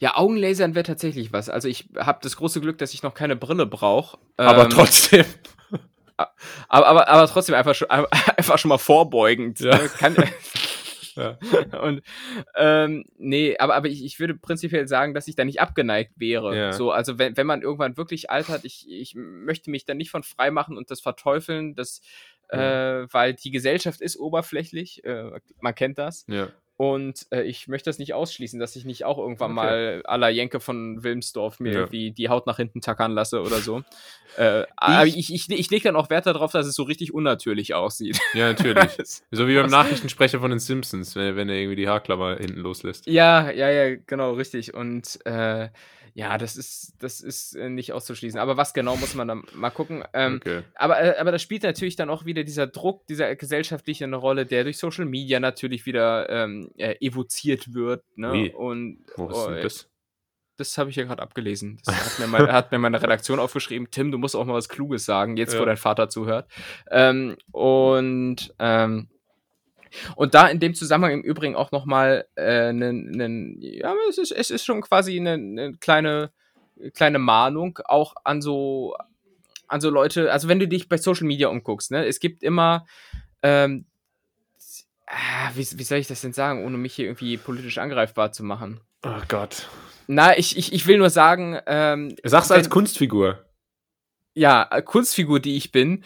Ja, 0.00 0.16
Augenlasern 0.16 0.74
wäre 0.74 0.84
tatsächlich 0.84 1.32
was. 1.32 1.48
Also 1.48 1.68
ich 1.68 1.88
habe 1.96 2.18
das 2.22 2.36
große 2.36 2.60
Glück, 2.60 2.78
dass 2.78 2.94
ich 2.94 3.02
noch 3.02 3.14
keine 3.14 3.36
Brille 3.36 3.66
brauche. 3.66 4.18
Aber 4.36 4.68
trotzdem. 4.68 5.24
Aber, 6.68 6.86
aber, 6.86 7.08
aber 7.08 7.26
trotzdem 7.28 7.54
einfach 7.54 7.74
schon, 7.74 7.88
einfach 8.36 8.58
schon 8.58 8.68
mal 8.68 8.76
vorbeugend. 8.76 9.58
Ja. 9.60 9.74
ne? 9.74 9.88
Kann, 9.96 10.14
Ja. 11.16 11.38
und 11.80 12.02
ähm, 12.56 13.04
nee, 13.18 13.56
aber, 13.58 13.74
aber 13.74 13.88
ich, 13.88 14.04
ich 14.04 14.20
würde 14.20 14.34
prinzipiell 14.34 14.86
sagen, 14.86 15.12
dass 15.12 15.28
ich 15.28 15.34
da 15.36 15.44
nicht 15.44 15.60
abgeneigt 15.60 16.12
wäre. 16.16 16.56
Ja. 16.56 16.72
So, 16.72 16.92
also 16.92 17.18
wenn, 17.18 17.36
wenn 17.36 17.46
man 17.46 17.62
irgendwann 17.62 17.96
wirklich 17.96 18.30
altert, 18.30 18.64
ich, 18.64 18.86
ich 18.88 19.14
möchte 19.16 19.70
mich 19.70 19.84
da 19.84 19.94
nicht 19.94 20.10
von 20.10 20.22
frei 20.22 20.50
machen 20.50 20.76
und 20.76 20.90
das 20.90 21.00
verteufeln, 21.00 21.74
das, 21.74 22.00
äh, 22.48 22.58
weil 23.10 23.34
die 23.34 23.50
Gesellschaft 23.50 24.00
ist 24.00 24.18
oberflächlich, 24.18 25.04
äh, 25.04 25.30
man 25.60 25.74
kennt 25.74 25.98
das. 25.98 26.24
ja. 26.28 26.48
Und 26.80 27.26
äh, 27.30 27.42
ich 27.42 27.68
möchte 27.68 27.90
das 27.90 27.98
nicht 27.98 28.14
ausschließen, 28.14 28.58
dass 28.58 28.74
ich 28.74 28.86
nicht 28.86 29.04
auch 29.04 29.18
irgendwann 29.18 29.50
Okay. 29.50 29.54
mal 29.54 30.02
à 30.06 30.16
la 30.16 30.30
Jenke 30.30 30.60
von 30.60 31.04
Wilmsdorf 31.04 31.60
mir 31.60 31.72
Ja. 31.74 31.78
irgendwie 31.80 32.10
die 32.10 32.30
Haut 32.30 32.46
nach 32.46 32.56
hinten 32.56 32.80
tackern 32.80 33.12
lasse 33.12 33.42
oder 33.42 33.58
so. 33.58 33.82
äh, 34.38 34.64
aber 34.78 35.06
ich, 35.06 35.30
ich, 35.30 35.50
ich 35.50 35.70
lege 35.70 35.82
dann 35.84 35.96
auch 35.96 36.08
Wert 36.08 36.24
darauf, 36.24 36.52
dass 36.52 36.66
es 36.66 36.74
so 36.74 36.84
richtig 36.84 37.12
unnatürlich 37.12 37.74
aussieht. 37.74 38.18
Ja, 38.34 38.46
natürlich. 38.48 38.96
So 39.30 39.46
wie 39.46 39.56
beim 39.56 39.68
Nachrichtensprecher 39.68 40.40
von 40.40 40.48
den 40.48 40.58
Simpsons, 40.58 41.14
wenn, 41.16 41.36
wenn 41.36 41.50
er 41.50 41.56
irgendwie 41.56 41.76
die 41.76 41.86
Haarklammer 41.88 42.36
hinten 42.38 42.60
loslässt. 42.60 43.06
ja, 43.06 43.50
ja, 43.50 43.68
ja, 43.70 43.96
genau, 44.06 44.32
richtig. 44.32 44.72
Und 44.72 45.18
äh, 45.26 45.68
ja, 46.14 46.38
das 46.38 46.56
ist, 46.56 46.94
das 46.98 47.20
ist 47.20 47.54
äh, 47.54 47.68
nicht 47.68 47.92
auszuschließen. 47.92 48.38
Aber 48.38 48.56
was 48.56 48.74
genau 48.74 48.96
muss 48.96 49.14
man 49.14 49.28
dann 49.28 49.44
mal 49.54 49.70
gucken. 49.70 50.04
Ähm, 50.12 50.36
okay. 50.36 50.62
Aber, 50.74 51.00
äh, 51.00 51.18
aber 51.18 51.32
da 51.32 51.38
spielt 51.38 51.62
natürlich 51.62 51.96
dann 51.96 52.10
auch 52.10 52.24
wieder 52.24 52.44
dieser 52.44 52.66
Druck, 52.66 53.06
dieser 53.06 53.34
gesellschaftliche 53.36 54.04
eine 54.04 54.16
Rolle, 54.16 54.46
der 54.46 54.64
durch 54.64 54.78
Social 54.78 55.04
Media 55.04 55.40
natürlich 55.40 55.86
wieder 55.86 56.28
ähm, 56.28 56.70
äh, 56.76 56.96
evoziert 57.00 57.74
wird. 57.74 58.04
Ne? 58.16 58.32
Wie? 58.32 58.52
Und 58.52 59.04
Wo 59.16 59.28
ist 59.28 59.36
oh, 59.36 59.50
denn 59.50 59.62
das? 59.62 59.88
Das 60.56 60.76
habe 60.76 60.90
ich 60.90 60.96
ja 60.96 61.04
gerade 61.04 61.22
abgelesen. 61.22 61.80
Das 61.86 62.12
hat 62.12 62.18
mir, 62.18 62.26
meine, 62.26 62.52
hat 62.52 62.70
mir 62.72 62.78
meine 62.78 63.00
Redaktion 63.00 63.38
aufgeschrieben. 63.38 63.88
Tim, 63.90 64.10
du 64.10 64.18
musst 64.18 64.36
auch 64.36 64.44
mal 64.44 64.54
was 64.54 64.68
Kluges 64.68 65.04
sagen, 65.04 65.36
jetzt 65.36 65.54
Ja. 65.54 65.60
wo 65.60 65.64
dein 65.64 65.76
Vater 65.76 66.08
zuhört. 66.08 66.50
Ähm, 66.90 67.36
und 67.50 68.54
ähm, 68.58 69.08
und 70.16 70.34
da 70.34 70.46
in 70.48 70.60
dem 70.60 70.74
Zusammenhang 70.74 71.12
im 71.12 71.22
Übrigen 71.22 71.56
auch 71.56 71.72
nochmal 71.72 72.26
äh, 72.36 72.72
nen, 72.72 73.56
ja, 73.60 73.94
es 74.08 74.18
ist, 74.18 74.32
es 74.32 74.50
ist 74.50 74.64
schon 74.64 74.80
quasi 74.82 75.18
eine, 75.18 75.32
eine 75.32 75.72
kleine, 75.74 76.30
kleine 76.94 77.18
Mahnung 77.18 77.78
auch 77.84 78.14
an 78.24 78.40
so, 78.42 78.96
an 79.68 79.80
so 79.80 79.90
Leute, 79.90 80.32
also 80.32 80.48
wenn 80.48 80.58
du 80.58 80.68
dich 80.68 80.88
bei 80.88 80.96
Social 80.96 81.26
Media 81.26 81.48
umguckst, 81.48 81.90
ne, 81.90 82.06
es 82.06 82.20
gibt 82.20 82.42
immer, 82.42 82.86
ähm, 83.42 83.86
ah, 85.06 85.50
wie, 85.54 85.66
wie 85.78 85.84
soll 85.84 85.98
ich 85.98 86.06
das 86.08 86.20
denn 86.20 86.32
sagen, 86.32 86.64
ohne 86.64 86.78
mich 86.78 86.94
hier 86.94 87.06
irgendwie 87.06 87.36
politisch 87.36 87.78
angreifbar 87.78 88.32
zu 88.32 88.44
machen? 88.44 88.80
Oh 89.04 89.20
Gott. 89.28 89.68
Na, 90.06 90.36
ich, 90.36 90.56
ich, 90.56 90.72
ich 90.72 90.86
will 90.86 90.98
nur 90.98 91.10
sagen, 91.10 91.58
ähm, 91.66 92.16
Sag's 92.24 92.50
als 92.50 92.64
wenn- 92.64 92.70
Kunstfigur. 92.70 93.44
ja, 94.34 94.66
äh, 94.70 94.82
Kunstfigur, 94.82 95.40
die 95.40 95.56
ich 95.56 95.72
bin, 95.72 96.04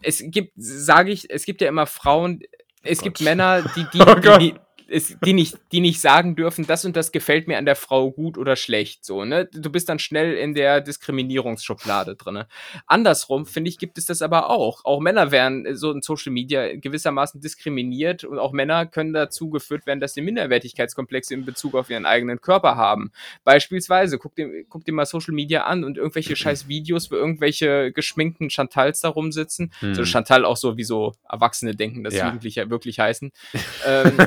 es 0.00 0.22
gibt, 0.26 0.52
sage 0.56 1.10
ich, 1.10 1.28
es 1.30 1.44
gibt 1.44 1.60
ja 1.60 1.68
immer 1.68 1.86
Frauen, 1.86 2.40
es 2.82 3.00
Oh 3.00 3.02
gibt 3.02 3.18
Gott. 3.18 3.24
Männer, 3.24 3.62
die, 3.62 3.84
die, 3.92 4.00
Oh 4.00 4.14
die, 4.14 4.38
die, 4.38 4.54
es, 4.88 5.16
die, 5.24 5.32
nicht, 5.32 5.58
die 5.72 5.80
nicht 5.80 6.00
sagen 6.00 6.34
dürfen, 6.36 6.66
das 6.66 6.84
und 6.84 6.96
das 6.96 7.12
gefällt 7.12 7.46
mir 7.46 7.58
an 7.58 7.66
der 7.66 7.76
Frau 7.76 8.10
gut 8.10 8.38
oder 8.38 8.56
schlecht. 8.56 9.04
So, 9.04 9.24
ne? 9.24 9.46
Du 9.46 9.70
bist 9.70 9.88
dann 9.88 9.98
schnell 9.98 10.34
in 10.34 10.54
der 10.54 10.80
Diskriminierungsschublade 10.80 12.16
drin. 12.16 12.44
Andersrum, 12.86 13.46
finde 13.46 13.68
ich, 13.68 13.78
gibt 13.78 13.98
es 13.98 14.06
das 14.06 14.22
aber 14.22 14.50
auch. 14.50 14.84
Auch 14.84 15.00
Männer 15.00 15.30
werden 15.30 15.66
äh, 15.66 15.74
so 15.74 15.92
in 15.92 16.02
Social 16.02 16.32
Media 16.32 16.76
gewissermaßen 16.76 17.40
diskriminiert 17.40 18.24
und 18.24 18.38
auch 18.38 18.52
Männer 18.52 18.86
können 18.86 19.12
dazu 19.12 19.50
geführt 19.50 19.86
werden, 19.86 20.00
dass 20.00 20.14
sie 20.14 20.22
Minderwertigkeitskomplexe 20.22 21.34
in 21.34 21.44
Bezug 21.44 21.74
auf 21.74 21.90
ihren 21.90 22.06
eigenen 22.06 22.40
Körper 22.40 22.76
haben. 22.76 23.12
Beispielsweise, 23.44 24.18
guck 24.18 24.34
dir, 24.36 24.64
guck 24.68 24.84
dir 24.84 24.92
mal 24.92 25.06
Social 25.06 25.34
Media 25.34 25.64
an 25.64 25.84
und 25.84 25.98
irgendwelche 25.98 26.34
scheiß 26.36 26.68
Videos, 26.68 27.10
wo 27.10 27.16
irgendwelche 27.16 27.92
geschminkten 27.92 28.50
Chantals 28.50 29.00
da 29.00 29.08
rumsitzen. 29.08 29.72
Hm. 29.80 29.94
So 29.94 30.04
Chantal 30.04 30.44
auch 30.44 30.56
so, 30.56 30.76
wie 30.76 30.84
so 30.84 31.14
Erwachsene 31.28 31.74
denken, 31.74 32.04
dass 32.04 32.14
Ja. 32.14 32.26
Jugendliche 32.26 32.70
wirklich 32.70 32.98
heißen. 32.98 33.32
ähm, 33.86 34.18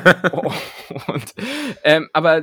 und, 1.08 1.34
ähm, 1.84 2.10
aber 2.14 2.38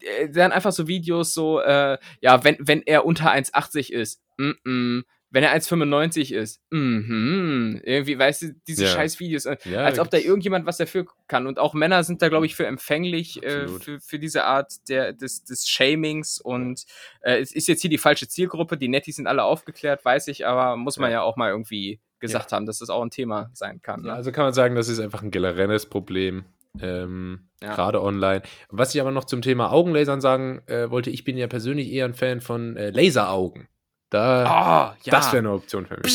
äh, 0.00 0.28
dann 0.30 0.52
einfach 0.52 0.72
so 0.72 0.88
Videos 0.88 1.34
so, 1.34 1.60
äh, 1.60 1.98
ja, 2.20 2.44
wenn, 2.44 2.56
wenn 2.60 2.82
er 2.82 3.04
unter 3.04 3.30
1,80 3.32 3.90
ist, 3.92 4.20
mm 4.38 4.50
-mm. 4.64 5.02
wenn 5.30 5.42
er 5.44 5.52
1,95 5.52 6.32
ist, 6.32 6.60
mhm, 6.70 7.80
irgendwie, 7.84 8.18
weißt 8.18 8.42
du, 8.42 8.54
diese 8.68 8.84
Ja. 8.84 8.90
scheiß 8.90 9.18
Videos, 9.20 9.46
äh, 9.46 9.56
Ja, 9.64 9.80
als 9.84 9.98
ob 9.98 10.08
da 10.10 10.16
irgendjemand 10.18 10.64
was 10.66 10.76
dafür 10.76 11.06
kann. 11.28 11.46
Und 11.46 11.58
auch 11.58 11.74
Männer 11.74 12.04
sind 12.04 12.22
da, 12.22 12.28
glaube 12.28 12.46
ich, 12.46 12.54
für 12.54 12.66
empfänglich 12.66 13.42
äh, 13.42 13.66
für, 13.66 14.00
für 14.00 14.18
diese 14.18 14.44
Art 14.44 14.88
der, 14.88 15.12
des, 15.12 15.42
des 15.44 15.66
Shamings. 15.68 16.40
Und 16.40 16.84
äh, 17.22 17.40
es 17.40 17.52
ist 17.52 17.66
jetzt 17.68 17.80
hier 17.80 17.90
die 17.90 17.98
falsche 17.98 18.28
Zielgruppe. 18.28 18.76
Die 18.76 18.88
Netties 18.88 19.16
sind 19.16 19.26
alle 19.26 19.42
aufgeklärt, 19.44 20.04
weiß 20.04 20.28
ich, 20.28 20.46
aber 20.46 20.76
muss 20.76 20.98
man 20.98 21.10
ja, 21.10 21.18
Ja. 21.18 21.22
auch 21.22 21.36
mal 21.36 21.50
irgendwie 21.50 22.00
gesagt 22.20 22.52
haben, 22.52 22.64
dass 22.64 22.78
das 22.78 22.88
auch 22.88 23.02
ein 23.02 23.10
Thema 23.10 23.50
sein 23.54 23.82
kann. 23.82 24.02
Ne? 24.02 24.08
Ja, 24.08 24.14
also 24.14 24.32
kann 24.32 24.44
man 24.44 24.54
sagen, 24.54 24.76
das 24.76 24.88
ist 24.88 24.98
einfach 25.00 25.22
ein 25.22 25.30
generelles 25.30 25.84
Problem. 25.86 26.44
Ähm, 26.80 27.48
Ja. 27.62 27.74
Gerade 27.74 28.02
online. 28.02 28.42
Was 28.68 28.94
ich 28.94 29.00
aber 29.00 29.10
noch 29.10 29.24
zum 29.24 29.40
Thema 29.42 29.70
Augenlasern 29.72 30.20
sagen 30.20 30.60
äh, 30.66 30.90
wollte, 30.90 31.10
ich 31.10 31.24
bin 31.24 31.36
ja 31.38 31.46
persönlich 31.46 31.90
eher 31.90 32.04
ein 32.04 32.14
Fan 32.14 32.40
von 32.40 32.76
äh, 32.76 32.90
Laseraugen. 32.90 33.68
Da, 34.10 34.44
Ah, 34.44 34.96
ja. 35.02 35.10
Das 35.12 35.28
wäre 35.32 35.38
eine 35.38 35.52
Option 35.52 35.86
für 35.86 35.96
mich. 36.02 36.12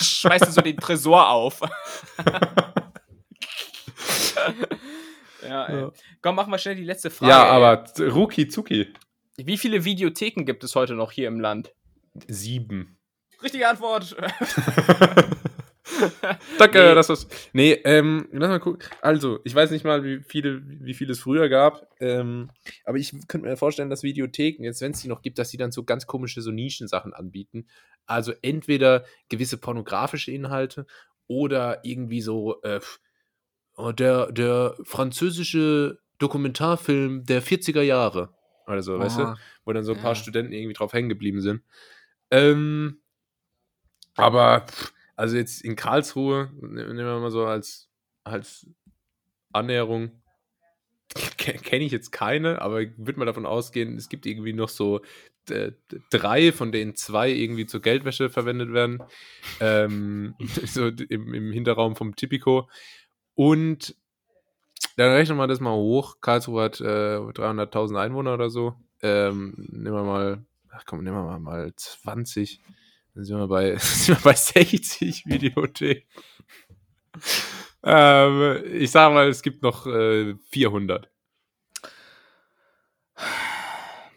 Schmeißt 0.00 0.46
du 0.46 0.50
so 0.52 0.60
den 0.60 0.76
Tresor 0.76 1.28
auf. 1.28 1.60
ja, 5.42 5.64
ey. 5.66 5.80
Ja. 5.82 5.92
Komm, 6.22 6.36
mach 6.36 6.46
mal 6.46 6.58
schnell 6.58 6.76
die 6.76 6.84
letzte 6.84 7.10
Frage. 7.10 7.30
Ja, 7.32 7.44
ey. 7.44 7.50
aber 7.50 7.84
Ruki 8.12 8.48
Zuki. 8.48 8.92
Wie 9.36 9.56
viele 9.58 9.84
Videotheken 9.84 10.44
gibt 10.44 10.64
es 10.64 10.74
heute 10.74 10.94
noch 10.94 11.12
hier 11.12 11.28
im 11.28 11.38
Land? 11.40 11.72
Sieben. 12.26 12.98
Richtige 13.42 13.68
Antwort. 13.68 14.16
Danke, 16.58 16.78
Nee. 16.78 16.94
das 16.94 17.08
war's. 17.08 17.26
Nee, 17.52 17.72
ähm, 17.84 18.28
lass 18.32 18.48
mal 18.48 18.60
gucken. 18.60 18.80
Also, 19.00 19.40
ich 19.44 19.54
weiß 19.54 19.70
nicht 19.70 19.84
mal, 19.84 20.04
wie 20.04 20.20
viele, 20.22 20.62
wie 20.64 20.94
viel 20.94 21.10
es 21.10 21.20
früher 21.20 21.48
gab. 21.48 21.88
Ähm, 22.00 22.50
aber 22.84 22.98
ich 22.98 23.12
könnte 23.28 23.46
mir 23.48 23.56
vorstellen, 23.56 23.90
dass 23.90 24.02
Videotheken, 24.02 24.64
jetzt 24.64 24.80
wenn 24.80 24.92
es 24.92 25.00
die 25.00 25.08
noch 25.08 25.22
gibt, 25.22 25.38
dass 25.38 25.50
die 25.50 25.56
dann 25.56 25.72
so 25.72 25.84
ganz 25.84 26.06
komische 26.06 26.42
so 26.42 26.50
Nischensachen 26.50 27.12
anbieten. 27.14 27.66
Also 28.06 28.32
entweder 28.42 29.04
gewisse 29.28 29.58
pornografische 29.58 30.30
Inhalte 30.32 30.86
oder 31.26 31.80
irgendwie 31.84 32.20
so 32.22 32.62
äh, 32.62 32.80
oh, 33.76 33.92
der, 33.92 34.32
der 34.32 34.76
französische 34.84 35.98
Dokumentarfilm 36.18 37.24
der 37.24 37.42
40er 37.42 37.82
Jahre. 37.82 38.34
Oder 38.66 38.82
so, 38.82 38.98
weißt 38.98 39.18
du? 39.18 39.22
Oh, 39.24 39.34
wo 39.64 39.72
dann 39.72 39.84
so 39.84 39.92
ein 39.92 39.98
paar 40.00 40.10
Ja. 40.12 40.14
Studenten 40.16 40.52
irgendwie 40.52 40.74
drauf 40.74 40.92
hängen 40.92 41.08
geblieben 41.08 41.40
sind. 41.40 41.62
Ähm, 42.30 43.00
aber, 44.14 44.66
pff, 44.66 44.92
also 45.18 45.36
jetzt 45.36 45.62
in 45.62 45.76
Karlsruhe, 45.76 46.50
ne- 46.60 46.86
nehmen 46.86 46.98
wir 46.98 47.18
mal 47.18 47.30
so 47.30 47.44
als, 47.44 47.88
als 48.24 48.66
Annäherung, 49.52 50.22
kenne 51.38 51.84
ich 51.84 51.92
jetzt 51.92 52.12
keine, 52.12 52.62
aber 52.62 52.82
ich 52.82 52.90
würde 52.96 53.18
mal 53.18 53.24
davon 53.24 53.46
ausgehen, 53.46 53.96
es 53.96 54.08
gibt 54.08 54.26
irgendwie 54.26 54.52
noch 54.52 54.68
so 54.68 55.00
äh, 55.50 55.72
drei, 56.10 56.52
von 56.52 56.70
denen 56.70 56.94
zwei 56.94 57.30
irgendwie 57.30 57.66
zur 57.66 57.80
Geldwäsche 57.82 58.30
verwendet 58.30 58.72
werden. 58.72 59.02
Ähm, 59.60 60.34
so 60.66 60.86
im, 60.86 61.34
im 61.34 61.52
Hinterraum 61.52 61.96
vom 61.96 62.14
Tipico. 62.14 62.68
Und 63.34 63.96
dann 64.96 65.10
rechnen 65.12 65.36
wir 65.36 65.48
das 65.48 65.58
mal 65.58 65.74
hoch. 65.74 66.18
Karlsruhe 66.20 66.62
hat 66.62 66.80
äh, 66.80 67.16
300.000 67.18 67.98
Einwohner 67.98 68.34
oder 68.34 68.50
so. 68.50 68.74
Ähm, 69.02 69.54
nehmen 69.56 69.96
wir 69.96 70.04
mal, 70.04 70.44
ach 70.70 70.84
komm, 70.86 71.02
nehmen 71.02 71.16
wir 71.16 71.24
mal, 71.24 71.40
mal 71.40 71.72
20. 71.74 72.60
Dann 73.18 73.24
sind 73.24 73.36
wir 73.36 73.48
bei, 73.48 73.76
sind 73.78 74.16
wir 74.16 74.22
bei 74.22 74.34
60 74.34 75.26
Videotheken. 75.26 76.06
ähm, 77.82 78.62
ich 78.72 78.92
sage 78.92 79.12
mal, 79.12 79.26
es 79.26 79.42
gibt 79.42 79.60
noch 79.60 79.88
äh, 79.88 80.36
400. 80.52 81.10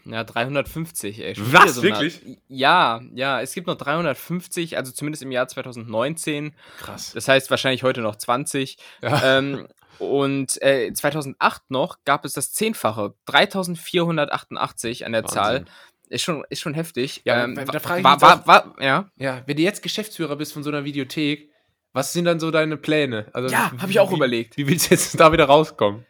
Ja, 0.05 0.23
350, 0.23 1.19
ey. 1.19 1.33
Schon 1.33 1.51
Was, 1.51 1.73
so 1.73 1.81
wirklich? 1.81 2.21
Ja, 2.47 3.01
ja, 3.15 3.41
es 3.41 3.55
gibt 3.55 3.65
noch 3.65 3.75
350, 3.75 4.77
also 4.77 4.91
zumindest 4.91 5.23
im 5.23 5.31
Jahr 5.31 5.47
2019. 5.47 6.53
Krass. 6.77 7.13
Das 7.13 7.27
heißt 7.27 7.49
wahrscheinlich 7.49 7.81
heute 7.81 8.01
noch 8.01 8.17
20. 8.17 8.77
Ja. 9.01 9.39
ähm, 9.39 9.67
und 9.97 10.61
äh, 10.61 10.93
2008 10.93 11.71
noch 11.71 11.97
gab 12.05 12.23
es 12.23 12.33
das 12.33 12.53
Zehnfache, 12.53 13.15
3488 13.25 15.07
an 15.07 15.11
der 15.11 15.23
Wahnsinn. 15.23 15.35
Zahl. 15.35 15.65
Ist 16.11 16.23
schon, 16.23 16.43
ist 16.49 16.59
schon 16.59 16.73
heftig. 16.73 17.21
Ja, 17.23 17.45
ähm, 17.45 17.55
da 17.55 17.79
frage 17.79 18.01
ich 18.01 18.05
mich 18.05 18.21
war, 18.21 18.45
war, 18.45 18.75
ja. 18.79 19.09
Ja, 19.17 19.43
wenn 19.45 19.55
du 19.55 19.63
jetzt 19.63 19.81
Geschäftsführer 19.81 20.35
bist 20.35 20.51
von 20.51 20.61
so 20.61 20.69
einer 20.69 20.83
Videothek, 20.83 21.49
Was 21.93 22.13
sind 22.13 22.25
dann 22.25 22.39
so 22.39 22.51
deine 22.51 22.77
Pläne? 22.77 23.27
Also, 23.33 23.49
ja, 23.49 23.71
habe 23.77 23.91
ich 23.91 23.99
auch 23.99 24.11
wie, 24.11 24.15
überlegt. 24.15 24.57
Wie 24.57 24.67
willst 24.67 24.89
du 24.89 24.95
jetzt 24.95 25.19
da 25.19 25.31
wieder 25.33 25.45
rauskommen? 25.45 26.05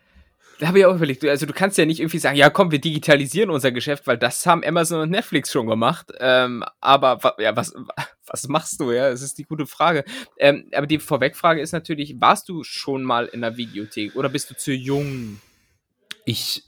Da 0.60 0.68
habe 0.68 0.78
ich 0.78 0.86
auch 0.86 0.96
überlegt. 0.96 1.26
Also 1.26 1.48
du 1.48 1.54
kannst 1.54 1.80
ja 1.80 1.86
nicht 1.88 2.00
irgendwie 2.00 2.20
sagen, 2.20 2.38
ja 2.38 2.52
komm, 2.52 2.70
wir 2.70 2.80
digitalisieren 2.80 3.50
unser 3.50 3.72
Geschäft, 3.72 4.06
weil 4.06 4.20
das 4.20 4.46
haben 4.46 4.64
Amazon 4.64 5.02
und 5.02 5.10
Netflix 5.10 5.52
schon 5.52 5.66
gemacht. 5.66 6.12
Ähm, 6.20 6.64
aber 6.80 7.36
ja, 7.40 7.56
was, 7.56 7.74
was 8.28 8.48
machst 8.48 8.80
du? 8.80 8.92
Ja, 8.92 9.10
das 9.10 9.24
ist 9.24 9.40
die 9.40 9.44
gute 9.44 9.66
Frage. 9.66 10.04
Ähm, 10.38 10.70
aber 10.76 10.86
die 10.86 11.00
Vorwegfrage 11.00 11.62
ist 11.62 11.72
natürlich, 11.72 12.16
warst 12.20 12.48
du 12.48 12.64
schon 12.64 13.02
mal 13.02 13.26
in 13.26 13.42
der 13.42 13.58
Videothek 13.58 14.16
oder 14.16 14.30
bist 14.30 14.52
du 14.52 14.56
zu 14.56 14.72
jung? 14.72 15.42
Ich 16.26 16.64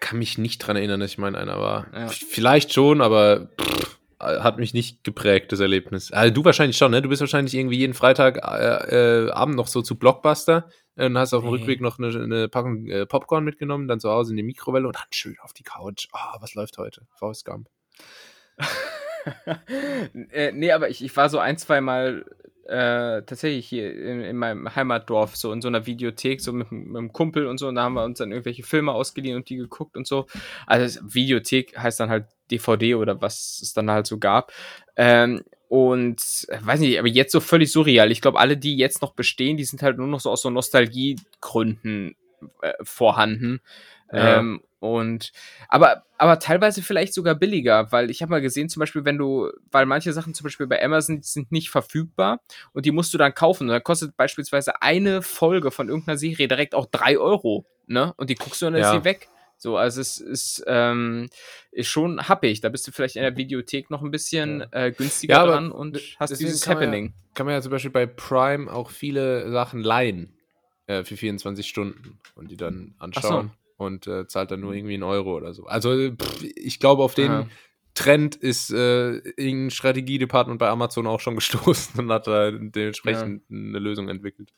kann 0.00 0.18
mich 0.18 0.38
nicht 0.38 0.58
dran 0.58 0.76
erinnern, 0.76 1.00
dass 1.00 1.12
ich 1.12 1.18
mal 1.18 1.28
in 1.28 1.36
einer 1.36 1.58
war. 1.58 1.86
Ja. 1.92 2.08
Vielleicht 2.08 2.72
schon, 2.72 3.00
aber 3.00 3.50
pff, 3.60 4.00
hat 4.20 4.58
mich 4.58 4.74
nicht 4.74 5.02
geprägt, 5.02 5.50
das 5.50 5.60
Erlebnis. 5.60 6.12
Also 6.12 6.34
du 6.34 6.44
wahrscheinlich 6.44 6.76
schon, 6.76 6.90
ne? 6.90 7.00
Du 7.00 7.08
bist 7.08 7.20
wahrscheinlich 7.20 7.54
irgendwie 7.54 7.78
jeden 7.78 7.94
Freitag 7.94 8.36
äh, 8.36 9.26
äh, 9.26 9.30
Abend 9.30 9.56
noch 9.56 9.66
so 9.66 9.80
zu 9.80 9.98
Blockbuster 9.98 10.68
und 10.96 11.16
hast 11.16 11.32
auf 11.32 11.42
dem 11.42 11.50
nee. 11.50 11.58
Rückweg 11.58 11.80
noch 11.80 11.98
eine, 11.98 12.08
eine 12.08 12.48
Packung 12.48 12.86
äh, 12.86 13.06
Popcorn 13.06 13.44
mitgenommen, 13.44 13.88
dann 13.88 14.00
zu 14.00 14.10
Hause 14.10 14.32
in 14.32 14.36
die 14.36 14.42
Mikrowelle 14.42 14.86
und 14.86 14.96
dann 14.96 15.06
schön 15.10 15.36
auf 15.42 15.54
die 15.54 15.62
Couch. 15.62 16.08
Ah, 16.12 16.34
oh, 16.34 16.42
was 16.42 16.54
läuft 16.54 16.76
heute? 16.76 17.06
Forrest 17.14 17.46
Gump. 17.46 17.68
äh, 20.30 20.52
nee, 20.52 20.72
aber 20.72 20.90
ich, 20.90 21.02
ich 21.02 21.16
war 21.16 21.30
so 21.30 21.38
ein, 21.38 21.56
zwei 21.56 21.80
Mal 21.80 22.26
äh, 22.70 23.22
tatsächlich 23.22 23.68
hier 23.68 23.92
in, 23.92 24.20
in, 24.20 24.36
meinem 24.36 24.74
Heimatdorf, 24.74 25.34
so 25.34 25.52
in 25.52 25.60
so 25.60 25.66
einer 25.66 25.86
Videothek, 25.86 26.40
so 26.40 26.52
mit, 26.52 26.70
mit 26.70 26.96
einem 26.96 27.12
Kumpel 27.12 27.46
und 27.46 27.58
so, 27.58 27.66
und 27.66 27.74
da 27.74 27.82
haben 27.82 27.94
wir 27.94 28.04
uns 28.04 28.18
dann 28.18 28.30
irgendwelche 28.30 28.62
Filme 28.62 28.92
ausgeliehen 28.92 29.36
und 29.36 29.48
die 29.48 29.56
geguckt 29.56 29.96
und 29.96 30.06
so. 30.06 30.26
Also 30.66 31.00
Videothek 31.02 31.76
heißt 31.76 31.98
dann 31.98 32.10
halt 32.10 32.26
DVD 32.50 32.94
oder 32.94 33.20
was 33.20 33.60
es 33.60 33.72
dann 33.72 33.90
halt 33.90 34.06
so 34.06 34.18
gab. 34.18 34.52
Ähm, 34.96 35.42
und 35.68 36.46
äh, 36.48 36.58
weiß 36.62 36.80
nicht, 36.80 36.98
aber 36.98 37.08
jetzt 37.08 37.32
so 37.32 37.40
völlig 37.40 37.72
surreal. 37.72 38.12
Ich 38.12 38.20
glaube, 38.20 38.38
alle, 38.38 38.56
die 38.56 38.76
jetzt 38.76 39.02
noch 39.02 39.14
bestehen, 39.14 39.56
die 39.56 39.64
sind 39.64 39.82
halt 39.82 39.98
nur 39.98 40.06
noch 40.06 40.20
so 40.20 40.30
aus 40.30 40.42
so 40.42 40.50
Nostalgiegründen 40.50 42.14
äh, 42.62 42.72
vorhanden. 42.82 43.60
Ja. 44.12 44.38
Ähm, 44.38 44.62
und 44.80 45.32
aber, 45.68 46.04
aber 46.16 46.38
teilweise 46.38 46.82
vielleicht 46.82 47.12
sogar 47.12 47.34
billiger, 47.34 47.92
weil 47.92 48.10
ich 48.10 48.22
habe 48.22 48.30
mal 48.30 48.40
gesehen, 48.40 48.70
zum 48.70 48.80
Beispiel, 48.80 49.04
wenn 49.04 49.18
du, 49.18 49.50
weil 49.70 49.84
manche 49.84 50.12
Sachen 50.14 50.32
zum 50.32 50.44
Beispiel 50.44 50.66
bei 50.66 50.82
Amazon 50.82 51.22
sind 51.22 51.52
nicht 51.52 51.70
verfügbar 51.70 52.40
und 52.72 52.86
die 52.86 52.90
musst 52.90 53.12
du 53.12 53.18
dann 53.18 53.34
kaufen. 53.34 53.64
Und 53.64 53.74
dann 53.74 53.84
kostet 53.84 54.16
beispielsweise 54.16 54.80
eine 54.80 55.20
Folge 55.20 55.70
von 55.70 55.88
irgendeiner 55.88 56.16
Serie 56.16 56.48
direkt 56.48 56.74
auch 56.74 56.86
drei 56.86 57.18
Euro, 57.18 57.66
ne? 57.86 58.14
Und 58.16 58.30
die 58.30 58.34
guckst 58.34 58.62
du 58.62 58.66
und 58.66 58.72
dann 58.72 58.82
ja. 58.82 58.90
ist 58.90 58.98
sie 58.98 59.04
weg. 59.04 59.28
So, 59.58 59.76
also 59.76 60.00
es 60.00 60.16
ist, 60.16 60.64
ähm, 60.66 61.28
ist 61.70 61.88
schon 61.88 62.26
happig. 62.26 62.62
Da 62.62 62.70
bist 62.70 62.88
du 62.88 62.92
vielleicht 62.92 63.16
in 63.16 63.22
der 63.22 63.36
Videothek 63.36 63.90
noch 63.90 64.00
ein 64.00 64.10
bisschen 64.10 64.60
ja. 64.60 64.86
äh, 64.86 64.92
günstiger 64.92 65.34
ja, 65.34 65.44
dran 65.44 65.70
und 65.70 66.00
hast 66.18 66.40
dieses 66.40 66.62
kann 66.62 66.76
Happening. 66.76 67.04
Man 67.04 67.14
ja, 67.14 67.34
kann 67.34 67.46
man 67.46 67.54
ja 67.56 67.60
zum 67.60 67.70
Beispiel 67.70 67.90
bei 67.90 68.06
Prime 68.06 68.72
auch 68.72 68.90
viele 68.90 69.50
Sachen 69.52 69.82
leihen 69.82 70.32
äh, 70.86 71.04
für 71.04 71.18
24 71.18 71.68
Stunden 71.68 72.18
und 72.34 72.50
die 72.50 72.56
dann 72.56 72.94
anschauen 72.98 73.50
und 73.80 74.06
äh, 74.06 74.26
zahlt 74.26 74.50
dann 74.50 74.60
nur 74.60 74.74
irgendwie 74.74 74.94
einen 74.94 75.02
Euro 75.02 75.36
oder 75.36 75.54
so. 75.54 75.66
Also 75.66 76.10
pff, 76.10 76.42
ich 76.42 76.78
glaube, 76.78 77.02
auf 77.02 77.14
den 77.14 77.30
Aha. 77.30 77.48
Trend 77.94 78.36
ist 78.36 78.70
äh, 78.70 79.16
irgendein 79.16 79.70
Strategiedepartement 79.70 80.58
bei 80.58 80.68
Amazon 80.68 81.06
auch 81.06 81.20
schon 81.20 81.34
gestoßen 81.36 81.98
und 81.98 82.12
hat 82.12 82.26
da 82.26 82.50
dementsprechend 82.50 83.42
ja. 83.48 83.56
eine 83.56 83.78
Lösung 83.78 84.08
entwickelt. 84.08 84.52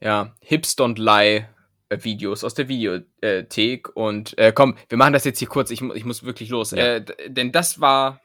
Ja, 0.00 0.34
Hips 0.40 0.76
don't 0.76 1.00
lie 1.00 1.48
äh, 1.88 1.98
Videos 2.04 2.44
aus 2.44 2.54
der 2.54 2.68
Videothek 2.68 3.94
und 3.96 4.38
äh, 4.38 4.52
komm, 4.54 4.76
wir 4.88 4.98
machen 4.98 5.12
das 5.12 5.24
jetzt 5.24 5.38
hier 5.38 5.48
kurz, 5.48 5.70
ich, 5.70 5.82
ich 5.82 6.04
muss 6.04 6.22
wirklich 6.22 6.48
los. 6.48 6.70
Ja. 6.70 6.96
Äh, 6.96 7.04
denn 7.28 7.52
das 7.52 7.80
war 7.80 8.20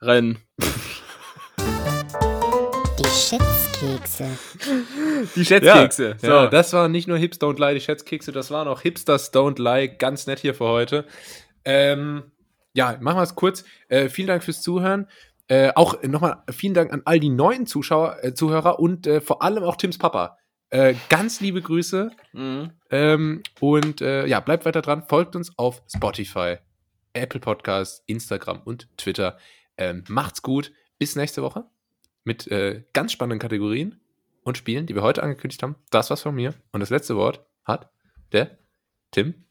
Renn. 0.00 0.38
Schätzkekse. 3.14 4.28
Die 5.36 5.44
Schätzkekse. 5.44 6.08
Ja, 6.10 6.18
so. 6.18 6.26
Ja, 6.26 6.46
das 6.48 6.72
waren 6.72 6.90
nicht 6.90 7.06
nur 7.06 7.16
Hips 7.16 7.38
Don't 7.38 7.60
Lie, 7.60 7.74
die 7.74 7.80
Schätzkekse, 7.80 8.32
das 8.32 8.50
waren 8.50 8.66
auch 8.66 8.80
Hipsters 8.80 9.32
Don't 9.32 9.62
Lie. 9.62 9.88
Ganz 9.96 10.26
nett 10.26 10.40
hier 10.40 10.54
für 10.54 10.66
heute. 10.66 11.06
Ähm, 11.64 12.24
ja, 12.72 12.98
machen 13.00 13.18
wir 13.18 13.22
es 13.22 13.36
kurz. 13.36 13.64
Äh, 13.88 14.08
vielen 14.08 14.26
Dank 14.26 14.42
fürs 14.42 14.62
Zuhören. 14.62 15.06
Äh, 15.46 15.72
auch 15.76 16.02
nochmal 16.02 16.42
vielen 16.50 16.74
Dank 16.74 16.92
an 16.92 17.02
all 17.04 17.20
die 17.20 17.30
neuen 17.30 17.66
Zuschauer, 17.66 18.18
äh, 18.22 18.34
Zuhörer 18.34 18.80
und 18.80 19.06
äh, 19.06 19.20
vor 19.20 19.42
allem 19.42 19.62
auch 19.62 19.76
Tims 19.76 19.96
Papa. 19.98 20.38
Äh, 20.70 20.94
ganz 21.08 21.40
liebe 21.40 21.62
Grüße. 21.62 22.10
Mhm. 22.32 22.72
Ähm, 22.90 23.42
und 23.60 24.00
äh, 24.00 24.26
ja, 24.26 24.40
bleibt 24.40 24.64
weiter 24.64 24.82
dran. 24.82 25.04
Folgt 25.06 25.36
uns 25.36 25.56
auf 25.56 25.82
Spotify, 25.86 26.56
Apple 27.12 27.40
Podcasts, 27.40 28.02
Instagram 28.06 28.62
und 28.64 28.88
Twitter. 28.96 29.38
Ähm, 29.76 30.02
macht's 30.08 30.42
gut. 30.42 30.72
Bis 30.98 31.16
nächste 31.16 31.42
Woche 31.42 31.64
mit 32.24 32.46
äh, 32.48 32.82
ganz 32.92 33.12
spannenden 33.12 33.38
Kategorien 33.38 34.00
und 34.42 34.58
Spielen, 34.58 34.86
die 34.86 34.94
wir 34.94 35.02
heute 35.02 35.22
angekündigt 35.22 35.62
haben. 35.62 35.76
Das 35.90 36.10
war's 36.10 36.22
von 36.22 36.34
mir. 36.34 36.54
Und 36.72 36.80
das 36.80 36.90
letzte 36.90 37.16
Wort 37.16 37.44
hat 37.64 37.90
der 38.32 38.58
Tim. 39.10 39.44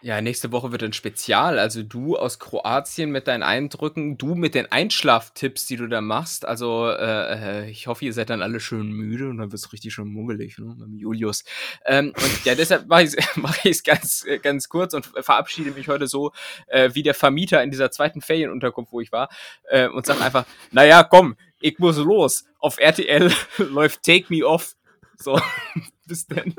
Ja, 0.00 0.20
nächste 0.20 0.52
Woche 0.52 0.70
wird 0.70 0.84
ein 0.84 0.92
Spezial. 0.92 1.58
Also 1.58 1.82
du 1.82 2.16
aus 2.16 2.38
Kroatien 2.38 3.10
mit 3.10 3.26
deinen 3.26 3.42
Eindrücken, 3.42 4.16
du 4.16 4.36
mit 4.36 4.54
den 4.54 4.70
Einschlaftipps, 4.70 5.66
die 5.66 5.76
du 5.76 5.88
da 5.88 6.00
machst. 6.00 6.46
Also 6.46 6.88
äh, 6.88 7.64
äh 7.64 7.70
ich 7.70 7.88
hoffe, 7.88 8.04
ihr 8.04 8.12
seid 8.12 8.30
dann 8.30 8.40
alle 8.40 8.60
schön 8.60 8.92
müde 8.92 9.28
und 9.28 9.38
dann 9.38 9.50
wird 9.50 9.60
es 9.60 9.72
richtig 9.72 9.92
schön 9.92 10.06
muggelig, 10.06 10.56
ne, 10.58 10.76
mit 10.78 11.00
Julius. 11.00 11.42
Ähm, 11.84 12.12
und 12.14 12.44
ja, 12.44 12.54
deshalb 12.54 12.86
mache 12.86 13.02
ich 13.02 13.16
es 13.16 13.36
mach 13.36 13.56
ganz, 13.84 14.24
ganz 14.42 14.68
kurz 14.68 14.94
und 14.94 15.04
verabschiede 15.04 15.72
mich 15.72 15.88
heute 15.88 16.06
so 16.06 16.30
äh, 16.68 16.90
wie 16.92 17.02
der 17.02 17.14
Vermieter 17.14 17.60
in 17.64 17.72
dieser 17.72 17.90
zweiten 17.90 18.20
Ferienunterkunft, 18.20 18.92
wo 18.92 19.00
ich 19.00 19.10
war, 19.10 19.28
äh, 19.64 19.88
und 19.88 20.06
sage 20.06 20.20
einfach, 20.20 20.46
naja, 20.70 21.02
komm, 21.02 21.34
ich 21.60 21.78
muss 21.78 21.96
los. 21.98 22.44
Auf 22.58 22.78
RTL 22.78 23.32
läuft 23.58 24.02
Take 24.02 24.26
Me 24.28 24.46
Off. 24.46 24.74
So, 25.16 25.40
bis 26.06 26.26
dann. 26.26 26.54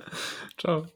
Ciao. 0.58 0.88